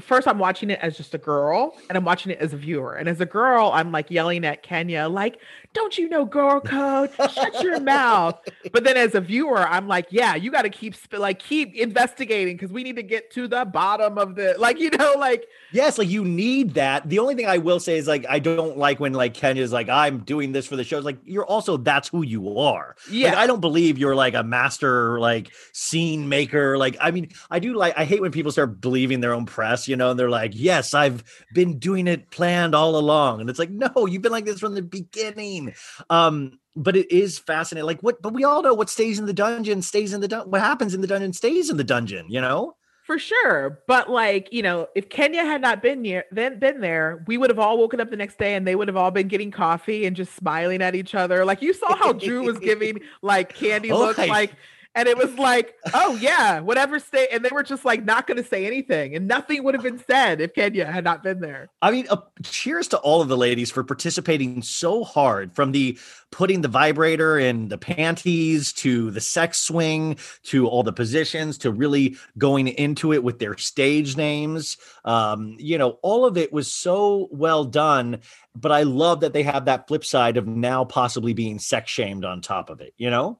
first 0.00 0.28
I'm 0.28 0.38
watching 0.38 0.70
it 0.70 0.78
as 0.82 0.96
just 0.96 1.14
a 1.14 1.18
girl 1.18 1.76
and 1.88 1.96
I'm 1.96 2.04
watching 2.04 2.32
it 2.32 2.38
as 2.38 2.52
a 2.52 2.56
viewer. 2.56 2.94
And 2.94 3.08
as 3.08 3.20
a 3.20 3.26
girl, 3.26 3.70
I'm 3.72 3.92
like 3.92 4.10
yelling 4.10 4.44
at 4.44 4.62
Kenya, 4.62 5.08
like, 5.08 5.40
don't 5.72 5.96
you 5.96 6.08
know 6.08 6.24
girl 6.24 6.60
code? 6.60 7.10
Shut 7.32 7.62
your 7.62 7.80
mouth. 7.86 8.38
But 8.72 8.84
then 8.84 8.96
as 8.96 9.14
a 9.14 9.20
viewer, 9.20 9.66
I'm 9.66 9.88
like, 9.88 10.06
yeah, 10.10 10.34
you 10.34 10.50
got 10.50 10.62
to 10.62 10.70
keep 10.70 10.94
like 11.12 11.38
keep 11.38 11.74
investigating 11.74 12.56
because 12.56 12.72
we 12.72 12.82
need 12.82 12.96
to 12.96 13.02
get 13.02 13.30
to 13.32 13.48
the 13.48 13.64
bottom 13.64 14.18
of 14.18 14.34
the 14.34 14.54
like, 14.58 14.78
you 14.78 14.90
know, 14.90 15.14
like 15.18 15.46
yes, 15.72 15.98
like 15.98 16.08
you 16.08 16.24
need 16.24 16.74
that. 16.74 17.08
The 17.08 17.18
only 17.18 17.34
thing 17.34 17.46
I 17.46 17.58
will 17.58 17.80
say 17.80 17.96
is 17.96 18.06
like 18.06 18.26
I 18.28 18.38
don't 18.38 18.76
like 18.76 19.00
when 19.00 19.12
like 19.12 19.34
Kenya's 19.34 19.72
like, 19.72 19.88
I'm 19.88 20.20
doing 20.20 20.52
this 20.52 20.66
for 20.66 20.76
the 20.76 20.84
shows. 20.84 21.04
Like 21.04 21.18
you're 21.24 21.46
also 21.46 21.76
that's 21.76 22.08
who 22.08 22.22
you 22.22 22.58
are. 22.58 22.96
Yeah. 23.10 23.30
Like, 23.30 23.38
I 23.38 23.46
don't 23.46 23.60
believe 23.60 23.98
you're 23.98 24.14
like 24.14 24.34
a 24.34 24.42
master 24.42 25.18
like 25.20 25.52
scene 25.72 26.28
maker. 26.28 26.76
Like, 26.78 26.96
I 27.00 27.10
mean, 27.10 27.30
I 27.50 27.58
do 27.58 27.74
like 27.74 27.94
I 27.96 28.04
hate 28.04 28.20
when 28.20 28.32
people 28.32 28.52
start 28.52 28.80
believing 28.80 29.20
their 29.20 29.32
own 29.32 29.46
press, 29.46 29.85
you 29.88 29.96
know, 29.96 30.10
and 30.10 30.18
they're 30.18 30.30
like, 30.30 30.52
Yes, 30.54 30.94
I've 30.94 31.24
been 31.52 31.78
doing 31.78 32.06
it 32.06 32.30
planned 32.30 32.74
all 32.74 32.96
along. 32.96 33.40
And 33.40 33.50
it's 33.50 33.58
like, 33.58 33.70
no, 33.70 34.06
you've 34.06 34.22
been 34.22 34.32
like 34.32 34.44
this 34.44 34.60
from 34.60 34.74
the 34.74 34.82
beginning. 34.82 35.74
Um, 36.10 36.58
but 36.74 36.96
it 36.96 37.10
is 37.10 37.38
fascinating. 37.38 37.86
Like 37.86 38.00
what, 38.00 38.20
but 38.20 38.32
we 38.32 38.44
all 38.44 38.62
know 38.62 38.74
what 38.74 38.90
stays 38.90 39.18
in 39.18 39.26
the 39.26 39.32
dungeon 39.32 39.82
stays 39.82 40.12
in 40.12 40.20
the 40.20 40.28
dungeon. 40.28 40.50
What 40.50 40.60
happens 40.60 40.94
in 40.94 41.00
the 41.00 41.06
dungeon 41.06 41.32
stays 41.32 41.70
in 41.70 41.76
the 41.76 41.84
dungeon, 41.84 42.26
you 42.28 42.40
know? 42.40 42.76
For 43.06 43.20
sure. 43.20 43.80
But 43.86 44.10
like, 44.10 44.52
you 44.52 44.62
know, 44.62 44.88
if 44.96 45.08
Kenya 45.08 45.44
had 45.44 45.60
not 45.60 45.80
been 45.80 46.04
here, 46.04 46.24
then 46.32 46.58
been 46.58 46.80
there, 46.80 47.24
we 47.28 47.38
would 47.38 47.50
have 47.50 47.58
all 47.60 47.78
woken 47.78 48.00
up 48.00 48.10
the 48.10 48.16
next 48.16 48.36
day 48.36 48.56
and 48.56 48.66
they 48.66 48.74
would 48.74 48.88
have 48.88 48.96
all 48.96 49.12
been 49.12 49.28
getting 49.28 49.52
coffee 49.52 50.06
and 50.06 50.16
just 50.16 50.34
smiling 50.34 50.82
at 50.82 50.96
each 50.96 51.14
other. 51.14 51.44
Like 51.44 51.62
you 51.62 51.72
saw 51.72 51.94
how 51.94 52.12
Drew 52.12 52.42
was 52.42 52.58
giving 52.58 53.00
like 53.22 53.54
candy 53.54 53.90
oh, 53.92 53.98
looks 53.98 54.18
like 54.18 54.54
and 54.96 55.06
it 55.06 55.18
was 55.18 55.38
like, 55.38 55.74
oh 55.92 56.16
yeah, 56.16 56.60
whatever 56.60 56.98
state, 56.98 57.28
and 57.30 57.44
they 57.44 57.50
were 57.52 57.62
just 57.62 57.84
like 57.84 58.04
not 58.04 58.26
going 58.26 58.42
to 58.42 58.48
say 58.48 58.66
anything, 58.66 59.14
and 59.14 59.28
nothing 59.28 59.62
would 59.62 59.74
have 59.74 59.82
been 59.82 60.02
said 60.10 60.40
if 60.40 60.54
Kenya 60.54 60.86
had 60.86 61.04
not 61.04 61.22
been 61.22 61.40
there. 61.40 61.68
I 61.82 61.90
mean, 61.90 62.06
uh, 62.08 62.16
cheers 62.42 62.88
to 62.88 62.98
all 62.98 63.20
of 63.20 63.28
the 63.28 63.36
ladies 63.36 63.70
for 63.70 63.84
participating 63.84 64.62
so 64.62 65.04
hard, 65.04 65.54
from 65.54 65.72
the 65.72 65.98
putting 66.32 66.62
the 66.62 66.68
vibrator 66.68 67.38
in 67.38 67.68
the 67.68 67.78
panties 67.78 68.72
to 68.72 69.10
the 69.10 69.20
sex 69.20 69.58
swing 69.58 70.16
to 70.44 70.66
all 70.66 70.82
the 70.82 70.92
positions 70.92 71.58
to 71.58 71.70
really 71.70 72.16
going 72.38 72.68
into 72.68 73.12
it 73.12 73.22
with 73.22 73.38
their 73.38 73.56
stage 73.58 74.16
names. 74.16 74.78
Um, 75.04 75.56
you 75.58 75.76
know, 75.76 75.98
all 76.02 76.24
of 76.24 76.38
it 76.38 76.52
was 76.52 76.72
so 76.72 77.28
well 77.30 77.64
done. 77.64 78.20
But 78.54 78.72
I 78.72 78.84
love 78.84 79.20
that 79.20 79.34
they 79.34 79.42
have 79.42 79.66
that 79.66 79.86
flip 79.86 80.02
side 80.02 80.38
of 80.38 80.46
now 80.46 80.84
possibly 80.84 81.34
being 81.34 81.58
sex 81.58 81.90
shamed 81.90 82.24
on 82.24 82.40
top 82.40 82.70
of 82.70 82.80
it. 82.80 82.94
You 82.96 83.10
know. 83.10 83.38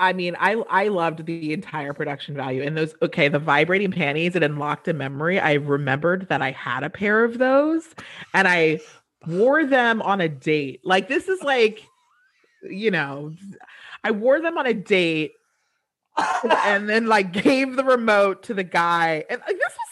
I 0.00 0.14
mean, 0.14 0.34
I 0.40 0.54
I 0.70 0.88
loved 0.88 1.26
the 1.26 1.52
entire 1.52 1.92
production 1.92 2.34
value 2.34 2.62
and 2.62 2.76
those. 2.76 2.94
Okay, 3.02 3.28
the 3.28 3.38
vibrating 3.38 3.92
panties 3.92 4.34
it 4.34 4.42
unlocked 4.42 4.88
a 4.88 4.94
memory. 4.94 5.38
I 5.38 5.54
remembered 5.54 6.28
that 6.30 6.40
I 6.40 6.52
had 6.52 6.82
a 6.82 6.90
pair 6.90 7.22
of 7.22 7.38
those, 7.38 7.86
and 8.34 8.48
I 8.48 8.80
wore 9.26 9.66
them 9.66 10.00
on 10.00 10.22
a 10.22 10.28
date. 10.28 10.80
Like 10.84 11.08
this 11.08 11.28
is 11.28 11.42
like, 11.42 11.82
you 12.62 12.90
know, 12.90 13.34
I 14.02 14.10
wore 14.12 14.40
them 14.40 14.56
on 14.56 14.66
a 14.66 14.74
date, 14.74 15.32
and 16.16 16.88
then 16.88 17.06
like 17.06 17.32
gave 17.32 17.76
the 17.76 17.84
remote 17.84 18.42
to 18.44 18.54
the 18.54 18.64
guy, 18.64 19.24
and 19.28 19.40
like 19.46 19.58
this 19.58 19.74
was 19.76 19.89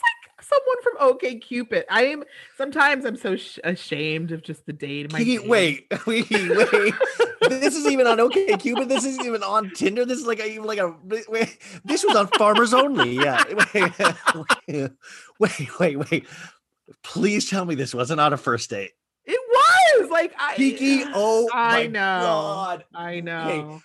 someone 0.49 0.83
from 0.83 0.93
OK 1.01 1.37
Cupid. 1.37 1.85
I 1.91 2.07
am 2.07 2.25
sometimes 2.57 3.05
I'm 3.05 3.17
so 3.17 3.37
sh- 3.37 3.59
ashamed 3.65 4.33
of 4.33 4.43
just 4.43 4.67
the 4.67 4.73
date. 4.73 5.13
My 5.13 5.19
Kiki, 5.19 5.39
wait, 5.49 5.87
wait, 6.07 6.31
wait. 6.31 6.95
this 7.49 7.77
is 7.77 7.87
even 7.87 8.07
on 8.07 8.21
OK 8.21 8.57
Cupid. 8.57 8.89
This 8.89 9.05
isn't 9.05 9.25
even 9.27 9.43
on 9.43 9.71
Tinder. 9.71 10.05
This 10.05 10.19
is 10.19 10.27
like 10.27 10.41
a 10.41 10.47
even 10.47 10.65
like 10.65 10.79
a 10.79 10.95
wait, 11.05 11.59
this 11.85 12.05
was 12.05 12.17
on 12.17 12.27
Farmers 12.29 12.75
Only. 12.75 13.17
Yeah. 13.17 13.43
Wait, 13.75 14.91
wait, 15.39 15.79
wait, 15.79 16.11
wait. 16.11 16.27
Please 17.03 17.49
tell 17.49 17.65
me 17.65 17.75
this 17.75 17.95
wasn't 17.95 18.21
on 18.21 18.33
a 18.33 18.37
first 18.37 18.71
date. 18.71 18.93
It 19.99 20.03
was 20.03 20.11
like 20.11 20.33
I 20.39 20.55
Kiki. 20.55 21.03
Oh 21.15 21.49
I 21.53 21.87
know. 21.87 22.21
God. 22.21 22.85
I 22.95 23.21
know. 23.21 23.49
Okay. 23.49 23.85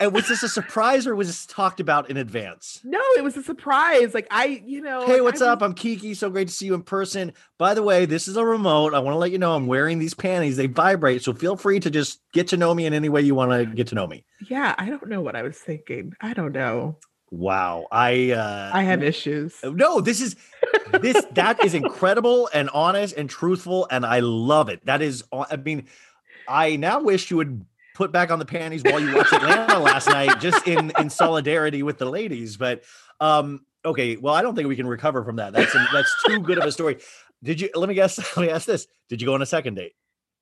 And 0.00 0.12
was 0.12 0.28
this 0.28 0.44
a 0.44 0.48
surprise 0.48 1.08
or 1.08 1.16
was 1.16 1.26
this 1.26 1.44
talked 1.44 1.80
about 1.80 2.08
in 2.08 2.16
advance? 2.16 2.80
No, 2.84 3.00
it 3.16 3.24
was 3.24 3.36
a 3.36 3.42
surprise. 3.42 4.14
Like 4.14 4.28
I, 4.30 4.62
you 4.64 4.80
know. 4.80 5.04
Hey, 5.06 5.20
what's 5.20 5.42
I 5.42 5.48
up? 5.50 5.60
I'm 5.60 5.74
Kiki. 5.74 6.14
So 6.14 6.30
great 6.30 6.46
to 6.48 6.54
see 6.54 6.66
you 6.66 6.74
in 6.74 6.82
person. 6.82 7.32
By 7.58 7.74
the 7.74 7.82
way, 7.82 8.06
this 8.06 8.28
is 8.28 8.36
a 8.36 8.44
remote. 8.44 8.94
I 8.94 9.00
want 9.00 9.14
to 9.14 9.18
let 9.18 9.32
you 9.32 9.38
know 9.38 9.56
I'm 9.56 9.66
wearing 9.66 9.98
these 9.98 10.14
panties. 10.14 10.56
They 10.56 10.66
vibrate, 10.66 11.22
so 11.22 11.34
feel 11.34 11.56
free 11.56 11.80
to 11.80 11.90
just 11.90 12.20
get 12.32 12.46
to 12.48 12.56
know 12.56 12.72
me 12.74 12.86
in 12.86 12.94
any 12.94 13.08
way 13.08 13.22
you 13.22 13.34
want 13.34 13.50
to 13.50 13.66
get 13.66 13.88
to 13.88 13.96
know 13.96 14.06
me. 14.06 14.24
Yeah, 14.48 14.74
I 14.78 14.88
don't 14.88 15.08
know 15.08 15.20
what 15.20 15.34
I 15.34 15.42
was 15.42 15.58
thinking. 15.58 16.12
I 16.20 16.32
don't 16.32 16.52
know. 16.52 16.96
Wow, 17.30 17.86
I 17.90 18.30
uh 18.30 18.70
I 18.72 18.84
have 18.84 19.02
issues. 19.02 19.56
no. 19.64 20.00
This 20.00 20.20
is 20.20 20.36
this 21.00 21.26
that 21.32 21.62
is 21.64 21.74
incredible 21.74 22.48
and 22.54 22.70
honest 22.70 23.16
and 23.16 23.28
truthful, 23.28 23.88
and 23.90 24.06
I 24.06 24.20
love 24.20 24.68
it. 24.68 24.86
That 24.86 25.02
is, 25.02 25.24
I 25.32 25.56
mean, 25.56 25.88
I 26.46 26.76
now 26.76 27.00
wish 27.00 27.30
you 27.30 27.36
would 27.38 27.66
put 27.98 28.12
back 28.12 28.30
on 28.30 28.38
the 28.38 28.44
panties 28.46 28.82
while 28.84 29.00
you 29.00 29.14
watched 29.14 29.32
Atlanta 29.32 29.78
last 29.80 30.06
night, 30.06 30.40
just 30.40 30.66
in 30.68 30.92
in 30.98 31.10
solidarity 31.10 31.82
with 31.82 31.98
the 31.98 32.06
ladies. 32.06 32.56
But 32.56 32.84
um, 33.20 33.66
okay, 33.84 34.16
well, 34.16 34.32
I 34.34 34.40
don't 34.40 34.54
think 34.54 34.68
we 34.68 34.76
can 34.76 34.86
recover 34.86 35.24
from 35.24 35.36
that. 35.36 35.52
That's 35.52 35.72
that's 35.92 36.14
too 36.24 36.38
good 36.38 36.58
of 36.58 36.64
a 36.64 36.72
story. 36.72 36.98
Did 37.42 37.60
you? 37.60 37.70
Let 37.74 37.88
me 37.88 37.94
guess. 37.96 38.18
Let 38.36 38.46
me 38.46 38.50
ask 38.50 38.66
this: 38.66 38.86
Did 39.08 39.20
you 39.20 39.26
go 39.26 39.34
on 39.34 39.42
a 39.42 39.46
second 39.46 39.74
date? 39.74 39.92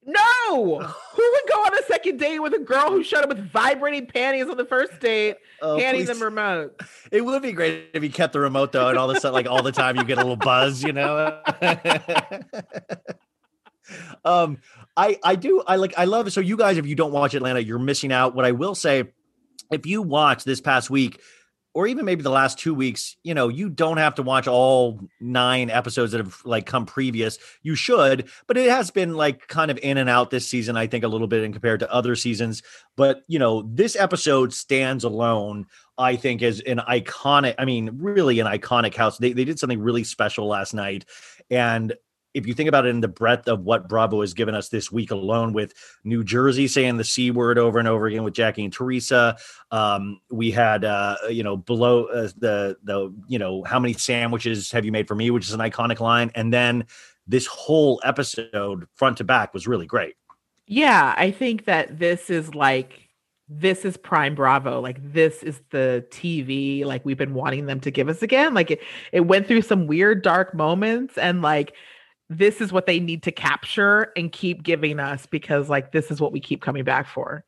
No, 0.04 0.78
who 0.78 1.30
would 1.32 1.50
go 1.50 1.57
on 1.64 1.76
a 1.76 1.82
second 1.88 2.18
date 2.18 2.38
with 2.38 2.54
a 2.54 2.61
girl 2.61 2.90
who 2.90 3.02
showed 3.02 3.24
up 3.24 3.28
with 3.28 3.50
vibrating 3.50 4.07
panties 4.07 4.46
on 4.48 4.57
the 4.57 4.64
first 4.64 5.00
date, 5.00 5.34
Oh, 5.61 5.80
handing 5.80 6.02
please. 6.04 6.09
them 6.09 6.22
remote? 6.22 6.80
It 7.11 7.22
would 7.22 7.42
be 7.42 7.50
great 7.50 7.88
if 7.92 8.04
you 8.04 8.11
kept 8.11 8.32
the 8.32 8.38
remote 8.38 8.70
though, 8.70 8.88
and 8.88 8.98
all 8.98 9.11
of 9.11 9.16
a 9.16 9.20
sudden, 9.20 9.34
like 9.34 9.48
all 9.48 9.64
the 9.64 9.72
time, 9.72 9.96
you 9.96 10.04
get 10.04 10.18
a 10.18 10.20
little 10.20 10.36
buzz, 10.36 10.84
you 10.84 10.92
know. 10.92 11.40
um, 14.24 14.59
I 14.97 15.18
I 15.22 15.37
do 15.37 15.62
I 15.66 15.76
like 15.76 15.95
I 15.97 16.05
love 16.05 16.26
it. 16.26 16.32
So 16.32 16.41
you 16.41 16.57
guys, 16.57 16.78
if 16.78 16.87
you 16.87 16.95
don't 16.95 17.12
watch 17.12 17.34
Atlanta, 17.34 17.61
you're 17.61 17.78
missing 17.78 18.12
out. 18.12 18.34
What 18.34 18.45
I 18.45 18.53
will 18.53 18.74
say, 18.74 19.05
if 19.70 19.87
you 19.87 20.03
watch 20.03 20.45
this 20.45 20.61
past 20.61 20.91
week, 20.91 21.20
or 21.76 21.87
even 21.87 22.07
maybe 22.07 22.22
the 22.22 22.30
last 22.30 22.59
two 22.59 22.72
weeks, 22.72 23.18
you 23.22 23.34
know, 23.34 23.49
you 23.49 23.68
don't 23.68 23.99
have 23.99 24.14
to 24.14 24.22
watch 24.22 24.49
all 24.49 24.99
nine 25.20 25.68
episodes 25.68 26.12
that 26.12 26.24
have 26.24 26.41
like 26.47 26.64
come 26.64 26.87
previous. 26.87 27.39
You 27.62 27.74
should, 27.74 28.30
but 28.47 28.57
it 28.57 28.70
has 28.70 28.91
been 28.91 29.14
like 29.14 29.47
kind 29.49 29.70
of 29.70 29.78
in 29.82 29.99
and 29.99 30.09
out 30.09 30.30
this 30.30 30.49
season, 30.49 30.78
I 30.78 30.87
think, 30.87 31.05
a 31.05 31.09
little 31.09 31.26
bit 31.26 31.45
in 31.45 31.53
compared 31.53 31.80
to 31.80 31.93
other 31.93 32.16
seasons. 32.16 32.62
But 32.97 33.24
you 33.28 33.39
know, 33.39 33.68
this 33.70 33.95
episode 33.95 34.55
stands 34.55 35.05
alone, 35.05 35.66
I 35.99 36.16
think, 36.16 36.43
as 36.43 36.61
an 36.61 36.78
iconic, 36.78 37.57
I 37.59 37.66
mean, 37.66 37.91
really 37.93 38.41
an 38.41 38.47
iconic 38.47 38.95
house. 38.95 39.18
They 39.18 39.34
they 39.34 39.45
did 39.45 39.59
something 39.59 39.80
really 39.80 40.05
special 40.05 40.47
last 40.47 40.72
night. 40.72 41.05
And 41.51 41.95
if 42.37 42.47
you 42.47 42.53
think 42.53 42.68
about 42.68 42.84
it 42.84 42.91
in 42.91 43.01
the 43.01 43.09
breadth 43.09 43.49
of 43.49 43.64
what 43.64 43.89
Bravo 43.89 44.20
has 44.20 44.34
given 44.34 44.55
us 44.55 44.68
this 44.68 44.93
week 44.93 45.11
alone, 45.11 45.55
with 45.55 45.72
New 46.05 46.22
Jersey 46.22 46.68
saying 46.68 46.99
the 46.99 47.05
C 47.05 47.30
word 47.30 47.59
over 47.59 47.78
and 47.78 47.89
over 47.89 48.07
again 48.07 48.24
with 48.24 48.34
Jackie 48.34 48.62
and 48.62 48.72
Teresa, 48.72 49.39
um, 49.70 50.20
we 50.30 50.51
had 50.51 50.84
uh, 50.84 51.16
you 51.30 51.43
know 51.43 51.57
below 51.57 52.05
uh, 52.05 52.28
the 52.37 52.76
the 52.84 53.12
you 53.26 53.39
know 53.39 53.64
how 53.64 53.80
many 53.80 53.95
sandwiches 53.95 54.70
have 54.70 54.84
you 54.84 54.93
made 54.93 55.09
for 55.09 55.14
me, 55.14 55.30
which 55.30 55.47
is 55.47 55.55
an 55.55 55.61
iconic 55.61 55.99
line, 55.99 56.30
and 56.34 56.53
then 56.53 56.84
this 57.26 57.47
whole 57.47 58.01
episode 58.05 58.87
front 58.95 59.16
to 59.16 59.24
back 59.24 59.55
was 59.55 59.66
really 59.66 59.87
great. 59.87 60.14
Yeah, 60.66 61.14
I 61.16 61.30
think 61.30 61.64
that 61.64 61.99
this 61.99 62.28
is 62.28 62.55
like 62.55 63.09
this 63.49 63.84
is 63.87 63.97
prime 63.97 64.34
bravo. 64.34 64.80
Like 64.80 64.99
this 65.12 65.43
is 65.43 65.61
the 65.70 66.05
tv 66.11 66.84
like 66.84 67.05
we've 67.05 67.16
been 67.16 67.34
wanting 67.34 67.64
them 67.64 67.80
to 67.80 67.91
give 67.91 68.11
us 68.11 68.20
again. 68.20 68.53
Like 68.53 68.72
it, 68.72 68.80
it 69.12 69.20
went 69.20 69.47
through 69.47 69.62
some 69.62 69.87
weird 69.87 70.22
dark 70.22 70.55
moments 70.55 71.16
and 71.16 71.41
like 71.41 71.72
this 72.28 72.60
is 72.60 72.72
what 72.72 72.86
they 72.86 72.98
need 72.98 73.22
to 73.24 73.32
capture 73.32 74.12
and 74.16 74.32
keep 74.32 74.62
giving 74.62 74.98
us 74.98 75.26
because 75.26 75.68
like 75.68 75.92
this 75.92 76.10
is 76.10 76.20
what 76.20 76.32
we 76.32 76.40
keep 76.40 76.60
coming 76.60 76.84
back 76.84 77.06
for 77.08 77.44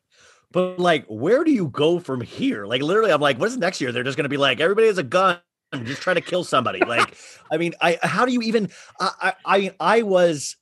But 0.53 0.79
like, 0.79 1.05
where 1.09 1.45
do 1.45 1.51
you 1.51 1.69
go 1.69 1.99
from 1.99 2.21
here? 2.21 2.65
Like, 2.67 2.83
literally, 2.83 3.13
I'm 3.13 3.21
like, 3.21 3.39
what 3.39 3.49
is 3.49 3.57
next 3.57 3.81
year? 3.81 3.93
They're 3.93 4.05
just 4.05 4.17
going 4.17 4.25
to 4.25 4.31
be 4.31 4.37
like, 4.37 4.61
everybody 4.61 4.87
has 4.87 4.99
a 4.99 5.03
gun, 5.03 5.41
just 5.85 6.03
try 6.03 6.15
to 6.15 6.21
kill 6.21 6.45
somebody. 6.45 6.81
like, 6.81 7.17
I 7.53 7.57
mean, 7.59 7.75
I 7.81 7.99
how 8.03 8.25
do 8.25 8.33
you 8.33 8.43
even? 8.43 8.71
I 9.01 9.11
I 9.21 9.35
I, 9.45 9.75
I 9.81 10.03
was. 10.03 10.57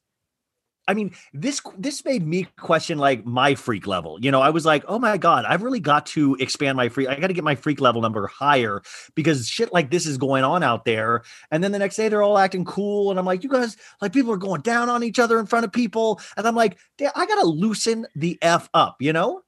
I 0.89 0.95
mean, 0.95 1.13
this 1.33 1.61
this 1.79 2.05
made 2.05 2.27
me 2.27 2.47
question 2.59 2.99
like 2.99 3.27
my 3.27 3.55
freak 3.55 3.87
level. 3.87 4.19
You 4.21 4.31
know, 4.31 4.41
I 4.41 4.51
was 4.51 4.65
like, 4.65 4.85
oh 4.87 4.99
my 4.99 5.17
god, 5.17 5.45
I've 5.45 5.63
really 5.63 5.81
got 5.81 6.07
to 6.07 6.37
expand 6.37 6.77
my 6.77 6.89
freak. 6.89 7.09
I 7.09 7.19
got 7.19 7.27
to 7.27 7.33
get 7.33 7.45
my 7.45 7.55
freak 7.57 7.81
level 7.81 8.03
number 8.03 8.27
higher 8.29 8.83
because 9.15 9.49
shit 9.49 9.73
like 9.73 9.91
this 9.91 10.07
is 10.07 10.17
going 10.17 10.45
on 10.45 10.63
out 10.63 10.85
there. 10.85 11.23
And 11.51 11.63
then 11.65 11.73
the 11.73 11.79
next 11.79 11.97
day 11.97 12.09
they're 12.09 12.23
all 12.23 12.39
acting 12.39 12.65
cool, 12.65 13.11
and 13.11 13.19
I'm 13.19 13.27
like, 13.27 13.43
you 13.43 13.51
guys, 13.51 13.77
like 14.01 14.13
people 14.13 14.33
are 14.33 14.37
going 14.39 14.61
down 14.61 14.89
on 14.89 15.03
each 15.03 15.19
other 15.19 15.41
in 15.41 15.47
front 15.47 15.65
of 15.65 15.73
people, 15.73 16.21
and 16.37 16.47
I'm 16.47 16.55
like, 16.55 16.79
"Damn, 16.99 17.13
I 17.17 17.27
gotta 17.27 17.47
loosen 17.47 18.07
the 18.15 18.39
f 18.43 18.69
up. 18.75 18.97
You 19.01 19.13
know? 19.13 19.43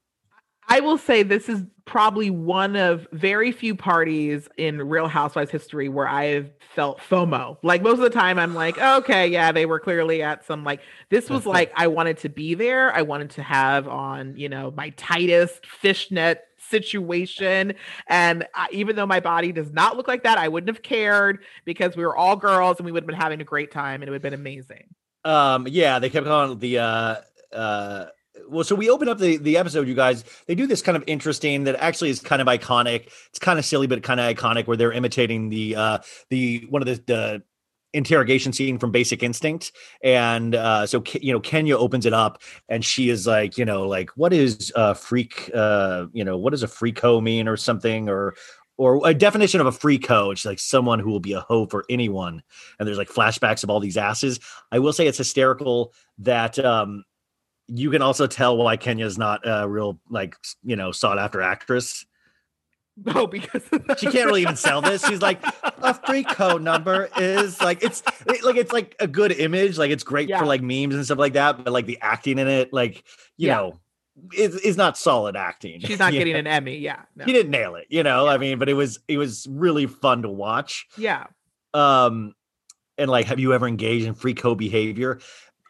I 0.69 0.81
will 0.81 0.99
say 0.99 1.23
this 1.23 1.49
is 1.49 1.63
probably 1.87 2.29
one 2.29 2.77
of 2.77 3.09
very 3.13 3.51
few 3.51 3.75
parties 3.75 4.47
in 4.59 4.83
Real 4.83 5.09
Housewives 5.09 5.51
history 5.51 5.89
where 5.89 6.07
I've 6.07 6.51
felt 6.75 7.01
FOMO. 7.01 7.57
Like 7.63 7.83
most 7.83 7.95
of 7.95 8.01
the 8.01 8.11
time, 8.11 8.39
I'm 8.39 8.55
like, 8.55 8.79
okay, 8.79 9.27
yeah, 9.27 9.53
they 9.53 9.65
were 9.65 9.81
clearly 9.81 10.23
at 10.23 10.45
some 10.45 10.65
like 10.65 10.81
this 11.09 11.31
was 11.31 11.47
like 11.47 11.73
I 11.75 11.87
wanted 11.87 12.19
to 12.19 12.29
be 12.29 12.55
there. 12.55 12.95
I 12.95 13.03
wanted 13.03 13.31
to 13.31 13.43
have 13.43 13.89
on, 13.89 14.37
you 14.37 14.51
know, 14.51 14.71
my 14.77 14.91
tightest 14.91 15.65
fishnet 15.65 16.43
situation. 16.59 17.75
And 18.07 18.47
I, 18.55 18.69
even 18.71 18.97
though 18.97 19.07
my 19.07 19.21
body 19.21 19.53
does 19.53 19.73
not 19.73 19.97
look 19.97 20.07
like 20.07 20.25
that, 20.25 20.37
I 20.37 20.49
wouldn't 20.49 20.69
have 20.69 20.83
cared 20.83 21.39
because 21.65 21.97
we 21.97 22.05
were 22.05 22.17
all 22.17 22.37
girls 22.37 22.79
and 22.79 22.85
we 22.85 22.93
would 22.93 23.05
have 23.05 23.09
been 23.09 23.17
having 23.17 23.41
a 23.41 23.45
great 23.45 23.71
time 23.71 24.03
and 24.03 24.09
it 24.09 24.11
would 24.11 24.23
have 24.23 24.31
been 24.31 24.39
amazing. 24.39 24.85
Um, 25.25 25.67
yeah, 25.69 25.99
they 25.99 26.11
kept 26.11 26.27
calling 26.27 26.59
the 26.59 26.79
uh 26.79 27.17
uh 27.53 28.07
well, 28.49 28.65
so 28.65 28.75
we 28.75 28.91
open 28.91 29.09
up 29.09 29.19
the 29.19 29.37
the 29.37 29.57
episode, 29.57 29.89
you 29.89 29.95
guys. 29.95 30.25
They 30.47 30.55
do 30.55 30.67
this 30.67 30.83
kind 30.83 30.97
of 30.97 31.05
interesting 31.07 31.65
that 31.65 31.77
actually 31.77 32.11
is 32.11 32.21
kind 32.21 32.43
of 32.43 32.49
iconic. 32.49 33.11
It's 33.29 33.39
kind 33.39 33.59
of 33.59 33.65
silly, 33.65 33.87
but 33.87 34.03
kind 34.03 34.21
of 34.21 34.35
iconic, 34.35 34.67
where 34.67 34.77
they're 34.77 34.93
imitating 34.93 35.49
the 35.49 35.77
uh 35.77 35.99
the 36.31 36.67
one 36.71 36.83
of 36.83 36.87
the 36.87 37.03
the 37.07 37.43
interrogation 37.95 38.53
scene 38.53 38.79
from 38.79 38.91
Basic 38.91 39.23
Instinct, 39.23 39.73
and 40.03 40.55
uh 40.55 40.87
so 40.87 41.03
you 41.21 41.33
know 41.33 41.41
Kenya 41.41 41.77
opens 41.77 42.07
it 42.07 42.13
up, 42.13 42.43
and 42.69 42.85
she 42.85 43.11
is 43.11 43.27
like, 43.27 43.59
you 43.59 43.65
know, 43.65 43.87
like 43.87 44.11
what 44.11 44.33
is 44.33 44.73
a 44.77 44.95
freak? 44.95 45.51
Uh, 45.55 46.07
you 46.13 46.25
know, 46.25 46.37
what 46.39 46.51
does 46.51 46.63
a 46.63 46.69
freako 46.69 47.23
mean, 47.23 47.49
or 47.49 47.57
something, 47.57 48.09
or 48.09 48.35
or 48.79 49.01
a 49.05 49.13
definition 49.13 49.61
of 49.61 49.67
a 49.67 49.73
freako. 49.73 50.33
It's 50.33 50.45
like 50.45 50.61
someone 50.61 51.01
who 51.01 51.11
will 51.11 51.21
be 51.21 51.33
a 51.33 51.41
hoe 51.41 51.67
for 51.67 51.85
anyone. 51.91 52.43
And 52.79 52.87
there's 52.87 52.97
like 52.97 53.09
flashbacks 53.09 53.65
of 53.65 53.71
all 53.71 53.81
these 53.81 53.97
asses. 53.97 54.39
I 54.71 54.79
will 54.79 54.93
say 54.93 55.07
it's 55.07 55.19
hysterical 55.19 55.93
that 56.19 56.59
um 56.61 57.05
you 57.69 57.91
can 57.91 58.03
also 58.03 58.27
tell 58.27 58.57
why 58.57 58.77
Kenya's 58.77 59.19
not 59.19 59.41
a 59.45 59.69
real 59.69 60.01
like 60.11 60.37
you 60.65 60.77
know 60.77 60.91
sought 60.93 61.19
after 61.19 61.41
actress. 61.41 62.05
Oh, 63.15 63.29
because 63.29 63.63
She 63.99 64.07
can't 64.07 64.27
really 64.27 64.43
even 64.43 64.57
sell 64.57 64.83
this. 64.83 65.07
She's 65.07 65.23
like 65.23 65.41
a 65.63 65.95
free 65.95 66.25
code 66.25 66.63
number 66.63 67.09
is 67.17 67.61
like 67.61 67.81
it's 67.85 68.03
it, 68.27 68.43
like 68.43 68.57
it's 68.57 68.73
like 68.73 68.97
a 68.99 69.07
good 69.07 69.31
image, 69.31 69.79
like 69.79 69.93
it's 69.93 70.03
great 70.03 70.29
Yeah. 70.29 70.41
for 70.41 70.47
like 70.47 70.63
memes 70.63 70.97
and 70.97 71.05
stuff 71.05 71.17
like 71.19 71.35
that. 71.35 71.63
But 71.63 71.73
like 71.73 71.87
the 71.87 71.97
acting 72.01 72.41
in 72.41 72.49
it, 72.49 72.73
like 72.73 73.05
you 73.37 73.47
Yeah. 73.47 73.57
know, 73.57 73.81
is 74.37 74.57
is 74.57 74.77
not 74.77 74.99
solid 74.99 75.37
acting. 75.37 75.79
she's 75.79 76.01
not 76.01 76.11
getting 76.19 76.33
know? 76.33 76.41
an 76.41 76.47
Emmy. 76.49 76.79
Yeah. 76.79 77.03
No. 77.15 77.25
He 77.25 77.33
didn't 77.33 77.53
nail 77.53 77.77
it, 77.77 77.87
you 77.89 78.03
know. 78.03 78.27
I 78.27 78.37
mean, 78.37 78.59
but 78.59 78.69
it 78.69 78.75
was 78.75 78.99
it 79.07 79.17
was 79.17 79.47
really 79.49 79.87
fun 79.87 80.23
to 80.23 80.29
watch 80.29 80.89
Yeah. 80.97 81.27
um 81.75 82.35
and 82.99 83.09
like 83.09 83.27
have 83.27 83.39
you 83.39 83.53
ever 83.55 83.69
engaged 83.69 84.07
in 84.07 84.15
free 84.15 84.35
co-behavior 84.35 85.21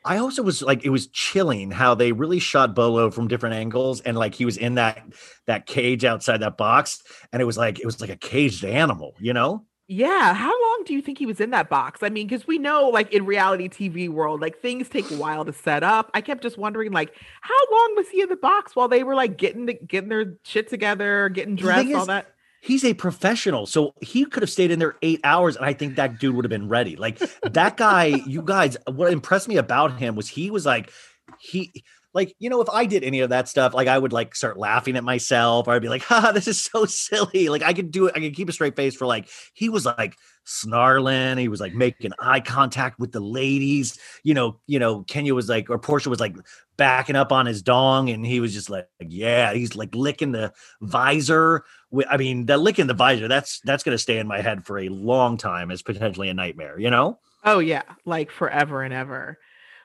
i 0.05 0.17
also 0.19 0.43
was 0.43 0.63
like 0.63 0.85
it 0.85 0.91
was 0.91 1.07
chilling 1.09 1.71
how 1.71 1.95
they 1.95 2.13
really 2.13 2.39
shot 2.39 2.75
bolo 2.75 3.11
from 3.11 3.29
different 3.29 3.55
angles 3.55 4.01
and 4.03 4.17
like 4.17 4.35
he 4.35 4.45
was 4.45 4.57
in 4.57 4.75
that 4.77 5.03
that 5.47 5.67
cage 5.67 6.05
outside 6.05 6.41
that 6.41 6.57
box 6.57 7.03
and 7.33 7.43
it 7.43 7.45
was 7.45 7.57
like 7.59 7.79
it 7.79 7.87
was 7.87 8.01
like 8.01 8.11
a 8.11 8.17
caged 8.17 8.65
animal 8.65 9.15
you 9.19 9.33
know 9.33 9.65
Yeah. 9.91 10.35
How 10.35 10.51
long 10.51 10.85
do 10.85 10.93
you 10.93 11.01
think 11.01 11.17
he 11.19 11.25
was 11.25 11.41
in 11.41 11.51
that 11.53 11.71
box? 11.71 12.03
I 12.03 12.11
mean, 12.11 12.27
because 12.27 12.47
we 12.47 12.59
know, 12.59 12.91
like 12.91 13.11
in 13.11 13.25
reality 13.25 13.69
TV 13.71 14.11
world, 14.11 14.39
like 14.43 14.61
things 14.61 14.87
take 14.91 15.11
a 15.11 15.15
while 15.17 15.47
to 15.47 15.53
set 15.53 15.83
up. 15.83 16.11
I 16.13 16.21
kept 16.21 16.43
just 16.43 16.59
wondering, 16.59 16.93
like, 16.93 17.15
how 17.41 17.61
long 17.73 17.95
was 17.97 18.07
he 18.11 18.21
in 18.21 18.29
the 18.29 18.37
box 18.37 18.77
while 18.77 18.89
they 18.89 19.03
were 19.03 19.15
like 19.15 19.39
getting 19.39 19.65
the, 19.65 19.75
getting 19.75 20.11
their 20.11 20.35
shit 20.45 20.69
together, 20.69 21.31
getting 21.31 21.57
dressed, 21.57 21.95
all 21.95 22.03
is- 22.03 22.07
that? 22.09 22.35
He's 22.61 22.85
a 22.85 22.95
professional 22.95 23.67
so 23.67 23.95
he 24.01 24.25
could 24.25 24.43
have 24.43 24.51
stayed 24.51 24.71
in 24.71 24.79
there 24.79 24.97
eight 25.03 25.21
hours 25.25 25.57
and 25.57 25.65
i 25.65 25.73
think 25.73 25.97
that 25.97 26.19
dude 26.19 26.35
would 26.35 26.45
have 26.45 26.51
been 26.51 26.69
ready. 26.69 26.97
Like 26.97 27.19
that 27.43 27.77
guy 27.77 28.07
you 28.27 28.43
guys 28.43 28.77
what 28.87 29.13
impressed 29.13 29.49
me 29.49 29.57
about 29.57 29.99
him 29.99 30.17
was 30.17 30.29
he 30.29 30.51
was 30.51 30.67
like 30.67 30.91
he 31.39 31.85
like 32.15 32.35
you 32.39 32.49
know 32.49 32.61
if 32.61 32.69
i 32.71 32.85
did 32.85 33.05
any 33.05 33.21
of 33.21 33.31
that 33.31 33.49
stuff 33.49 33.75
like 33.75 33.89
i 33.89 33.99
would 33.99 34.13
like 34.13 34.35
start 34.35 34.59
laughing 34.59 34.97
at 34.97 35.05
myself 35.05 35.69
or 35.69 35.73
i'd 35.73 35.83
be 35.83 35.89
like 35.89 36.03
ha 36.09 36.33
this 36.33 36.49
is 36.49 36.61
so 36.61 36.85
silly. 36.85 37.49
Like 37.49 37.63
i 37.63 37.73
could 37.73 37.91
do 37.91 38.07
it 38.07 38.15
i 38.17 38.21
could 38.21 38.35
keep 38.35 38.49
a 38.49 38.53
straight 38.53 38.77
face 38.77 38.95
for 38.95 39.07
like 39.07 39.29
he 39.55 39.69
was 39.69 39.85
like 39.85 40.17
snarling 40.45 41.37
he 41.37 41.49
was 41.49 41.61
like 41.61 41.75
making 41.75 42.13
eye 42.19 42.41
contact 42.41 42.99
with 42.99 43.13
the 43.13 43.21
ladies 43.21 43.99
you 44.25 44.33
know 44.33 44.59
you 44.67 44.79
know 44.79 45.03
kenya 45.03 45.35
was 45.35 45.47
like 45.47 45.69
or 45.69 45.79
Porsha 45.79 46.07
was 46.07 46.21
like 46.21 46.35
backing 46.79 47.17
up 47.17 47.33
on 47.33 47.45
his 47.45 47.61
dong 47.61 48.09
and 48.09 48.25
he 48.25 48.41
was 48.41 48.55
just 48.55 48.71
like 48.71 48.89
yeah 49.01 49.53
he's 49.53 49.77
like 49.77 49.95
licking 49.95 50.33
the 50.33 50.51
visor 50.81 51.65
i 52.09 52.17
mean 52.17 52.47
that 52.47 52.61
licking 52.61 52.87
the 52.87 52.95
visor 52.95 53.29
that's 53.29 53.61
that's 53.65 53.83
going 53.83 53.95
to 53.95 54.03
stay 54.03 54.17
in 54.17 54.27
my 54.27 54.41
head 54.41 54.65
for 54.65 54.79
a 54.79 54.89
long 54.89 55.37
time 55.37 55.71
as 55.71 55.83
potentially 55.83 56.31
a 56.31 56.35
nightmare 56.35 56.79
you 56.79 56.91
know? 56.91 57.19
Oh 57.45 57.59
yeah 57.59 57.83
like 58.07 58.31
forever 58.31 58.83
and 58.83 58.95
ever. 58.95 59.39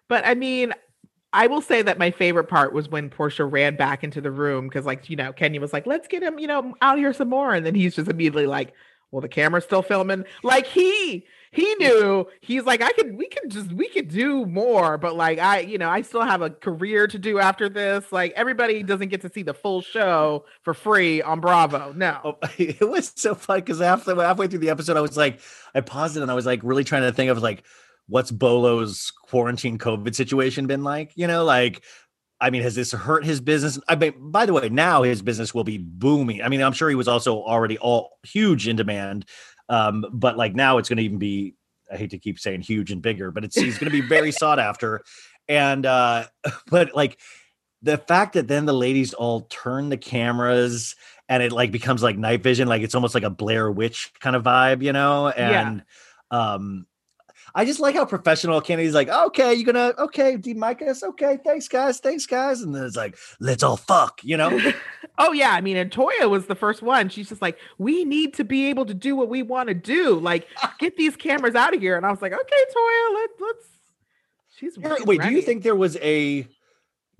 But 0.08 0.26
i 0.26 0.34
mean 0.34 0.74
I 1.34 1.48
will 1.48 1.62
say 1.62 1.82
that 1.82 1.98
my 1.98 2.12
favorite 2.12 2.46
part 2.46 2.74
was 2.74 2.88
when 2.88 3.10
Porsha 3.10 3.52
ran 3.52 3.76
back 3.76 4.04
into 4.04 4.22
the 4.22 4.32
room 4.32 4.68
because, 4.68 4.86
like, 4.86 5.10
you 5.10 5.16
know, 5.16 5.34
Kenya 5.34 5.60
was 5.60 5.74
like, 5.74 5.88
let's 5.88 6.08
get 6.08 6.22
him, 6.22 6.38
you 6.38 6.48
know, 6.48 6.76
out 6.82 7.00
here 7.00 7.12
some 7.12 7.30
more. 7.30 7.54
And 7.54 7.66
then 7.66 7.74
he's 7.74 7.96
just 7.96 8.10
immediately 8.10 8.46
like, 8.46 8.74
well, 9.10 9.22
the 9.22 9.28
camera's 9.28 9.64
still 9.64 9.82
filming. 9.82 10.26
Like, 10.44 10.68
he, 10.68 11.26
he 11.52 11.76
knew 11.76 12.28
he's 12.42 12.64
like, 12.64 12.82
I 12.82 12.92
could, 12.94 13.16
we 13.16 13.28
could 13.28 13.50
just, 13.50 13.72
we 13.72 13.88
could 13.88 14.10
do 14.10 14.46
more, 14.46 14.98
but 14.98 15.16
like, 15.16 15.38
I, 15.38 15.60
you 15.60 15.78
know, 15.78 15.90
I 15.90 16.02
still 16.02 16.24
have 16.24 16.42
a 16.42 16.50
career 16.50 17.06
to 17.08 17.20
do 17.20 17.38
after 17.40 17.70
this. 17.70 18.12
Like, 18.12 18.34
everybody 18.36 18.82
doesn't 18.82 19.10
get 19.10 19.22
to 19.22 19.30
see 19.32 19.44
the 19.44 19.54
full 19.54 19.82
show 19.82 20.46
for 20.64 20.74
free 20.74 21.22
on 21.22 21.40
Bravo. 21.42 21.94
No. 21.94 22.20
Oh, 22.24 22.38
it 22.58 22.88
was 22.88 23.12
so 23.16 23.36
fun 23.36 23.60
because 23.60 23.82
after 23.82 24.16
halfway 24.16 24.48
through 24.48 24.60
the 24.60 24.72
episode, 24.72 24.98
I 24.98 25.02
was 25.02 25.18
like, 25.18 25.40
I 25.76 25.82
paused 25.82 26.18
it 26.18 26.22
and 26.22 26.32
I 26.32 26.36
was 26.36 26.46
like, 26.46 26.62
really 26.64 26.84
trying 26.84 27.04
to 27.04 27.12
think 27.12 27.30
of 27.30 27.42
like, 27.42 27.64
what's 28.08 28.32
Bolo's 28.32 29.12
quarantine 29.12 29.78
COVID 29.78 30.16
situation 30.16 30.68
been 30.68 30.84
like? 30.84 31.12
You 31.16 31.28
know, 31.28 31.44
like, 31.44 31.84
I 32.40 32.50
mean, 32.50 32.62
has 32.64 32.76
this 32.76 32.92
hurt 32.92 33.26
his 33.26 33.40
business? 33.40 33.80
I 33.88 33.96
mean, 33.96 34.14
by 34.20 34.46
the 34.46 34.54
way, 34.54 34.70
now 34.70 35.04
his 35.04 35.22
business 35.22 35.54
will 35.54 35.64
be 35.64 35.78
booming. 35.78 36.42
I 36.42 36.50
mean, 36.50 36.62
I'm 36.62 36.74
sure 36.74 36.90
he 36.90 36.96
was 36.96 37.08
also 37.08 37.42
already 37.44 37.78
all 37.78 38.18
huge 38.24 38.68
in 38.68 38.76
demand. 38.76 39.26
Um, 39.70 40.06
but 40.12 40.38
like 40.38 40.56
now 40.56 40.78
it's 40.78 40.90
going 40.90 40.98
to 40.98 41.04
even 41.04 41.20
be, 41.20 41.56
I 41.92 41.98
hate 41.98 42.10
to 42.10 42.20
keep 42.20 42.40
saying 42.40 42.62
huge 42.62 42.92
and 42.92 43.02
bigger, 43.02 43.32
but 43.32 43.46
it's, 43.46 43.56
he's 43.56 43.78
going 43.78 43.92
to 43.92 44.02
be 44.02 44.06
very 44.06 44.32
sought 44.34 44.60
after. 44.60 45.02
And, 45.48 45.86
uh, 45.86 46.26
but 46.68 46.94
like 46.96 47.20
the 47.82 47.98
fact 47.98 48.34
that 48.34 48.48
then 48.48 48.66
the 48.66 48.74
ladies 48.74 49.14
all 49.14 49.42
turn 49.50 49.90
the 49.90 49.98
cameras 49.98 50.96
and 51.30 51.42
it 51.42 51.54
like 51.54 51.72
becomes 51.72 52.04
like 52.04 52.18
night 52.18 52.44
vision, 52.44 52.68
like 52.68 52.82
it's 52.82 52.96
almost 52.96 53.16
like 53.16 53.24
a 53.24 53.30
Blair 53.30 53.72
Witch 53.72 54.12
kind 54.20 54.36
of 54.36 54.44
vibe, 54.44 54.84
you 54.84 54.92
know? 54.92 55.30
And, 55.30 55.84
yeah. 56.32 56.54
um, 56.54 56.86
I 57.56 57.66
just 57.66 57.80
like 57.80 57.94
how 57.96 58.06
professional 58.06 58.62
Kennedy's 58.62 58.96
like, 58.96 59.10
okay, 59.10 59.54
you're 59.54 59.72
gonna 59.72 59.94
okay, 60.00 60.38
Demicus, 60.38 61.04
okay, 61.04 61.38
thanks 61.44 61.68
guys, 61.68 62.00
thanks 62.00 62.26
guys, 62.26 62.62
and 62.62 62.74
then 62.74 62.84
it's 62.84 62.96
like, 62.96 63.16
let's 63.40 63.62
all 63.62 63.78
fuck, 63.78 64.22
you 64.24 64.38
know. 64.38 64.60
oh 65.20 65.34
yeah, 65.34 65.52
I 65.52 65.62
mean, 65.62 65.78
and 65.78 65.92
Toya 65.92 66.30
was 66.30 66.48
the 66.48 66.56
first 66.56 66.82
one. 66.82 67.10
She's 67.10 67.30
just 67.30 67.44
like, 67.44 67.60
we 67.78 68.06
need 68.06 68.34
to 68.36 68.44
be 68.44 68.66
able 68.68 68.86
to 68.88 68.94
do 68.94 69.16
what 69.16 69.30
we 69.30 69.44
want 69.44 69.70
to 69.70 69.76
do, 69.76 70.20
like 70.20 70.48
get 70.80 70.98
these 70.98 71.16
cameras 71.16 71.54
out 71.54 71.76
of 71.76 71.82
here. 71.82 71.96
And 71.96 72.06
I 72.06 72.12
was 72.12 72.22
like, 72.22 72.34
okay, 72.34 72.64
Toya, 72.76 73.14
let, 73.14 73.30
let's. 73.40 73.68
She's, 74.56 74.74
she's 74.76 75.06
wait. 75.06 75.20
Ready. 75.20 75.30
Do 75.30 75.36
you 75.36 75.42
think 75.44 75.64
there 75.64 75.76
was 75.76 75.96
a? 75.98 76.48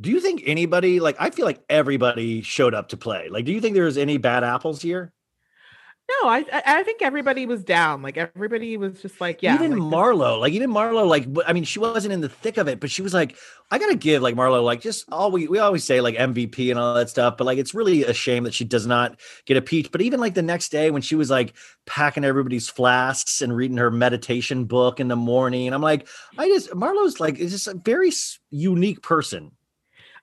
Do 0.02 0.10
you 0.10 0.20
think 0.20 0.44
anybody 0.48 1.00
like? 1.00 1.16
I 1.20 1.30
feel 1.30 1.46
like 1.46 1.64
everybody 1.70 2.42
showed 2.42 2.74
up 2.74 2.90
to 2.90 2.98
play. 2.98 3.30
Like, 3.30 3.46
do 3.46 3.52
you 3.52 3.62
think 3.62 3.76
there 3.76 3.86
was 3.86 3.98
any 3.98 4.18
bad 4.18 4.44
apples 4.44 4.82
here? 4.82 5.14
No, 6.10 6.28
I 6.28 6.44
I 6.66 6.84
think 6.84 7.02
everybody 7.02 7.46
was 7.46 7.64
down. 7.64 8.02
Like 8.02 8.18
everybody 8.18 8.76
was 8.76 9.02
just 9.02 9.22
like, 9.22 9.42
yeah. 9.42 9.56
Even 9.56 9.78
like 9.78 9.94
Marlo, 9.94 10.38
like 10.38 10.52
even 10.52 10.70
Marlo, 10.70 11.08
like 11.08 11.28
I 11.48 11.54
mean, 11.54 11.64
she 11.64 11.80
wasn't 11.80 12.14
in 12.14 12.20
the 12.20 12.28
thick 12.28 12.58
of 12.58 12.68
it, 12.68 12.82
but 12.82 12.92
she 12.92 13.02
was 13.02 13.14
like, 13.14 13.38
I 13.72 13.80
gotta 13.80 13.96
give 13.96 14.22
like 14.22 14.36
Marlo, 14.36 14.62
like 14.62 14.82
just 14.82 15.06
all 15.14 15.32
we 15.32 15.48
we 15.48 15.60
always 15.60 15.86
say 15.86 16.02
like 16.02 16.16
MVP 16.16 16.70
and 16.70 16.78
all 16.78 16.94
that 16.96 17.10
stuff, 17.10 17.38
but 17.38 17.46
like 17.46 17.58
it's 17.58 17.74
really 17.74 18.04
a 18.04 18.14
shame 18.14 18.44
that 18.44 18.54
she 18.54 18.66
does 18.66 18.86
not 18.86 19.18
get 19.46 19.56
a 19.56 19.62
peach. 19.62 19.94
But 19.94 20.02
even 20.02 20.20
like 20.20 20.34
the 20.34 20.42
next 20.42 20.74
day 20.74 20.92
when 20.92 21.02
she 21.02 21.16
was 21.16 21.30
like 21.30 21.54
packing 21.86 22.26
everybody's 22.26 22.68
flasks 22.68 23.42
and 23.42 23.56
reading 23.56 23.78
her 23.78 23.90
meditation 23.90 24.66
book 24.66 25.00
in 25.00 25.08
the 25.08 25.16
morning, 25.16 25.74
I'm 25.74 25.82
like, 25.82 26.10
I 26.38 26.50
just 26.50 26.72
Marlo's 26.72 27.22
like 27.22 27.40
is 27.40 27.52
just 27.52 27.68
a 27.68 27.76
very 27.76 28.12
unique 28.52 29.02
person. 29.02 29.52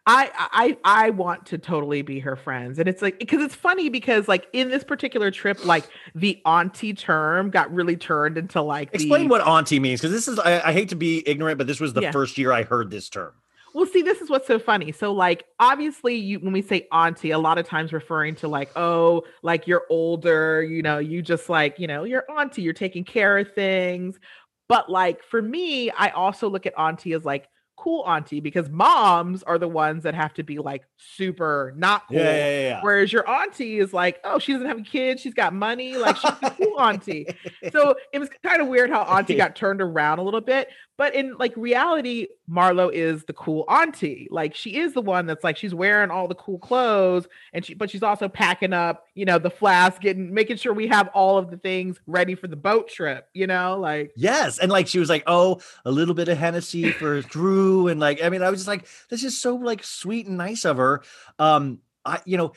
I 0.06 0.30
I 0.34 0.78
I 0.84 1.10
want 1.10 1.46
to 1.46 1.58
totally 1.58 2.02
be 2.02 2.20
her 2.20 2.36
friends. 2.36 2.78
And 2.78 2.88
it's 2.88 3.02
like 3.02 3.18
because 3.18 3.42
it's 3.42 3.54
funny 3.54 3.88
because 3.88 4.28
like 4.28 4.46
in 4.52 4.68
this 4.68 4.82
particular 4.82 5.30
trip, 5.30 5.64
like 5.64 5.88
the 6.14 6.40
auntie 6.46 6.94
term 6.94 7.50
got 7.50 7.72
really 7.72 7.96
turned 7.96 8.38
into 8.38 8.62
like 8.62 8.90
explain 8.92 9.24
the, 9.24 9.28
what 9.28 9.46
auntie 9.46 9.78
means 9.78 10.00
because 10.00 10.12
this 10.12 10.26
is 10.26 10.38
I, 10.38 10.68
I, 10.68 10.72
hate 10.72 10.88
to 10.90 10.96
be 10.96 11.22
ignorant, 11.28 11.58
but 11.58 11.66
this 11.66 11.80
was 11.80 11.92
the 11.92 12.02
yeah. 12.02 12.12
first 12.12 12.38
year 12.38 12.52
I 12.52 12.62
heard 12.62 12.90
this 12.90 13.08
term. 13.08 13.32
Well, 13.72 13.86
see, 13.86 14.02
this 14.02 14.20
is 14.20 14.28
what's 14.28 14.48
so 14.48 14.58
funny. 14.58 14.90
So, 14.90 15.12
like, 15.12 15.44
obviously, 15.60 16.16
you 16.16 16.40
when 16.40 16.52
we 16.52 16.62
say 16.62 16.88
auntie, 16.92 17.30
a 17.30 17.38
lot 17.38 17.58
of 17.58 17.66
times 17.66 17.92
referring 17.92 18.34
to 18.36 18.48
like, 18.48 18.70
oh, 18.76 19.24
like 19.42 19.66
you're 19.66 19.84
older, 19.90 20.62
you 20.62 20.82
know, 20.82 20.98
you 20.98 21.22
just 21.22 21.48
like, 21.48 21.78
you 21.78 21.86
know, 21.86 22.04
you're 22.04 22.24
auntie, 22.36 22.62
you're 22.62 22.72
taking 22.72 23.04
care 23.04 23.38
of 23.38 23.52
things. 23.54 24.18
But 24.66 24.90
like 24.90 25.22
for 25.22 25.40
me, 25.40 25.90
I 25.90 26.08
also 26.08 26.48
look 26.48 26.66
at 26.66 26.76
auntie 26.78 27.12
as 27.12 27.24
like 27.24 27.48
cool 27.80 28.04
auntie 28.06 28.40
because 28.40 28.68
moms 28.68 29.42
are 29.42 29.58
the 29.58 29.66
ones 29.66 30.02
that 30.02 30.14
have 30.14 30.34
to 30.34 30.42
be 30.42 30.58
like 30.58 30.84
super 30.98 31.72
not 31.76 32.06
cool. 32.08 32.18
Yeah, 32.18 32.36
yeah, 32.36 32.60
yeah. 32.60 32.80
Whereas 32.82 33.10
your 33.10 33.26
auntie 33.28 33.78
is 33.78 33.94
like, 33.94 34.20
oh, 34.22 34.38
she 34.38 34.52
doesn't 34.52 34.68
have 34.68 34.78
a 34.78 34.82
kid, 34.82 35.18
she's 35.18 35.32
got 35.32 35.54
money, 35.54 35.96
like 35.96 36.16
she's 36.16 36.30
a 36.42 36.50
cool 36.50 36.78
auntie. 36.78 37.26
So 37.72 37.94
it 38.12 38.18
was 38.18 38.28
kind 38.44 38.60
of 38.60 38.68
weird 38.68 38.90
how 38.90 39.02
auntie 39.02 39.34
got 39.36 39.56
turned 39.56 39.80
around 39.80 40.18
a 40.18 40.22
little 40.22 40.42
bit. 40.42 40.68
But 41.00 41.14
in 41.14 41.34
like 41.38 41.56
reality, 41.56 42.26
Marlo 42.46 42.92
is 42.92 43.24
the 43.24 43.32
cool 43.32 43.64
auntie. 43.70 44.28
Like 44.30 44.54
she 44.54 44.76
is 44.76 44.92
the 44.92 45.00
one 45.00 45.24
that's 45.24 45.42
like 45.42 45.56
she's 45.56 45.72
wearing 45.72 46.10
all 46.10 46.28
the 46.28 46.34
cool 46.34 46.58
clothes 46.58 47.26
and 47.54 47.64
she 47.64 47.72
but 47.72 47.88
she's 47.88 48.02
also 48.02 48.28
packing 48.28 48.74
up, 48.74 49.06
you 49.14 49.24
know, 49.24 49.38
the 49.38 49.48
flask, 49.48 50.02
getting 50.02 50.34
making 50.34 50.58
sure 50.58 50.74
we 50.74 50.88
have 50.88 51.08
all 51.14 51.38
of 51.38 51.50
the 51.50 51.56
things 51.56 51.98
ready 52.06 52.34
for 52.34 52.48
the 52.48 52.56
boat 52.56 52.90
trip, 52.90 53.26
you 53.32 53.46
know, 53.46 53.78
like 53.80 54.12
Yes. 54.14 54.58
And 54.58 54.70
like 54.70 54.88
she 54.88 54.98
was 54.98 55.08
like, 55.08 55.22
Oh, 55.26 55.62
a 55.86 55.90
little 55.90 56.14
bit 56.14 56.28
of 56.28 56.36
Hennessy 56.36 56.92
for 56.92 57.22
Drew. 57.22 57.88
And 57.88 57.98
like, 57.98 58.22
I 58.22 58.28
mean, 58.28 58.42
I 58.42 58.50
was 58.50 58.60
just 58.60 58.68
like, 58.68 58.86
this 59.08 59.24
is 59.24 59.40
so 59.40 59.56
like 59.56 59.82
sweet 59.82 60.26
and 60.26 60.36
nice 60.36 60.66
of 60.66 60.76
her. 60.76 61.02
Um, 61.38 61.78
I 62.04 62.20
you 62.26 62.36
know, 62.36 62.52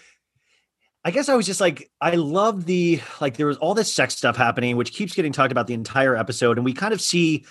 I 1.06 1.12
guess 1.12 1.30
I 1.30 1.36
was 1.36 1.46
just 1.46 1.62
like, 1.62 1.90
I 2.02 2.16
love 2.16 2.66
the 2.66 3.00
like 3.22 3.38
there 3.38 3.48
was 3.48 3.56
all 3.56 3.74
this 3.74 3.94
sex 3.94 4.18
stuff 4.18 4.36
happening, 4.36 4.76
which 4.76 4.92
keeps 4.92 5.14
getting 5.14 5.32
talked 5.32 5.54
about 5.54 5.68
the 5.68 5.76
entire 5.76 6.18
episode, 6.18 6.58
and 6.58 6.66
we 6.66 6.74
kind 6.74 6.94
of 6.94 7.00
see 7.00 7.46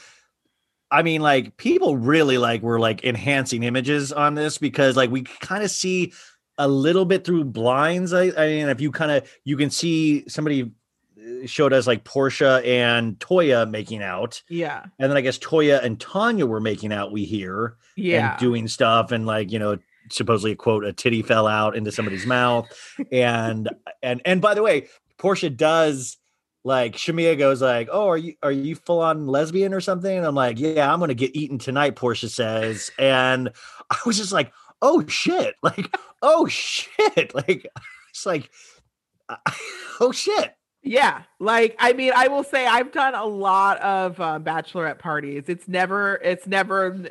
I 0.92 1.02
mean, 1.02 1.22
like 1.22 1.56
people 1.56 1.96
really 1.96 2.36
like 2.36 2.62
were 2.62 2.78
like 2.78 3.02
enhancing 3.02 3.62
images 3.62 4.12
on 4.12 4.34
this 4.34 4.58
because 4.58 4.94
like 4.94 5.10
we 5.10 5.22
kind 5.22 5.64
of 5.64 5.70
see 5.70 6.12
a 6.58 6.68
little 6.68 7.06
bit 7.06 7.24
through 7.24 7.44
blinds. 7.44 8.12
I, 8.12 8.24
I 8.36 8.46
mean, 8.46 8.68
if 8.68 8.80
you 8.80 8.92
kind 8.92 9.10
of 9.10 9.28
you 9.44 9.56
can 9.56 9.70
see 9.70 10.28
somebody 10.28 10.70
uh, 11.18 11.46
showed 11.46 11.72
us 11.72 11.86
like 11.86 12.04
Porsha 12.04 12.64
and 12.66 13.18
Toya 13.18 13.68
making 13.68 14.02
out. 14.02 14.42
Yeah. 14.50 14.84
And 14.98 15.10
then 15.10 15.16
I 15.16 15.22
guess 15.22 15.38
Toya 15.38 15.82
and 15.82 15.98
Tanya 15.98 16.44
were 16.44 16.60
making 16.60 16.92
out, 16.92 17.10
we 17.10 17.24
hear. 17.24 17.76
Yeah. 17.96 18.32
And 18.32 18.40
doing 18.40 18.68
stuff 18.68 19.12
and 19.12 19.24
like, 19.24 19.50
you 19.50 19.58
know, 19.58 19.78
supposedly 20.10 20.54
quote, 20.54 20.84
a 20.84 20.92
titty 20.92 21.22
fell 21.22 21.46
out 21.46 21.74
into 21.74 21.90
somebody's 21.90 22.26
mouth. 22.26 22.68
And 23.10 23.70
and 24.02 24.20
and 24.24 24.42
by 24.42 24.54
the 24.54 24.62
way, 24.62 24.88
Porsha 25.18 25.54
does 25.54 26.18
like 26.64 26.94
Shamea 26.94 27.36
goes 27.38 27.60
like, 27.60 27.88
"Oh, 27.90 28.08
are 28.08 28.16
you 28.16 28.34
are 28.42 28.52
you 28.52 28.74
full 28.76 29.00
on 29.00 29.26
lesbian 29.26 29.74
or 29.74 29.80
something?" 29.80 30.16
And 30.16 30.26
I'm 30.26 30.34
like, 30.34 30.58
"Yeah, 30.58 30.92
I'm 30.92 31.00
gonna 31.00 31.14
get 31.14 31.34
eaten 31.34 31.58
tonight." 31.58 31.96
Porsha 31.96 32.28
says, 32.28 32.90
and 32.98 33.50
I 33.90 33.96
was 34.06 34.16
just 34.16 34.32
like, 34.32 34.52
"Oh 34.80 35.04
shit!" 35.06 35.54
Like, 35.62 35.96
"Oh 36.22 36.46
shit!" 36.46 37.34
Like, 37.34 37.66
it's 38.10 38.26
like, 38.26 38.50
"Oh 40.00 40.12
shit!" 40.12 40.54
Yeah, 40.82 41.22
like 41.40 41.76
I 41.78 41.92
mean, 41.94 42.12
I 42.14 42.28
will 42.28 42.44
say 42.44 42.66
I've 42.66 42.92
done 42.92 43.14
a 43.14 43.24
lot 43.24 43.80
of 43.80 44.20
um, 44.20 44.44
bachelorette 44.44 44.98
parties. 44.98 45.44
It's 45.48 45.66
never, 45.66 46.16
it's 46.16 46.46
never. 46.46 47.08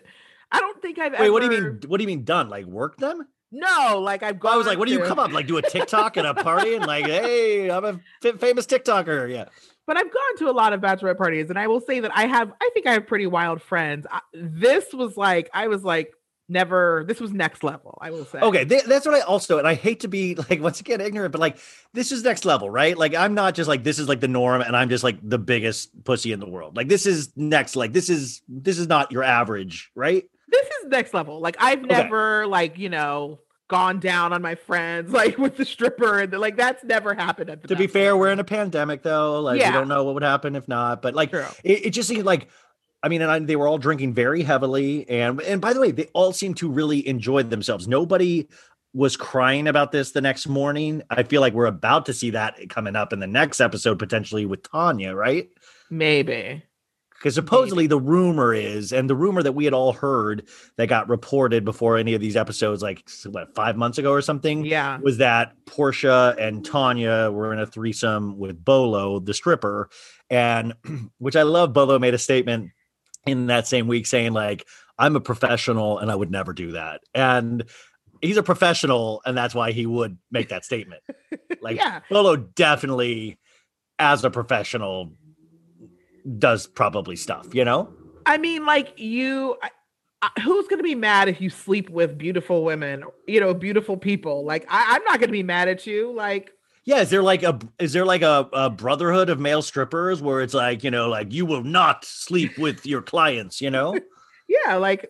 I 0.52 0.60
don't 0.60 0.82
think 0.82 1.00
I've. 1.00 1.14
Wait, 1.14 1.22
ever... 1.22 1.32
what 1.32 1.42
do 1.42 1.54
you 1.54 1.62
mean? 1.62 1.80
What 1.88 1.98
do 1.98 2.04
you 2.04 2.08
mean 2.08 2.24
done? 2.24 2.50
Like 2.50 2.66
work 2.66 2.98
them? 2.98 3.28
No, 3.52 4.00
like 4.00 4.24
I've 4.24 4.40
gone. 4.40 4.54
I 4.54 4.58
was 4.58 4.66
like, 4.66 4.78
what 4.78 4.88
do 4.88 4.94
you 4.94 5.02
come 5.04 5.20
up 5.20 5.32
like 5.32 5.48
do 5.48 5.58
a 5.58 5.62
TikTok 5.62 6.16
at 6.18 6.26
a 6.26 6.34
party 6.34 6.76
and 6.76 6.86
like, 6.86 7.06
hey, 7.06 7.70
I'm 7.70 7.84
a 7.84 8.00
f- 8.24 8.40
famous 8.40 8.66
TikToker. 8.66 9.30
Yeah. 9.30 9.46
But 9.88 9.98
I've 9.98 10.12
gone 10.12 10.38
to 10.38 10.50
a 10.50 10.54
lot 10.54 10.72
of 10.74 10.80
bachelorette 10.80 11.18
parties, 11.18 11.50
and 11.50 11.60
I 11.60 11.68
will 11.68 11.82
say 11.82 12.00
that 12.00 12.12
I 12.16 12.28
have. 12.28 12.54
I 12.62 12.70
think 12.74 12.88
I 12.88 12.94
have 12.94 13.08
pretty 13.08 13.28
wild 13.28 13.62
friends. 13.62 14.08
I, 14.10 14.22
this 14.34 14.94
was 14.94 15.18
like, 15.18 15.50
I 15.54 15.68
was 15.68 15.84
like, 15.84 16.14
never. 16.48 17.04
This 17.06 17.20
was 17.20 17.34
next 17.34 17.62
level. 17.64 17.98
I 18.00 18.12
will 18.12 18.24
say. 18.26 18.40
Okay, 18.40 18.64
th- 18.64 18.84
that's 18.86 19.06
what 19.06 19.16
I 19.16 19.22
also, 19.22 19.58
and 19.58 19.68
I 19.68 19.74
hate 19.74 20.02
to 20.02 20.08
be 20.08 20.36
like 20.36 20.62
once 20.62 20.80
again 20.80 21.02
ignorant, 21.02 21.34
but 21.34 21.42
like 21.42 21.58
this 21.94 22.14
is 22.14 22.24
next 22.24 22.46
level, 22.46 22.70
right? 22.70 22.98
Like 22.98 23.16
I'm 23.16 23.34
not 23.34 23.54
just 23.54 23.68
like 23.68 23.84
this 23.84 24.00
is 24.00 24.08
like 24.08 24.22
the 24.22 24.30
norm, 24.30 24.62
and 24.62 24.78
I'm 24.78 24.88
just 24.88 25.04
like 25.04 25.18
the 25.22 25.40
biggest 25.40 26.04
pussy 26.06 26.32
in 26.32 26.40
the 26.40 26.50
world. 26.50 26.78
Like 26.78 26.88
this 26.88 27.06
is 27.06 27.34
next. 27.36 27.76
Like 27.76 27.92
this 27.92 28.10
is 28.10 28.42
this 28.48 28.78
is 28.78 28.88
not 28.88 29.12
your 29.12 29.24
average, 29.24 29.92
right? 29.96 30.24
This 30.52 30.68
is 30.68 30.90
next 30.90 31.14
level. 31.14 31.40
Like 31.40 31.56
I've 31.60 31.80
okay. 31.80 31.88
never 31.88 32.46
like, 32.48 32.78
you 32.78 32.90
know, 32.90 33.40
gone 33.68 34.00
down 34.00 34.34
on 34.34 34.42
my 34.42 34.56
friends 34.56 35.12
like 35.14 35.38
with 35.38 35.56
the 35.58 35.66
stripper 35.66 36.20
and 36.20 36.32
the, 36.32 36.38
like 36.38 36.58
that's 36.58 36.84
never 36.84 37.14
happened 37.14 37.50
at 37.50 37.62
the 37.62 37.70
To 37.70 37.76
be 37.76 37.88
fair, 37.88 38.16
we're 38.18 38.32
in 38.32 38.40
a 38.40 38.44
pandemic 38.44 39.02
though. 39.02 39.42
Like 39.42 39.60
yeah. 39.60 39.72
we 39.72 39.78
don't 39.78 39.88
know 39.88 40.04
what 40.04 40.14
would 40.14 40.24
happen 40.24 40.56
if 40.56 40.68
not, 40.68 41.02
but 41.02 41.16
like 41.16 41.34
it, 41.34 41.86
it, 41.86 41.90
just 41.92 42.10
seemed 42.10 42.26
like 42.26 42.50
I 43.04 43.10
mean, 43.10 43.22
and 43.22 43.32
I, 43.32 43.40
they 43.40 43.56
were 43.56 43.68
all 43.68 43.80
drinking 43.80 44.14
very 44.14 44.44
heavily, 44.44 45.10
and 45.10 45.42
and 45.42 45.60
by 45.60 45.74
the 45.74 45.80
way, 45.80 45.92
they 45.92 46.06
all 46.14 46.34
seemed 46.34 46.58
to 46.58 46.70
really 46.70 47.08
enjoy 47.08 47.42
themselves. 47.42 47.88
Nobody 47.88 48.48
was 48.94 49.16
crying 49.18 49.68
about 49.68 49.92
this 49.92 50.12
the 50.12 50.22
next 50.22 50.48
morning. 50.48 51.02
I 51.10 51.24
feel 51.24 51.42
like 51.42 51.54
we're 51.54 51.66
about 51.66 52.06
to 52.08 52.14
see 52.14 52.32
that 52.32 52.70
coming 52.70 52.96
up 52.96 53.14
in 53.14 53.20
the 53.20 53.28
next 53.28 53.60
episode, 53.60 53.98
potentially 53.98 54.46
with 54.46 54.70
Tanya, 54.70 55.16
right? 55.16 55.50
Maybe. 55.90 56.64
Because 57.22 57.36
supposedly 57.36 57.84
Maybe. 57.84 57.90
the 57.90 58.00
rumor 58.00 58.52
is, 58.52 58.92
and 58.92 59.08
the 59.08 59.16
rumor 59.16 59.44
that 59.44 59.52
we 59.52 59.66
had 59.66 59.76
all 59.76 59.94
heard 59.94 60.48
that 60.78 60.88
got 60.88 61.08
reported 61.08 61.64
before 61.64 61.98
any 61.98 62.16
of 62.16 62.22
these 62.22 62.36
episodes, 62.36 62.82
like 62.82 63.08
what 63.26 63.54
five 63.54 63.78
months 63.78 64.00
ago 64.00 64.12
or 64.12 64.24
something, 64.24 64.66
yeah, 64.66 64.98
was 64.98 65.20
that 65.20 65.54
Porsha 65.66 66.36
and 66.40 66.66
Tanya 66.66 67.30
were 67.32 67.54
in 67.54 67.60
a 67.60 67.68
threesome 67.68 68.40
with 68.40 68.66
Bolo, 68.66 69.20
the 69.20 69.36
stripper, 69.36 69.90
and 70.32 70.74
which 71.20 71.36
I 71.36 71.44
love. 71.44 71.74
Bolo 71.74 72.00
made 72.00 72.16
a 72.16 72.18
statement 72.18 72.72
in 73.28 73.46
that 73.48 73.68
same 73.68 73.88
week 73.88 74.08
saying 74.08 74.34
like, 74.34 74.66
"I'm 74.98 75.16
a 75.16 75.22
professional 75.22 76.00
and 76.00 76.10
I 76.10 76.16
would 76.16 76.32
never 76.32 76.54
do 76.54 76.72
that," 76.72 77.02
and 77.14 77.64
he's 78.22 78.38
a 78.38 78.44
professional, 78.44 79.22
and 79.26 79.38
that's 79.38 79.54
why 79.54 79.72
he 79.72 79.86
would 79.86 80.18
make 80.32 80.50
that 80.50 80.66
statement. 80.66 81.04
Like, 81.64 81.78
yeah. 81.78 82.00
Bolo 82.10 82.38
definitely, 82.38 83.38
as 84.00 84.26
a 84.26 84.32
professional, 84.32 85.12
does 86.38 86.68
probably 86.68 87.16
stuff, 87.16 87.54
you 87.54 87.66
know? 87.66 87.92
I 88.26 88.38
mean, 88.38 88.66
like 88.66 89.00
you, 89.00 89.58
who's 90.44 90.68
going 90.68 90.80
to 90.80 90.84
be 90.84 90.96
mad 90.96 91.28
if 91.28 91.42
you 91.42 91.50
sleep 91.50 91.90
with 91.90 92.18
beautiful 92.18 92.64
women, 92.64 93.04
you 93.28 93.40
know, 93.40 93.54
beautiful 93.54 93.98
people? 93.98 94.46
Like, 94.46 94.66
I, 94.70 94.96
am 94.96 95.04
not 95.04 95.20
going 95.20 95.30
to 95.30 95.34
be 95.34 95.44
mad 95.44 95.68
at 95.68 95.88
you. 95.88 96.14
Like, 96.14 96.52
yeah, 96.86 97.02
is 97.02 97.10
there 97.10 97.22
like 97.22 97.44
a 97.44 97.60
is 97.78 97.94
there 97.94 98.06
like 98.06 98.24
a, 98.24 98.50
a 98.54 98.70
brotherhood 98.70 99.30
of 99.30 99.40
male 99.40 99.62
strippers 99.62 100.20
where 100.20 100.42
it's 100.42 100.56
like 100.56 100.84
you 100.84 100.90
know 100.90 101.10
like 101.10 101.32
you 101.32 101.46
will 101.46 101.64
not 101.64 102.06
sleep 102.06 102.58
with 102.58 102.86
your 102.88 103.04
clients, 103.04 103.62
you 103.62 103.70
know? 103.70 103.96
yeah, 104.48 104.76
like 104.76 105.10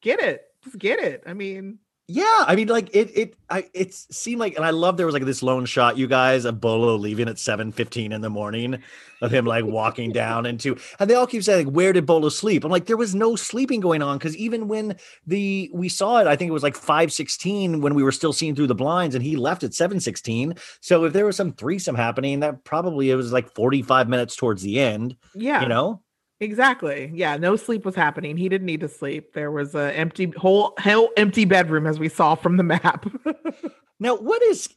get 0.00 0.20
it, 0.20 0.42
just 0.64 0.78
get 0.78 0.98
it. 0.98 1.22
I 1.26 1.32
mean, 1.32 1.78
yeah, 2.06 2.44
I 2.46 2.54
mean, 2.54 2.68
like 2.68 2.94
it, 2.94 3.10
it, 3.16 3.34
I, 3.48 3.64
it 3.72 3.94
seemed 3.94 4.38
like, 4.38 4.56
and 4.56 4.64
I 4.64 4.70
love 4.70 4.98
there 4.98 5.06
was 5.06 5.14
like 5.14 5.24
this 5.24 5.42
lone 5.42 5.64
shot, 5.64 5.96
you 5.96 6.06
guys, 6.06 6.44
of 6.44 6.60
Bolo 6.60 6.96
leaving 6.96 7.28
at 7.30 7.38
seven 7.38 7.72
fifteen 7.72 8.12
in 8.12 8.20
the 8.20 8.28
morning, 8.28 8.82
of 9.22 9.30
him 9.32 9.46
like 9.46 9.64
walking 9.64 10.12
down 10.12 10.44
into, 10.44 10.76
and 10.98 11.08
they 11.08 11.14
all 11.14 11.26
keep 11.26 11.42
saying, 11.42 11.66
like, 11.66 11.74
"Where 11.74 11.94
did 11.94 12.04
Bolo 12.04 12.28
sleep?" 12.28 12.62
I'm 12.62 12.70
like, 12.70 12.84
there 12.84 12.98
was 12.98 13.14
no 13.14 13.36
sleeping 13.36 13.80
going 13.80 14.02
on 14.02 14.18
because 14.18 14.36
even 14.36 14.68
when 14.68 14.96
the 15.26 15.70
we 15.72 15.88
saw 15.88 16.18
it, 16.18 16.26
I 16.26 16.36
think 16.36 16.50
it 16.50 16.52
was 16.52 16.62
like 16.62 16.76
five 16.76 17.10
sixteen 17.10 17.80
when 17.80 17.94
we 17.94 18.02
were 18.02 18.12
still 18.12 18.34
seeing 18.34 18.54
through 18.54 18.66
the 18.66 18.74
blinds, 18.74 19.14
and 19.14 19.24
he 19.24 19.36
left 19.36 19.64
at 19.64 19.72
seven 19.72 19.98
sixteen. 19.98 20.56
So 20.80 21.04
if 21.04 21.14
there 21.14 21.24
was 21.24 21.36
some 21.36 21.54
threesome 21.54 21.94
happening, 21.94 22.40
that 22.40 22.64
probably 22.64 23.10
it 23.10 23.16
was 23.16 23.32
like 23.32 23.50
forty 23.54 23.80
five 23.80 24.10
minutes 24.10 24.36
towards 24.36 24.62
the 24.62 24.78
end. 24.78 25.16
Yeah, 25.34 25.62
you 25.62 25.68
know. 25.68 26.02
Exactly. 26.44 27.10
Yeah, 27.14 27.38
no 27.38 27.56
sleep 27.56 27.86
was 27.86 27.94
happening. 27.94 28.36
He 28.36 28.50
didn't 28.50 28.66
need 28.66 28.80
to 28.80 28.88
sleep. 28.88 29.32
There 29.32 29.50
was 29.50 29.74
a 29.74 29.92
empty 29.96 30.30
whole 30.36 30.74
whole 30.78 31.10
empty 31.16 31.46
bedroom 31.46 31.86
as 31.86 31.98
we 31.98 32.10
saw 32.10 32.34
from 32.34 32.58
the 32.58 32.62
map. 32.62 33.06
now, 34.00 34.16
what 34.16 34.42
is 34.42 34.68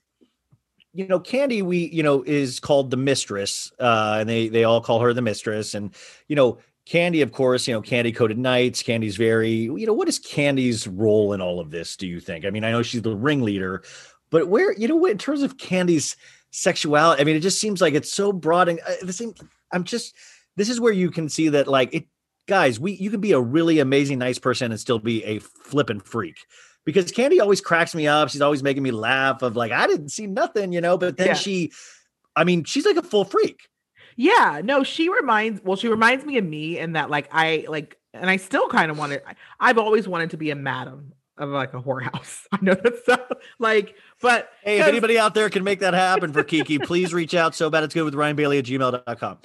you 0.93 1.05
know, 1.07 1.19
Kandi 1.19 1.61
we, 1.61 1.89
you 1.89 2.01
know, 2.01 2.23
is 2.23 2.59
called 2.59 2.89
the 2.89 2.97
mistress. 2.97 3.71
Uh 3.79 4.17
and 4.21 4.29
they 4.29 4.47
they 4.47 4.63
all 4.63 4.79
call 4.79 5.01
her 5.01 5.13
the 5.13 5.21
mistress 5.21 5.73
and 5.75 5.93
you 6.29 6.35
know, 6.37 6.57
Kandi 6.87 7.21
of 7.21 7.33
course, 7.33 7.67
you 7.67 7.73
know, 7.73 7.81
Kandi 7.81 8.15
Koated 8.15 8.37
Nights. 8.37 8.81
Kandi's 8.81 9.17
very, 9.17 9.51
you 9.51 9.85
know, 9.85 9.93
what 9.93 10.07
is 10.07 10.19
Kandi's 10.19 10.87
role 10.87 11.33
in 11.33 11.41
all 11.41 11.59
of 11.59 11.69
this, 11.69 11.97
do 11.97 12.07
you 12.07 12.21
think? 12.21 12.45
I 12.45 12.49
mean, 12.49 12.63
I 12.63 12.71
know 12.71 12.81
she's 12.81 13.01
the 13.01 13.15
ringleader, 13.15 13.83
but 14.29 14.47
where, 14.47 14.71
you 14.73 14.87
know, 14.87 15.05
in 15.05 15.17
terms 15.17 15.41
of 15.41 15.57
Kandi's 15.57 16.15
sexuality, 16.51 17.21
I 17.21 17.25
mean, 17.25 17.35
it 17.35 17.41
just 17.41 17.59
seems 17.59 17.81
like 17.81 17.93
it's 17.93 18.11
so 18.11 18.31
broad 18.31 18.69
and 18.69 18.79
uh, 18.87 18.93
the 19.03 19.11
same. 19.11 19.33
I'm 19.73 19.83
just, 19.83 20.15
this 20.57 20.69
is 20.69 20.81
where 20.81 20.91
you 20.91 21.09
can 21.09 21.29
see 21.29 21.49
that 21.49 21.67
like 21.67 21.93
it 21.93 22.07
guys 22.47 22.79
we 22.79 22.93
you 22.93 23.09
can 23.09 23.21
be 23.21 23.31
a 23.31 23.39
really 23.39 23.79
amazing 23.79 24.19
nice 24.19 24.39
person 24.39 24.71
and 24.71 24.79
still 24.79 24.99
be 24.99 25.23
a 25.23 25.39
flippin' 25.39 26.01
freak. 26.01 26.45
Because 26.83 27.11
Kandi 27.11 27.41
always 27.41 27.59
cracks 27.59 27.93
me 27.93 28.07
up. 28.07 28.29
She's 28.29 28.41
always 28.41 28.63
making 28.63 28.81
me 28.81 28.91
laugh 28.91 29.41
of 29.41 29.55
like 29.55 29.71
i 29.71 29.87
didn't 29.87 30.09
see 30.09 30.27
nothing 30.27 30.73
you 30.73 30.81
know? 30.81 30.97
But 30.97 31.17
then 31.17 31.27
yeah. 31.27 31.33
she 31.33 31.71
i 32.35 32.43
mean 32.43 32.65
she's 32.65 32.85
like 32.85 32.97
a 32.97 33.03
full 33.03 33.23
freak. 33.23 33.69
Yeah. 34.15 34.61
No 34.63 34.83
she 34.83 35.09
reminds 35.09 35.61
well 35.63 35.77
she 35.77 35.87
reminds 35.87 36.25
me 36.25 36.37
of 36.37 36.45
me 36.45 36.79
and 36.79 36.95
that 36.95 37.09
like 37.09 37.29
i 37.31 37.65
like 37.69 37.97
and 38.13 38.29
i 38.29 38.37
still 38.37 38.67
kind 38.67 38.89
of 38.89 38.97
wanted 38.97 39.21
i've 39.59 39.77
always 39.77 40.07
wanted 40.07 40.31
to 40.31 40.37
be 40.37 40.49
a 40.49 40.55
madam 40.55 41.13
of 41.37 41.49
like 41.49 41.73
a 41.75 41.81
whorehouse. 41.81 42.45
I 42.51 42.57
know 42.61 42.73
that's 42.73 43.05
so, 43.05 43.17
like 43.59 43.95
but 44.21 44.49
hey 44.63 44.79
if 44.79 44.87
anybody 44.87 45.19
out 45.19 45.35
there 45.35 45.49
can 45.49 45.63
make 45.63 45.81
that 45.81 45.93
happen 45.93 46.33
for 46.33 46.43
kiki 46.43 46.79
please 46.79 47.13
reach 47.13 47.35
out. 47.35 47.53
So 47.53 47.69
bad 47.69 47.83
it's 47.83 47.93
good 47.93 48.05
with 48.05 48.15
ryan 48.15 48.35
bailey 48.35 48.57
at 48.57 48.65
gmail.com 48.65 49.39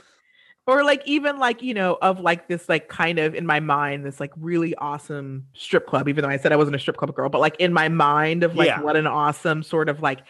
or 0.66 0.84
like 0.84 1.02
even 1.06 1.39
like 1.39 1.62
you 1.62 1.74
know 1.74 1.98
of 2.02 2.20
like 2.20 2.48
this 2.48 2.68
like 2.68 2.89
kind 2.89 3.18
of 3.18 3.34
in 3.34 3.47
my 3.47 3.60
mind 3.60 4.05
this 4.05 4.20
like 4.20 4.32
really 4.36 4.74
awesome 4.76 5.47
strip 5.55 5.86
club 5.86 6.09
even 6.09 6.22
though 6.22 6.30
i 6.30 6.36
said 6.36 6.52
i 6.52 6.56
wasn't 6.56 6.74
a 6.74 6.78
strip 6.78 6.97
club 6.97 7.14
girl 7.14 7.28
but 7.28 7.40
like 7.40 7.56
in 7.59 7.72
my 7.72 7.89
mind 7.89 8.43
of 8.43 8.55
like 8.55 8.68
yeah. 8.68 8.80
what 8.80 8.97
an 8.97 9.06
awesome 9.06 9.62
sort 9.62 9.89
of 9.89 10.01
like 10.01 10.20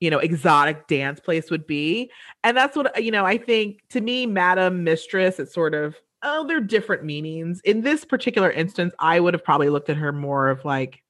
you 0.00 0.10
know 0.10 0.18
exotic 0.18 0.86
dance 0.88 1.20
place 1.20 1.50
would 1.50 1.66
be 1.66 2.10
and 2.42 2.56
that's 2.56 2.76
what 2.76 3.02
you 3.02 3.10
know 3.10 3.24
i 3.24 3.38
think 3.38 3.80
to 3.88 4.00
me 4.00 4.26
madam 4.26 4.82
mistress 4.84 5.38
it's 5.38 5.54
sort 5.54 5.74
of 5.74 5.96
oh 6.24 6.46
they're 6.46 6.60
different 6.60 7.04
meanings 7.04 7.60
in 7.64 7.82
this 7.82 8.04
particular 8.04 8.50
instance 8.50 8.92
i 8.98 9.20
would 9.20 9.34
have 9.34 9.44
probably 9.44 9.68
looked 9.68 9.88
at 9.88 9.96
her 9.96 10.12
more 10.12 10.48
of 10.48 10.64
like 10.64 11.02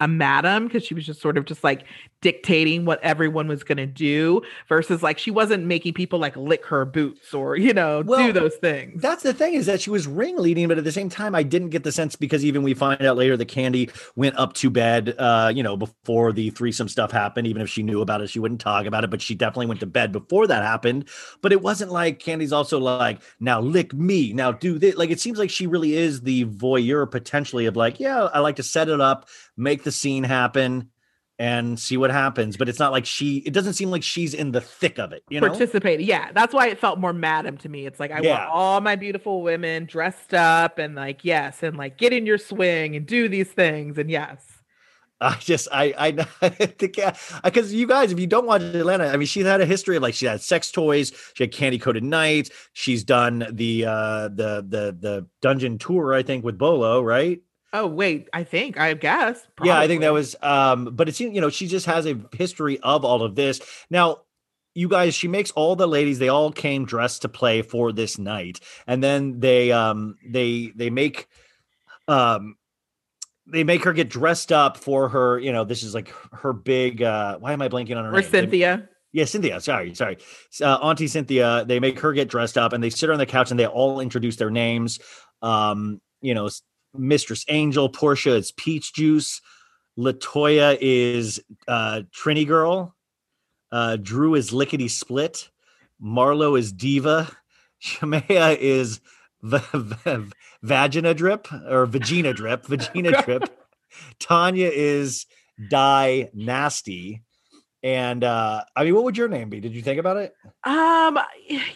a 0.00 0.08
madam 0.08 0.66
because 0.66 0.84
she 0.84 0.94
was 0.94 1.06
just 1.06 1.20
sort 1.20 1.38
of 1.38 1.44
just 1.44 1.64
like 1.64 1.84
dictating 2.20 2.84
what 2.84 3.02
everyone 3.02 3.48
was 3.48 3.62
going 3.62 3.78
to 3.78 3.86
do 3.86 4.42
versus 4.68 5.02
like 5.02 5.18
she 5.18 5.30
wasn't 5.30 5.64
making 5.64 5.92
people 5.92 6.18
like 6.18 6.36
lick 6.36 6.64
her 6.66 6.84
boots 6.84 7.32
or 7.32 7.56
you 7.56 7.72
know 7.72 8.02
well, 8.04 8.26
do 8.26 8.32
those 8.32 8.56
things. 8.56 9.00
that's 9.00 9.22
the 9.22 9.32
thing 9.32 9.54
is 9.54 9.66
that 9.66 9.80
she 9.80 9.90
was 9.90 10.06
ringleading 10.06 10.68
but 10.68 10.78
at 10.78 10.84
the 10.84 10.92
same 10.92 11.08
time 11.08 11.34
i 11.34 11.42
didn't 11.42 11.70
get 11.70 11.84
the 11.84 11.92
sense 11.92 12.16
because 12.16 12.44
even 12.44 12.62
we 12.62 12.74
find 12.74 13.00
out 13.02 13.16
later 13.16 13.36
that 13.36 13.48
Kandi 13.48 13.90
went 14.16 14.36
up 14.36 14.52
to 14.54 14.70
bed 14.70 15.14
uh 15.18 15.52
you 15.54 15.62
know 15.62 15.76
before 15.76 16.32
the 16.32 16.50
threesome 16.50 16.88
stuff 16.88 17.10
happened 17.10 17.46
even 17.46 17.62
if 17.62 17.68
she 17.68 17.82
knew 17.82 18.00
about 18.00 18.20
it 18.20 18.28
she 18.28 18.38
wouldn't 18.38 18.60
talk 18.60 18.86
about 18.86 19.04
it 19.04 19.10
but 19.10 19.22
she 19.22 19.34
definitely 19.34 19.66
went 19.66 19.80
to 19.80 19.86
bed 19.86 20.12
before 20.12 20.46
that 20.46 20.62
happened. 20.62 21.08
But 21.42 21.52
it 21.52 21.62
wasn't 21.62 21.90
like 21.90 22.18
Kandi's 22.18 22.52
also 22.52 22.78
like 22.78 23.22
now 23.40 23.60
lick 23.60 23.94
me 23.94 24.32
now 24.32 24.52
do 24.52 24.78
this 24.78 24.96
like 24.96 25.10
it 25.10 25.20
seems 25.20 25.38
like 25.38 25.50
she 25.50 25.66
really 25.66 25.94
is 25.94 26.22
the 26.22 26.44
voyeur 26.46 27.10
potentially 27.10 27.66
of 27.66 27.76
like 27.76 28.00
yeah 28.00 28.24
i 28.32 28.40
like 28.40 28.56
to 28.56 28.62
set 28.62 28.88
it 28.88 29.00
up 29.00 29.28
make 29.56 29.84
the 29.84 29.92
scene 29.92 30.24
happen 30.24 30.90
and 31.38 31.78
see 31.78 31.96
what 31.96 32.10
happens. 32.10 32.56
But 32.56 32.68
it's 32.68 32.78
not 32.78 32.92
like 32.92 33.06
she, 33.06 33.38
it 33.38 33.52
doesn't 33.52 33.74
seem 33.74 33.90
like 33.90 34.02
she's 34.02 34.34
in 34.34 34.52
the 34.52 34.60
thick 34.60 34.98
of 34.98 35.12
it, 35.12 35.22
you 35.28 35.40
know? 35.40 35.48
Participating. 35.48 36.06
Yeah. 36.06 36.32
That's 36.32 36.54
why 36.54 36.68
it 36.68 36.78
felt 36.78 36.98
more 36.98 37.12
madam 37.12 37.56
to 37.58 37.68
me. 37.68 37.86
It's 37.86 38.00
like, 38.00 38.10
I 38.10 38.20
yeah. 38.20 38.38
want 38.38 38.50
all 38.50 38.80
my 38.80 38.96
beautiful 38.96 39.42
women 39.42 39.84
dressed 39.84 40.34
up 40.34 40.78
and 40.78 40.94
like, 40.94 41.24
yes, 41.24 41.62
and 41.62 41.76
like 41.76 41.98
get 41.98 42.12
in 42.12 42.26
your 42.26 42.38
swing 42.38 42.96
and 42.96 43.06
do 43.06 43.28
these 43.28 43.50
things. 43.50 43.98
And 43.98 44.10
yes. 44.10 44.56
I 45.20 45.34
just 45.40 45.68
I 45.72 45.94
I 45.96 46.48
think 46.50 46.98
because 47.42 47.72
you 47.72 47.86
guys, 47.86 48.12
if 48.12 48.20
you 48.20 48.26
don't 48.26 48.46
watch 48.46 48.60
Atlanta, 48.60 49.06
I 49.06 49.16
mean, 49.16 49.26
she's 49.26 49.46
had 49.46 49.60
a 49.60 49.66
history 49.66 49.96
of 49.96 50.02
like 50.02 50.14
she 50.14 50.26
had 50.26 50.42
sex 50.42 50.70
toys, 50.70 51.12
she 51.32 51.44
had 51.44 51.52
Kandi 51.52 51.80
Koated 51.80 52.02
Nights, 52.02 52.50
she's 52.74 53.02
done 53.02 53.46
the 53.50 53.86
uh 53.86 54.28
the 54.28 54.64
the 54.68 54.96
the 54.98 55.26
dungeon 55.40 55.78
tour, 55.78 56.12
I 56.12 56.22
think, 56.22 56.44
with 56.44 56.58
Bolo, 56.58 57.00
right? 57.00 57.40
Oh 57.78 57.86
wait, 57.86 58.28
I 58.32 58.42
think 58.42 58.78
I 58.80 58.94
guess. 58.94 59.46
Probably. 59.54 59.68
Yeah, 59.68 59.78
I 59.78 59.86
think 59.86 60.00
that 60.00 60.12
was. 60.12 60.34
Um, 60.40 60.86
but 60.92 61.10
it 61.10 61.14
seems 61.14 61.34
you 61.34 61.42
know 61.42 61.50
she 61.50 61.66
just 61.66 61.84
has 61.84 62.06
a 62.06 62.18
history 62.32 62.80
of 62.80 63.04
all 63.04 63.22
of 63.22 63.34
this. 63.34 63.60
Now, 63.90 64.22
you 64.74 64.88
guys, 64.88 65.14
she 65.14 65.28
makes 65.28 65.50
all 65.50 65.76
the 65.76 65.86
ladies. 65.86 66.18
They 66.18 66.30
all 66.30 66.50
came 66.50 66.86
dressed 66.86 67.22
to 67.22 67.28
play 67.28 67.60
for 67.60 67.92
this 67.92 68.18
night, 68.18 68.60
and 68.86 69.04
then 69.04 69.40
they 69.40 69.72
um 69.72 70.16
they 70.26 70.72
they 70.74 70.88
make 70.88 71.28
um 72.08 72.56
they 73.46 73.62
make 73.62 73.84
her 73.84 73.92
get 73.92 74.08
dressed 74.08 74.52
up 74.52 74.78
for 74.78 75.10
her. 75.10 75.38
You 75.38 75.52
know, 75.52 75.64
this 75.64 75.82
is 75.82 75.94
like 75.94 76.08
her 76.32 76.54
big. 76.54 77.02
uh 77.02 77.36
Why 77.36 77.52
am 77.52 77.60
I 77.60 77.68
blanking 77.68 77.98
on 77.98 78.06
her 78.06 78.10
or 78.10 78.20
name? 78.22 78.30
Cynthia. 78.30 78.88
They, 78.88 79.20
yeah, 79.20 79.26
Cynthia. 79.26 79.60
Sorry, 79.60 79.94
sorry. 79.94 80.16
Uh, 80.62 80.76
Auntie 80.76 81.08
Cynthia. 81.08 81.66
They 81.66 81.78
make 81.78 82.00
her 82.00 82.14
get 82.14 82.28
dressed 82.28 82.56
up, 82.56 82.72
and 82.72 82.82
they 82.82 82.90
sit 82.90 83.08
her 83.08 83.12
on 83.12 83.18
the 83.18 83.26
couch, 83.26 83.50
and 83.50 83.60
they 83.60 83.66
all 83.66 84.00
introduce 84.00 84.36
their 84.36 84.50
names. 84.50 84.98
Um, 85.42 86.00
you 86.22 86.32
know, 86.34 86.48
Mistress 86.98 87.44
Angel. 87.48 87.90
Porsha 87.90 88.36
is 88.36 88.52
Peach 88.52 88.92
Juice. 88.94 89.40
Latoya 89.98 90.76
is 90.80 91.40
uh, 91.68 92.02
Trini 92.14 92.46
Girl. 92.46 92.94
Uh, 93.72 93.96
Drew 93.96 94.34
is 94.34 94.52
Lickety 94.52 94.88
Split. 94.88 95.50
Marlo 96.02 96.58
is 96.58 96.72
Diva. 96.72 97.30
Shamea 97.82 98.56
is 98.58 99.00
v- 99.42 99.58
v- 99.74 100.30
Vagina 100.62 101.14
Drip 101.14 101.50
or 101.52 101.86
Vagina 101.86 102.32
Drip. 102.32 102.66
Vagina 102.66 103.22
Drip. 103.22 103.44
Tanya 104.18 104.70
is 104.72 105.26
Die 105.70 106.30
Nasty. 106.34 107.22
And 107.82 108.24
uh, 108.24 108.64
I 108.74 108.84
mean, 108.84 108.94
what 108.94 109.04
would 109.04 109.16
your 109.16 109.28
name 109.28 109.48
be? 109.48 109.60
Did 109.60 109.74
you 109.74 109.82
think 109.82 110.00
about 110.00 110.16
it? 110.16 110.34
Um, 110.64 111.18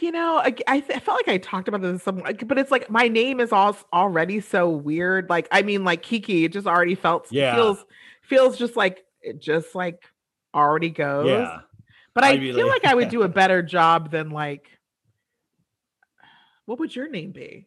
you 0.00 0.10
know, 0.10 0.38
I, 0.38 0.54
I, 0.66 0.76
I 0.76 0.98
felt 0.98 1.18
like 1.18 1.28
I 1.28 1.38
talked 1.38 1.68
about 1.68 1.82
this 1.82 2.02
some, 2.02 2.22
but 2.46 2.58
it's 2.58 2.70
like 2.70 2.90
my 2.90 3.06
name 3.06 3.38
is 3.38 3.52
all 3.52 3.76
already 3.92 4.40
so 4.40 4.68
weird. 4.68 5.28
Like, 5.28 5.46
I 5.52 5.62
mean, 5.62 5.84
like 5.84 6.02
Kiki, 6.02 6.44
it 6.44 6.52
just 6.52 6.66
already 6.66 6.94
felt 6.94 7.28
yeah. 7.30 7.54
feels 7.54 7.84
feels 8.22 8.58
just 8.58 8.76
like 8.76 9.04
it 9.20 9.40
just 9.40 9.74
like 9.74 10.02
already 10.54 10.90
goes. 10.90 11.28
Yeah. 11.28 11.60
But 12.14 12.24
I, 12.24 12.30
I 12.30 12.38
feel 12.38 12.66
like 12.66 12.84
I 12.84 12.94
would 12.94 13.08
do 13.10 13.22
a 13.22 13.28
better 13.28 13.62
job 13.62 14.10
than 14.10 14.30
like. 14.30 14.68
What 16.64 16.78
would 16.78 16.94
your 16.94 17.08
name 17.08 17.32
be? 17.32 17.66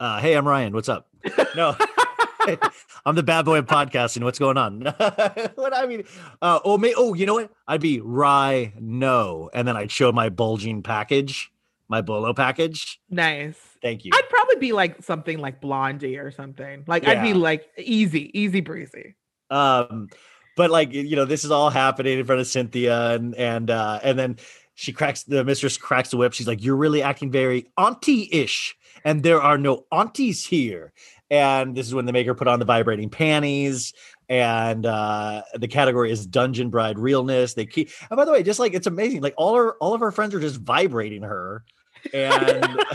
Uh, 0.00 0.20
hey, 0.20 0.34
I'm 0.34 0.46
Ryan. 0.46 0.72
What's 0.72 0.88
up? 0.88 1.08
No. 1.56 1.76
I'm 3.06 3.14
the 3.14 3.22
bad 3.22 3.44
boy 3.44 3.58
of 3.58 3.66
podcasting. 3.66 4.22
What's 4.24 4.38
going 4.38 4.56
on? 4.56 4.82
what 5.54 5.74
I 5.74 5.86
mean, 5.86 6.04
uh, 6.42 6.60
oh, 6.64 6.78
may, 6.78 6.94
oh, 6.96 7.14
you 7.14 7.26
know 7.26 7.34
what? 7.34 7.50
I'd 7.66 7.80
be 7.80 8.00
Rye 8.00 8.72
no, 8.78 9.50
and 9.52 9.66
then 9.66 9.76
I'd 9.76 9.90
show 9.90 10.12
my 10.12 10.28
bulging 10.28 10.82
package, 10.82 11.50
my 11.88 12.00
bolo 12.00 12.32
package. 12.32 13.00
Nice. 13.10 13.58
Thank 13.82 14.04
you. 14.04 14.10
I'd 14.14 14.28
probably 14.28 14.56
be 14.56 14.72
like 14.72 15.02
something 15.02 15.38
like 15.38 15.60
Blondie 15.60 16.18
or 16.18 16.30
something. 16.30 16.84
Like 16.86 17.06
I'd 17.06 17.22
be 17.22 17.34
like 17.34 17.66
easy, 17.76 18.30
easy 18.38 18.60
breezy. 18.60 19.14
Um, 19.50 20.08
but 20.56 20.70
like 20.70 20.92
you 20.92 21.16
know, 21.16 21.24
this 21.24 21.44
is 21.44 21.50
all 21.50 21.70
happening 21.70 22.18
in 22.18 22.26
front 22.26 22.40
of 22.40 22.46
Cynthia, 22.46 23.12
and 23.12 23.34
and 23.36 23.70
uh, 23.70 24.00
and 24.02 24.18
then 24.18 24.36
she 24.74 24.92
cracks 24.92 25.22
the 25.22 25.44
mistress 25.44 25.76
cracks 25.76 26.10
the 26.10 26.16
whip. 26.16 26.32
She's 26.32 26.48
like, 26.48 26.62
"You're 26.62 26.76
really 26.76 27.02
acting 27.02 27.30
very 27.30 27.66
auntie-ish, 27.78 28.76
and 29.04 29.22
there 29.22 29.40
are 29.40 29.56
no 29.56 29.86
aunties 29.92 30.46
here." 30.46 30.92
And 31.30 31.76
this 31.76 31.86
is 31.86 31.94
when 31.94 32.06
the 32.06 32.12
maker 32.12 32.34
put 32.34 32.48
on 32.48 32.58
the 32.58 32.64
vibrating 32.64 33.10
panties, 33.10 33.92
and 34.28 34.86
uh, 34.86 35.42
the 35.54 35.68
category 35.68 36.10
is 36.10 36.26
dungeon 36.26 36.70
bride 36.70 36.98
realness. 36.98 37.54
They 37.54 37.66
keep, 37.66 37.90
and 38.10 38.16
by 38.16 38.24
the 38.24 38.32
way, 38.32 38.42
just 38.42 38.58
like 38.58 38.72
it's 38.72 38.86
amazing, 38.86 39.20
like 39.20 39.34
all 39.36 39.54
her 39.56 39.74
all 39.74 39.94
of 39.94 40.00
her 40.00 40.10
friends 40.10 40.34
are 40.34 40.40
just 40.40 40.56
vibrating 40.56 41.22
her, 41.22 41.64
and. 42.12 42.80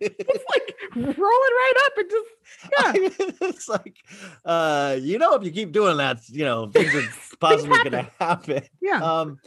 It's 0.00 0.44
like 0.50 0.74
rolling 0.96 1.14
right 1.16 1.74
up 1.86 1.92
and 1.98 2.10
just 2.10 2.26
yeah. 2.72 2.86
I 2.86 2.92
mean, 2.98 3.34
it's 3.42 3.68
like, 3.68 3.96
uh, 4.44 4.96
you 5.00 5.18
know, 5.18 5.34
if 5.34 5.44
you 5.44 5.50
keep 5.50 5.72
doing 5.72 5.96
that, 5.98 6.20
you 6.28 6.44
know, 6.44 6.68
things 6.68 6.94
are 6.94 7.02
possibly 7.40 7.78
going 7.78 7.92
to 7.92 8.10
happen. 8.18 8.62
Yeah. 8.80 9.02
Um, 9.02 9.38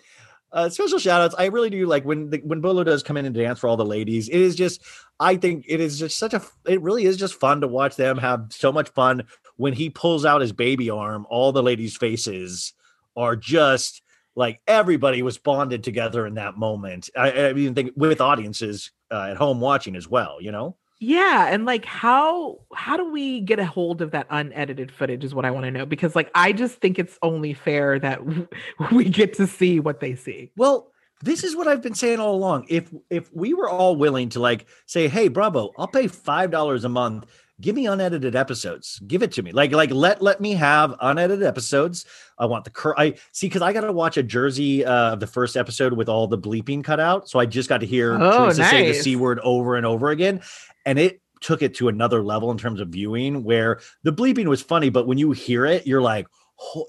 uh, 0.54 0.70
special 0.70 1.00
shout 1.00 1.22
outs. 1.22 1.36
I 1.38 1.46
really 1.46 1.70
do 1.70 1.86
like 1.86 2.04
when 2.04 2.30
the, 2.30 2.40
when 2.44 2.62
Bolo 2.62 2.84
does 2.84 3.04
come 3.04 3.18
in 3.18 3.26
and 3.26 3.36
dance 3.36 3.60
for 3.60 3.68
all 3.68 3.78
the 3.78 3.86
ladies. 3.86 4.30
It 4.30 4.40
is 4.40 4.56
just, 4.56 4.82
I 5.20 5.36
think 5.36 5.66
it 5.68 5.80
is 5.80 5.98
just 5.98 6.18
such 6.18 6.34
a, 6.34 6.42
it 6.66 6.82
really 6.82 7.06
is 7.06 7.18
just 7.18 7.40
fun 7.40 7.62
to 7.62 7.68
watch 7.68 7.96
them 7.96 8.18
have 8.18 8.48
so 8.50 8.72
much 8.72 8.90
fun. 8.90 9.24
When 9.58 9.74
he 9.74 9.90
pulls 9.90 10.26
out 10.26 10.42
his 10.42 10.54
baby 10.54 10.90
arm, 10.90 11.26
all 11.30 11.52
the 11.52 11.64
ladies' 11.64 11.96
faces 11.98 12.74
are 13.16 13.36
just 13.36 14.02
like 14.36 14.62
everybody 14.68 15.22
was 15.22 15.38
bonded 15.38 15.84
together 15.84 16.26
in 16.26 16.36
that 16.36 16.58
moment. 16.58 17.10
I, 17.18 17.32
I 17.32 17.50
even 17.52 17.76
think 17.76 17.92
with 17.96 18.22
audiences 18.22 18.92
uh, 19.12 19.28
at 19.32 19.38
home 19.38 19.60
watching 19.60 19.96
as 19.96 20.08
well, 20.08 20.38
you 20.40 20.52
know? 20.52 20.78
Yeah, 21.04 21.48
and 21.48 21.66
like 21.66 21.84
how 21.84 22.60
how 22.76 22.96
do 22.96 23.12
we 23.12 23.42
get 23.42 23.58
a 23.58 23.66
hold 23.66 24.04
of 24.04 24.12
that 24.12 24.28
unedited 24.30 24.92
footage 24.92 25.24
is 25.24 25.34
what 25.34 25.46
I 25.46 25.52
want 25.52 25.66
to 25.66 25.72
know 25.72 25.84
because 25.84 26.16
like 26.16 26.30
I 26.36 26.52
just 26.52 26.76
think 26.76 27.00
it's 27.00 27.18
only 27.24 27.56
fair 27.56 27.98
that 27.98 28.22
we 28.92 29.06
get 29.06 29.34
to 29.34 29.48
see 29.48 29.80
what 29.80 30.00
they 30.00 30.14
see. 30.14 30.52
Well, 30.56 30.92
this 31.24 31.44
is 31.44 31.56
what 31.56 31.68
I've 31.68 31.82
been 31.82 31.96
saying 31.96 32.20
all 32.20 32.36
along. 32.36 32.68
If 32.70 32.94
if 33.10 33.34
we 33.34 33.56
were 33.56 33.68
all 33.68 33.96
willing 33.96 34.30
to 34.30 34.40
like 34.40 34.68
say, 34.86 35.08
"Hey, 35.08 35.28
Bravo, 35.28 35.72
I'll 35.76 35.88
pay 35.88 36.08
five 36.08 36.52
dollars 36.52 36.84
a 36.84 36.90
month. 36.90 37.26
Give 37.60 37.76
me 37.76 37.86
unedited 37.86 38.36
episodes. 38.36 39.00
Give 39.06 39.22
it 39.22 39.32
to 39.34 39.44
me. 39.44 39.52
Like 39.52 39.72
like 39.72 39.92
let 39.92 40.22
let 40.22 40.42
me 40.42 40.54
have 40.54 40.96
unedited 41.00 41.44
episodes. 41.44 42.06
I 42.40 42.46
want 42.46 42.64
the 42.64 42.72
cur. 42.72 42.96
I 42.98 43.14
see 43.34 43.48
because 43.48 43.62
I 43.62 43.72
got 43.72 43.82
to 43.82 43.92
watch 43.92 44.18
a 44.18 44.24
Jersey 44.24 44.84
uh, 44.84 45.14
of 45.14 45.20
the 45.20 45.28
first 45.28 45.56
episode 45.56 45.94
with 45.94 46.10
all 46.10 46.26
the 46.26 46.40
bleeping 46.40 46.84
cut 46.84 47.00
out. 47.00 47.30
So 47.30 47.38
I 47.38 47.46
just 47.46 47.70
got 47.70 47.82
to 47.82 47.86
hear 47.86 48.18
Oh, 48.20 48.46
Teresa 48.46 48.64
say 48.66 48.88
the 48.88 48.96
c 48.96 49.16
word 49.16 49.40
over 49.44 49.76
and 49.76 49.86
over 49.86 50.10
again, 50.10 50.42
and 50.86 51.00
it 51.00 51.22
took 51.42 51.62
it 51.62 51.76
to 51.76 51.88
another 51.88 52.22
level 52.24 52.52
in 52.52 52.58
terms 52.58 52.80
of 52.80 52.90
viewing 52.90 53.44
where 53.44 53.80
the 54.04 54.14
bleeping 54.14 54.46
was 54.46 54.62
funny, 54.62 54.90
but 54.90 55.08
when 55.08 55.18
you 55.18 55.32
hear 55.32 55.66
it, 55.66 55.88
you're 55.88 56.02
like. 56.02 56.28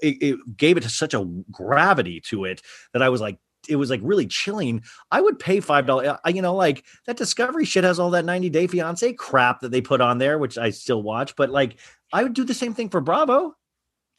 It, 0.03 0.21
it 0.21 0.55
gave 0.55 0.77
it 0.77 0.83
such 0.83 1.15
a 1.15 1.25
gravity 1.49 2.21
to 2.27 2.45
it 2.45 2.61
that 2.93 3.01
I 3.01 3.09
was 3.09 3.21
like, 3.21 3.39
it 3.67 3.75
was 3.75 3.89
like 3.89 4.01
really 4.03 4.27
chilling. 4.27 4.83
I 5.11 5.21
would 5.21 5.39
pay 5.39 5.59
five 5.59 5.85
dollars. 5.85 6.17
You 6.27 6.41
know, 6.41 6.55
like 6.55 6.85
that 7.05 7.17
Discovery 7.17 7.65
shit 7.65 7.83
has 7.83 7.99
all 7.99 8.11
that 8.11 8.25
90 8.25 8.49
Day 8.49 8.67
Fiance 8.67 9.13
crap 9.13 9.61
that 9.61 9.71
they 9.71 9.81
put 9.81 10.01
on 10.01 10.17
there, 10.17 10.37
which 10.37 10.57
I 10.57 10.69
still 10.69 11.01
watch. 11.01 11.35
But 11.35 11.49
like, 11.49 11.79
I 12.11 12.23
would 12.23 12.33
do 12.33 12.43
the 12.43 12.53
same 12.53 12.73
thing 12.73 12.89
for 12.89 13.01
Bravo. 13.01 13.55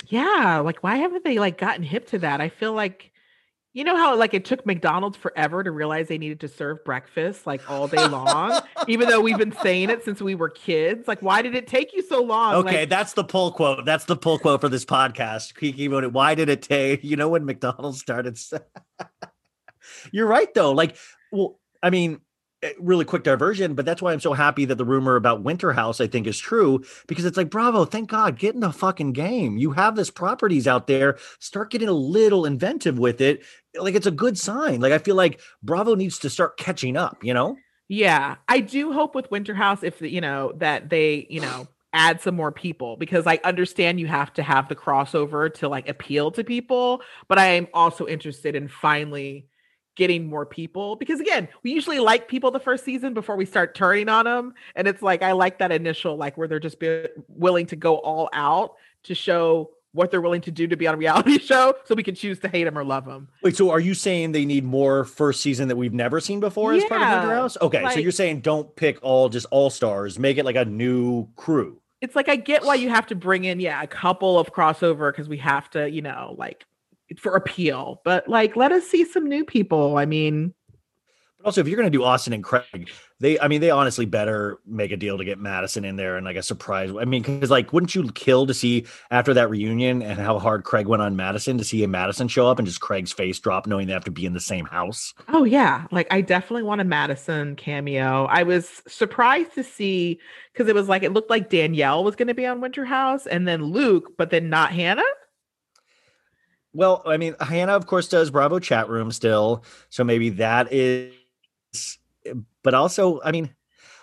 Yeah, 0.07 0.61
like 0.65 0.83
why 0.83 0.97
haven't 0.97 1.25
they 1.25 1.39
like 1.39 1.59
gotten 1.59 1.83
hip 1.83 2.09
to 2.09 2.19
that? 2.21 2.41
I 2.41 2.49
feel 2.49 2.73
like 2.73 3.13
you 3.75 3.83
know 3.83 3.97
how 3.97 4.17
like 4.17 4.33
it 4.35 4.45
took 4.45 4.65
McDonald's 4.65 5.17
forever 5.17 5.65
to 5.65 5.71
realize 5.73 6.07
they 6.07 6.17
needed 6.17 6.39
to 6.41 6.49
serve 6.49 6.85
breakfast 6.85 7.45
like 7.45 7.69
all 7.69 7.89
day 7.89 8.07
long, 8.07 8.61
even 8.87 9.09
though 9.09 9.21
we've 9.21 9.37
been 9.37 9.55
saying 9.63 9.91
it 9.91 10.05
since 10.05 10.23
we 10.23 10.37
were 10.37 10.49
kids. 10.49 11.09
Like, 11.09 11.21
why 11.21 11.43
did 11.43 11.57
it 11.57 11.67
take 11.67 11.93
you 11.93 12.03
so 12.03 12.23
long? 12.23 12.55
Okay, 12.55 12.81
Like, 12.81 12.89
that's 12.89 13.15
the 13.15 13.25
pull 13.25 13.51
quote. 13.51 13.85
That's 13.85 14.05
the 14.05 14.17
pull 14.17 14.39
quote 14.39 14.61
for 14.61 14.69
this 14.69 14.85
podcast. 14.85 15.57
Kiki 15.57 15.89
wrote 15.89 16.05
it. 16.05 16.13
Why 16.13 16.37
did 16.37 16.49
it 16.49 16.63
take? 16.63 17.03
You 17.03 17.17
know 17.17 17.29
when 17.29 17.45
McDonald's 17.45 17.99
started? 17.99 18.39
You're 20.13 20.29
right 20.29 20.55
though. 20.55 20.71
Like, 20.71 20.97
well, 21.33 21.59
I 21.83 21.91
mean, 21.91 22.21
Eh, 22.65 22.73
really 22.79 23.05
quick 23.05 23.23
diversion, 23.23 23.75
but 23.75 23.85
that's 23.85 24.01
why 24.01 24.11
I'm 24.11 24.21
so 24.21 24.33
happy 24.33 24.65
that 24.65 24.77
the 24.77 24.87
rumor 24.87 25.17
about 25.17 25.43
Winter 25.43 25.75
House 25.75 26.01
I 26.01 26.07
think 26.07 26.27
is 26.27 26.39
true 26.39 26.83
because 27.07 27.27
it's 27.27 27.37
like, 27.37 27.51
bravo, 27.51 27.85
thank 27.85 28.09
God, 28.09 28.39
get 28.39 28.55
in 28.55 28.61
the 28.61 28.73
fucking 28.73 29.13
game. 29.13 29.59
You 29.59 29.73
have 29.73 29.97
this 29.97 30.11
properties 30.11 30.67
out 30.67 30.87
there. 30.87 31.19
Start 31.41 31.71
getting 31.71 31.89
a 31.89 31.93
little 31.93 32.47
inventive 32.47 32.99
with 32.99 33.21
it. 33.21 33.43
Like 33.77 33.95
it's 33.95 34.07
a 34.07 34.11
good 34.11 34.39
sign. 34.39 34.81
Like 34.81 34.95
I 34.95 34.99
feel 34.99 35.15
like 35.15 35.41
Bravo 35.63 35.95
needs 35.95 36.19
to 36.21 36.31
start 36.31 36.57
catching 36.57 36.97
up. 36.97 37.23
You 37.23 37.35
know? 37.35 37.59
Yeah, 37.89 38.37
I 38.49 38.61
do 38.61 38.93
hope 38.93 39.15
with 39.15 39.31
Winter 39.31 39.55
House 39.55 39.83
if 39.83 40.01
you 40.01 40.23
know 40.23 40.53
that 40.57 40.89
they, 40.89 41.27
you 41.29 41.41
know, 41.41 41.69
add 41.93 42.23
some 42.23 42.35
more 42.35 42.51
people 42.51 42.97
because 42.97 43.27
I 43.27 43.41
understand 43.45 44.01
you 44.01 44.07
have 44.07 44.33
to 44.35 44.43
have 44.43 44.71
the 44.71 44.75
crossover 44.75 45.53
to 45.55 45.69
like 45.69 45.87
appeal 45.87 46.31
to 46.31 46.43
people, 46.43 47.03
but 47.29 47.39
I 47.39 47.49
am 47.49 47.69
also 47.75 48.07
interested 48.07 48.57
in 48.57 48.69
finally 48.69 49.49
getting 49.97 50.27
more 50.27 50.45
people 50.45 50.97
because 50.97 51.21
again, 51.21 51.49
we 51.63 51.73
usually 51.73 51.99
like 51.99 52.29
people 52.29 52.51
the 52.51 52.61
first 52.61 52.85
season 52.85 53.15
before 53.15 53.37
we 53.37 53.45
start 53.45 53.75
turning 53.75 54.09
on 54.09 54.25
them 54.25 54.55
and 54.75 54.89
it's 54.89 55.03
like 55.03 55.23
I 55.23 55.33
like 55.33 55.59
that 55.59 55.73
initial 55.73 56.17
like 56.17 56.37
where 56.37 56.49
they're 56.49 56.61
just 56.61 56.81
be 56.81 57.07
willing 57.29 57.67
to 57.67 57.77
go 57.77 57.97
all 57.99 58.29
out 58.33 58.75
to 59.05 59.15
show 59.15 59.71
what 59.95 60.11
they're 60.11 60.21
willing 60.21 60.41
to 60.41 60.51
do 60.51 60.67
to 60.67 60.77
be 60.77 60.87
on 60.87 60.95
a 60.95 60.97
reality 60.99 61.39
show 61.41 61.75
so 61.85 61.95
we 61.95 62.03
can 62.03 62.15
choose 62.15 62.41
to 62.41 62.49
hate 62.49 62.65
them 62.65 62.77
or 62.77 62.85
love 62.85 63.07
them. 63.07 63.29
Wait, 63.43 63.57
so 63.57 63.71
are 63.71 63.81
you 63.81 63.95
saying 63.95 64.33
they 64.33 64.45
need 64.45 64.65
more 64.65 65.05
first 65.05 65.41
season 65.41 65.69
that 65.69 65.77
we've 65.77 65.95
never 65.95 66.21
seen 66.21 66.41
before 66.41 66.73
as 66.73 66.85
part 66.85 67.01
of 67.01 67.09
Winter 67.09 67.35
House? 67.35 67.57
Okay, 67.61 67.89
so 67.91 68.01
you're 68.01 68.11
saying 68.11 68.41
don't 68.41 68.75
pick 68.77 68.99
all 69.03 69.29
just 69.29 69.47
all 69.51 69.71
stars, 69.71 70.19
make 70.19 70.37
it 70.37 70.45
like 70.45 70.57
a 70.57 70.65
new 70.65 71.29
crew. 71.37 71.81
it's 72.01 72.17
like 72.17 72.29
I 72.29 72.37
get 72.37 72.65
why 72.65 72.75
you 72.75 72.89
have 72.91 73.07
to 73.07 73.15
bring 73.15 73.45
in, 73.45 73.61
yeah, 73.61 73.81
a 73.81 73.87
couple 73.87 74.39
of 74.39 74.53
crossover 74.53 75.13
because 75.13 75.29
we 75.29 75.39
have 75.39 75.71
to, 75.71 75.89
you 75.89 76.03
know, 76.03 76.35
like 76.37 76.67
for 77.19 77.37
appeal. 77.37 78.01
But 78.05 78.29
like, 78.29 78.57
let 78.57 78.73
us 78.73 78.87
see 78.87 79.05
some 79.05 79.29
new 79.29 79.45
people. 79.45 79.97
I 79.97 80.07
mean, 80.07 80.55
But 81.39 81.47
also, 81.47 81.61
if 81.61 81.69
you're 81.69 81.77
going 81.77 81.91
to 81.91 81.97
do 81.97 82.05
Austin 82.05 82.33
and 82.33 82.43
Craig, 82.43 82.91
they, 83.21 83.39
I 83.39 83.49
mean, 83.49 83.61
they 83.61 83.71
honestly 83.71 84.07
better 84.07 84.59
make 84.67 84.91
a 84.91 84.97
deal 84.97 85.17
to 85.19 85.25
get 85.25 85.39
Madison 85.39 85.85
in 85.85 85.97
there 85.97 86.17
and 86.17 86.27
like 86.27 86.37
a 86.37 86.43
surprise. 86.43 86.91
I 86.99 87.05
mean, 87.05 87.23
because 87.23 87.51
like, 87.51 87.73
wouldn't 87.73 87.95
you 87.95 88.11
kill 88.13 88.47
to 88.47 88.53
see 88.53 88.87
after 89.11 89.33
that 89.35 89.49
reunion 89.49 90.03
and 90.03 90.19
how 90.19 90.39
hard 90.39 90.65
Craig 90.65 90.87
went 90.89 91.01
on 91.01 91.17
Madison 91.17 91.57
to 91.59 91.65
see 91.65 91.85
a 91.85 91.89
Madison 91.89 92.29
show 92.29 92.49
up 92.49 92.59
and 92.59 92.67
just 92.67 92.81
Craig's 92.81 93.13
face 93.13 93.39
drop, 93.39 93.67
knowing 93.67 93.87
they 93.87 93.93
have 93.93 94.05
to 94.05 94.11
be 94.11 94.27
in 94.27 94.35
the 94.35 94.41
same 94.41 94.65
house? 94.67 95.15
oh 95.29 95.45
yeah, 95.45 95.87
like 95.91 96.07
I 96.13 96.23
definitely 96.23 96.65
want 96.65 96.81
a 96.81 96.85
Madison 96.85 97.57
cameo. 97.57 98.25
I 98.27 98.43
was 98.43 98.83
surprised 98.89 99.55
to 99.55 99.63
see 99.65 100.19
because 100.53 100.69
it 100.69 100.75
was 100.75 100.89
like 100.89 101.03
it 101.03 101.13
looked 101.13 101.31
like 101.31 101.51
Danielle 101.51 102.03
was 102.05 102.17
going 102.17 102.29
to 102.29 102.35
be 102.35 102.47
on 102.47 102.61
Winter 102.61 102.85
House 102.85 103.27
and 103.27 103.47
then 103.47 103.63
Luke, 103.65 104.15
but 104.19 104.31
then 104.31 104.51
not 104.51 104.73
Hannah. 104.73 105.03
Well, 106.75 107.03
I 107.07 107.17
mean, 107.17 107.37
Hannah, 107.41 107.75
of 107.75 107.87
course, 107.87 108.09
does 108.09 108.31
Bravo 108.31 108.59
chat 108.59 108.89
room 108.89 109.13
still. 109.13 109.65
So 109.91 110.05
maybe 110.05 110.31
that 110.31 110.73
is, 110.73 111.13
but 112.63 112.75
also, 112.75 113.21
I 113.25 113.31
mean, 113.31 113.55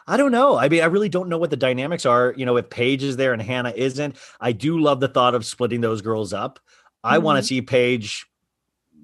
I 0.07 0.17
don't 0.17 0.31
know. 0.31 0.57
I 0.57 0.69
mean, 0.69 0.81
I 0.81 0.85
really 0.85 1.09
don't 1.09 1.29
know 1.29 1.37
what 1.37 1.49
the 1.49 1.57
dynamics 1.57 2.05
are. 2.05 2.33
You 2.37 2.45
know, 2.45 2.57
if 2.57 2.69
Paige 2.69 3.03
is 3.03 3.17
there 3.17 3.33
and 3.33 3.41
Hannah 3.41 3.73
isn't, 3.75 4.15
I 4.39 4.51
do 4.53 4.79
love 4.79 4.99
the 4.99 5.07
thought 5.07 5.35
of 5.35 5.45
splitting 5.45 5.81
those 5.81 6.01
girls 6.01 6.33
up. 6.33 6.59
I 7.03 7.17
want 7.17 7.37
to 7.37 7.41
mm-hmm. 7.41 7.47
see 7.47 7.61
Paige 7.61 8.25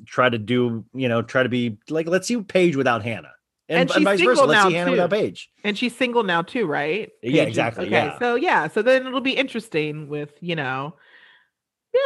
try 0.06 0.30
to 0.30 0.38
do, 0.38 0.86
you 0.94 1.10
know, 1.10 1.22
try 1.22 1.44
to 1.44 1.50
be 1.50 1.78
like, 1.90 2.08
let's 2.08 2.28
see 2.28 2.42
Paige 2.42 2.76
without 2.76 3.04
Hannah. 3.04 3.32
And, 3.70 3.80
And 3.80 3.90
and 3.90 3.92
she's 3.92 4.04
vice 4.04 4.20
versa. 4.22 4.38
single 4.38 4.48
Let's 4.48 4.64
see 4.64 4.70
now, 4.70 4.78
Hannah 4.80 4.92
without 4.92 5.10
too. 5.10 5.16
Paige. 5.18 5.50
And 5.64 5.78
she's 5.78 5.96
single 5.96 6.24
now 6.24 6.42
too, 6.42 6.66
right? 6.66 7.10
Yeah, 7.22 7.32
Paige 7.32 7.42
is- 7.42 7.48
exactly, 7.50 7.86
Okay, 7.88 7.92
yeah. 7.92 8.20
so 8.20 8.36
yeah, 8.36 8.68
so 8.70 8.82
then 8.82 9.06
it'll 9.06 9.20
be 9.20 9.36
interesting 9.36 10.08
with 10.08 10.32
you 10.40 10.56
know, 10.56 10.96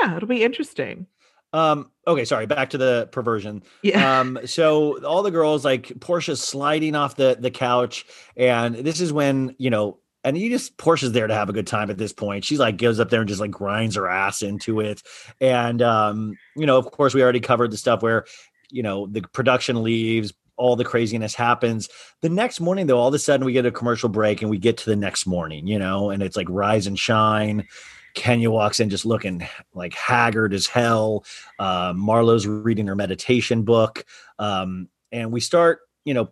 yeah, 0.01 0.15
it'll 0.15 0.27
be 0.27 0.43
interesting. 0.43 1.05
Um, 1.53 1.91
okay, 2.07 2.23
sorry, 2.25 2.45
back 2.45 2.69
to 2.71 2.77
the 2.77 3.09
perversion. 3.11 3.63
Yeah. 3.83 4.19
um 4.19 4.39
so 4.45 5.03
all 5.03 5.23
the 5.23 5.31
girls 5.31 5.65
like 5.65 5.87
Porsha's 5.99 6.41
sliding 6.41 6.95
off 6.95 7.15
the 7.15 7.37
the 7.39 7.51
couch 7.51 8.05
and 8.37 8.75
this 8.75 9.01
is 9.01 9.11
when 9.11 9.55
you 9.57 9.69
know 9.69 9.99
and 10.23 10.37
you 10.37 10.49
just 10.49 10.77
Porsha's 10.77 11.11
there 11.11 11.27
to 11.27 11.33
have 11.33 11.49
a 11.49 11.53
good 11.53 11.67
time 11.67 11.89
at 11.89 11.97
this 11.97 12.13
point 12.13 12.45
she's 12.45 12.59
like 12.59 12.77
goes 12.77 12.99
up 12.99 13.09
there 13.09 13.21
and 13.21 13.27
just 13.27 13.41
like 13.41 13.51
grinds 13.51 13.95
her 13.95 14.07
ass 14.07 14.41
into 14.41 14.79
it 14.79 15.01
and 15.39 15.81
um 15.81 16.37
you 16.55 16.65
know 16.65 16.77
of 16.77 16.89
course 16.91 17.13
we 17.13 17.21
already 17.23 17.39
covered 17.39 17.71
the 17.71 17.77
stuff 17.77 18.01
where 18.01 18.25
you 18.69 18.83
know 18.83 19.07
the 19.07 19.21
production 19.21 19.83
leaves 19.83 20.33
all 20.57 20.75
the 20.75 20.85
craziness 20.85 21.33
happens 21.33 21.89
the 22.21 22.29
next 22.29 22.59
morning 22.59 22.87
though 22.87 22.99
all 22.99 23.07
of 23.07 23.13
a 23.13 23.19
sudden 23.19 23.45
we 23.45 23.51
get 23.53 23.65
a 23.65 23.71
commercial 23.71 24.09
break 24.09 24.41
and 24.41 24.51
we 24.51 24.57
get 24.57 24.77
to 24.77 24.85
the 24.85 24.95
next 24.95 25.25
morning 25.25 25.65
you 25.67 25.79
know 25.79 26.11
and 26.11 26.21
it's 26.23 26.37
like 26.37 26.47
rise 26.49 26.87
and 26.87 26.99
shine 26.99 27.67
Kenya 28.13 28.51
walks 28.51 28.79
in 28.79 28.89
just 28.89 29.05
looking 29.05 29.47
like 29.73 29.93
haggard 29.93 30.53
as 30.53 30.67
hell. 30.67 31.25
Uh, 31.59 31.93
Marlo's 31.95 32.47
reading 32.47 32.87
her 32.87 32.95
meditation 32.95 33.63
book. 33.63 34.05
Um, 34.39 34.89
and 35.11 35.31
we 35.31 35.39
start, 35.39 35.81
you 36.05 36.13
know, 36.13 36.31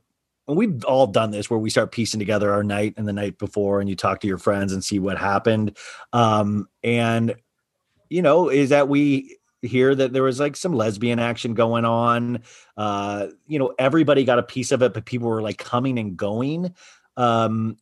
and 0.49 0.57
we've 0.57 0.83
all 0.83 1.07
done 1.07 1.31
this 1.31 1.49
where 1.49 1.59
we 1.59 1.69
start 1.69 1.91
piecing 1.91 2.19
together 2.19 2.51
our 2.51 2.63
night 2.63 2.95
and 2.97 3.07
the 3.07 3.13
night 3.13 3.37
before 3.37 3.79
and 3.79 3.89
you 3.89 3.95
talk 3.95 4.19
to 4.21 4.27
your 4.27 4.39
friends 4.39 4.73
and 4.73 4.83
see 4.83 4.99
what 4.99 5.17
happened 5.17 5.77
um 6.11 6.67
and 6.83 7.35
you 8.09 8.21
know 8.21 8.49
is 8.49 8.69
that 8.69 8.89
we 8.89 9.37
hear 9.61 9.93
that 9.93 10.11
there 10.11 10.23
was 10.23 10.39
like 10.39 10.55
some 10.55 10.73
lesbian 10.73 11.19
action 11.19 11.53
going 11.53 11.85
on 11.85 12.41
uh 12.77 13.27
you 13.47 13.59
know 13.59 13.73
everybody 13.77 14.23
got 14.23 14.39
a 14.39 14.43
piece 14.43 14.71
of 14.71 14.81
it 14.81 14.93
but 14.93 15.05
people 15.05 15.27
were 15.27 15.41
like 15.41 15.57
coming 15.57 15.99
and 15.99 16.17
going 16.17 16.73
um 17.15 17.77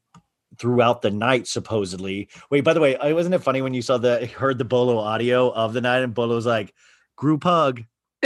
throughout 0.60 1.02
the 1.02 1.12
night 1.12 1.48
supposedly 1.48 2.28
wait 2.50 2.62
by 2.62 2.74
the 2.74 2.80
way 2.80 2.98
wasn't 3.14 3.34
it 3.34 3.40
funny 3.40 3.62
when 3.62 3.74
you 3.74 3.82
saw 3.82 3.98
the 3.98 4.26
heard 4.38 4.58
the 4.58 4.66
bolo 4.66 4.98
audio 4.98 5.50
of 5.52 5.74
the 5.74 5.82
night 5.82 6.04
and 6.04 6.14
bolo's 6.14 6.46
like 6.46 6.74
group 7.16 7.44
hug 7.44 7.84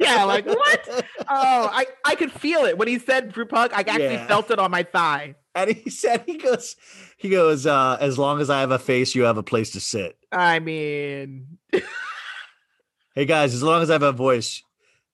yeah, 0.00 0.24
like 0.24 0.46
what? 0.46 0.88
Oh, 1.28 1.70
I 1.72 1.86
I 2.04 2.14
could 2.14 2.32
feel 2.32 2.64
it 2.64 2.78
when 2.78 2.88
he 2.88 2.98
said 2.98 3.32
group 3.32 3.50
hug. 3.50 3.72
I 3.72 3.80
actually 3.80 4.04
yeah. 4.14 4.26
felt 4.26 4.50
it 4.50 4.58
on 4.58 4.70
my 4.70 4.82
thigh. 4.82 5.34
And 5.54 5.70
he 5.70 5.90
said 5.90 6.24
he 6.26 6.36
goes 6.36 6.76
he 7.16 7.28
goes 7.28 7.66
uh 7.66 7.96
as 8.00 8.18
long 8.18 8.40
as 8.40 8.50
I 8.50 8.60
have 8.60 8.70
a 8.70 8.78
face, 8.78 9.14
you 9.14 9.22
have 9.22 9.38
a 9.38 9.42
place 9.42 9.70
to 9.72 9.80
sit. 9.80 10.16
I 10.32 10.58
mean, 10.60 11.58
hey 13.14 13.24
guys, 13.24 13.54
as 13.54 13.62
long 13.62 13.82
as 13.82 13.90
I 13.90 13.94
have 13.94 14.02
a 14.02 14.12
voice, 14.12 14.62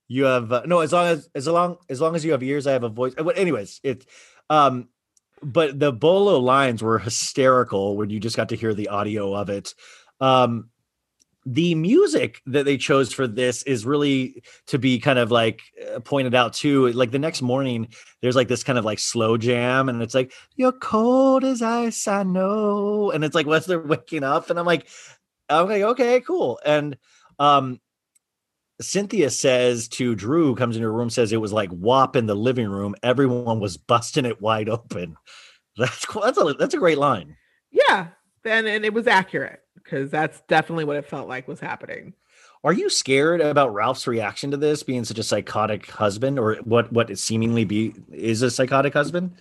you 0.08 0.24
have 0.24 0.52
uh, 0.52 0.62
no. 0.66 0.80
As 0.80 0.92
long 0.92 1.06
as 1.06 1.28
as 1.34 1.46
long 1.46 1.78
as 1.88 2.00
long 2.00 2.14
as 2.14 2.24
you 2.24 2.32
have 2.32 2.42
ears, 2.42 2.66
I 2.66 2.72
have 2.72 2.84
a 2.84 2.88
voice. 2.88 3.14
But 3.16 3.38
anyways, 3.38 3.80
it 3.82 4.06
um. 4.50 4.88
But 5.44 5.78
the 5.78 5.92
Bolo 5.92 6.38
lines 6.38 6.82
were 6.82 6.98
hysterical 6.98 7.96
when 7.96 8.10
you 8.10 8.18
just 8.18 8.36
got 8.36 8.48
to 8.48 8.56
hear 8.56 8.74
the 8.74 8.88
audio 8.88 9.34
of 9.34 9.50
it. 9.50 9.74
Um, 10.20 10.70
the 11.46 11.74
music 11.74 12.40
that 12.46 12.64
they 12.64 12.76
chose 12.76 13.12
for 13.12 13.26
this 13.26 13.62
is 13.64 13.84
really 13.84 14.42
to 14.66 14.78
be 14.78 14.98
kind 14.98 15.18
of 15.18 15.30
like 15.30 15.60
uh, 15.94 16.00
pointed 16.00 16.34
out 16.34 16.54
too 16.54 16.88
like 16.92 17.10
the 17.10 17.18
next 17.18 17.42
morning 17.42 17.88
there's 18.22 18.36
like 18.36 18.48
this 18.48 18.64
kind 18.64 18.78
of 18.78 18.84
like 18.84 18.98
slow 18.98 19.36
jam 19.36 19.90
and 19.90 20.00
it's 20.00 20.14
like 20.14 20.32
you're 20.56 20.72
cold 20.72 21.44
as 21.44 21.60
ice 21.60 22.08
i 22.08 22.22
know 22.22 23.10
and 23.10 23.24
it's 23.24 23.34
like 23.34 23.46
once 23.54 23.66
they're 23.66 23.78
waking 23.78 24.24
up 24.24 24.48
and 24.48 24.58
i'm 24.58 24.64
like 24.64 24.88
i'm 25.50 25.68
like 25.68 25.82
okay 25.82 26.20
cool 26.20 26.58
and 26.64 26.96
um 27.38 27.78
cynthia 28.80 29.30
says 29.30 29.88
to 29.88 30.14
drew 30.14 30.54
comes 30.54 30.76
into 30.76 30.86
her 30.86 30.92
room 30.92 31.10
says 31.10 31.32
it 31.32 31.40
was 31.40 31.52
like 31.52 31.70
wop 31.72 32.16
in 32.16 32.26
the 32.26 32.34
living 32.34 32.68
room 32.68 32.94
everyone 33.02 33.60
was 33.60 33.76
busting 33.76 34.24
it 34.24 34.40
wide 34.40 34.68
open 34.68 35.16
that's 35.76 36.04
cool 36.04 36.22
that's 36.22 36.38
a 36.38 36.54
that's 36.58 36.74
a 36.74 36.78
great 36.78 36.98
line 36.98 37.36
yeah 37.70 38.08
and 38.44 38.66
and 38.66 38.84
it 38.84 38.92
was 38.92 39.06
accurate 39.06 39.60
because 39.74 40.10
that's 40.10 40.40
definitely 40.48 40.84
what 40.84 40.96
it 40.96 41.06
felt 41.06 41.28
like 41.28 41.46
was 41.46 41.60
happening. 41.60 42.14
Are 42.62 42.72
you 42.72 42.88
scared 42.88 43.42
about 43.42 43.74
Ralph's 43.74 44.06
reaction 44.06 44.50
to 44.50 44.56
this 44.56 44.82
being 44.82 45.04
such 45.04 45.18
a 45.18 45.22
psychotic 45.22 45.90
husband, 45.90 46.38
or 46.38 46.56
what 46.64 46.92
what 46.92 47.10
it 47.10 47.18
seemingly 47.18 47.64
be 47.64 47.94
is 48.10 48.42
a 48.42 48.50
psychotic 48.50 48.94
husband? 48.94 49.32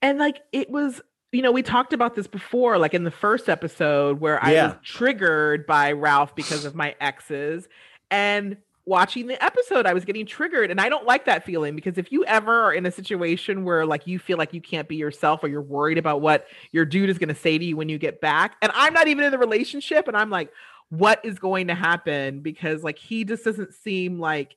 And 0.00 0.18
like 0.18 0.42
it 0.52 0.70
was, 0.70 1.00
you 1.32 1.42
know, 1.42 1.52
we 1.52 1.62
talked 1.62 1.92
about 1.92 2.14
this 2.14 2.26
before, 2.26 2.78
like 2.78 2.94
in 2.94 3.04
the 3.04 3.10
first 3.10 3.48
episode 3.48 4.20
where 4.20 4.42
I 4.42 4.52
was 4.54 4.76
triggered 4.82 5.66
by 5.66 5.92
Ralph 5.92 6.34
because 6.34 6.64
of 6.64 6.74
my 6.74 6.94
exes. 7.00 7.68
And 8.10 8.56
watching 8.84 9.26
the 9.26 9.42
episode, 9.44 9.84
I 9.84 9.92
was 9.92 10.04
getting 10.04 10.24
triggered. 10.24 10.70
And 10.70 10.80
I 10.80 10.88
don't 10.88 11.04
like 11.04 11.24
that 11.26 11.44
feeling 11.44 11.74
because 11.74 11.98
if 11.98 12.12
you 12.12 12.24
ever 12.24 12.64
are 12.64 12.72
in 12.72 12.86
a 12.86 12.90
situation 12.90 13.64
where 13.64 13.84
like 13.84 14.06
you 14.06 14.18
feel 14.18 14.38
like 14.38 14.54
you 14.54 14.60
can't 14.60 14.88
be 14.88 14.96
yourself 14.96 15.42
or 15.42 15.48
you're 15.48 15.60
worried 15.60 15.98
about 15.98 16.20
what 16.20 16.46
your 16.72 16.84
dude 16.84 17.10
is 17.10 17.18
going 17.18 17.28
to 17.28 17.34
say 17.34 17.58
to 17.58 17.64
you 17.64 17.76
when 17.76 17.88
you 17.88 17.98
get 17.98 18.20
back, 18.20 18.56
and 18.62 18.70
I'm 18.74 18.94
not 18.94 19.08
even 19.08 19.24
in 19.24 19.32
the 19.32 19.38
relationship, 19.38 20.08
and 20.08 20.16
I'm 20.16 20.30
like, 20.30 20.50
what 20.88 21.20
is 21.24 21.38
going 21.38 21.66
to 21.66 21.74
happen? 21.74 22.40
Because 22.40 22.84
like 22.84 22.98
he 22.98 23.24
just 23.24 23.44
doesn't 23.44 23.74
seem 23.74 24.20
like 24.20 24.56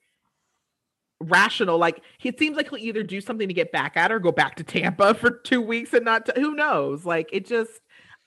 rational. 1.19 1.77
Like 1.77 2.01
it 2.23 2.37
seems 2.37 2.55
like 2.55 2.69
he'll 2.69 2.77
either 2.77 3.03
do 3.03 3.21
something 3.21 3.47
to 3.47 3.53
get 3.53 3.71
back 3.71 3.97
at 3.97 4.11
her, 4.11 4.19
go 4.19 4.31
back 4.31 4.55
to 4.55 4.63
Tampa 4.63 5.13
for 5.15 5.31
two 5.31 5.61
weeks 5.61 5.93
and 5.93 6.05
not, 6.05 6.27
to, 6.27 6.33
who 6.35 6.53
knows? 6.53 7.05
Like 7.05 7.29
it 7.33 7.47
just, 7.47 7.71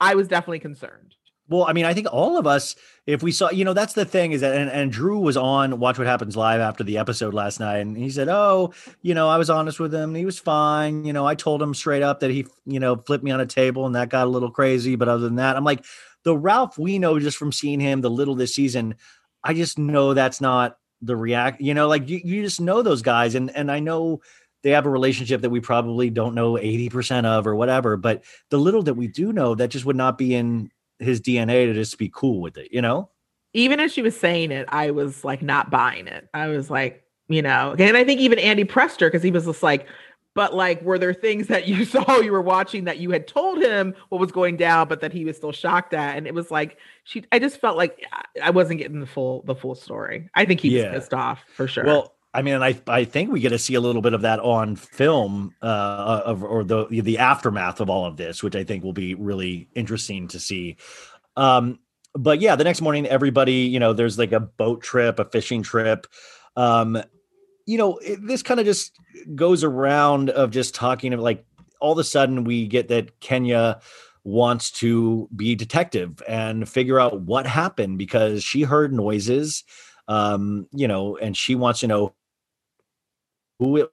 I 0.01 0.15
was 0.15 0.27
definitely 0.27 0.59
concerned. 0.59 1.15
Well, 1.53 1.66
I 1.69 1.74
mean, 1.74 1.85
I 1.85 1.93
think 1.93 2.09
all 2.11 2.39
of 2.39 2.47
us, 2.47 2.74
if 3.07 3.23
we 3.23 3.31
saw, 3.31 3.51
you 3.51 3.65
know, 3.65 3.74
that's 3.74 3.93
the 3.93 4.07
thing 4.07 4.33
is 4.33 4.41
that, 4.41 4.57
and, 4.57 4.70
and 4.70 4.91
Drew 4.91 5.19
was 5.19 5.37
on 5.37 5.79
Watch 5.79 5.99
What 5.99 6.07
Happens 6.07 6.35
Live 6.35 6.61
after 6.61 6.83
the 6.83 6.97
episode 6.97 7.35
last 7.35 7.61
night, 7.61 7.79
and 7.79 7.97
he 7.97 8.09
said, 8.09 8.29
Oh, 8.29 8.73
you 9.03 9.12
know, 9.12 9.29
I 9.29 9.37
was 9.37 9.51
honest 9.51 9.79
with 9.79 9.95
him. 9.95 10.15
he 10.15 10.24
was 10.24 10.39
fine. 10.39 11.05
You 11.05 11.12
know, 11.12 11.27
I 11.27 11.35
told 11.35 11.61
him 11.61 11.74
straight 11.74 12.03
up 12.03 12.20
that 12.20 12.31
he, 12.31 12.47
you 12.65 12.81
know, 12.81 12.97
flipped 12.97 13.23
me 13.23 13.31
on 13.31 13.41
a 13.41 13.47
table 13.47 13.85
and 13.85 13.95
that 13.95 14.09
got 14.09 14.27
a 14.27 14.31
little 14.31 14.51
crazy. 14.51 14.97
But 14.97 15.09
other 15.09 15.24
than 15.24 15.37
that, 15.37 15.57
I'm 15.57 15.65
like, 15.65 15.85
the 16.24 16.37
Ralph 16.37 16.79
we 16.79 16.99
know 16.99 17.19
just 17.19 17.37
from 17.37 17.53
seeing 17.53 17.81
him 17.81 18.01
the 18.01 18.11
little 18.11 18.35
this 18.35 18.55
season, 18.55 18.95
I 19.45 19.53
just 19.53 19.79
know 19.79 20.15
that's 20.15 20.41
not 20.41 20.79
the 21.03 21.16
react, 21.16 21.61
you 21.61 21.74
know, 21.74 21.87
like 21.87 22.09
you, 22.09 22.20
you 22.24 22.43
just 22.43 22.61
know 22.61 22.81
those 22.81 23.03
guys. 23.03 23.35
And, 23.35 23.55
and 23.55 23.70
I 23.70 23.81
know, 23.81 24.23
they 24.62 24.70
have 24.70 24.87
a 24.87 24.91
relationship 24.91 25.41
that 25.41 25.51
we 25.51 25.59
probably 25.59 26.09
don't 26.09 26.37
know 26.37 26.53
80% 26.53 27.24
of 27.24 27.49
or 27.49 27.57
whatever 27.57 27.97
but 27.97 28.23
the 28.51 28.59
little 28.59 28.85
that 28.85 28.95
we 28.95 29.09
do 29.09 29.33
know 29.33 29.57
that 29.57 29.70
just 29.70 29.85
would 29.85 29.97
not 29.97 30.16
be 30.16 30.37
in 30.37 30.70
his 31.03 31.20
DNA 31.20 31.66
to 31.66 31.74
just 31.74 31.99
be 31.99 32.11
cool 32.12 32.41
with 32.41 32.57
it, 32.57 32.69
you 32.73 32.83
know? 32.83 33.09
Even 33.55 33.81
as 33.81 33.93
she 33.93 34.03
was 34.03 34.19
saying 34.19 34.51
it, 34.51 34.66
I 34.70 34.91
was 34.91 35.24
like 35.24 35.43
not 35.43 35.70
buying 35.70 36.07
it. 36.07 36.29
I 36.33 36.49
was 36.49 36.70
like, 36.70 37.05
you 37.29 37.43
know, 37.43 37.74
and 37.79 37.97
I 37.97 38.05
think 38.05 38.20
even 38.20 38.39
Andy 38.39 38.65
pressed 38.65 39.01
her 39.01 39.09
because 39.09 39.23
he 39.23 39.31
was 39.31 39.45
just 39.45 39.62
like, 39.62 39.87
but 40.35 40.55
like, 40.55 40.81
were 40.83 40.99
there 40.99 41.12
things 41.12 41.49
that 41.49 41.69
you 41.69 41.85
saw 41.87 42.19
you 42.20 42.33
were 42.33 42.43
watching 42.43 42.85
that 42.85 42.99
you 42.99 43.11
had 43.11 43.29
told 43.29 43.62
him 43.62 43.95
what 44.09 44.20
was 44.20 44.33
going 44.33 44.57
down, 44.57 44.89
but 44.89 45.01
that 45.01 45.12
he 45.12 45.24
was 45.24 45.37
still 45.37 45.53
shocked 45.53 45.95
at? 45.95 46.16
And 46.16 46.27
it 46.27 46.35
was 46.35 46.51
like 46.51 46.79
she 47.05 47.24
I 47.33 47.39
just 47.39 47.61
felt 47.61 47.77
like 47.77 48.05
I 48.43 48.51
wasn't 48.51 48.79
getting 48.79 49.01
the 49.01 49.07
full 49.07 49.43
the 49.43 49.55
full 49.55 49.74
story. 49.74 50.31
I 50.35 50.45
think 50.45 50.61
he 50.61 50.74
was 50.74 50.85
yeah. 50.85 50.93
pissed 50.93 51.15
off 51.15 51.45
for 51.55 51.69
sure. 51.69 51.85
Well, 51.85 52.15
I 52.35 52.43
mean, 52.43 52.63
I 52.63 52.81
I 52.87 53.05
think 53.05 53.31
we 53.31 53.41
get 53.41 53.51
to 53.51 53.59
see 53.59 53.75
a 53.75 53.81
little 53.81 54.01
bit 54.01 54.15
of 54.15 54.23
that 54.23 54.41
on 54.41 54.77
film, 54.77 55.55
uh, 55.61 56.23
of 56.25 56.43
or 56.43 56.65
the 56.65 56.87
the 56.89 57.19
aftermath 57.19 57.81
of 57.81 57.91
all 57.91 58.07
of 58.07 58.17
this, 58.17 58.43
which 58.43 58.57
I 58.57 58.65
think 58.65 58.85
will 58.85 58.95
be 58.95 59.15
really 59.15 59.69
interesting 59.75 60.29
to 60.29 60.41
see. 60.41 60.77
Um, 61.37 61.79
but 62.15 62.41
yeah, 62.41 62.57
the 62.57 62.65
next 62.65 62.81
morning, 62.81 63.07
everybody, 63.07 63.53
you 63.53 63.79
know, 63.79 63.93
there's 63.93 64.19
like 64.19 64.33
a 64.33 64.41
boat 64.41 64.83
trip, 64.83 65.19
a 65.19 65.25
fishing 65.27 65.63
trip. 65.63 66.07
Um, 66.57 67.03
you 67.67 67.79
know, 67.79 67.99
it, 67.99 68.19
this 68.27 68.43
kind 68.43 68.61
of 68.61 68.67
just 68.67 68.93
goes 69.35 69.63
around 69.63 70.31
of 70.31 70.51
just 70.51 70.75
talking 70.75 71.13
of 71.13 71.21
like 71.21 71.45
all 71.81 71.93
of 71.93 71.99
a 71.99 72.05
sudden 72.05 72.45
we 72.45 72.67
get 72.67 72.89
that 72.89 73.21
Kenya 73.21 73.81
wants 74.25 74.71
to 74.71 75.29
be 75.35 75.55
detective 75.55 76.23
and 76.29 76.69
figure 76.69 76.99
out 77.01 77.21
what 77.23 77.47
happened 77.47 77.99
because 77.99 78.45
she 78.45 78.63
heard 78.63 78.93
noises 78.93 79.65
um 80.07 80.67
you 80.73 80.87
know 80.87 81.17
and 81.17 81.37
she 81.37 81.55
wants 81.57 81.81
to 81.81 81.89
know 81.89 82.13
who 83.62 83.76
it 83.76 83.90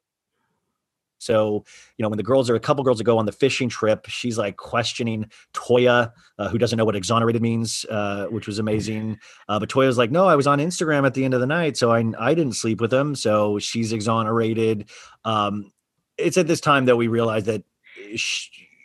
so, 1.19 1.65
you 1.97 2.03
know, 2.03 2.09
when 2.09 2.17
the 2.17 2.23
girls 2.23 2.49
are 2.49 2.55
a 2.55 2.59
couple 2.59 2.83
girls 2.83 2.97
that 2.97 3.03
go 3.03 3.17
on 3.17 3.25
the 3.25 3.31
fishing 3.31 3.69
trip, 3.69 4.05
she's 4.07 4.37
like 4.37 4.55
questioning 4.55 5.29
Toya, 5.53 6.11
uh, 6.39 6.47
who 6.47 6.57
doesn't 6.57 6.77
know 6.77 6.85
what 6.85 6.95
exonerated 6.95 7.41
means, 7.41 7.85
uh, 7.89 8.27
which 8.27 8.47
was 8.47 8.57
amazing. 8.57 9.19
Uh, 9.47 9.59
but 9.59 9.69
Toya's 9.69 9.97
like, 9.97 10.11
no, 10.11 10.27
I 10.27 10.35
was 10.35 10.47
on 10.47 10.59
Instagram 10.59 11.05
at 11.05 11.13
the 11.13 11.25
end 11.25 11.33
of 11.33 11.41
the 11.41 11.45
night, 11.45 11.77
so 11.77 11.91
I 11.91 12.03
I 12.17 12.33
didn't 12.33 12.53
sleep 12.53 12.81
with 12.81 12.93
him, 12.93 13.15
so 13.15 13.59
she's 13.59 13.91
exonerated. 13.91 14.89
Um, 15.25 15.71
it's 16.17 16.37
at 16.37 16.47
this 16.47 16.61
time 16.61 16.85
that 16.85 16.95
we 16.95 17.07
realize 17.07 17.43
that 17.45 17.63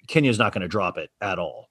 Kenya's 0.09 0.39
not 0.39 0.53
going 0.53 0.63
to 0.63 0.69
drop 0.69 0.99
it 0.99 1.11
at 1.21 1.39
all. 1.39 1.71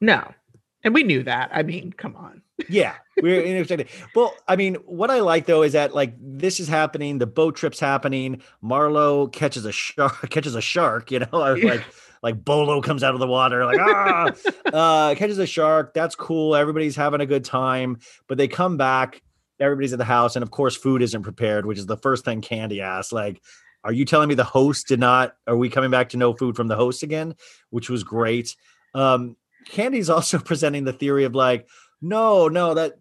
No, 0.00 0.34
and 0.82 0.92
we 0.92 1.04
knew 1.04 1.22
that. 1.22 1.50
I 1.52 1.62
mean, 1.62 1.92
come 1.92 2.16
on. 2.16 2.42
Yeah, 2.68 2.94
we're 3.20 3.60
excited. 3.60 3.88
Well, 4.14 4.34
I 4.48 4.56
mean, 4.56 4.74
what 4.86 5.10
I 5.10 5.20
like 5.20 5.46
though 5.46 5.62
is 5.62 5.72
that 5.72 5.94
like 5.94 6.14
this 6.20 6.60
is 6.60 6.68
happening, 6.68 7.18
the 7.18 7.26
boat 7.26 7.56
trip's 7.56 7.80
happening. 7.80 8.42
Marlo 8.62 9.32
catches 9.32 9.64
a 9.64 9.72
shark, 9.72 10.20
catches 10.30 10.54
a 10.54 10.60
shark. 10.60 11.10
You 11.10 11.20
know, 11.20 11.28
like 11.62 11.84
like 12.22 12.44
Bolo 12.44 12.80
comes 12.80 13.02
out 13.02 13.14
of 13.14 13.20
the 13.20 13.26
water, 13.26 13.64
like 13.64 13.78
ah, 13.80 14.32
uh, 14.72 15.14
catches 15.14 15.38
a 15.38 15.46
shark. 15.46 15.94
That's 15.94 16.14
cool. 16.14 16.54
Everybody's 16.54 16.96
having 16.96 17.20
a 17.20 17.26
good 17.26 17.44
time, 17.44 17.98
but 18.26 18.38
they 18.38 18.48
come 18.48 18.76
back. 18.76 19.22
Everybody's 19.58 19.92
at 19.92 19.98
the 19.98 20.04
house, 20.04 20.36
and 20.36 20.42
of 20.42 20.50
course, 20.50 20.76
food 20.76 21.02
isn't 21.02 21.22
prepared, 21.22 21.66
which 21.66 21.78
is 21.78 21.86
the 21.86 21.98
first 21.98 22.24
thing 22.24 22.40
Kandi 22.40 22.80
asks. 22.80 23.12
Like, 23.12 23.42
are 23.84 23.92
you 23.92 24.04
telling 24.04 24.28
me 24.28 24.34
the 24.34 24.44
host 24.44 24.88
did 24.88 25.00
not? 25.00 25.34
Are 25.46 25.56
we 25.56 25.68
coming 25.68 25.90
back 25.90 26.10
to 26.10 26.16
no 26.16 26.32
food 26.34 26.56
from 26.56 26.68
the 26.68 26.76
host 26.76 27.02
again? 27.02 27.34
Which 27.70 27.90
was 27.90 28.04
great. 28.04 28.56
Um, 28.94 29.36
Kandi's 29.68 30.10
also 30.10 30.38
presenting 30.44 30.84
the 30.84 30.92
theory 30.92 31.24
of 31.24 31.34
like, 31.34 31.68
no, 32.02 32.48
no, 32.48 32.74
that 32.74 32.98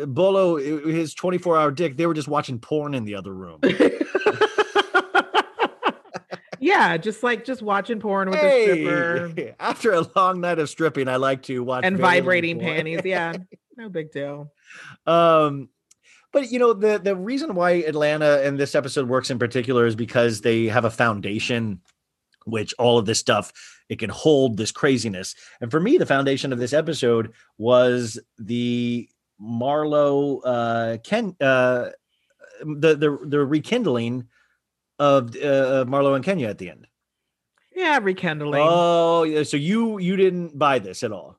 uh, 0.00 0.06
Bolo, 0.06 0.56
his 0.56 1.14
24 1.14 1.58
hour 1.58 1.70
dick, 1.70 1.96
they 1.96 2.06
were 2.06 2.14
just 2.14 2.28
watching 2.28 2.58
porn 2.58 2.94
in 2.94 3.04
the 3.04 3.14
other 3.14 3.32
room. 3.34 3.60
yeah, 6.60 6.96
just 6.96 7.22
like 7.22 7.44
just 7.44 7.62
watching 7.62 8.00
porn 8.00 8.30
with 8.30 8.38
hey, 8.38 8.70
a 8.70 9.30
stripper. 9.30 9.54
After 9.60 9.92
a 9.92 10.06
long 10.14 10.40
night 10.40 10.58
of 10.58 10.68
stripping, 10.68 11.08
I 11.08 11.16
like 11.16 11.42
to 11.44 11.64
watch 11.64 11.84
and 11.84 11.96
vibrating 11.96 12.60
panties. 12.60 13.00
Yeah, 13.04 13.32
no 13.76 13.88
big 13.88 14.12
deal. 14.12 14.52
Um, 15.06 15.70
but 16.32 16.52
you 16.52 16.58
know 16.58 16.74
the 16.74 16.98
the 16.98 17.16
reason 17.16 17.54
why 17.54 17.72
Atlanta 17.72 18.42
and 18.42 18.58
this 18.58 18.74
episode 18.74 19.08
works 19.08 19.30
in 19.30 19.38
particular 19.38 19.86
is 19.86 19.96
because 19.96 20.42
they 20.42 20.66
have 20.66 20.84
a 20.84 20.90
foundation 20.90 21.80
which 22.46 22.74
all 22.78 22.98
of 22.98 23.06
this 23.06 23.18
stuff 23.18 23.52
it 23.88 23.98
can 23.98 24.10
hold 24.10 24.56
this 24.56 24.72
craziness 24.72 25.34
and 25.60 25.70
for 25.70 25.80
me 25.80 25.98
the 25.98 26.06
foundation 26.06 26.52
of 26.52 26.58
this 26.58 26.72
episode 26.72 27.32
was 27.58 28.18
the 28.38 29.08
marlo 29.40 30.40
uh 30.44 30.96
ken 31.02 31.36
uh 31.40 31.90
the 32.60 32.94
the, 32.94 33.18
the 33.26 33.44
rekindling 33.44 34.28
of 35.00 35.34
uh, 35.34 35.86
Marlo 35.88 36.14
and 36.14 36.24
Kenya 36.24 36.48
at 36.48 36.58
the 36.58 36.70
end. 36.70 36.86
Yeah, 37.74 37.98
rekindling. 38.00 38.62
Oh, 38.62 39.22
yeah. 39.22 39.42
So 39.42 39.56
you 39.56 39.98
you 39.98 40.14
didn't 40.16 40.56
buy 40.58 40.78
this 40.78 41.02
at 41.02 41.10
all. 41.10 41.38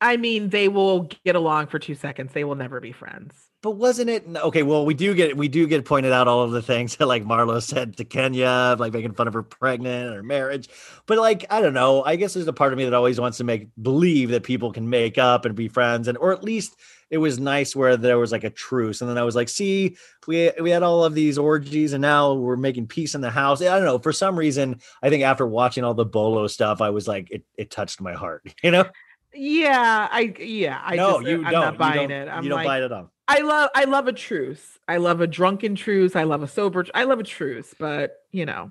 I 0.00 0.16
mean, 0.16 0.50
they 0.50 0.68
will 0.68 1.10
get 1.24 1.34
along 1.34 1.66
for 1.66 1.78
two 1.78 1.94
seconds. 1.94 2.32
They 2.32 2.44
will 2.44 2.54
never 2.54 2.80
be 2.80 2.92
friends. 2.92 3.45
But 3.62 3.72
wasn't 3.72 4.10
it 4.10 4.24
okay? 4.36 4.62
Well, 4.62 4.84
we 4.84 4.94
do 4.94 5.14
get 5.14 5.36
we 5.36 5.48
do 5.48 5.66
get 5.66 5.84
pointed 5.84 6.12
out 6.12 6.28
all 6.28 6.42
of 6.42 6.52
the 6.52 6.62
things 6.62 6.96
that 6.96 7.06
like 7.06 7.24
Marlo 7.24 7.60
said 7.62 7.96
to 7.96 8.04
Kenya, 8.04 8.76
like 8.78 8.92
making 8.92 9.14
fun 9.14 9.26
of 9.28 9.34
her 9.34 9.42
pregnant 9.42 10.06
and 10.06 10.14
her 10.14 10.22
marriage. 10.22 10.68
But 11.06 11.18
like, 11.18 11.46
I 11.50 11.60
don't 11.60 11.74
know. 11.74 12.04
I 12.04 12.16
guess 12.16 12.34
there's 12.34 12.46
a 12.46 12.52
part 12.52 12.72
of 12.72 12.78
me 12.78 12.84
that 12.84 12.94
always 12.94 13.18
wants 13.18 13.38
to 13.38 13.44
make 13.44 13.68
believe 13.80 14.30
that 14.30 14.42
people 14.44 14.72
can 14.72 14.88
make 14.88 15.18
up 15.18 15.44
and 15.44 15.54
be 15.54 15.68
friends, 15.68 16.06
and 16.06 16.18
or 16.18 16.32
at 16.32 16.44
least 16.44 16.76
it 17.10 17.18
was 17.18 17.38
nice 17.38 17.74
where 17.74 17.96
there 17.96 18.18
was 18.18 18.32
like 18.32 18.44
a 18.44 18.50
truce. 18.50 19.00
And 19.00 19.08
then 19.08 19.18
I 19.18 19.22
was 19.22 19.36
like, 19.36 19.48
see, 19.48 19.96
we 20.26 20.52
we 20.60 20.70
had 20.70 20.82
all 20.82 21.04
of 21.04 21.14
these 21.14 21.38
orgies, 21.38 21.92
and 21.92 22.02
now 22.02 22.34
we're 22.34 22.56
making 22.56 22.88
peace 22.88 23.14
in 23.14 23.20
the 23.20 23.30
house. 23.30 23.62
I 23.62 23.76
don't 23.76 23.84
know. 23.84 23.98
For 23.98 24.12
some 24.12 24.38
reason, 24.38 24.80
I 25.02 25.08
think 25.08 25.22
after 25.24 25.46
watching 25.46 25.82
all 25.82 25.94
the 25.94 26.04
Bolo 26.04 26.46
stuff, 26.46 26.80
I 26.80 26.90
was 26.90 27.08
like, 27.08 27.30
it 27.30 27.44
it 27.56 27.70
touched 27.70 28.00
my 28.00 28.12
heart. 28.12 28.42
You 28.62 28.70
know. 28.70 28.84
Yeah, 29.32 30.08
I 30.10 30.34
yeah, 30.38 30.80
I 30.82 30.96
no, 30.96 31.12
just, 31.18 31.26
uh, 31.26 31.28
you 31.28 31.36
I'm 31.44 31.52
don't. 31.52 31.60
not 31.62 31.78
buying 31.78 32.10
you 32.10 32.16
it. 32.16 32.24
don't, 32.24 32.28
I'm 32.34 32.42
you 32.42 32.48
don't 32.48 32.56
like, 32.56 32.66
buy 32.66 32.78
it 32.78 32.84
at 32.84 32.92
all. 32.92 33.12
I 33.28 33.40
love 33.40 33.70
I 33.74 33.84
love 33.84 34.06
a 34.08 34.12
truce. 34.12 34.78
I 34.88 34.98
love 34.98 35.20
a 35.20 35.26
drunken 35.26 35.74
truce. 35.74 36.14
I 36.16 36.22
love 36.24 36.42
a 36.42 36.48
sober. 36.48 36.82
Truce. 36.84 36.92
I 36.94 37.04
love 37.04 37.18
a 37.20 37.24
truce, 37.24 37.74
but 37.78 38.12
you 38.30 38.46
know, 38.46 38.70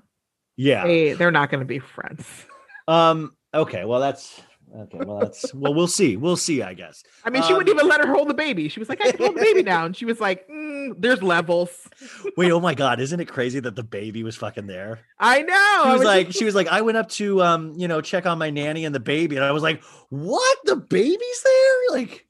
Yeah. 0.56 0.86
they 0.86 1.12
they're 1.12 1.30
not 1.30 1.50
going 1.50 1.60
to 1.60 1.66
be 1.66 1.78
friends. 1.78 2.26
Um. 2.88 3.34
Okay. 3.52 3.84
Well, 3.84 3.98
that's 3.98 4.40
okay. 4.72 4.98
Well, 5.04 5.18
that's 5.18 5.52
well. 5.52 5.74
We'll 5.74 5.88
see. 5.88 6.16
We'll 6.16 6.36
see. 6.36 6.62
I 6.62 6.72
guess. 6.72 7.02
I 7.24 7.30
mean, 7.30 7.42
she 7.42 7.48
Um, 7.48 7.56
wouldn't 7.56 7.74
even 7.76 7.88
let 7.88 8.00
her 8.00 8.14
hold 8.14 8.28
the 8.28 8.34
baby. 8.34 8.68
She 8.68 8.78
was 8.78 8.88
like, 8.88 9.00
"I 9.04 9.10
can 9.10 9.18
hold 9.18 9.34
the 9.36 9.40
baby 9.40 9.62
now," 9.64 9.84
and 9.86 9.96
she 9.96 10.04
was 10.04 10.20
like, 10.20 10.46
mm, 10.48 10.94
"There's 10.96 11.20
levels." 11.20 11.88
Wait. 12.36 12.52
Oh 12.52 12.60
my 12.60 12.74
God! 12.74 13.00
Isn't 13.00 13.18
it 13.18 13.24
crazy 13.26 13.58
that 13.58 13.74
the 13.74 13.82
baby 13.82 14.22
was 14.22 14.36
fucking 14.36 14.68
there? 14.68 15.00
I 15.18 15.42
know. 15.42 15.80
She 15.82 15.88
I 15.88 15.92
was 15.94 16.04
like, 16.04 16.26
just- 16.28 16.38
she 16.38 16.44
was 16.44 16.54
like, 16.54 16.68
I 16.68 16.82
went 16.82 16.96
up 16.96 17.08
to 17.18 17.42
um, 17.42 17.72
you 17.76 17.88
know, 17.88 18.00
check 18.00 18.24
on 18.24 18.38
my 18.38 18.50
nanny 18.50 18.84
and 18.84 18.94
the 18.94 19.00
baby, 19.00 19.34
and 19.34 19.44
I 19.44 19.50
was 19.50 19.64
like, 19.64 19.82
what? 20.10 20.58
The 20.64 20.76
baby's 20.76 21.42
there? 21.44 21.98
Like, 21.98 22.25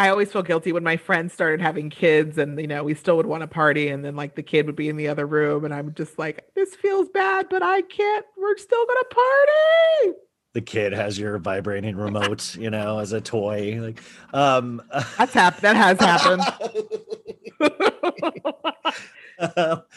I 0.00 0.08
always 0.08 0.32
feel 0.32 0.42
guilty 0.42 0.72
when 0.72 0.82
my 0.82 0.96
friends 0.96 1.34
started 1.34 1.60
having 1.60 1.90
kids, 1.90 2.38
and 2.38 2.58
you 2.58 2.66
know, 2.66 2.82
we 2.82 2.94
still 2.94 3.18
would 3.18 3.26
want 3.26 3.42
to 3.42 3.46
party, 3.46 3.88
and 3.88 4.02
then 4.02 4.16
like 4.16 4.34
the 4.34 4.42
kid 4.42 4.64
would 4.64 4.74
be 4.74 4.88
in 4.88 4.96
the 4.96 5.08
other 5.08 5.26
room, 5.26 5.66
and 5.66 5.74
I'm 5.74 5.92
just 5.92 6.18
like, 6.18 6.42
"This 6.54 6.74
feels 6.74 7.10
bad, 7.10 7.48
but 7.50 7.62
I 7.62 7.82
can't. 7.82 8.24
We're 8.38 8.56
still 8.56 8.86
gonna 8.86 9.04
party." 9.10 10.18
the 10.54 10.62
kid 10.62 10.94
has 10.94 11.18
your 11.18 11.38
vibrating 11.38 11.96
remote, 11.96 12.56
you 12.56 12.70
know, 12.70 12.98
as 12.98 13.12
a 13.12 13.20
toy. 13.20 13.78
Like, 13.80 14.02
um, 14.32 14.82
That's 15.18 15.34
happened. 15.34 15.62
That 15.62 15.76
has 15.76 16.00
happened. 16.00 16.42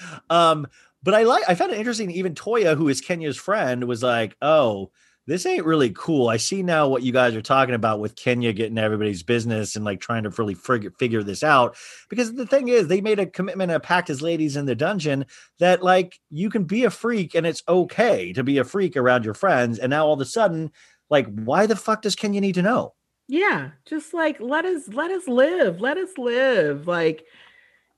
um, 0.29 0.67
but 1.01 1.13
I 1.13 1.23
like 1.23 1.43
I 1.47 1.55
found 1.55 1.71
it 1.71 1.79
interesting. 1.79 2.11
Even 2.11 2.35
Toya, 2.35 2.75
who 2.75 2.89
is 2.89 3.01
Kenya's 3.01 3.37
friend, 3.37 3.85
was 3.85 4.03
like, 4.03 4.35
"Oh, 4.41 4.91
this 5.25 5.45
ain't 5.45 5.65
really 5.65 5.91
cool. 5.91 6.27
I 6.27 6.37
see 6.37 6.63
now 6.63 6.87
what 6.87 7.03
you 7.03 7.11
guys 7.11 7.35
are 7.35 7.41
talking 7.41 7.75
about 7.75 7.99
with 7.99 8.15
Kenya 8.15 8.53
getting 8.53 8.77
everybody's 8.77 9.23
business 9.23 9.75
and 9.75 9.85
like 9.85 10.01
trying 10.01 10.23
to 10.23 10.29
really 10.29 10.55
figure 10.55 10.91
figure 10.99 11.23
this 11.23 11.43
out." 11.43 11.75
Because 12.09 12.33
the 12.33 12.45
thing 12.45 12.67
is, 12.67 12.87
they 12.87 13.01
made 13.01 13.19
a 13.19 13.25
commitment, 13.25 13.71
a 13.71 13.79
pact 13.79 14.09
as 14.09 14.21
ladies 14.21 14.55
in 14.55 14.65
the 14.65 14.75
dungeon 14.75 15.25
that 15.59 15.83
like 15.83 16.19
you 16.29 16.49
can 16.49 16.65
be 16.65 16.83
a 16.83 16.89
freak 16.89 17.35
and 17.35 17.47
it's 17.47 17.63
okay 17.67 18.33
to 18.33 18.43
be 18.43 18.57
a 18.57 18.63
freak 18.63 18.97
around 18.97 19.25
your 19.25 19.33
friends. 19.33 19.79
And 19.79 19.89
now 19.89 20.05
all 20.05 20.13
of 20.13 20.21
a 20.21 20.25
sudden, 20.25 20.71
like, 21.09 21.27
why 21.27 21.65
the 21.67 21.75
fuck 21.75 22.01
does 22.01 22.15
Kenya 22.15 22.41
need 22.41 22.55
to 22.55 22.61
know? 22.61 22.93
Yeah, 23.27 23.71
just 23.85 24.13
like 24.13 24.37
let 24.39 24.65
us 24.65 24.89
let 24.89 25.11
us 25.11 25.27
live. 25.27 25.79
Let 25.79 25.97
us 25.97 26.17
live. 26.17 26.87
Like 26.87 27.25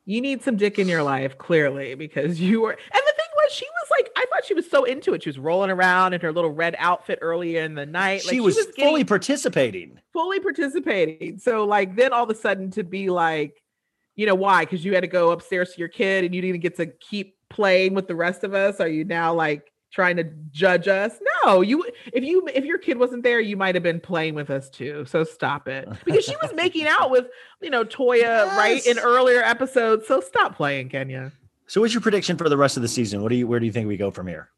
you 0.06 0.22
need 0.22 0.44
some 0.44 0.56
dick 0.56 0.78
in 0.78 0.88
your 0.88 1.04
life, 1.04 1.38
clearly, 1.38 1.96
because 1.96 2.40
you 2.40 2.62
were 2.62 2.72
and 2.72 3.04
the 3.06 3.15
was 3.46 3.54
she 3.54 3.66
was 3.66 3.92
like, 3.92 4.10
I 4.18 4.26
thought 4.32 4.46
she 4.46 4.54
was 4.54 4.70
so 4.70 4.84
into 4.84 5.14
it. 5.14 5.24
She 5.24 5.30
was 5.30 5.40
rolling 5.40 5.70
around 5.72 6.14
in 6.14 6.22
her 6.22 6.32
little 6.32 6.52
red 6.52 6.76
outfit 6.78 7.20
earlier 7.22 7.64
in 7.64 7.76
the 7.76 7.86
night. 7.86 8.26
Like 8.26 8.34
she, 8.34 8.40
was 8.40 8.56
getting- 8.56 8.86
fully 8.86 9.04
participating. 9.04 10.00
fully 10.14 10.40
participating. 10.40 11.38
So 11.40 11.66
like 11.66 11.96
then 11.96 12.14
all 12.14 12.24
of 12.24 12.30
a 12.30 12.36
sudden 12.36 12.72
to 12.72 12.84
be 12.84 13.10
like, 13.10 13.62
you 14.16 14.26
know, 14.26 14.36
why? 14.36 14.64
Because 14.64 14.84
you 14.84 14.94
had 14.94 15.02
to 15.02 15.08
go 15.08 15.32
upstairs 15.32 15.74
to 15.74 15.80
your 15.80 15.90
kid 15.90 16.24
and 16.24 16.34
you 16.34 16.42
didn't 16.42 16.62
get 16.62 16.78
to 16.78 16.88
keep 16.88 17.36
playing 17.50 17.94
with 17.94 18.08
the 18.08 18.16
rest 18.16 18.44
of 18.44 18.54
us. 18.54 18.80
Are 18.80 18.88
you 18.88 19.04
now 19.04 19.34
like 19.34 19.72
trying 19.92 20.16
to 20.18 20.24
judge 20.52 20.88
us? 20.88 21.14
No, 21.44 21.62
you 21.62 21.86
if 22.14 22.24
you 22.24 22.48
if 22.54 22.64
your 22.64 22.78
kid 22.78 22.98
wasn't 22.98 23.24
there, 23.24 23.40
you 23.40 23.58
might 23.58 23.76
have 23.76 23.84
been 23.84 24.00
playing 24.00 24.34
with 24.34 24.50
us 24.50 24.70
too. 24.70 25.06
So 25.06 25.24
stop 25.26 25.68
it. 25.68 25.88
Because 26.06 26.24
she 26.24 26.36
was 26.42 26.54
making 26.54 26.88
out 26.88 27.12
with, 27.12 27.28
you 27.62 27.70
know, 27.70 27.84
Toya 27.84 28.56
right 28.56 28.86
in 28.86 29.00
earlier 29.00 29.42
episodes. 29.42 30.08
So 30.08 30.22
stop 30.22 30.56
playing, 30.56 30.90
Kenya. 30.90 31.34
So, 31.68 31.82
what's 31.82 31.94
your 31.94 32.02
prediction 32.02 32.38
for 32.38 32.50
the 32.50 32.58
rest 32.58 32.78
of 32.78 32.84
the 32.84 32.88
season? 32.88 33.22
What 33.22 33.30
do 33.30 33.36
you? 33.36 33.48
Where 33.48 33.60
do 33.60 33.66
you 33.66 33.72
think 33.72 33.88
we 33.88 33.98
go 33.98 34.12
from 34.12 34.28
here? 34.28 34.50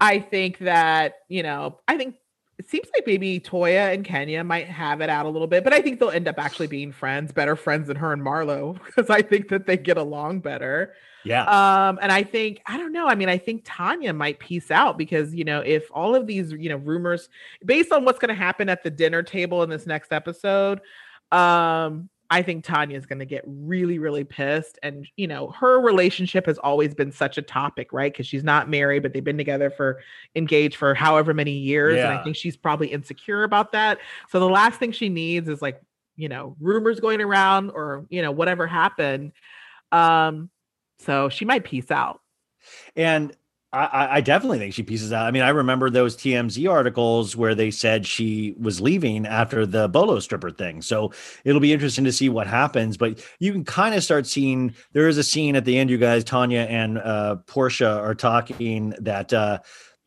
I 0.00 0.20
think 0.20 0.58
that, 0.58 1.14
you 1.28 1.42
know, 1.42 1.80
I 1.88 1.96
think 1.96 2.16
it 2.58 2.68
seems 2.68 2.86
like 2.94 3.06
maybe 3.06 3.40
Toya 3.40 3.94
and 3.94 4.04
Kenya 4.04 4.42
might 4.44 4.66
have 4.66 5.00
it 5.00 5.10
out 5.10 5.26
a 5.26 5.28
little 5.28 5.46
bit, 5.46 5.64
but 5.64 5.72
I 5.72 5.80
think 5.80 6.00
they'll 6.00 6.10
end 6.10 6.28
up 6.28 6.38
actually 6.38 6.66
being 6.66 6.92
friends, 6.92 7.32
better 7.32 7.56
friends 7.56 7.86
than 7.88 7.96
her 7.96 8.12
and 8.12 8.22
Marlo, 8.22 8.78
because 8.86 9.10
I 9.10 9.22
think 9.22 9.48
that 9.48 9.66
they 9.66 9.76
get 9.76 9.96
along 9.96 10.40
better. 10.40 10.94
Yeah. 11.24 11.42
Um, 11.44 11.98
and 12.00 12.10
I 12.10 12.22
think, 12.22 12.60
I 12.66 12.76
don't 12.76 12.92
know, 12.92 13.06
I 13.06 13.14
mean, 13.14 13.28
I 13.28 13.38
think 13.38 13.62
Tanya 13.64 14.12
might 14.12 14.38
piece 14.38 14.70
out 14.70 14.98
because, 14.98 15.34
you 15.34 15.44
know, 15.44 15.60
if 15.60 15.88
all 15.92 16.14
of 16.14 16.26
these, 16.26 16.52
you 16.52 16.68
know, 16.68 16.76
rumors 16.76 17.28
based 17.64 17.92
on 17.92 18.04
what's 18.04 18.18
going 18.18 18.30
to 18.30 18.34
happen 18.34 18.68
at 18.68 18.82
the 18.82 18.90
dinner 18.90 19.22
table 19.22 19.62
in 19.62 19.70
this 19.70 19.86
next 19.86 20.12
episode, 20.12 20.80
um, 21.30 22.08
I 22.30 22.42
think 22.42 22.62
Tanya's 22.64 23.06
going 23.06 23.20
to 23.20 23.24
get 23.24 23.42
really, 23.46 23.98
really 23.98 24.24
pissed. 24.24 24.78
And, 24.82 25.08
you 25.16 25.26
know, 25.26 25.48
her 25.52 25.80
relationship 25.80 26.44
has 26.44 26.58
always 26.58 26.94
been 26.94 27.10
such 27.10 27.38
a 27.38 27.42
topic, 27.42 27.90
right? 27.92 28.12
Because 28.12 28.26
she's 28.26 28.44
not 28.44 28.68
married, 28.68 29.02
but 29.02 29.14
they've 29.14 29.24
been 29.24 29.38
together 29.38 29.70
for 29.70 30.00
engaged 30.34 30.76
for 30.76 30.94
however 30.94 31.32
many 31.32 31.52
years. 31.52 31.98
And 31.98 32.08
I 32.08 32.22
think 32.22 32.36
she's 32.36 32.56
probably 32.56 32.88
insecure 32.88 33.44
about 33.44 33.72
that. 33.72 33.98
So 34.28 34.40
the 34.40 34.48
last 34.48 34.78
thing 34.78 34.92
she 34.92 35.08
needs 35.08 35.48
is 35.48 35.62
like, 35.62 35.80
you 36.16 36.28
know, 36.28 36.54
rumors 36.60 37.00
going 37.00 37.22
around 37.22 37.70
or, 37.70 38.04
you 38.10 38.20
know, 38.20 38.30
whatever 38.30 38.66
happened. 38.66 39.32
Um, 39.90 40.50
so 40.98 41.30
she 41.30 41.46
might 41.46 41.64
peace 41.64 41.90
out. 41.90 42.20
And 42.94 43.34
I- 43.86 44.16
I, 44.16 44.20
definitely 44.20 44.58
think 44.58 44.74
she 44.74 44.82
pieces 44.82 45.12
out. 45.12 45.26
I 45.26 45.30
mean, 45.30 45.42
I 45.42 45.50
remember 45.50 45.90
those 45.90 46.16
TMZ 46.16 46.70
articles 46.70 47.36
where 47.36 47.54
they 47.54 47.70
said 47.70 48.06
she 48.06 48.54
was 48.58 48.80
leaving 48.80 49.26
after 49.26 49.66
the 49.66 49.88
Bolo 49.88 50.18
stripper 50.20 50.50
thing. 50.50 50.82
So 50.82 51.12
it'll 51.44 51.60
be 51.60 51.72
interesting 51.72 52.04
to 52.04 52.12
see 52.12 52.28
what 52.28 52.46
happens. 52.46 52.96
But 52.96 53.22
you 53.38 53.52
can 53.52 53.64
kind 53.64 53.94
of 53.94 54.02
start 54.02 54.26
seeing 54.26 54.74
there 54.92 55.08
is 55.08 55.18
a 55.18 55.22
scene 55.22 55.54
at 55.54 55.64
the 55.64 55.78
end, 55.78 55.90
you 55.90 55.98
guys, 55.98 56.24
Tanya 56.24 56.60
and 56.60 56.98
uh, 56.98 57.36
Porsha 57.46 57.98
are 57.98 58.14
talking 58.14 58.94
that 59.00 59.32
uh, 59.32 59.58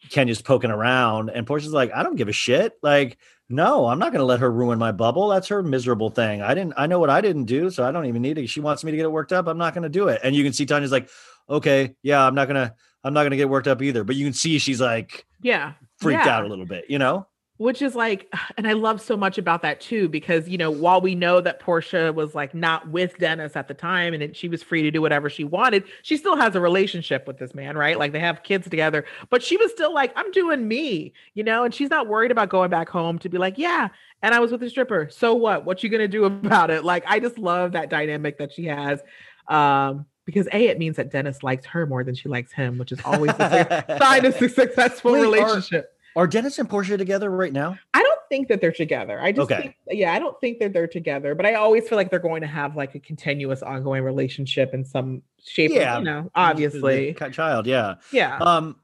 Kenya's 0.10 0.42
poking 0.42 0.72
around, 0.72 1.30
and 1.30 1.46
Porsha's 1.46 1.74
like, 1.74 1.92
I 1.94 2.04
don't 2.04 2.16
give 2.16 2.30
a 2.30 2.34
shit. 2.34 2.74
Like, 2.82 3.18
no, 3.48 3.88
I'm 3.88 4.00
not 4.00 4.12
going 4.12 4.20
to 4.20 4.26
let 4.26 4.40
her 4.40 4.52
ruin 4.52 4.80
my 4.80 4.92
bubble. 4.92 5.28
That's 5.28 5.50
her 5.50 5.62
miserable 5.62 6.10
thing. 6.10 6.42
I 6.42 6.54
didn't, 6.54 6.74
I 6.78 6.88
know 6.88 7.00
what 7.00 7.10
I 7.10 7.22
didn't 7.22 7.46
do, 7.46 7.70
so 7.70 7.86
I 7.86 7.92
don't 7.92 8.06
even 8.06 8.22
need 8.22 8.38
it. 8.38 8.48
She 8.48 8.62
wants 8.62 8.84
me 8.84 8.92
to 8.92 8.98
get 8.98 9.04
it 9.04 9.12
worked 9.12 9.34
up. 9.34 9.48
I'm 9.48 9.58
not 9.58 9.74
going 9.74 9.84
to 9.84 9.90
do 9.90 10.08
it. 10.08 10.22
And 10.24 10.36
you 10.36 10.44
can 10.44 10.54
see 10.54 10.66
Tanya's 10.66 10.92
like, 10.92 11.10
okay, 11.50 11.96
yeah, 12.02 12.26
I'm 12.26 12.36
not 12.36 12.48
going 12.48 12.68
to, 12.68 12.74
I'm 13.04 13.14
not 13.14 13.22
going 13.22 13.32
to 13.32 13.38
get 13.38 13.50
worked 13.50 13.68
up 13.68 13.82
either. 13.82 14.04
But 14.04 14.16
you 14.16 14.26
can 14.26 14.34
see 14.34 14.60
she's 14.60 14.82
like 14.82 15.26
Yeah. 15.42 15.74
freaked 16.00 16.26
Yeah. 16.26 16.38
out 16.38 16.46
a 16.46 16.48
little 16.48 16.66
bit, 16.66 16.86
you 16.90 17.00
know? 17.00 17.28
which 17.58 17.84
is 17.84 17.94
like 17.94 18.28
and 18.58 18.68
i 18.68 18.74
love 18.74 19.00
so 19.00 19.16
much 19.16 19.38
about 19.38 19.62
that 19.62 19.80
too 19.80 20.10
because 20.10 20.50
you 20.50 20.58
know 20.58 20.72
while 20.72 21.00
we 21.00 21.14
know 21.14 21.40
that 21.40 21.62
Porsha 21.62 22.12
was 22.16 22.34
like 22.34 22.56
not 22.56 22.90
with 22.90 23.16
dennis 23.20 23.56
at 23.56 23.68
the 23.68 23.74
time 23.76 24.16
and 24.16 24.36
she 24.36 24.50
was 24.50 24.64
free 24.64 24.82
to 24.82 24.90
do 24.90 25.00
whatever 25.00 25.30
she 25.30 25.44
wanted 25.44 25.84
she 26.02 26.18
still 26.18 26.36
has 26.36 26.56
a 26.56 26.60
relationship 26.60 27.28
with 27.28 27.38
this 27.38 27.54
man 27.54 27.78
right 27.78 28.00
like 28.00 28.14
they 28.14 28.20
have 28.20 28.42
kids 28.42 28.68
together 28.68 29.06
but 29.30 29.44
she 29.44 29.58
was 29.58 29.70
still 29.72 29.94
like 29.94 30.12
i'm 30.16 30.32
doing 30.32 30.68
me 30.68 31.14
you 31.36 31.44
know 31.44 31.64
and 31.64 31.72
she's 31.76 31.92
not 31.92 32.08
worried 32.08 32.32
about 32.32 32.50
going 32.50 32.72
back 32.72 32.90
home 32.90 33.20
to 33.20 33.30
be 33.30 33.38
like 33.38 33.60
yeah 33.60 33.90
and 34.24 34.34
i 34.34 34.40
was 34.40 34.52
with 34.52 34.64
a 34.64 34.70
stripper 34.70 35.08
so 35.12 35.36
what 35.36 35.64
what 35.64 35.84
you 35.84 35.90
gonna 35.90 36.08
do 36.08 36.26
about 36.26 36.72
it 36.72 36.84
like 36.84 37.04
i 37.06 37.20
just 37.20 37.38
love 37.38 37.74
that 37.74 37.92
dynamic 37.92 38.40
that 38.40 38.52
she 38.52 38.66
has 38.66 39.02
um 39.50 40.08
because 40.32 40.48
a 40.54 40.68
it 40.68 40.80
means 40.80 40.96
that 40.98 41.12
dennis 41.12 41.44
likes 41.44 41.66
her 41.66 41.86
more 41.86 42.04
than 42.04 42.16
she 42.16 42.30
likes 42.30 42.52
him 42.54 42.78
which 42.78 42.92
is 42.92 43.00
always 43.06 43.32
the 43.38 43.98
sign 44.00 44.26
of 44.26 44.42
a 44.42 44.50
successful 44.50 45.12
Wait, 45.14 45.22
relationship 45.22 45.94
Are 46.16 46.28
Dennis 46.28 46.60
and 46.60 46.70
Porsha 46.70 46.98
together 46.98 47.30
right 47.30 47.54
now? 47.54 47.78
I 47.94 48.02
don't 48.04 48.20
think 48.28 48.48
that 48.50 48.60
they're 48.60 48.72
together. 48.74 49.18
I 49.22 49.32
just 49.32 49.50
Okay. 49.52 49.62
think, 49.62 49.76
yeah, 50.00 50.14
I 50.14 50.20
don't 50.20 50.38
think 50.42 50.60
that 50.60 50.74
they're 50.74 50.88
together, 50.88 51.36
but 51.36 51.46
I 51.46 51.54
always 51.54 51.88
feel 51.88 51.98
like 51.98 52.10
they're 52.10 52.20
going 52.20 52.42
to 52.42 52.48
have 52.48 52.76
like 52.76 52.96
a 52.96 53.00
continuous 53.00 53.62
ongoing 53.64 54.04
relationship 54.04 54.74
in 54.74 54.84
some 54.84 55.22
shape, 55.44 55.72
Yeah. 55.72 56.00
you 56.00 56.04
know, 56.04 56.30
obviously. 56.36 57.14
child, 57.32 57.66
yeah. 57.66 57.96
Yeah. 58.12 58.38
Um, 58.40 58.76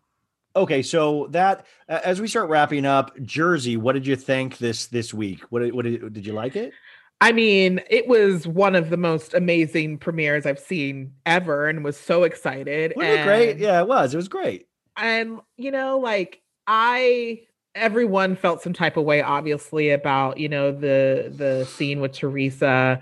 okay, 0.55 0.81
so 0.81 1.27
that 1.31 1.65
uh, 1.89 1.99
as 2.03 2.21
we 2.21 2.27
start 2.29 2.49
wrapping 2.49 2.85
up, 2.85 3.11
Jersey, 3.21 3.75
what 3.75 3.91
did 3.93 4.07
you 4.07 4.15
think 4.15 4.57
this 4.57 4.87
this 4.87 5.13
week? 5.13 5.41
What 5.49 5.59
did- 5.63 5.73
what 5.73 5.83
did, 5.83 6.13
did 6.13 6.25
you 6.25 6.31
like 6.33 6.55
it? 6.55 6.71
I 7.19 7.31
mean, 7.31 7.81
it 7.89 8.07
was 8.07 8.47
one 8.47 8.75
of 8.75 8.89
the 8.91 8.97
most 8.97 9.33
amazing 9.33 9.97
premieres 9.97 10.45
I've 10.45 10.59
seen 10.59 11.13
ever 11.25 11.67
and 11.67 11.83
was 11.83 11.97
so 11.97 12.23
excited. 12.23 12.93
Wasn't 12.95 13.13
it 13.19 13.23
great? 13.23 13.57
Yeah, 13.57 13.79
it 13.81 13.87
was. 13.87 14.13
It 14.13 14.17
was 14.17 14.27
great. 14.27 14.67
and 14.97 15.39
you 15.57 15.69
know 15.71 15.99
like 15.99 16.41
i 16.65 17.39
everyone 17.75 18.35
felt 18.35 18.61
some 18.63 18.73
type 18.73 18.97
of 18.97 19.03
way 19.05 19.21
obviously 19.21 19.91
about 19.91 20.39
you 20.39 20.49
know 20.49 20.71
the 20.71 21.31
the 21.35 21.65
scene 21.65 21.99
with 22.01 22.11
teresa 22.13 22.99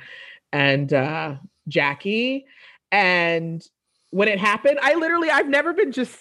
and 0.51 0.93
uh 0.93 1.35
jackie 1.69 2.45
and 2.91 3.65
when 4.11 4.27
it 4.29 4.39
happened, 4.39 4.79
I 4.81 4.93
literally 4.95 5.29
I've 5.29 5.49
never 5.49 5.73
been 5.73 5.91
just 5.91 6.17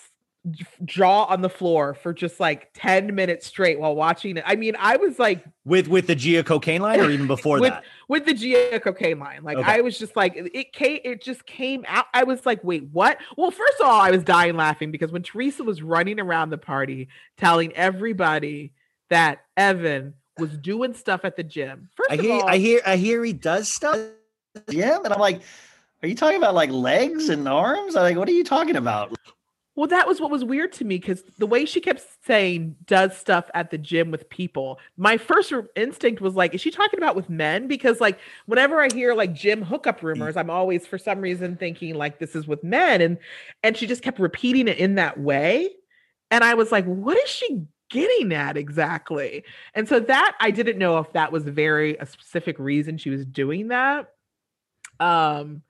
jaw 0.84 1.24
on 1.24 1.40
the 1.40 1.48
floor 1.48 1.94
for 1.94 2.12
just 2.12 2.38
like 2.38 2.68
10 2.74 3.14
minutes 3.14 3.46
straight 3.46 3.78
while 3.78 3.94
watching 3.94 4.36
it. 4.36 4.44
I 4.46 4.56
mean, 4.56 4.76
I 4.78 4.96
was 4.96 5.18
like 5.18 5.42
with 5.64 5.88
with 5.88 6.06
the 6.06 6.14
Gia 6.14 6.44
cocaine 6.44 6.82
line 6.82 7.00
or 7.00 7.10
even 7.10 7.26
before 7.26 7.60
with, 7.60 7.72
that? 7.72 7.84
With 8.08 8.26
the 8.26 8.34
Gia 8.34 8.78
cocaine 8.80 9.18
line. 9.18 9.42
Like 9.42 9.56
okay. 9.56 9.78
I 9.78 9.80
was 9.80 9.98
just 9.98 10.16
like 10.16 10.34
it 10.36 10.72
came 10.72 11.00
it 11.02 11.22
just 11.22 11.46
came 11.46 11.84
out. 11.88 12.06
I 12.12 12.24
was 12.24 12.44
like, 12.44 12.62
wait, 12.62 12.88
what? 12.92 13.18
Well, 13.36 13.50
first 13.50 13.80
of 13.80 13.86
all, 13.86 14.00
I 14.00 14.10
was 14.10 14.22
dying 14.22 14.56
laughing 14.56 14.90
because 14.90 15.12
when 15.12 15.22
Teresa 15.22 15.64
was 15.64 15.82
running 15.82 16.20
around 16.20 16.50
the 16.50 16.58
party 16.58 17.08
telling 17.38 17.72
everybody 17.74 18.72
that 19.08 19.44
Evan 19.56 20.14
was 20.38 20.56
doing 20.58 20.92
stuff 20.94 21.24
at 21.24 21.36
the 21.36 21.42
gym. 21.42 21.88
First 21.94 22.10
I 22.10 22.16
hear 22.16 22.34
all, 22.34 22.48
I 22.48 22.58
hear 22.58 22.80
I 22.86 22.96
hear 22.96 23.24
he 23.24 23.32
does 23.32 23.72
stuff 23.72 23.98
Yeah, 24.68 24.98
and 25.02 25.12
I'm 25.12 25.20
like, 25.20 25.40
are 26.02 26.08
you 26.08 26.14
talking 26.14 26.36
about 26.36 26.54
like 26.54 26.70
legs 26.70 27.30
and 27.30 27.48
arms? 27.48 27.96
I'm 27.96 28.02
like, 28.02 28.16
what 28.18 28.28
are 28.28 28.32
you 28.32 28.44
talking 28.44 28.76
about? 28.76 29.16
Well, 29.76 29.88
that 29.88 30.06
was 30.06 30.20
what 30.20 30.30
was 30.30 30.44
weird 30.44 30.72
to 30.74 30.84
me 30.84 30.98
because 30.98 31.24
the 31.38 31.48
way 31.48 31.64
she 31.64 31.80
kept 31.80 32.01
saying 32.24 32.76
does 32.86 33.16
stuff 33.16 33.51
at 33.55 33.72
the 33.72 33.78
gym 33.78 34.12
with 34.12 34.28
people, 34.28 34.78
my 34.96 35.16
first 35.16 35.52
instinct 35.74 36.20
was 36.20 36.36
like, 36.36 36.55
is 36.55 36.60
she 36.60 36.70
talking 36.70 37.01
about 37.01 37.16
with 37.16 37.28
men? 37.28 37.66
Because 37.66 38.01
like 38.01 38.18
whenever 38.46 38.80
I 38.80 38.88
hear 38.92 39.14
like 39.14 39.32
gym 39.34 39.62
hookup 39.62 40.01
rumors, 40.02 40.36
I'm 40.36 40.51
always 40.51 40.86
for 40.86 40.96
some 40.96 41.20
reason 41.20 41.56
thinking 41.56 41.94
like 41.96 42.20
this 42.20 42.36
is 42.36 42.46
with 42.46 42.62
men, 42.62 43.01
and 43.01 43.18
and 43.64 43.76
she 43.76 43.88
just 43.88 44.02
kept 44.02 44.20
repeating 44.20 44.68
it 44.68 44.78
in 44.78 44.94
that 44.94 45.18
way, 45.18 45.70
and 46.30 46.44
I 46.44 46.55
was 46.55 46.70
like, 46.70 46.84
what 46.84 47.18
is 47.18 47.28
she 47.28 47.62
getting 47.90 48.32
at 48.32 48.56
exactly? 48.56 49.44
And 49.74 49.88
so 49.88 49.98
that 49.98 50.36
I 50.40 50.52
didn't 50.52 50.78
know 50.78 50.98
if 50.98 51.12
that 51.14 51.32
was 51.32 51.42
very 51.44 51.96
a 51.96 52.06
specific 52.06 52.60
reason 52.60 52.96
she 52.96 53.10
was 53.10 53.26
doing 53.26 53.68
that. 53.68 54.09
Um 55.01 55.62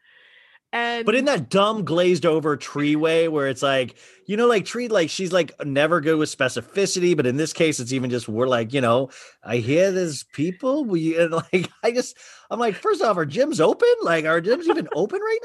and 0.74 1.06
but 1.06 1.14
in 1.14 1.26
that 1.26 1.50
dumb 1.50 1.84
glazed 1.84 2.26
over 2.26 2.56
tree 2.56 2.96
way 2.96 3.28
where 3.28 3.46
it's 3.46 3.62
like, 3.62 3.94
you 4.26 4.36
know, 4.36 4.48
like 4.48 4.64
tree, 4.64 4.88
like 4.88 5.08
she's 5.08 5.32
like 5.32 5.52
never 5.64 6.00
good 6.00 6.18
with 6.18 6.36
specificity, 6.36 7.16
but 7.16 7.26
in 7.26 7.36
this 7.36 7.52
case, 7.52 7.78
it's 7.78 7.92
even 7.92 8.10
just 8.10 8.28
we're 8.28 8.48
like, 8.48 8.74
you 8.74 8.80
know, 8.80 9.08
I 9.44 9.58
hear 9.58 9.92
there's 9.92 10.24
people. 10.24 10.84
We 10.84 11.16
and 11.20 11.30
like 11.30 11.70
I 11.84 11.92
just 11.92 12.18
I'm 12.50 12.58
like, 12.58 12.74
first 12.74 13.02
off, 13.02 13.16
our 13.16 13.24
gym's 13.24 13.60
open? 13.60 13.88
Like 14.02 14.24
our 14.24 14.40
gym's 14.40 14.66
even 14.66 14.88
open 14.96 15.20
right 15.20 15.38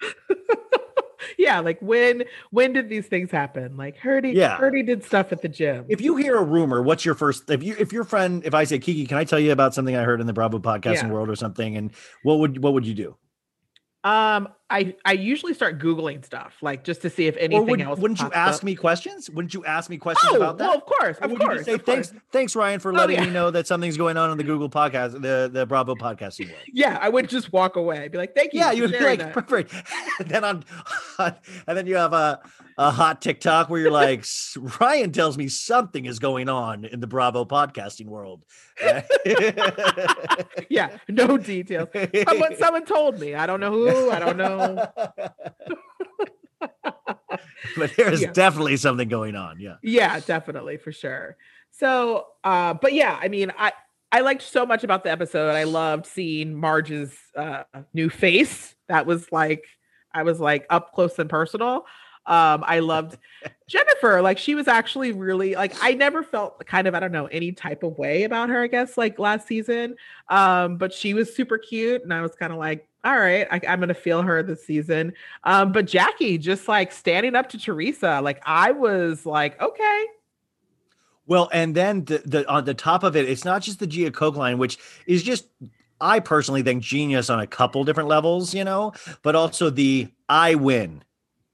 now? 0.00 0.08
yeah, 1.38 1.60
like 1.60 1.78
when 1.82 2.24
when 2.50 2.72
did 2.72 2.88
these 2.88 3.06
things 3.06 3.30
happen? 3.30 3.76
Like 3.76 3.98
Hurdy, 3.98 4.30
yeah. 4.30 4.56
Hurdy 4.56 4.82
did 4.82 5.04
stuff 5.04 5.30
at 5.30 5.42
the 5.42 5.48
gym. 5.48 5.84
If 5.90 6.00
you 6.00 6.16
hear 6.16 6.38
a 6.38 6.42
rumor, 6.42 6.80
what's 6.80 7.04
your 7.04 7.14
first 7.14 7.50
if 7.50 7.62
you 7.62 7.76
if 7.78 7.92
your 7.92 8.04
friend 8.04 8.46
if 8.46 8.54
I 8.54 8.64
say 8.64 8.78
Kiki, 8.78 9.04
can 9.04 9.18
I 9.18 9.24
tell 9.24 9.38
you 9.38 9.52
about 9.52 9.74
something 9.74 9.94
I 9.94 10.04
heard 10.04 10.22
in 10.22 10.26
the 10.26 10.32
Bravo 10.32 10.58
podcasting 10.58 11.02
yeah. 11.02 11.10
world 11.10 11.28
or 11.28 11.36
something? 11.36 11.76
And 11.76 11.90
what 12.22 12.38
would 12.38 12.62
what 12.62 12.72
would 12.72 12.86
you 12.86 12.94
do? 12.94 13.16
Um, 14.04 14.48
I 14.70 14.94
I 15.04 15.12
usually 15.12 15.52
start 15.52 15.78
googling 15.78 16.24
stuff 16.24 16.54
like 16.62 16.84
just 16.84 17.02
to 17.02 17.10
see 17.10 17.26
if 17.26 17.36
anything 17.36 17.66
would, 17.66 17.80
else. 17.80 17.98
Wouldn't 17.98 18.20
you 18.20 18.30
ask 18.32 18.60
up. 18.60 18.64
me 18.64 18.74
questions? 18.76 19.28
Wouldn't 19.28 19.52
you 19.52 19.64
ask 19.64 19.90
me 19.90 19.98
questions 19.98 20.32
oh, 20.32 20.36
about 20.36 20.58
that? 20.58 20.68
Well, 20.68 20.76
of 20.76 20.86
course, 20.86 21.18
of 21.18 21.38
course. 21.38 21.64
say 21.64 21.76
thanks, 21.78 22.10
course. 22.10 22.22
thanks, 22.30 22.56
Ryan, 22.56 22.78
for 22.78 22.92
oh, 22.92 22.94
letting 22.94 23.18
oh, 23.18 23.22
yeah. 23.22 23.26
me 23.26 23.32
know 23.32 23.50
that 23.50 23.66
something's 23.66 23.96
going 23.96 24.16
on 24.16 24.30
in 24.30 24.38
the 24.38 24.44
Google 24.44 24.70
podcast, 24.70 25.20
the 25.20 25.50
the 25.52 25.66
Bravo 25.66 25.94
podcasting 25.94 26.46
world. 26.46 26.62
Yeah, 26.72 26.98
I 27.00 27.08
would 27.08 27.28
just 27.28 27.52
walk 27.52 27.76
away, 27.76 27.98
I'd 27.98 28.12
be 28.12 28.18
like, 28.18 28.34
"Thank 28.34 28.52
you." 28.52 28.60
Yeah, 28.60 28.70
you 28.72 28.82
would 28.82 28.92
be 28.92 29.00
like, 29.00 29.32
"Perfect." 29.32 29.74
then 30.26 30.44
on, 30.44 30.64
and 31.18 31.34
then 31.66 31.86
you 31.86 31.96
have 31.96 32.12
a 32.12 32.40
a 32.80 32.90
hot 32.90 33.20
TikTok 33.20 33.68
where 33.68 33.78
you're 33.78 33.90
like, 33.90 34.24
Ryan 34.80 35.12
tells 35.12 35.36
me 35.36 35.48
something 35.48 36.06
is 36.06 36.18
going 36.18 36.48
on 36.48 36.86
in 36.86 37.00
the 37.00 37.06
Bravo 37.06 37.44
podcasting 37.44 38.06
world. 38.06 38.42
yeah, 40.70 40.96
no 41.06 41.36
details. 41.36 41.90
Someone, 42.26 42.56
someone 42.56 42.86
told 42.86 43.20
me. 43.20 43.34
I 43.34 43.46
don't 43.46 43.60
know 43.60 43.70
who. 43.70 44.10
I 44.10 44.18
don't 44.18 44.38
know. 44.38 44.59
but 47.76 47.96
there's 47.96 48.22
yeah. 48.22 48.32
definitely 48.32 48.76
something 48.76 49.08
going 49.08 49.36
on. 49.36 49.60
Yeah. 49.60 49.76
Yeah, 49.82 50.20
definitely 50.20 50.76
for 50.76 50.92
sure. 50.92 51.36
So, 51.70 52.26
uh, 52.44 52.74
but 52.74 52.92
yeah, 52.92 53.18
I 53.20 53.28
mean, 53.28 53.52
I 53.58 53.72
I 54.12 54.20
liked 54.20 54.42
so 54.42 54.66
much 54.66 54.82
about 54.82 55.04
the 55.04 55.10
episode. 55.10 55.54
I 55.54 55.64
loved 55.64 56.06
seeing 56.06 56.54
Marge's 56.54 57.16
uh, 57.36 57.62
new 57.94 58.10
face. 58.10 58.74
That 58.88 59.06
was 59.06 59.30
like 59.30 59.64
I 60.12 60.24
was 60.24 60.40
like 60.40 60.66
up 60.70 60.92
close 60.92 61.18
and 61.18 61.30
personal. 61.30 61.84
Um, 62.30 62.64
I 62.66 62.78
loved 62.78 63.18
Jennifer. 63.66 64.22
Like 64.22 64.38
she 64.38 64.54
was 64.54 64.68
actually 64.68 65.12
really 65.12 65.54
like 65.54 65.74
I 65.82 65.92
never 65.92 66.22
felt 66.22 66.64
kind 66.66 66.86
of 66.86 66.94
I 66.94 67.00
don't 67.00 67.12
know 67.12 67.26
any 67.26 67.52
type 67.52 67.82
of 67.82 67.98
way 67.98 68.22
about 68.22 68.48
her. 68.48 68.62
I 68.62 68.68
guess 68.68 68.96
like 68.96 69.18
last 69.18 69.46
season, 69.46 69.96
um, 70.28 70.78
but 70.78 70.94
she 70.94 71.12
was 71.12 71.34
super 71.34 71.58
cute, 71.58 72.02
and 72.02 72.14
I 72.14 72.22
was 72.22 72.34
kind 72.34 72.52
of 72.52 72.58
like, 72.58 72.88
all 73.04 73.18
right, 73.18 73.46
I, 73.50 73.60
am 73.64 73.80
gonna 73.80 73.92
feel 73.92 74.22
her 74.22 74.42
this 74.42 74.64
season. 74.64 75.12
Um, 75.44 75.72
but 75.72 75.86
Jackie 75.86 76.38
just 76.38 76.68
like 76.68 76.92
standing 76.92 77.34
up 77.34 77.50
to 77.50 77.58
Teresa, 77.58 78.20
like 78.22 78.40
I 78.46 78.72
was 78.72 79.26
like, 79.26 79.60
okay, 79.60 80.06
well, 81.26 81.48
and 81.52 81.76
then 81.76 82.04
the, 82.06 82.22
the 82.24 82.48
on 82.48 82.64
the 82.64 82.74
top 82.74 83.04
of 83.04 83.14
it, 83.14 83.28
it's 83.28 83.44
not 83.44 83.62
just 83.62 83.78
the 83.78 83.86
Gia 83.86 84.10
Coke 84.10 84.36
line, 84.36 84.58
which 84.58 84.78
is 85.06 85.22
just 85.22 85.46
I 86.00 86.18
personally 86.18 86.62
think 86.62 86.82
genius 86.82 87.30
on 87.30 87.38
a 87.38 87.46
couple 87.46 87.84
different 87.84 88.08
levels, 88.08 88.54
you 88.54 88.64
know, 88.64 88.94
but 89.22 89.36
also 89.36 89.70
the 89.70 90.08
I 90.28 90.54
win 90.56 91.04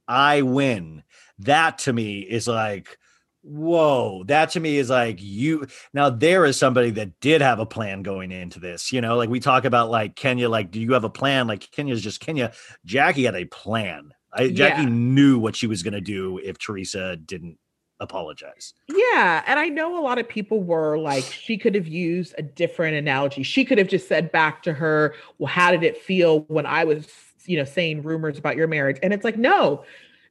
I 0.09 0.43
win. 0.43 1.03
That 1.41 1.79
to 1.79 1.93
me 1.93 2.21
is 2.21 2.49
like, 2.49 2.99
whoa, 3.43 4.25
that 4.25 4.51
to 4.51 4.61
me 4.61 4.77
is 4.77 4.91
like 4.91 5.19
you 5.21 5.67
now 5.95 6.11
there 6.11 6.45
is 6.45 6.59
somebody 6.59 6.91
that 6.91 7.21
did 7.21 7.41
have 7.41 7.61
a 7.61 7.67
plan 7.67 8.03
going 8.03 8.33
into 8.33 8.59
this, 8.59 8.93
you 8.93 9.01
know, 9.01 9.17
like 9.17 9.29
we 9.29 9.41
talk 9.41 9.65
about 9.65 9.91
like 9.91 10.17
Kenya, 10.17 10.49
like, 10.49 10.71
do 10.71 10.81
you 10.81 10.93
have 10.93 11.05
a 11.05 11.11
plan? 11.11 11.47
Like 11.47 11.71
Kenya's 11.71 12.03
just 12.03 12.21
Kenya. 12.21 12.53
Jackie 12.85 13.25
had 13.25 13.37
a 13.37 13.45
plan. 13.45 14.13
I, 14.33 14.49
Jackie 14.49 14.83
yeah. 14.83 14.89
knew 14.89 15.39
what 15.39 15.57
she 15.57 15.67
was 15.67 15.83
going 15.83 15.95
to 15.95 16.01
do 16.01 16.39
if 16.43 16.59
Teresa 16.59 17.17
didn't 17.17 17.59
apologize. 18.01 18.75
Yeah. 18.89 19.43
And 19.47 19.59
I 19.59 19.69
know 19.69 19.99
a 19.99 20.03
lot 20.03 20.19
of 20.19 20.29
people 20.29 20.63
were 20.63 20.99
like, 20.99 21.25
she 21.25 21.57
could 21.57 21.75
have 21.75 21.89
used 21.89 22.35
a 22.37 22.43
different 22.43 22.97
analogy. 22.97 23.43
She 23.43 23.65
could 23.65 23.79
have 23.79 23.89
just 23.89 24.09
said 24.09 24.31
back 24.33 24.63
to 24.65 24.73
her, 24.75 25.15
well, 25.39 25.49
how 25.49 25.71
did 25.71 25.83
it 25.83 25.97
feel 25.97 26.41
when 26.49 26.67
I 26.67 26.85
was 26.85 27.07
you 27.49 27.57
know, 27.57 27.65
saying 27.65 28.03
rumors 28.03 28.39
about 28.39 28.57
your 28.57 28.67
marriage. 28.67 28.99
And 29.03 29.13
it's 29.13 29.25
like, 29.25 29.37
no, 29.37 29.85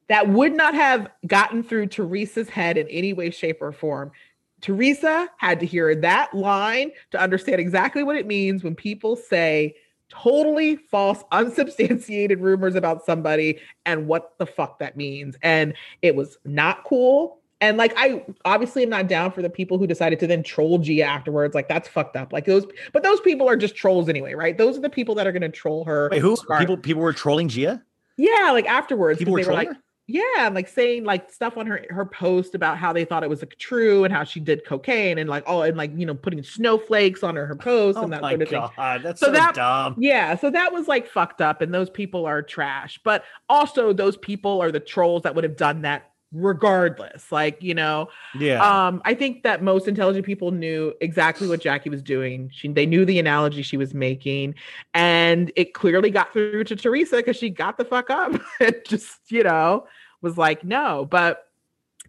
that 0.08 0.30
would 0.30 0.54
not 0.54 0.74
have 0.74 1.10
gotten 1.26 1.64
through 1.64 1.88
Teresa's 1.88 2.50
head 2.50 2.78
in 2.78 2.88
any 2.90 3.14
way, 3.14 3.32
shape, 3.32 3.62
or 3.62 3.72
form. 3.72 4.12
Teresa 4.62 5.30
had 5.38 5.60
to 5.60 5.66
hear 5.66 5.94
that 5.96 6.34
line 6.34 6.92
to 7.12 7.20
understand 7.20 7.60
exactly 7.60 8.04
what 8.04 8.16
it 8.16 8.26
means 8.26 8.64
when 8.64 8.76
people 8.76 9.16
say 9.16 9.76
totally 10.10 10.76
false, 10.76 11.24
unsubstantiated 11.32 12.40
rumors 12.40 12.76
about 12.76 13.06
somebody 13.06 13.60
and 13.86 14.08
what 14.08 14.34
the 14.38 14.46
fuck 14.46 14.80
that 14.80 14.98
means. 14.98 15.36
And 15.42 15.74
it 16.02 16.16
was 16.16 16.38
not 16.46 16.84
cool. 16.84 17.40
And 17.62 17.78
like 17.78 17.94
I 17.96 18.26
obviously 18.44 18.84
am 18.84 18.90
not 18.90 19.08
down 19.08 19.32
for 19.32 19.42
the 19.42 19.50
people 19.50 19.78
who 19.78 19.88
decided 19.88 20.20
to 20.20 20.28
then 20.28 20.44
troll 20.44 20.78
Gia 20.78 21.04
afterwards. 21.04 21.56
Like 21.56 21.70
that's 21.70 21.88
fucked 21.88 22.16
up. 22.16 22.34
Like 22.34 22.46
those, 22.46 22.66
but 22.92 23.02
those 23.04 23.22
people 23.22 23.48
are 23.48 23.56
just 23.56 23.76
trolls 23.76 24.10
anyway, 24.10 24.34
right? 24.34 24.58
Those 24.58 24.78
are 24.78 24.82
the 24.82 24.90
people 24.90 25.16
that 25.16 25.26
are 25.26 25.32
going 25.32 25.42
to 25.42 25.50
troll 25.50 25.86
her. 25.86 26.10
Wait, 26.12 26.22
who 26.22 26.36
people 26.58 26.78
people 26.78 27.02
were 27.02 27.14
trolling 27.14 27.48
Gia? 27.48 27.82
Yeah, 28.18 28.52
like 28.52 28.66
afterwards, 28.66 29.20
people 29.20 29.34
were, 29.34 29.44
were 29.44 29.54
like, 29.54 29.70
her? 29.70 29.78
yeah, 30.08 30.50
like 30.52 30.68
saying 30.68 31.06
like 31.06 31.32
stuff 31.32 31.58
on 31.58 31.66
her 31.66 31.86
her 31.90 32.06
post 32.06 32.56
about 32.56 32.78
how 32.78 32.92
they 32.92 33.06
thought 33.06 33.24
it 33.24 33.30
was 33.30 33.42
like 33.42 33.58
true 33.58 34.04
and 34.04 34.14
how 34.14 34.26
she 34.26 34.40
did 34.42 34.66
cocaine 34.66 35.18
and 35.18 35.30
like 35.30 35.44
oh 35.48 35.62
and 35.62 35.78
like 35.78 35.92
you 35.96 36.06
know 36.06 36.14
putting 36.14 36.44
snowflakes 36.44 37.24
on 37.24 37.38
her 37.38 37.46
her 37.46 37.56
post 37.56 37.98
oh 37.98 38.04
and 38.04 38.14
that 38.14 38.22
sort 38.22 38.42
of 38.42 38.50
God, 38.50 38.70
thing. 38.76 39.04
That's 39.04 39.20
so, 39.20 39.28
so 39.28 39.32
that, 39.32 39.56
dumb. 39.56 39.96
Yeah, 39.98 40.36
so 40.36 40.50
that 40.52 40.74
was 40.74 40.90
like 40.90 41.08
fucked 41.08 41.40
up, 41.40 41.62
and 41.62 41.74
those 41.74 41.90
people 41.90 42.26
are 42.26 42.42
trash. 42.42 43.00
But 43.04 43.24
also, 43.48 43.94
those 43.94 44.18
people 44.18 44.62
are 44.62 44.72
the 44.72 44.82
trolls 44.82 45.24
that 45.24 45.36
would 45.36 45.46
have 45.46 45.56
done 45.56 45.84
that 45.84 46.12
regardless 46.32 47.32
like 47.32 47.62
you 47.62 47.74
know 47.74 48.10
yeah. 48.38 48.88
um 48.88 49.02
i 49.06 49.14
think 49.14 49.44
that 49.44 49.64
most 49.64 49.88
intelligent 49.88 50.26
people 50.26 50.52
knew 50.52 50.94
exactly 51.00 51.48
what 51.48 51.62
jackie 51.62 51.90
was 51.90 52.02
doing. 52.02 52.50
She 52.54 52.68
they 52.68 52.86
knew 52.86 53.06
the 53.06 53.20
analogy 53.20 53.62
she 53.62 53.78
was 53.78 53.94
making 53.94 54.56
and 54.94 55.52
it 55.56 55.74
clearly 55.74 56.10
got 56.10 56.34
through 56.34 56.66
to 56.66 56.76
teresa 56.76 57.18
because 57.18 57.38
she 57.38 57.50
got 57.50 57.78
the 57.78 57.86
fuck 57.86 58.10
up 58.10 58.34
and 58.60 58.76
just 58.86 59.20
you 59.30 59.44
know 59.44 59.88
was 60.22 60.38
like 60.38 60.64
no 60.64 61.06
but 61.06 61.50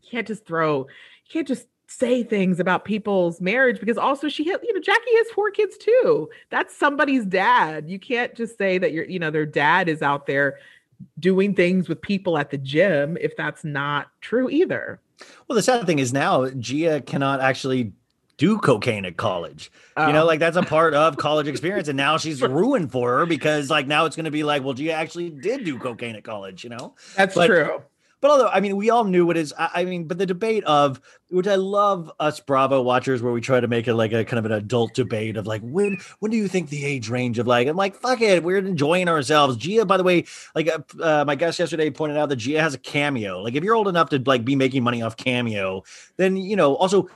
you 0.02 0.10
can't 0.10 0.26
just 0.26 0.46
throw 0.46 0.80
you 0.80 1.32
can't 1.32 1.46
just 1.48 1.66
say 1.88 2.22
things 2.22 2.58
about 2.58 2.84
people's 2.84 3.40
marriage 3.40 3.78
because 3.78 3.96
also 3.96 4.28
she 4.28 4.44
had 4.48 4.60
you 4.62 4.74
know 4.74 4.80
jackie 4.80 5.16
has 5.16 5.30
four 5.30 5.50
kids 5.50 5.76
too. 5.78 6.28
That's 6.50 6.76
somebody's 6.76 7.24
dad. 7.24 7.88
You 7.88 7.98
can't 7.98 8.34
just 8.34 8.58
say 8.58 8.78
that 8.78 8.92
your 8.92 9.04
you 9.04 9.18
know 9.18 9.30
their 9.30 9.46
dad 9.46 9.88
is 9.88 10.02
out 10.02 10.26
there 10.26 10.58
doing 11.18 11.54
things 11.54 11.88
with 11.88 12.00
people 12.00 12.38
at 12.38 12.50
the 12.50 12.58
gym 12.58 13.16
if 13.20 13.36
that's 13.36 13.64
not 13.64 14.08
true 14.20 14.48
either. 14.48 15.00
Well, 15.48 15.56
the 15.56 15.62
sad 15.62 15.86
thing 15.86 15.98
is 15.98 16.12
now 16.12 16.48
Gia 16.50 17.00
cannot 17.00 17.40
actually 17.40 17.92
do 18.36 18.58
cocaine 18.58 19.04
at 19.04 19.16
college. 19.16 19.70
You 19.96 20.12
know, 20.12 20.24
oh. 20.24 20.26
like 20.26 20.40
that's 20.40 20.58
a 20.58 20.62
part 20.62 20.92
of 20.92 21.16
college 21.16 21.48
experience. 21.48 21.88
And 21.88 21.96
now 21.96 22.18
she's 22.18 22.42
ruined 22.42 22.92
for 22.92 23.18
her 23.18 23.26
because 23.26 23.70
like 23.70 23.86
now 23.86 24.04
it's 24.04 24.14
going 24.14 24.24
to 24.24 24.30
be 24.30 24.44
like, 24.44 24.62
well, 24.62 24.74
Gia 24.74 24.92
actually 24.92 25.30
did 25.30 25.64
do 25.64 25.78
cocaine 25.78 26.16
at 26.16 26.24
college, 26.24 26.64
you 26.64 26.70
know? 26.70 26.94
That's 27.16 27.34
but, 27.34 27.46
true. 27.46 27.82
But 28.20 28.30
although 28.30 28.48
I 28.48 28.60
mean, 28.60 28.76
we 28.76 28.90
all 28.90 29.04
knew 29.04 29.26
what 29.26 29.36
is. 29.36 29.52
I, 29.58 29.84
mean, 29.84 30.04
but 30.04 30.18
the 30.18 30.26
debate 30.26 30.64
of 30.64 31.00
which 31.28 31.46
I 31.46 31.56
love 31.56 32.10
us 32.18 32.40
Bravo 32.40 32.80
watchers, 32.82 33.22
where 33.22 33.32
we 33.32 33.40
try 33.40 33.60
to 33.60 33.68
make 33.68 33.86
it 33.88 33.94
like 33.94 34.12
a 34.12 34.24
kind 34.24 34.38
of 34.38 34.46
an 34.46 34.52
adult 34.52 34.94
debate 34.94 35.36
of 35.36 35.46
like 35.46 35.62
when 35.62 35.98
when 36.20 36.30
do 36.30 36.36
you 36.36 36.48
think 36.48 36.70
the 36.70 36.84
age 36.84 37.08
range 37.08 37.38
of 37.38 37.46
like 37.46 37.68
I'm 37.68 37.76
like 37.76 37.96
fuck 37.96 38.20
it, 38.20 38.42
we're 38.42 38.58
enjoying 38.58 39.08
ourselves. 39.08 39.56
Gia, 39.56 39.84
by 39.84 39.96
the 39.96 40.04
way, 40.04 40.24
like 40.54 40.68
uh, 40.68 40.78
uh, 41.02 41.24
my 41.26 41.34
guest 41.34 41.58
yesterday 41.58 41.90
pointed 41.90 42.16
out 42.16 42.28
that 42.30 42.36
Gia 42.36 42.60
has 42.60 42.74
a 42.74 42.78
cameo. 42.78 43.42
Like 43.42 43.54
if 43.54 43.62
you're 43.62 43.76
old 43.76 43.88
enough 43.88 44.10
to 44.10 44.22
like 44.24 44.44
be 44.44 44.56
making 44.56 44.82
money 44.82 45.02
off 45.02 45.16
cameo, 45.16 45.84
then 46.16 46.36
you 46.36 46.56
know 46.56 46.74
also 46.74 47.08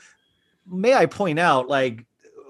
may 0.70 0.94
I 0.94 1.06
point 1.06 1.39
out, 1.39 1.68
like 1.68 2.05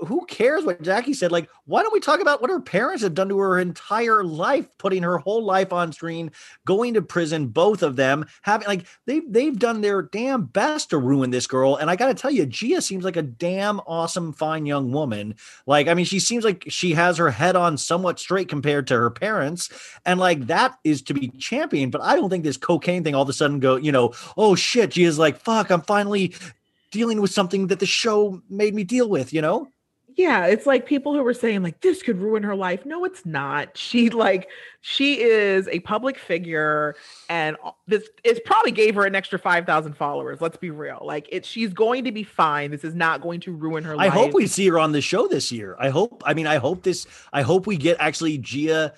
who 0.07 0.25
cares 0.27 0.65
what 0.65 0.83
Jackie 0.83 1.15
said? 1.15 1.33
Like, 1.33 1.49
why 1.65 1.83
don't 1.83 1.93
we 1.93 2.01
talk 2.01 2.21
about 2.21 2.41
what 2.41 2.51
her 2.51 2.61
parents 2.61 3.03
have 3.03 3.15
done 3.15 3.29
to 3.29 3.39
her 3.39 3.59
entire 3.59 4.25
life, 4.25 4.67
putting 4.79 5.03
her 5.03 5.19
whole 5.19 5.45
life 5.45 5.73
on 5.73 5.93
screen, 5.93 6.31
going 6.67 6.95
to 6.95 7.03
prison, 7.03 7.49
both 7.49 7.83
of 7.83 7.97
them 7.97 8.27
having 8.43 8.69
like 8.69 8.87
they've 9.07 9.23
they've 9.29 9.59
done 9.59 9.81
their 9.81 10.03
damn 10.03 10.45
best 10.45 10.91
to 10.91 10.99
ruin 10.99 11.31
this 11.31 11.47
girl. 11.47 11.77
And 11.77 11.91
I 11.91 11.97
gotta 11.97 12.15
tell 12.15 12.31
you, 12.31 12.47
Gia 12.47 12.81
seems 12.83 13.05
like 13.05 13.17
a 13.17 13.23
damn 13.23 13.81
awesome, 13.81 14.33
fine 14.33 14.67
young 14.67 14.93
woman. 14.93 15.35
Like, 15.67 15.89
I 15.89 15.95
mean, 15.95 16.07
she 16.07 16.21
seems 16.21 16.45
like 16.45 16.65
she 16.69 16.93
has 16.95 17.17
her 17.19 17.31
head 17.31 17.57
on 17.57 17.77
somewhat 17.77 18.19
straight 18.19 18.49
compared 18.49 18.87
to 18.89 18.95
her 18.95 19.11
parents, 19.11 19.71
and 20.05 20.19
like 20.19 20.47
that 20.47 20.79
is 20.85 21.03
to 21.03 21.15
be 21.15 21.29
championed. 21.29 21.93
But 21.93 22.03
I 22.03 22.17
don't 22.17 22.31
think 22.31 22.45
this 22.45 22.57
cocaine 22.57 23.05
thing 23.05 23.15
all 23.15 23.23
of 23.23 23.29
a 23.29 23.33
sudden 23.33 23.61
go, 23.61 23.77
you 23.77 23.93
know, 23.93 24.13
oh 24.37 24.55
shit, 24.55 24.93
Gia's 24.93 25.19
like, 25.19 25.39
fuck, 25.39 25.71
I'm 25.71 25.83
finally 25.83 26.35
dealing 26.91 27.21
with 27.21 27.31
something 27.31 27.69
that 27.69 27.79
the 27.79 27.87
show 27.87 28.43
made 28.49 28.75
me 28.75 28.85
deal 28.85 29.09
with, 29.09 29.33
you 29.33 29.41
know? 29.41 29.69
Yeah 30.21 30.47
it's 30.47 30.67
like 30.67 30.85
people 30.85 31.15
who 31.15 31.23
were 31.23 31.35
saying 31.35 31.63
like 31.63 31.81
this 31.81 32.03
could 32.03 32.19
ruin 32.19 32.43
her 32.43 32.55
life. 32.55 32.85
No 32.85 33.05
it's 33.05 33.25
not. 33.25 33.77
She 33.77 34.11
like 34.11 34.49
she 34.83 35.21
is 35.21 35.67
a 35.69 35.81
public 35.81 36.19
figure 36.19 36.95
and 37.29 37.57
this 37.87 38.09
is 38.23 38.39
probably 38.45 38.71
gave 38.71 38.95
her 38.95 39.07
an 39.07 39.15
extra 39.15 39.39
5000 39.39 39.95
followers 39.95 40.41
let's 40.41 40.59
be 40.59 40.71
real. 40.71 41.01
Like 41.03 41.27
it 41.33 41.47
she's 41.47 41.73
going 41.73 42.05
to 42.05 42.13
be 42.13 42.23
fine. 42.23 42.71
This 42.71 42.85
is 42.85 42.95
not 42.95 43.23
going 43.23 43.41
to 43.41 43.53
ruin 43.53 43.83
her 43.85 43.97
life. 43.97 44.13
i 44.13 44.15
life. 44.15 44.27
hope 44.27 44.35
we 44.35 44.47
see 44.47 44.69
her 44.69 44.79
on 44.79 44.93
the 44.93 45.01
show 45.01 45.27
this 45.27 45.51
year. 45.51 45.75
I 45.79 45.89
hope 45.89 46.23
i 46.27 46.35
mean 46.35 46.47
i 46.47 46.57
hope 46.57 46.83
this 46.83 47.07
i 47.33 47.43
hope 47.43 47.67
we 47.67 47.77
get 47.77 47.97
actually 47.99 48.39
gia 48.39 48.93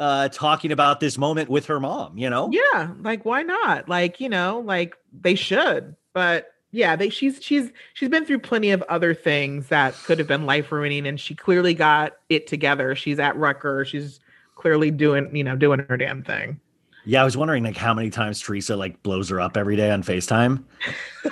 uh 0.00 0.28
talking 0.28 0.70
about 0.70 1.00
this 1.00 1.16
moment 1.16 1.48
with 1.48 1.66
her 1.66 1.80
mom 1.80 2.18
you 2.18 2.28
know? 2.28 2.50
Yeah 2.52 2.92
like 3.00 3.24
why 3.24 3.42
not? 3.42 3.88
Like 3.88 4.20
you 4.20 4.28
know 4.28 4.62
like 4.64 4.96
they 5.12 5.34
should 5.34 5.96
but 6.12 6.52
yeah, 6.70 6.96
they 6.96 7.08
she's 7.08 7.42
she's 7.42 7.70
she's 7.94 8.08
been 8.08 8.24
through 8.24 8.40
plenty 8.40 8.70
of 8.70 8.82
other 8.88 9.14
things 9.14 9.68
that 9.68 9.94
could 10.04 10.18
have 10.18 10.28
been 10.28 10.44
life 10.44 10.70
ruining, 10.70 11.06
and 11.06 11.18
she 11.18 11.34
clearly 11.34 11.74
got 11.74 12.18
it 12.28 12.46
together. 12.46 12.94
She's 12.94 13.18
at 13.18 13.36
Rutgers. 13.36 13.88
She's 13.88 14.20
clearly 14.54 14.90
doing 14.90 15.34
you 15.34 15.44
know 15.44 15.56
doing 15.56 15.80
her 15.88 15.96
damn 15.96 16.22
thing. 16.22 16.60
Yeah, 17.06 17.22
I 17.22 17.24
was 17.24 17.38
wondering 17.38 17.64
like 17.64 17.76
how 17.76 17.94
many 17.94 18.10
times 18.10 18.38
Teresa 18.38 18.76
like 18.76 19.02
blows 19.02 19.30
her 19.30 19.40
up 19.40 19.56
every 19.56 19.76
day 19.76 19.90
on 19.90 20.02
Facetime. 20.02 20.62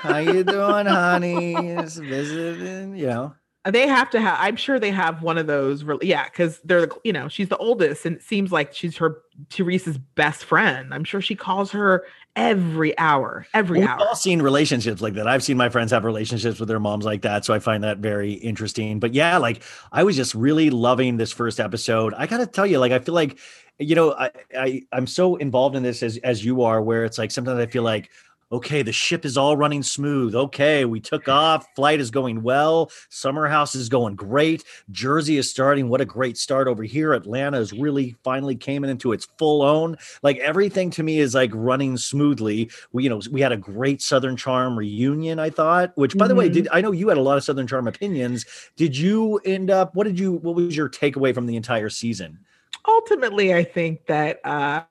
how 0.01 0.19
you 0.19 0.43
doing, 0.43 0.87
honey? 0.87 1.55
Just 1.55 1.99
visiting, 1.99 2.97
you 2.97 3.07
know. 3.07 3.35
They 3.71 3.87
have 3.89 4.09
to 4.11 4.21
have. 4.21 4.39
I'm 4.41 4.57
sure 4.57 4.79
they 4.79 4.93
have 4.93 5.23
one 5.23 5.37
of 5.37 5.49
those. 5.49 5.85
Yeah, 6.01 6.25
because 6.25 6.61
they're 6.65 6.89
you 7.05 7.13
know 7.13 7.29
she's 7.29 7.51
the 7.51 7.59
oldest, 7.59 8.07
and 8.07 8.17
it 8.17 8.23
seems 8.23 8.53
like 8.53 8.73
she's 8.73 8.97
her 8.97 9.19
Teresa's 9.51 9.99
best 9.99 10.45
friend. 10.45 10.95
I'm 10.95 11.05
sure 11.05 11.21
she 11.21 11.35
calls 11.35 11.73
her 11.73 12.05
every 12.37 12.97
hour, 12.99 13.47
every 13.55 13.83
hour. 13.83 13.97
We've 13.99 14.07
all 14.07 14.15
seen 14.15 14.43
relationships 14.43 15.01
like 15.01 15.15
that. 15.15 15.27
I've 15.27 15.43
seen 15.43 15.57
my 15.57 15.69
friends 15.69 15.91
have 15.91 16.05
relationships 16.05 16.61
with 16.61 16.69
their 16.69 16.79
moms 16.79 17.05
like 17.05 17.23
that, 17.23 17.45
so 17.45 17.55
I 17.55 17.59
find 17.59 17.83
that 17.83 17.99
very 17.99 18.35
interesting. 18.35 19.01
But 19.01 19.15
yeah, 19.15 19.39
like 19.39 19.63
I 19.91 20.05
was 20.05 20.15
just 20.15 20.35
really 20.35 20.71
loving 20.71 21.17
this 21.17 21.33
first 21.33 21.59
episode. 21.59 22.15
I 22.15 22.27
got 22.27 22.39
to 22.39 22.47
tell 22.47 22.67
you, 22.67 22.79
like 22.79 22.93
I 22.93 22.99
feel 22.99 23.15
like 23.15 23.39
you 23.79 23.95
know 23.95 24.15
I, 24.15 24.31
I 24.57 24.83
i'm 24.93 25.07
so 25.07 25.37
involved 25.37 25.77
in 25.77 25.83
this 25.83 26.03
as 26.03 26.17
as 26.19 26.43
you 26.43 26.63
are 26.63 26.81
where 26.81 27.05
it's 27.05 27.19
like 27.19 27.31
sometimes 27.31 27.59
i 27.59 27.67
feel 27.67 27.83
like 27.83 28.11
okay, 28.53 28.83
the 28.83 28.93
ship 28.93 29.25
is 29.25 29.37
all 29.37 29.57
running 29.57 29.83
smooth. 29.83 30.35
Okay, 30.35 30.85
we 30.85 31.01
took 31.01 31.29
off. 31.29 31.67
Flight 31.75 32.01
is 32.01 32.11
going 32.11 32.43
well. 32.43 32.91
Summer 33.09 33.49
house 33.49 33.75
is 33.75 33.89
going 33.89 34.15
great. 34.15 34.65
Jersey 34.91 35.37
is 35.37 35.51
starting. 35.51 35.89
What 35.89 36.01
a 36.01 36.05
great 36.05 36.37
start 36.39 36.69
over 36.69 36.83
here. 36.83 37.13
Atlanta 37.13 37.59
is 37.59 37.73
really 37.73 38.17
finally 38.23 38.55
came 38.55 38.85
into 38.85 39.13
its 39.13 39.27
full 39.39 39.63
own. 39.63 39.97
Like 40.23 40.39
everything 40.39 40.91
to 40.91 41.03
me 41.03 41.19
is 41.19 41.35
like 41.35 41.51
running 41.53 41.97
smoothly. 41.97 42.71
We, 42.93 43.05
you 43.05 43.11
know, 43.11 43.21
we 43.31 43.41
had 43.41 43.53
a 43.53 43.57
great 43.57 44.01
Southern 44.01 44.37
Charm 44.37 44.79
reunion, 44.79 45.39
I 45.39 45.51
thought, 45.51 45.93
which 45.97 46.17
by 46.17 46.25
mm-hmm. 46.25 46.29
the 46.29 46.35
way, 46.35 46.45
mm-hmm. 46.47 46.55
did 46.55 46.69
I 46.73 46.81
know 46.81 46.93
you 46.93 47.09
had 47.09 47.19
a 47.19 47.23
lot 47.23 47.37
of 47.37 47.45
Southern 47.45 47.67
Charm 47.67 47.89
opinions. 47.89 48.47
Did 48.77 48.97
you 48.97 49.39
end 49.45 49.71
up, 49.71 49.95
what 49.95 50.05
did 50.05 50.19
you, 50.19 50.33
what 50.33 50.55
was 50.55 50.77
your 50.77 50.89
takeaway 50.89 51.35
from 51.35 51.47
the 51.47 51.57
entire 51.57 51.91
season? 51.91 52.39
Ultimately, 52.87 53.53
I 53.53 53.65
think 53.65 54.07
that 54.07 54.41
uh 54.45 54.83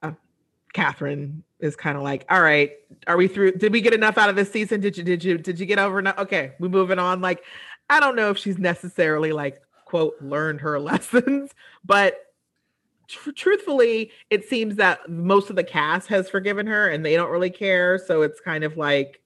Kathryn 0.74 1.42
is 1.60 1.76
kind 1.76 1.98
of 1.98 2.04
like, 2.04 2.26
all 2.30 2.42
right, 2.42 2.72
are 3.08 3.18
we 3.18 3.28
through? 3.28 3.54
Did 3.54 3.72
we 3.72 3.82
get 3.82 3.94
enough 3.94 4.18
out 4.18 4.30
of 4.30 4.36
this 4.36 4.52
season? 4.52 4.82
Did 4.82 4.98
you 4.98 5.04
did 5.04 5.24
you 5.24 5.38
did 5.38 5.60
you 5.60 5.66
get 5.66 5.80
over 5.80 6.00
enough? 6.00 6.18
Okay, 6.18 6.54
we 6.60 6.68
moving 6.68 7.00
on. 7.00 7.22
Like, 7.22 7.44
I 7.90 8.00
don't 8.00 8.16
know 8.16 8.30
if 8.30 8.38
she's 8.38 8.58
necessarily 8.58 9.32
like 9.32 9.62
quote 9.86 10.16
learned 10.22 10.62
her 10.62 10.80
lessons, 10.80 11.52
but 11.84 12.18
tr- 13.08 13.32
truthfully, 13.32 14.12
it 14.30 14.48
seems 14.48 14.76
that 14.78 15.10
most 15.10 15.50
of 15.50 15.56
the 15.56 15.64
cast 15.64 16.08
has 16.10 16.30
forgiven 16.30 16.68
her 16.68 16.90
and 16.90 17.06
they 17.06 17.16
don't 17.16 17.32
really 17.32 17.50
care. 17.50 17.98
So 17.98 18.22
it's 18.22 18.40
kind 18.40 18.64
of 18.64 18.78
like. 18.78 19.22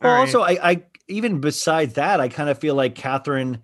Well, 0.00 0.14
right. 0.14 0.20
also, 0.20 0.42
I, 0.42 0.70
I 0.70 0.82
even 1.08 1.40
besides 1.40 1.94
that, 1.94 2.20
I 2.20 2.28
kind 2.28 2.48
of 2.48 2.58
feel 2.58 2.74
like 2.74 2.94
Kathryn 2.94 3.60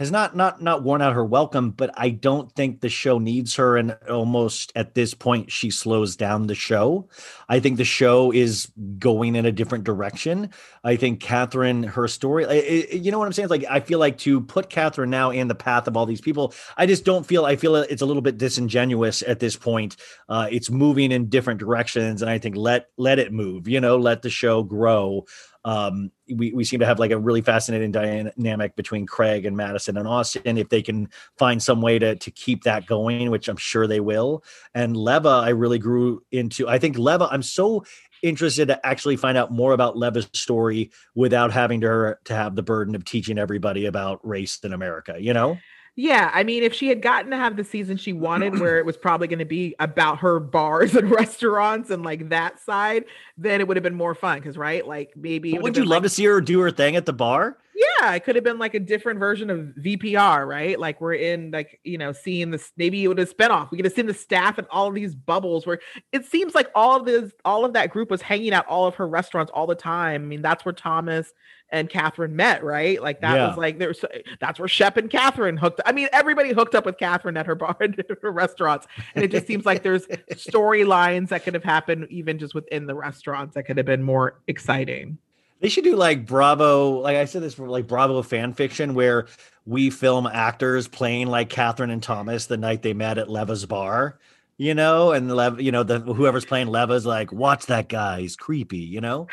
has 0.00 0.10
not 0.10 0.34
not 0.34 0.62
not 0.62 0.82
worn 0.82 1.02
out 1.02 1.12
her 1.12 1.24
welcome, 1.24 1.72
but 1.72 1.90
I 1.94 2.08
don't 2.08 2.50
think 2.52 2.80
the 2.80 2.88
show 2.88 3.18
needs 3.18 3.54
her. 3.56 3.76
And 3.76 3.98
almost 4.08 4.72
at 4.74 4.94
this 4.94 5.12
point, 5.12 5.52
she 5.52 5.70
slows 5.70 6.16
down 6.16 6.46
the 6.46 6.54
show. 6.54 7.06
I 7.50 7.60
think 7.60 7.76
the 7.76 7.84
show 7.84 8.32
is 8.32 8.72
going 8.98 9.36
in 9.36 9.44
a 9.44 9.52
different 9.52 9.84
direction. 9.84 10.50
I 10.82 10.96
think 10.96 11.22
Kathryn, 11.22 11.84
her 11.84 12.08
story, 12.08 12.44
it, 12.44 12.94
you 12.94 13.10
know 13.10 13.18
what 13.18 13.26
I'm 13.26 13.34
saying? 13.34 13.44
It's 13.44 13.50
like 13.50 13.66
I 13.68 13.80
feel 13.80 13.98
like 13.98 14.16
to 14.18 14.40
put 14.40 14.70
Kathryn 14.70 15.10
now 15.10 15.32
in 15.32 15.48
the 15.48 15.54
path 15.54 15.86
of 15.86 15.98
all 15.98 16.06
these 16.06 16.22
people, 16.22 16.54
I 16.78 16.86
just 16.86 17.04
don't 17.04 17.26
feel. 17.26 17.44
I 17.44 17.56
feel 17.56 17.76
it's 17.76 18.02
a 18.02 18.06
little 18.06 18.22
bit 18.22 18.38
disingenuous 18.38 19.22
at 19.22 19.38
this 19.38 19.54
point. 19.54 19.96
Uh, 20.30 20.48
it's 20.50 20.70
moving 20.70 21.12
in 21.12 21.28
different 21.28 21.60
directions, 21.60 22.22
and 22.22 22.30
I 22.30 22.38
think 22.38 22.56
let 22.56 22.86
let 22.96 23.18
it 23.18 23.34
move. 23.34 23.68
You 23.68 23.82
know, 23.82 23.98
let 23.98 24.22
the 24.22 24.30
show 24.30 24.62
grow 24.62 25.26
um, 25.64 26.10
we, 26.34 26.52
we 26.52 26.64
seem 26.64 26.80
to 26.80 26.86
have 26.86 26.98
like 26.98 27.10
a 27.10 27.18
really 27.18 27.40
fascinating 27.40 27.92
dynamic 27.92 28.76
between 28.76 29.06
Craig 29.06 29.46
and 29.46 29.56
Madison 29.56 29.96
and 29.96 30.06
Austin. 30.06 30.58
If 30.58 30.68
they 30.68 30.82
can 30.82 31.08
find 31.38 31.62
some 31.62 31.80
way 31.80 31.98
to 31.98 32.16
to 32.16 32.30
keep 32.30 32.64
that 32.64 32.86
going, 32.86 33.30
which 33.30 33.48
I'm 33.48 33.56
sure 33.56 33.86
they 33.86 34.00
will. 34.00 34.44
And 34.74 34.96
Leva, 34.96 35.28
I 35.28 35.50
really 35.50 35.78
grew 35.78 36.22
into. 36.30 36.68
I 36.68 36.78
think 36.78 36.98
Leva, 36.98 37.28
I'm 37.30 37.42
so 37.42 37.84
interested 38.22 38.68
to 38.68 38.86
actually 38.86 39.16
find 39.16 39.38
out 39.38 39.50
more 39.50 39.72
about 39.72 39.96
Leva's 39.96 40.28
story 40.34 40.90
without 41.14 41.52
having 41.52 41.80
to 41.80 42.16
to 42.24 42.34
have 42.34 42.56
the 42.56 42.62
burden 42.62 42.94
of 42.94 43.04
teaching 43.04 43.38
everybody 43.38 43.86
about 43.86 44.26
race 44.26 44.58
in 44.62 44.72
America. 44.72 45.16
You 45.18 45.32
know. 45.32 45.58
Yeah, 46.00 46.30
I 46.32 46.44
mean, 46.44 46.62
if 46.62 46.72
she 46.72 46.88
had 46.88 47.02
gotten 47.02 47.30
to 47.30 47.36
have 47.36 47.56
the 47.56 47.64
season 47.64 47.98
she 47.98 48.14
wanted, 48.14 48.58
where 48.58 48.78
it 48.78 48.86
was 48.86 48.96
probably 48.96 49.28
going 49.28 49.40
to 49.40 49.44
be 49.44 49.74
about 49.78 50.20
her 50.20 50.40
bars 50.40 50.94
and 50.96 51.10
restaurants 51.10 51.90
and 51.90 52.02
like 52.02 52.30
that 52.30 52.58
side, 52.58 53.04
then 53.36 53.60
it 53.60 53.68
would 53.68 53.76
have 53.76 53.84
been 53.84 53.94
more 53.94 54.14
fun. 54.14 54.38
Because 54.38 54.56
right, 54.56 54.86
like 54.86 55.12
maybe 55.14 55.58
would 55.58 55.76
you 55.76 55.84
love 55.84 56.02
like, 56.02 56.04
to 56.04 56.08
see 56.08 56.24
her 56.24 56.40
do 56.40 56.58
her 56.60 56.70
thing 56.70 56.96
at 56.96 57.04
the 57.04 57.12
bar? 57.12 57.58
Yeah, 57.80 58.12
it 58.14 58.24
could 58.24 58.34
have 58.34 58.44
been 58.44 58.58
like 58.58 58.74
a 58.74 58.80
different 58.80 59.18
version 59.18 59.48
of 59.48 59.60
VPR, 59.82 60.46
right? 60.46 60.78
Like 60.78 61.00
we're 61.00 61.14
in 61.14 61.50
like 61.50 61.80
you 61.84 61.96
know 61.96 62.12
seeing 62.12 62.50
this. 62.50 62.72
Maybe 62.76 63.02
it 63.02 63.08
would 63.08 63.18
have 63.18 63.28
spin 63.28 63.50
off. 63.50 63.70
We 63.70 63.78
could 63.78 63.86
have 63.86 63.94
seen 63.94 64.06
the 64.06 64.14
staff 64.14 64.58
and 64.58 64.66
all 64.70 64.88
of 64.88 64.94
these 64.94 65.14
bubbles 65.14 65.66
where 65.66 65.80
it 66.12 66.26
seems 66.26 66.54
like 66.54 66.68
all 66.74 66.96
of 66.96 67.06
this, 67.06 67.32
all 67.44 67.64
of 67.64 67.72
that 67.72 67.90
group 67.90 68.10
was 68.10 68.20
hanging 68.20 68.52
out 68.52 68.66
all 68.66 68.86
of 68.86 68.96
her 68.96 69.08
restaurants 69.08 69.50
all 69.54 69.66
the 69.66 69.74
time. 69.74 70.22
I 70.22 70.26
mean, 70.26 70.42
that's 70.42 70.64
where 70.64 70.74
Thomas 70.74 71.32
and 71.70 71.88
Kathryn 71.88 72.32
met, 72.32 72.62
right? 72.62 73.00
Like 73.00 73.20
that 73.20 73.36
yeah. 73.36 73.48
was 73.48 73.56
like 73.56 73.78
there's 73.78 74.04
that's 74.40 74.58
where 74.58 74.68
Shep 74.68 74.96
and 74.98 75.08
Kathryn 75.08 75.58
hooked. 75.58 75.80
I 75.86 75.92
mean, 75.92 76.08
everybody 76.12 76.52
hooked 76.52 76.74
up 76.74 76.84
with 76.84 76.98
Kathryn 76.98 77.38
at 77.38 77.46
her 77.46 77.54
bar 77.54 77.76
and 77.80 78.02
her 78.22 78.32
restaurants, 78.32 78.86
and 79.14 79.24
it 79.24 79.30
just 79.30 79.46
seems 79.46 79.64
like 79.64 79.82
there's 79.82 80.06
storylines 80.32 81.28
that 81.28 81.44
could 81.44 81.54
have 81.54 81.64
happened 81.64 82.08
even 82.10 82.38
just 82.38 82.54
within 82.54 82.86
the 82.86 82.94
restaurants 82.94 83.54
that 83.54 83.62
could 83.62 83.78
have 83.78 83.86
been 83.86 84.02
more 84.02 84.40
exciting. 84.48 85.18
They 85.60 85.68
should 85.68 85.84
do 85.84 85.94
like 85.94 86.26
Bravo, 86.26 87.00
like 87.00 87.16
I 87.16 87.26
said 87.26 87.42
this 87.42 87.54
for 87.54 87.68
like 87.68 87.86
Bravo 87.86 88.22
fan 88.22 88.54
fiction 88.54 88.94
where 88.94 89.26
we 89.66 89.90
film 89.90 90.26
actors 90.26 90.88
playing 90.88 91.28
like 91.28 91.50
Kathryn 91.50 91.92
and 91.92 92.02
Thomas 92.02 92.46
the 92.46 92.56
night 92.56 92.82
they 92.82 92.94
met 92.94 93.18
at 93.18 93.30
Leva's 93.30 93.66
bar, 93.66 94.18
you 94.56 94.74
know, 94.74 95.12
and 95.12 95.34
Lev, 95.34 95.60
you 95.60 95.70
know, 95.70 95.82
the 95.82 96.00
whoever's 96.00 96.46
playing 96.46 96.68
Leva's 96.68 97.04
like, 97.04 97.30
watch 97.30 97.66
that 97.66 97.88
guy, 97.88 98.20
he's 98.22 98.36
creepy, 98.36 98.78
you 98.78 99.02
know. 99.02 99.28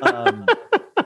Um, 0.00 0.46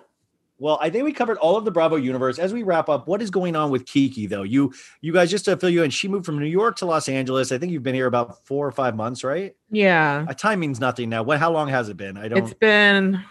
well, 0.59 0.79
I 0.83 0.91
think 0.91 1.05
we 1.05 1.13
covered 1.13 1.39
all 1.39 1.57
of 1.57 1.65
the 1.65 1.71
Bravo 1.71 1.97
universe. 1.97 2.39
As 2.39 2.53
we 2.53 2.63
wrap 2.63 2.89
up, 2.89 3.09
what 3.09 3.23
is 3.23 3.31
going 3.31 3.57
on 3.57 3.71
with 3.71 3.87
Kiki 3.87 4.27
though? 4.27 4.43
You 4.43 4.75
you 5.01 5.13
guys 5.13 5.31
just 5.31 5.47
to 5.47 5.57
fill 5.57 5.71
you 5.71 5.83
in, 5.83 5.91
she 5.91 6.09
moved 6.09 6.27
from 6.27 6.39
New 6.39 6.47
York 6.47 6.77
to 6.77 6.87
Los 6.87 7.09
Angeles. 7.09 7.53
I 7.53 7.59
think 7.59 7.73
you've 7.73 7.83
been 7.83 7.95
here 7.95 8.07
about 8.07 8.45
four 8.47 8.67
or 8.67 8.73
five 8.73 8.97
months, 8.97 9.25
right? 9.25 9.55
Yeah. 9.71 10.27
A 10.29 10.35
time 10.35 10.61
means 10.61 10.79
nothing 10.79 11.09
now. 11.09 11.23
What 11.23 11.39
how 11.39 11.51
long 11.51 11.69
has 11.69 11.89
it 11.89 11.97
been? 11.97 12.17
I 12.17 12.29
don't 12.29 12.39
It's 12.39 12.55
been 12.55 13.25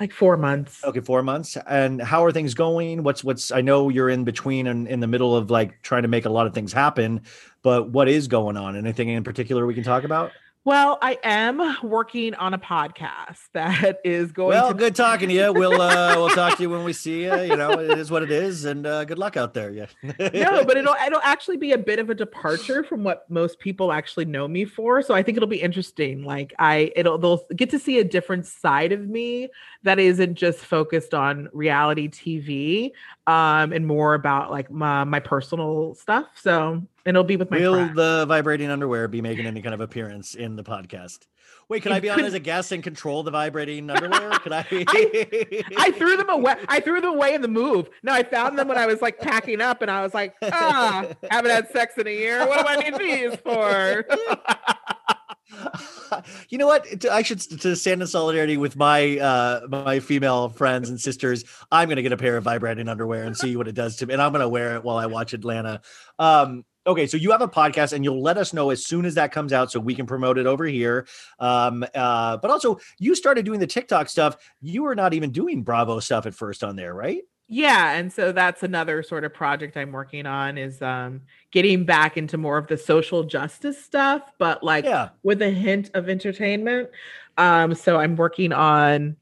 like 0.00 0.12
four 0.12 0.36
months. 0.38 0.82
Okay, 0.82 1.00
four 1.00 1.22
months. 1.22 1.56
And 1.68 2.00
how 2.00 2.24
are 2.24 2.32
things 2.32 2.54
going? 2.54 3.02
What's 3.02 3.22
what's 3.22 3.52
I 3.52 3.60
know 3.60 3.90
you're 3.90 4.08
in 4.08 4.24
between 4.24 4.66
and 4.66 4.88
in 4.88 5.00
the 5.00 5.06
middle 5.06 5.36
of 5.36 5.50
like 5.50 5.80
trying 5.82 6.02
to 6.02 6.08
make 6.08 6.24
a 6.24 6.30
lot 6.30 6.46
of 6.46 6.54
things 6.54 6.72
happen, 6.72 7.20
but 7.62 7.90
what 7.90 8.08
is 8.08 8.26
going 8.26 8.56
on? 8.56 8.76
Anything 8.76 9.10
in 9.10 9.22
particular 9.22 9.66
we 9.66 9.74
can 9.74 9.84
talk 9.84 10.04
about? 10.04 10.32
Well, 10.62 10.98
I 11.00 11.16
am 11.24 11.78
working 11.82 12.34
on 12.34 12.52
a 12.52 12.58
podcast 12.58 13.38
that 13.54 13.98
is 14.04 14.30
going. 14.30 14.50
Well, 14.50 14.68
to- 14.68 14.74
good 14.74 14.94
talking 14.94 15.28
to 15.28 15.34
you. 15.34 15.52
We'll 15.60 15.80
uh, 15.80 16.14
we'll 16.16 16.28
talk 16.30 16.56
to 16.56 16.62
you 16.62 16.70
when 16.70 16.84
we 16.84 16.92
see 16.92 17.24
you. 17.24 17.34
You 17.40 17.56
know, 17.56 17.72
it 17.72 17.98
is 17.98 18.10
what 18.10 18.22
it 18.22 18.30
is, 18.30 18.64
and 18.64 18.86
uh, 18.86 19.04
good 19.04 19.18
luck 19.18 19.36
out 19.36 19.52
there. 19.52 19.70
Yeah. 19.70 19.86
no, 20.02 20.64
but 20.64 20.76
it'll 20.76 20.94
it'll 21.06 21.20
actually 21.22 21.56
be 21.56 21.72
a 21.72 21.78
bit 21.78 21.98
of 21.98 22.08
a 22.08 22.14
departure 22.14 22.84
from 22.84 23.04
what 23.04 23.28
most 23.30 23.58
people 23.58 23.92
actually 23.92 24.26
know 24.26 24.46
me 24.48 24.64
for. 24.64 25.02
So 25.02 25.14
I 25.14 25.22
think 25.22 25.36
it'll 25.36 25.48
be 25.48 25.60
interesting. 25.60 26.24
Like 26.24 26.54
I 26.58 26.92
it'll 26.94 27.18
they'll 27.18 27.42
get 27.56 27.70
to 27.70 27.78
see 27.78 27.98
a 27.98 28.04
different 28.04 28.46
side 28.46 28.92
of 28.92 29.06
me 29.08 29.48
that 29.82 29.98
isn't 29.98 30.34
just 30.34 30.60
focused 30.60 31.14
on 31.14 31.48
reality 31.52 32.08
TV 32.08 32.92
um 33.30 33.72
and 33.72 33.86
more 33.86 34.14
about 34.14 34.50
like 34.50 34.70
my 34.70 35.04
my 35.04 35.20
personal 35.20 35.94
stuff. 35.94 36.26
So 36.34 36.82
and 37.06 37.16
it'll 37.16 37.24
be 37.24 37.36
with 37.36 37.50
my 37.50 37.58
Will 37.58 37.74
friend. 37.74 37.96
the 37.96 38.26
vibrating 38.26 38.70
underwear 38.70 39.08
be 39.08 39.20
making 39.22 39.46
any 39.46 39.62
kind 39.62 39.74
of 39.74 39.80
appearance 39.80 40.34
in 40.34 40.56
the 40.56 40.62
podcast? 40.64 41.20
Wait, 41.68 41.82
can 41.84 41.92
It 41.92 41.96
I 41.96 42.00
be 42.00 42.10
on 42.10 42.24
as 42.24 42.34
a 42.34 42.40
guest 42.40 42.72
and 42.72 42.82
control 42.82 43.22
the 43.22 43.30
vibrating 43.30 43.88
underwear? 43.90 44.30
Could 44.40 44.52
I? 44.52 44.66
I 45.78 45.92
threw 45.96 46.16
them 46.16 46.28
away. 46.28 46.56
I 46.66 46.80
threw 46.80 47.00
them 47.00 47.10
away 47.14 47.34
in 47.34 47.42
the 47.42 47.48
move. 47.48 47.88
No, 48.02 48.12
I 48.12 48.24
found 48.24 48.58
them 48.58 48.66
when 48.66 48.76
I 48.76 48.86
was 48.86 49.00
like 49.00 49.20
packing 49.20 49.60
up, 49.60 49.80
and 49.80 49.88
I 49.88 50.02
was 50.02 50.12
like, 50.12 50.34
ah, 50.42 51.06
haven't 51.30 51.52
had 51.52 51.68
sex 51.70 51.96
in 51.96 52.08
a 52.08 52.10
year. 52.10 52.44
What 52.44 52.66
do 52.66 52.72
I 52.72 52.90
need 52.90 52.98
these 52.98 53.36
for? 53.36 54.04
you 56.48 56.58
know 56.58 56.66
what? 56.66 57.04
I 57.06 57.22
should 57.22 57.40
to 57.60 57.76
stand 57.76 58.00
in 58.00 58.06
solidarity 58.06 58.56
with 58.56 58.76
my 58.76 59.18
uh 59.18 59.60
my 59.68 60.00
female 60.00 60.48
friends 60.48 60.88
and 60.88 61.00
sisters. 61.00 61.44
I'm 61.70 61.88
gonna 61.88 62.02
get 62.02 62.12
a 62.12 62.16
pair 62.16 62.36
of 62.36 62.44
vibrating 62.44 62.88
underwear 62.88 63.24
and 63.24 63.36
see 63.36 63.56
what 63.56 63.68
it 63.68 63.74
does 63.74 63.96
to 63.96 64.06
me, 64.06 64.14
and 64.14 64.22
I'm 64.22 64.32
gonna 64.32 64.48
wear 64.48 64.76
it 64.76 64.84
while 64.84 64.96
I 64.96 65.06
watch 65.06 65.32
Atlanta. 65.32 65.80
Um, 66.18 66.64
okay, 66.86 67.06
so 67.06 67.16
you 67.16 67.30
have 67.30 67.42
a 67.42 67.48
podcast, 67.48 67.92
and 67.92 68.04
you'll 68.04 68.22
let 68.22 68.38
us 68.38 68.52
know 68.52 68.70
as 68.70 68.86
soon 68.86 69.04
as 69.04 69.14
that 69.14 69.32
comes 69.32 69.52
out, 69.52 69.70
so 69.70 69.80
we 69.80 69.94
can 69.94 70.06
promote 70.06 70.38
it 70.38 70.46
over 70.46 70.64
here. 70.64 71.06
Um, 71.38 71.84
uh, 71.94 72.36
but 72.38 72.50
also 72.50 72.78
you 72.98 73.14
started 73.14 73.44
doing 73.44 73.60
the 73.60 73.66
TikTok 73.66 74.08
stuff. 74.08 74.36
You 74.60 74.82
were 74.82 74.94
not 74.94 75.14
even 75.14 75.30
doing 75.30 75.62
Bravo 75.62 76.00
stuff 76.00 76.26
at 76.26 76.34
first 76.34 76.64
on 76.64 76.76
there, 76.76 76.94
right? 76.94 77.22
Yeah, 77.52 77.92
and 77.94 78.12
so 78.12 78.30
that's 78.30 78.62
another 78.62 79.02
sort 79.02 79.24
of 79.24 79.34
project 79.34 79.76
I'm 79.76 79.90
working 79.90 80.24
on 80.24 80.56
is 80.56 80.80
um 80.82 81.22
getting 81.50 81.84
back 81.84 82.16
into 82.16 82.38
more 82.38 82.56
of 82.58 82.68
the 82.68 82.76
social 82.78 83.24
justice 83.24 83.82
stuff, 83.84 84.22
but 84.38 84.62
like 84.62 84.84
Yeah. 84.84 85.10
with 85.24 85.42
a 85.42 85.50
hint 85.50 85.90
of 85.94 86.08
entertainment. 86.08 86.90
Um, 87.36 87.74
so 87.74 87.98
I'm 87.98 88.14
working 88.16 88.52
on 88.52 89.16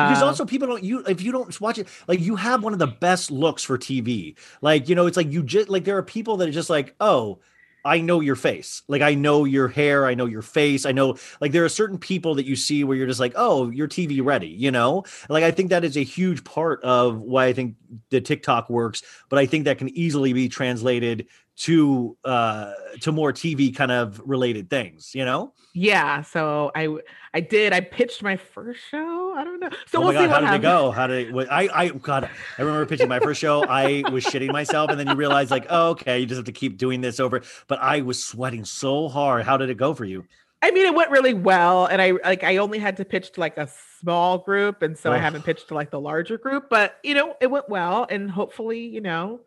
because 0.00 0.22
um, 0.22 0.28
also 0.28 0.44
people 0.44 0.68
don't 0.68 0.84
you 0.84 1.00
if 1.06 1.22
you 1.22 1.32
don't 1.32 1.58
watch 1.60 1.78
it 1.78 1.88
like 2.06 2.20
you 2.20 2.36
have 2.36 2.62
one 2.62 2.72
of 2.72 2.78
the 2.78 2.86
best 2.86 3.30
looks 3.30 3.64
for 3.64 3.76
tv 3.76 4.36
like 4.62 4.88
you 4.88 4.94
know 4.94 5.06
it's 5.06 5.16
like 5.16 5.30
you 5.32 5.42
just 5.42 5.68
like 5.68 5.84
there 5.84 5.96
are 5.96 6.02
people 6.02 6.36
that 6.36 6.48
are 6.48 6.52
just 6.52 6.70
like 6.70 6.94
oh 7.00 7.40
i 7.84 8.00
know 8.00 8.20
your 8.20 8.36
face. 8.36 8.82
Like 8.88 9.02
i 9.02 9.14
know 9.14 9.44
your 9.44 9.68
hair. 9.68 10.06
I 10.06 10.14
know 10.14 10.26
your 10.26 10.42
face. 10.42 10.86
I 10.86 10.92
know 10.92 11.16
like 11.40 11.52
there 11.52 11.64
are 11.64 11.68
certain 11.68 11.98
people 11.98 12.34
that 12.36 12.46
you 12.46 12.56
see 12.56 12.84
where 12.84 12.96
you're 12.96 13.06
just 13.06 13.20
like 13.20 13.32
oh 13.36 13.70
you're 13.70 13.88
tv 13.88 14.24
ready 14.24 14.48
you 14.48 14.70
know? 14.70 15.04
Like 15.28 15.44
i 15.44 15.50
think 15.50 15.70
that 15.70 15.84
is 15.84 15.96
a 15.96 16.04
huge 16.04 16.44
part 16.44 16.82
of 16.82 17.18
why 17.18 17.46
i 17.46 17.52
think 17.52 17.76
the 18.10 18.20
tiktok 18.20 18.70
works 18.70 19.02
but 19.28 19.38
i 19.38 19.46
think 19.46 19.64
that 19.64 19.78
can 19.78 19.88
easily 19.90 20.32
be 20.32 20.48
translated 20.48 21.26
to 21.60 22.16
uh 22.24 22.72
to 23.00 23.12
more 23.12 23.32
tv 23.32 23.74
kind 23.74 23.92
of 23.92 24.20
related 24.24 24.68
things 24.70 25.14
you 25.14 25.24
know 25.24 25.52
yeah, 25.72 26.22
so 26.22 26.72
i 26.74 26.88
i 27.32 27.38
did 27.40 27.72
I 27.72 27.80
pitched 27.80 28.24
my 28.24 28.36
first 28.36 28.80
show. 28.90 29.34
I 29.36 29.44
don't 29.44 29.60
know. 29.60 29.70
So 29.86 29.98
oh 29.98 30.00
we'll 30.00 30.12
my 30.14 30.20
see 30.20 30.26
god, 30.26 30.42
how 30.44 30.50
did 30.50 30.56
it 30.56 30.62
go? 30.62 30.90
How 30.90 31.06
did 31.06 31.28
it? 31.28 31.32
what- 31.32 31.50
I 31.50 31.68
I 31.72 31.88
God, 31.90 32.28
I 32.58 32.62
remember 32.62 32.86
pitching 32.86 33.08
my 33.08 33.20
first 33.20 33.40
show. 33.40 33.64
I 33.64 34.02
was 34.10 34.24
shitting 34.24 34.50
myself, 34.50 34.90
and 34.90 34.98
then 34.98 35.06
you 35.06 35.14
realize 35.14 35.50
like, 35.50 35.66
oh, 35.70 35.90
okay, 35.90 36.18
you 36.18 36.26
just 36.26 36.38
have 36.38 36.46
to 36.46 36.52
keep 36.52 36.76
doing 36.76 37.00
this 37.02 37.20
over. 37.20 37.42
But 37.68 37.78
I 37.80 38.00
was 38.00 38.22
sweating 38.22 38.64
so 38.64 39.08
hard. 39.08 39.44
How 39.44 39.56
did 39.56 39.70
it 39.70 39.76
go 39.76 39.94
for 39.94 40.04
you? 40.04 40.24
I 40.62 40.72
mean, 40.72 40.84
it 40.84 40.94
went 40.94 41.10
really 41.10 41.34
well, 41.34 41.86
and 41.86 42.02
I 42.02 42.12
like 42.24 42.42
I 42.42 42.56
only 42.56 42.80
had 42.80 42.96
to 42.96 43.04
pitch 43.04 43.30
to 43.32 43.40
like 43.40 43.56
a 43.56 43.68
small 44.00 44.38
group, 44.38 44.82
and 44.82 44.98
so 44.98 45.12
I 45.12 45.18
haven't 45.18 45.44
pitched 45.44 45.68
to 45.68 45.74
like 45.74 45.90
the 45.90 46.00
larger 46.00 46.36
group. 46.36 46.68
But 46.68 46.96
you 47.04 47.14
know, 47.14 47.36
it 47.40 47.50
went 47.50 47.68
well, 47.68 48.06
and 48.10 48.28
hopefully, 48.30 48.80
you 48.80 49.00
know, 49.00 49.40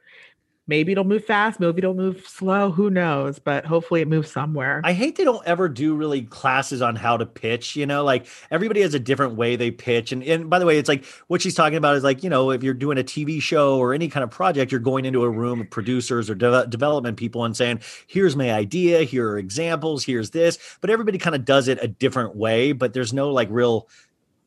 maybe 0.67 0.91
it'll 0.91 1.03
move 1.03 1.25
fast, 1.25 1.59
maybe 1.59 1.79
it'll 1.79 1.93
move 1.93 2.25
slow. 2.25 2.71
Who 2.71 2.89
knows? 2.89 3.39
But 3.39 3.65
hopefully, 3.65 4.01
it 4.01 4.07
moves 4.07 4.31
somewhere. 4.31 4.81
I 4.83 4.93
hate 4.93 5.15
they 5.15 5.23
don't 5.23 5.45
ever 5.45 5.67
do 5.69 5.95
really 5.95 6.23
classes 6.23 6.81
on 6.81 6.95
how 6.95 7.17
to 7.17 7.25
pitch. 7.25 7.75
You 7.75 7.85
know, 7.85 8.03
like 8.03 8.27
everybody 8.51 8.81
has 8.81 8.93
a 8.93 8.99
different 8.99 9.35
way 9.35 9.55
they 9.55 9.71
pitch. 9.71 10.11
And 10.11 10.23
and 10.23 10.49
by 10.49 10.59
the 10.59 10.65
way, 10.65 10.77
it's 10.77 10.89
like 10.89 11.05
what 11.27 11.41
she's 11.41 11.55
talking 11.55 11.77
about 11.77 11.95
is 11.95 12.03
like 12.03 12.23
you 12.23 12.29
know 12.29 12.51
if 12.51 12.63
you're 12.63 12.73
doing 12.73 12.97
a 12.97 13.03
TV 13.03 13.41
show 13.41 13.77
or 13.77 13.93
any 13.93 14.07
kind 14.07 14.23
of 14.23 14.31
project, 14.31 14.71
you're 14.71 14.79
going 14.79 15.05
into 15.05 15.23
a 15.23 15.29
room 15.29 15.61
of 15.61 15.69
producers 15.69 16.29
or 16.29 16.35
de- 16.35 16.67
development 16.67 17.17
people 17.17 17.43
and 17.45 17.55
saying, 17.55 17.79
"Here's 18.07 18.35
my 18.35 18.51
idea. 18.51 19.03
Here 19.03 19.29
are 19.29 19.37
examples. 19.37 20.05
Here's 20.05 20.31
this." 20.31 20.57
But 20.81 20.89
everybody 20.89 21.17
kind 21.17 21.35
of 21.35 21.45
does 21.45 21.67
it 21.67 21.79
a 21.81 21.87
different 21.87 22.35
way. 22.35 22.71
But 22.71 22.93
there's 22.93 23.13
no 23.13 23.29
like 23.29 23.49
real 23.51 23.87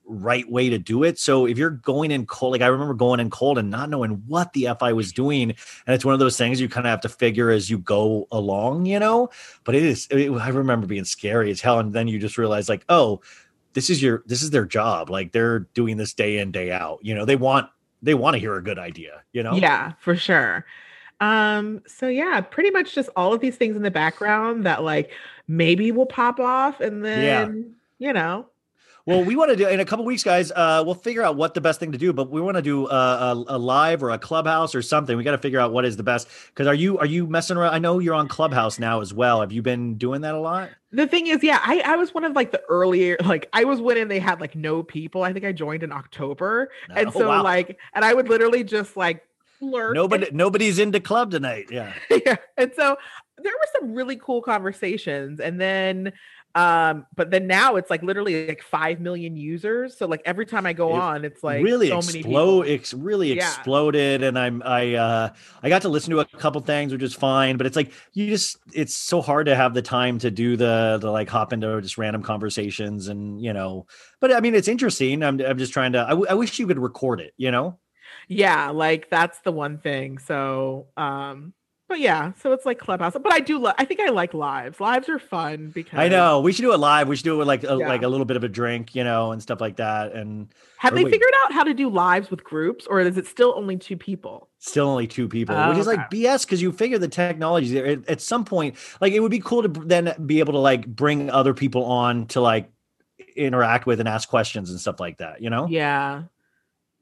right 0.06 0.50
way 0.50 0.68
to 0.70 0.78
do 0.78 1.02
it. 1.02 1.18
So 1.18 1.46
if 1.46 1.58
you're 1.58 1.70
going 1.70 2.10
in 2.10 2.26
cold, 2.26 2.52
like 2.52 2.62
I 2.62 2.68
remember 2.68 2.94
going 2.94 3.20
in 3.20 3.28
cold 3.30 3.58
and 3.58 3.70
not 3.70 3.90
knowing 3.90 4.22
what 4.26 4.52
the 4.52 4.68
F 4.68 4.82
I 4.82 4.92
was 4.92 5.12
doing. 5.12 5.50
And 5.50 5.94
it's 5.94 6.04
one 6.04 6.14
of 6.14 6.20
those 6.20 6.36
things 6.36 6.60
you 6.60 6.68
kind 6.68 6.86
of 6.86 6.90
have 6.90 7.00
to 7.02 7.08
figure 7.08 7.50
as 7.50 7.68
you 7.68 7.78
go 7.78 8.28
along, 8.30 8.86
you 8.86 8.98
know? 8.98 9.30
But 9.64 9.74
it 9.74 9.82
is, 9.82 10.06
it, 10.10 10.30
I 10.30 10.48
remember 10.48 10.86
being 10.86 11.04
scary 11.04 11.50
as 11.50 11.60
hell. 11.60 11.78
And 11.78 11.92
then 11.92 12.08
you 12.08 12.18
just 12.18 12.38
realize, 12.38 12.68
like, 12.68 12.84
oh, 12.88 13.20
this 13.72 13.90
is 13.90 14.02
your, 14.02 14.22
this 14.26 14.42
is 14.42 14.50
their 14.50 14.64
job. 14.64 15.10
Like 15.10 15.32
they're 15.32 15.60
doing 15.74 15.96
this 15.96 16.14
day 16.14 16.38
in, 16.38 16.52
day 16.52 16.70
out. 16.70 17.00
You 17.02 17.14
know, 17.14 17.24
they 17.24 17.36
want, 17.36 17.68
they 18.02 18.14
want 18.14 18.34
to 18.34 18.38
hear 18.38 18.54
a 18.54 18.62
good 18.62 18.78
idea, 18.78 19.22
you 19.32 19.42
know? 19.42 19.54
Yeah, 19.54 19.92
for 20.00 20.16
sure. 20.16 20.64
Um, 21.18 21.82
so 21.86 22.08
yeah, 22.08 22.42
pretty 22.42 22.70
much 22.70 22.94
just 22.94 23.08
all 23.16 23.32
of 23.32 23.40
these 23.40 23.56
things 23.56 23.74
in 23.74 23.82
the 23.82 23.90
background 23.90 24.66
that 24.66 24.84
like 24.84 25.10
maybe 25.48 25.90
will 25.90 26.04
pop 26.04 26.38
off, 26.38 26.78
and 26.82 27.02
then 27.02 27.74
you 27.98 28.12
know, 28.12 28.44
Well, 29.06 29.24
we 29.24 29.36
want 29.36 29.50
to 29.52 29.56
do 29.56 29.68
in 29.68 29.78
a 29.78 29.84
couple 29.84 30.04
weeks, 30.04 30.24
guys. 30.24 30.50
Uh, 30.50 30.82
we'll 30.84 30.96
figure 30.96 31.22
out 31.22 31.36
what 31.36 31.54
the 31.54 31.60
best 31.60 31.78
thing 31.78 31.92
to 31.92 31.98
do, 31.98 32.12
but 32.12 32.28
we 32.28 32.40
want 32.40 32.56
to 32.56 32.62
do 32.62 32.88
a, 32.88 32.92
a, 32.92 33.44
a 33.50 33.58
live 33.58 34.02
or 34.02 34.10
a 34.10 34.18
clubhouse 34.18 34.74
or 34.74 34.82
something. 34.82 35.16
We 35.16 35.22
got 35.22 35.30
to 35.30 35.38
figure 35.38 35.60
out 35.60 35.72
what 35.72 35.84
is 35.84 35.96
the 35.96 36.02
best. 36.02 36.26
Because 36.48 36.66
are 36.66 36.74
you 36.74 36.98
are 36.98 37.06
you 37.06 37.28
messing 37.28 37.56
around? 37.56 37.72
I 37.72 37.78
know 37.78 38.00
you're 38.00 38.14
on 38.14 38.26
Clubhouse 38.26 38.80
now 38.80 39.00
as 39.00 39.14
well. 39.14 39.40
Have 39.42 39.52
you 39.52 39.62
been 39.62 39.96
doing 39.96 40.22
that 40.22 40.34
a 40.34 40.40
lot? 40.40 40.70
the 40.92 41.06
thing 41.06 41.26
is, 41.26 41.42
yeah, 41.42 41.60
I, 41.62 41.80
I 41.84 41.96
was 41.96 42.14
one 42.14 42.24
of 42.24 42.32
like 42.32 42.52
the 42.52 42.62
earlier, 42.68 43.16
like 43.24 43.48
I 43.52 43.64
was 43.64 43.80
when 43.80 44.08
they 44.08 44.18
had 44.18 44.40
like 44.40 44.56
no 44.56 44.82
people. 44.82 45.22
I 45.22 45.32
think 45.32 45.44
I 45.44 45.52
joined 45.52 45.82
in 45.82 45.92
October. 45.92 46.70
And 46.90 47.08
Oh, 47.08 47.12
so 47.12 47.28
wow. 47.28 47.44
like, 47.44 47.78
and 47.94 48.04
I 48.04 48.14
would 48.14 48.28
literally 48.28 48.64
just 48.64 48.96
like 48.96 49.22
lurk. 49.60 49.94
nobody 49.94 50.28
nobody's 50.32 50.78
into 50.78 50.98
club 51.00 51.30
tonight. 51.30 51.66
Yeah. 51.70 51.92
yeah. 52.10 52.36
And 52.56 52.72
so 52.74 52.96
there 53.38 53.52
were 53.52 53.68
some 53.78 53.94
really 53.94 54.16
cool 54.16 54.40
conversations. 54.42 55.38
And 55.40 55.60
then 55.60 56.12
um, 56.56 57.06
but 57.14 57.30
then 57.30 57.46
now 57.46 57.76
it's 57.76 57.90
like 57.90 58.02
literally 58.02 58.48
like 58.48 58.62
five 58.62 59.00
million 59.00 59.36
users. 59.36 59.96
So 59.98 60.06
like 60.06 60.22
every 60.24 60.46
time 60.46 60.66
I 60.66 60.72
go 60.72 60.92
It 60.92 60.94
on, 60.94 61.24
it's 61.24 61.44
like 61.44 61.70
really 61.70 61.90
so 61.92 62.02
explode 62.02 62.62
ex, 62.68 62.92
really 62.92 63.30
Yeah. 63.30 63.30
exploded 63.30 64.22
and 64.24 64.36
i'm 64.36 64.60
i 64.64 64.94
uh 64.94 65.32
i 65.62 65.68
got 65.68 65.82
to 65.82 65.88
listen 65.88 66.10
to 66.10 66.18
a 66.18 66.24
couple 66.24 66.60
things 66.60 66.92
which 66.92 67.02
is 67.04 67.14
fine 67.14 67.56
but 67.56 67.66
it's 67.66 67.76
like 67.76 67.92
you 68.14 68.26
just 68.28 68.56
it's 68.74 68.96
so 68.96 69.22
hard 69.22 69.46
to 69.46 69.54
have 69.54 69.72
the 69.72 69.82
time 69.82 70.18
to 70.18 70.28
do 70.30 70.56
the 70.56 70.98
the 71.00 71.08
like 71.10 71.28
hop 71.28 71.52
into 71.52 71.80
just 71.82 71.98
random 71.98 72.20
conversations 72.22 73.06
and 73.06 73.40
you 73.40 73.52
know 73.52 73.86
but 74.20 74.32
i 74.34 74.40
mean 74.40 74.56
it's 74.56 74.66
interesting 74.66 75.22
i'm, 75.22 75.40
I'm 75.40 75.58
just 75.58 75.72
trying 75.72 75.92
to 75.92 76.00
I, 76.04 76.10
w- 76.10 76.26
I 76.28 76.34
wish 76.34 76.58
you 76.58 76.66
could 76.66 76.78
record 76.80 77.20
it 77.20 77.32
you 77.36 77.52
know 77.52 77.78
Yeah, 78.28 78.70
like 78.70 79.10
that's 79.10 79.40
the 79.40 79.52
one 79.52 79.78
thing. 79.78 80.18
So 80.18 80.88
um, 80.96 81.54
but 81.88 82.00
yeah, 82.00 82.32
so 82.40 82.52
it's 82.52 82.66
like 82.66 82.78
Clubhouse. 82.78 83.12
But 83.14 83.32
I 83.32 83.40
do 83.40 83.58
love 83.58 83.74
I 83.78 83.84
think 83.84 84.00
I 84.00 84.10
like 84.10 84.34
lives. 84.34 84.80
Lives 84.80 85.08
are 85.08 85.18
fun 85.18 85.70
because 85.74 85.98
i 85.98 86.08
know 86.08 86.40
we 86.40 86.52
should 86.52 86.62
do 86.62 86.72
it 86.72 86.78
live 86.78 87.08
we 87.08 87.16
should 87.16 87.24
do 87.24 87.34
it 87.34 87.38
with 87.38 87.48
like 87.48 87.62
a, 87.64 87.76
Yeah. 87.78 87.88
like 87.88 88.02
a 88.02 88.08
little 88.08 88.26
bit 88.26 88.36
of 88.36 88.44
a 88.44 88.48
drink 88.48 88.94
you 88.94 89.04
know 89.04 89.32
and 89.32 89.40
stuff 89.40 89.60
like 89.60 89.76
that 89.76 90.12
and 90.12 90.48
Have 90.78 90.94
they 90.94 91.04
wait. 91.04 91.10
figured 91.10 91.32
out 91.44 91.52
how 91.52 91.62
to 91.64 91.74
do 91.74 91.88
lives 91.88 92.30
with 92.30 92.42
groups 92.44 92.86
or 92.86 93.00
is 93.00 93.16
it 93.16 93.26
still 93.26 93.54
only 93.56 93.76
two 93.76 93.96
people? 93.96 94.48
still 94.58 94.88
only 94.88 95.06
two 95.06 95.28
people, 95.28 95.54
Oh, 95.56 95.68
which 95.68 95.78
is 95.78 95.86
oh, 95.86 95.92
like 95.92 96.10
BS 96.10 96.44
because 96.44 96.60
you 96.60 96.72
figure 96.72 96.98
the 96.98 97.06
technology 97.08 97.72
there 97.72 97.86
at, 97.86 98.08
at 98.08 98.20
some 98.20 98.44
point, 98.44 98.76
like 99.00 99.12
it 99.12 99.20
would 99.20 99.30
be 99.30 99.38
cool 99.38 99.62
to 99.62 99.68
then 99.68 100.12
be 100.26 100.40
able 100.40 100.54
to 100.54 100.58
like 100.58 100.86
bring 100.86 101.30
other 101.30 101.54
people 101.54 101.84
on 101.84 102.26
to 102.28 102.40
like 102.40 102.68
interact 103.36 103.86
with 103.86 104.00
and 104.00 104.08
ask 104.08 104.28
questions 104.28 104.70
and 104.70 104.80
stuff 104.80 104.98
like 104.98 105.18
that, 105.18 105.40
you 105.40 105.50
know? 105.50 105.68
Yeah. 105.68 106.24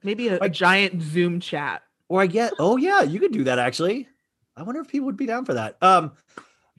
Maybe 0.02 0.28
a, 0.28 0.38
a 0.40 0.48
giant 0.50 1.00
Zoom 1.00 1.40
chat. 1.40 1.82
Or 2.08 2.20
I 2.20 2.26
get, 2.26 2.52
oh 2.58 2.76
yeah, 2.76 3.00
you 3.02 3.18
could 3.18 3.32
do 3.32 3.44
that 3.44 3.58
actually. 3.58 4.08
I 4.56 4.62
wonder 4.62 4.80
if 4.80 4.88
people 4.88 5.06
would 5.06 5.16
be 5.16 5.26
down 5.26 5.44
for 5.44 5.54
that. 5.54 5.76
Um, 5.82 6.12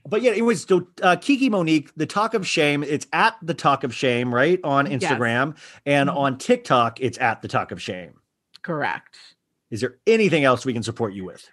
but 0.07 0.21
yeah, 0.21 0.31
it 0.31 0.43
was 0.43 0.65
uh, 1.01 1.15
Kiki 1.17 1.49
Monique, 1.49 1.91
the 1.95 2.05
talk 2.05 2.33
of 2.33 2.45
shame. 2.47 2.83
It's 2.83 3.07
at 3.11 3.35
the 3.41 3.53
talk 3.53 3.83
of 3.83 3.93
shame, 3.93 4.33
right? 4.33 4.59
On 4.63 4.89
Yes. 4.89 5.03
Instagram 5.03 5.57
and 5.85 6.09
Mhm. 6.09 6.15
on 6.15 6.37
TikTok, 6.37 7.01
it's 7.01 7.17
at 7.17 7.41
the 7.41 7.47
talk 7.47 7.71
of 7.71 7.81
shame. 7.81 8.13
Correct. 8.61 9.17
Is 9.71 9.81
there 9.81 9.97
anything 10.07 10.43
else 10.43 10.65
we 10.65 10.73
can 10.73 10.83
support 10.83 11.13
you 11.13 11.25
with? 11.25 11.49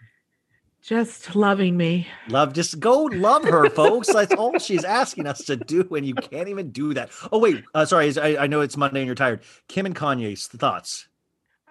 Just 0.83 1.37
loving 1.37 1.77
me. 1.77 2.09
Love, 2.29 2.53
just 2.55 2.81
go 2.81 3.05
love 3.05 3.45
her, 3.45 3.71
folks. 3.71 4.13
That's 4.13 4.33
all 4.35 4.59
she's 4.59 4.83
asking 4.85 5.29
us 5.29 5.45
to 5.45 5.57
do, 5.57 5.89
and 5.95 6.05
you 6.05 6.15
can't 6.15 6.49
even 6.49 6.71
do 6.73 6.93
that. 6.95 7.11
Oh 7.31 7.39
wait, 7.39 7.63
uh, 7.73 7.85
sorry, 7.85 8.17
I, 8.19 8.45
I 8.45 8.47
know 8.49 8.61
it's 8.63 8.77
Monday 8.77 9.01
and 9.01 9.07
you're 9.07 9.15
tired. 9.15 9.43
Kim 9.69 9.87
and 9.87 9.95
Kanye's 9.95 10.49
thoughts. 10.49 11.07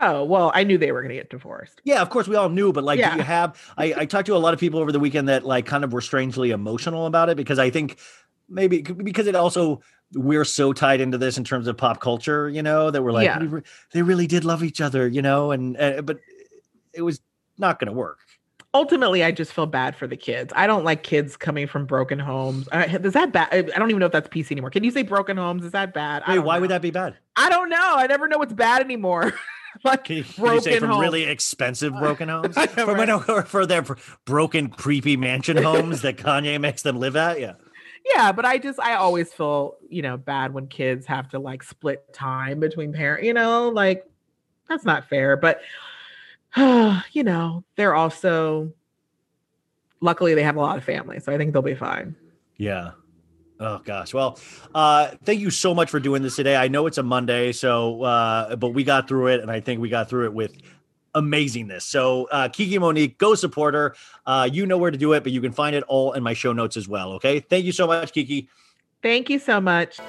Oh, 0.02 0.24
well, 0.24 0.52
I 0.56 0.64
knew 0.64 0.78
they 0.78 0.92
were 0.92 1.02
going 1.02 1.10
to 1.10 1.16
get 1.16 1.30
divorced. 1.30 1.80
Yeah, 1.84 2.02
of 2.02 2.10
course 2.10 2.28
we 2.28 2.36
all 2.36 2.50
knew, 2.50 2.74
but 2.74 2.84
like, 2.84 2.98
Yeah. 3.00 3.12
do 3.12 3.18
you 3.18 3.24
have? 3.24 3.56
I, 3.78 3.94
I 3.98 4.06
talked 4.06 4.26
to 4.28 4.36
a 4.36 4.38
lot 4.38 4.54
of 4.54 4.60
people 4.60 4.80
over 4.80 4.92
the 4.92 5.00
weekend 5.00 5.30
that 5.30 5.46
like 5.46 5.66
kind 5.66 5.84
of 5.84 5.94
were 5.94 6.02
strangely 6.02 6.50
emotional 6.52 7.06
about 7.06 7.30
it 7.30 7.38
because 7.38 7.60
I 7.60 7.70
think 7.70 7.98
maybe 8.50 8.82
because 8.82 9.28
it 9.28 9.36
also 9.36 9.82
we're 10.14 10.44
so 10.44 10.74
tied 10.74 11.00
into 11.02 11.18
this 11.18 11.38
in 11.38 11.44
terms 11.44 11.68
of 11.68 11.78
pop 11.78 12.02
culture, 12.02 12.50
you 12.50 12.62
know, 12.64 12.90
that 12.92 13.02
we're 13.04 13.12
like, 13.14 13.26
Yeah. 13.26 13.40
we 13.40 13.48
re- 13.48 13.62
they 13.94 14.02
really 14.02 14.28
did 14.28 14.44
love 14.44 14.64
each 14.64 14.82
other, 14.82 15.08
you 15.08 15.22
know, 15.22 15.52
and, 15.52 15.78
and 15.78 16.06
but 16.06 16.18
it 16.94 17.02
was 17.04 17.22
not 17.58 17.80
going 17.80 17.88
to 17.88 17.94
work. 17.94 18.20
ultimately 18.74 19.24
i 19.24 19.32
just 19.32 19.52
feel 19.54 19.66
bad 19.66 19.96
for 19.96 20.08
the 20.08 20.16
kids 20.18 20.52
i 20.56 20.66
don't 20.66 20.86
like 20.86 21.04
kids 21.04 21.36
coming 21.38 21.68
from 21.68 21.86
broken 21.86 22.18
homes 22.18 22.68
uh, 22.72 22.86
is 23.04 23.12
that 23.14 23.32
bad 23.34 23.50
i 23.54 23.62
don't 23.78 23.90
even 23.90 24.00
know 24.00 24.06
if 24.06 24.12
that's 24.14 24.30
pc 24.30 24.50
anymore 24.52 24.70
can 24.70 24.84
you 24.84 24.92
say 24.92 25.04
broken 25.04 25.36
homes 25.38 25.66
is 25.66 25.74
that 25.74 25.94
bad 25.94 26.24
Wait, 26.28 26.40
why 26.40 26.56
know. 26.56 26.62
would 26.62 26.70
that 26.72 26.82
be 26.82 26.90
bad? 26.90 27.16
i 27.36 27.50
don't 27.50 27.70
know 27.70 27.94
i 27.98 28.08
never 28.08 28.28
know 28.30 28.38
what's 28.38 28.54
bad 28.54 28.82
anymore 28.82 29.34
like 29.84 30.04
Can 30.06 30.18
you, 30.18 30.24
can 30.24 30.54
you 30.54 30.62
say 30.62 30.80
from 30.80 31.00
really 31.00 31.24
expensive 31.24 31.94
broken 31.94 32.30
homes, 32.30 32.58
I 32.58 32.68
for, 32.68 33.06
know, 33.06 33.20
right? 33.20 33.48
for 33.48 33.66
their 33.66 33.84
broken, 34.26 34.70
creepy 34.70 35.18
mansion 35.18 35.58
homes 35.58 36.02
that 36.02 36.18
Kanye 36.18 36.60
makes 36.60 36.82
them 36.82 37.00
live 37.00 37.16
at? 37.16 37.40
Yeah, 37.40 37.54
yeah 38.16 38.32
but 38.32 38.46
i 38.46 38.58
just 38.58 38.80
i 38.80 38.96
always 38.96 39.32
feel 39.32 39.76
you 39.88 40.02
know 40.02 40.18
bad 40.18 40.56
when 40.56 40.66
kids 40.66 41.06
have 41.06 41.30
to 41.30 41.38
like 41.38 41.62
split 41.62 42.12
time 42.14 42.60
between 42.60 42.92
parents 42.92 43.24
you 43.24 43.32
know 43.32 43.70
like 43.70 44.10
that's 44.68 44.84
not 44.86 45.08
fair 45.08 45.38
but 45.38 45.62
you 46.58 47.24
know 47.24 47.64
they're 47.76 47.94
also 47.94 48.74
luckily 50.00 50.34
they 50.34 50.42
have 50.42 50.56
a 50.56 50.60
lot 50.60 50.80
of 50.80 50.84
family 50.84 51.20
so 51.20 51.32
i 51.32 51.38
think 51.38 51.54
they'll 51.54 51.62
be 51.62 51.76
fine 51.76 52.16
yeah. 52.62 52.92
Oh 53.62 53.80
gosh. 53.86 54.12
Well, 54.12 54.40
uh, 54.74 55.12
thank 55.24 55.40
you 55.40 55.52
so 55.52 55.76
much 55.76 55.92
for 55.92 56.00
doing 56.00 56.24
this 56.24 56.36
today. 56.36 56.56
I 56.56 56.68
know 56.68 56.88
it's 56.88 56.98
a 56.98 57.04
Monday, 57.04 57.52
so 57.52 58.02
uh, 58.02 58.56
but 58.56 58.70
we 58.70 58.84
got 58.84 59.08
through 59.08 59.28
it, 59.28 59.40
and 59.40 59.52
I 59.52 59.60
think 59.60 59.80
we 59.80 59.88
got 59.88 60.10
through 60.10 60.26
it 60.26 60.34
with 60.34 60.58
amazingness. 61.14 61.84
So, 61.84 62.26
uh, 62.32 62.50
Kiki 62.50 62.80
Monique, 62.80 63.20
go 63.20 63.36
support 63.36 63.76
her. 63.76 63.96
Uh, 64.26 64.50
you 64.52 64.66
know 64.66 64.80
where 64.80 64.90
to 64.90 64.98
do 64.98 65.14
it, 65.14 65.22
but 65.22 65.32
you 65.32 65.42
can 65.42 65.52
find 65.52 65.76
it 65.76 65.84
all 65.88 66.14
in 66.14 66.24
my 66.24 66.34
show 66.34 66.54
notes 66.54 66.76
as 66.76 66.88
well. 66.88 67.12
Okay. 67.14 67.40
Thank 67.40 67.66
you 67.66 67.72
so 67.72 67.86
much, 67.86 68.14
Kiki. 68.14 68.50
thank 69.04 69.30
you 69.30 69.38
so 69.38 69.62
much 69.62 70.00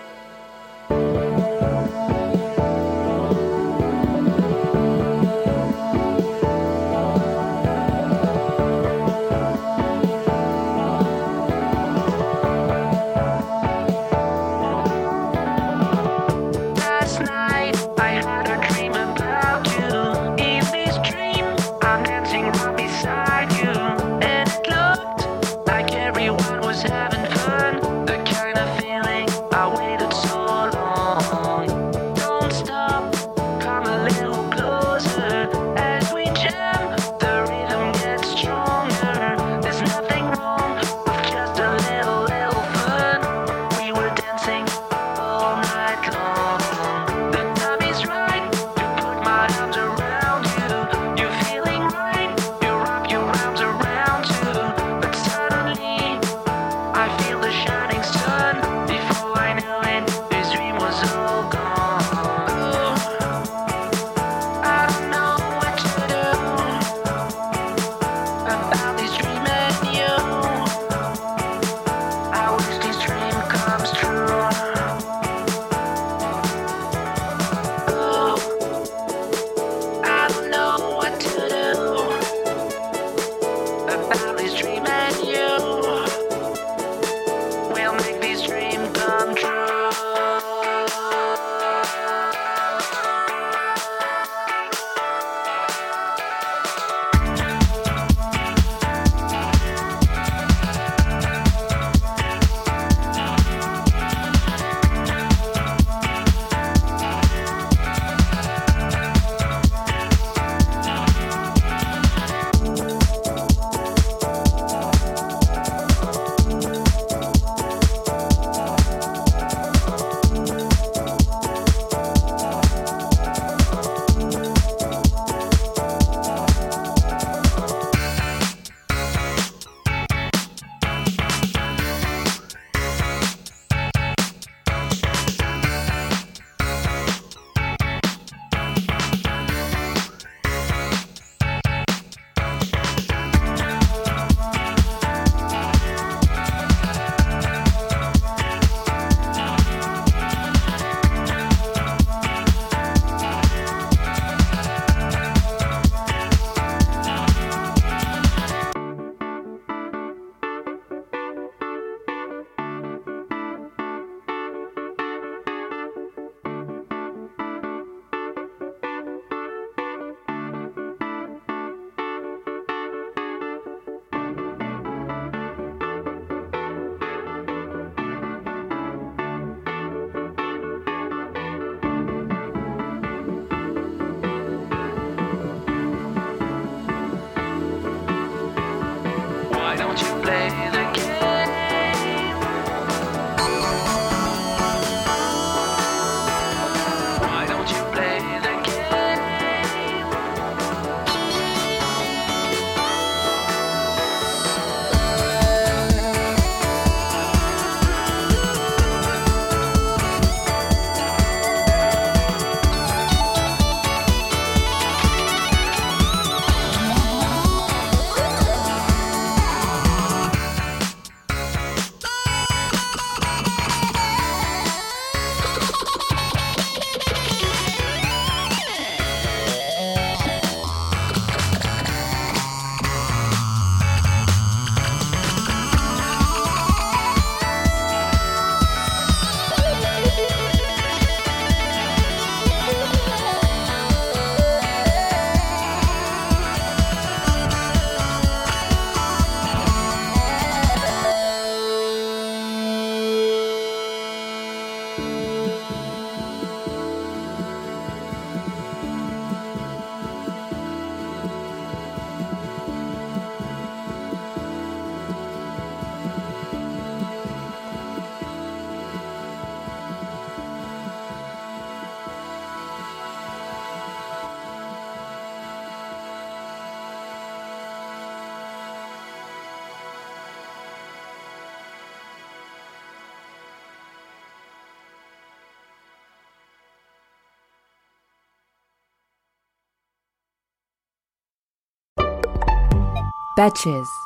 Betches. 293.34 294.01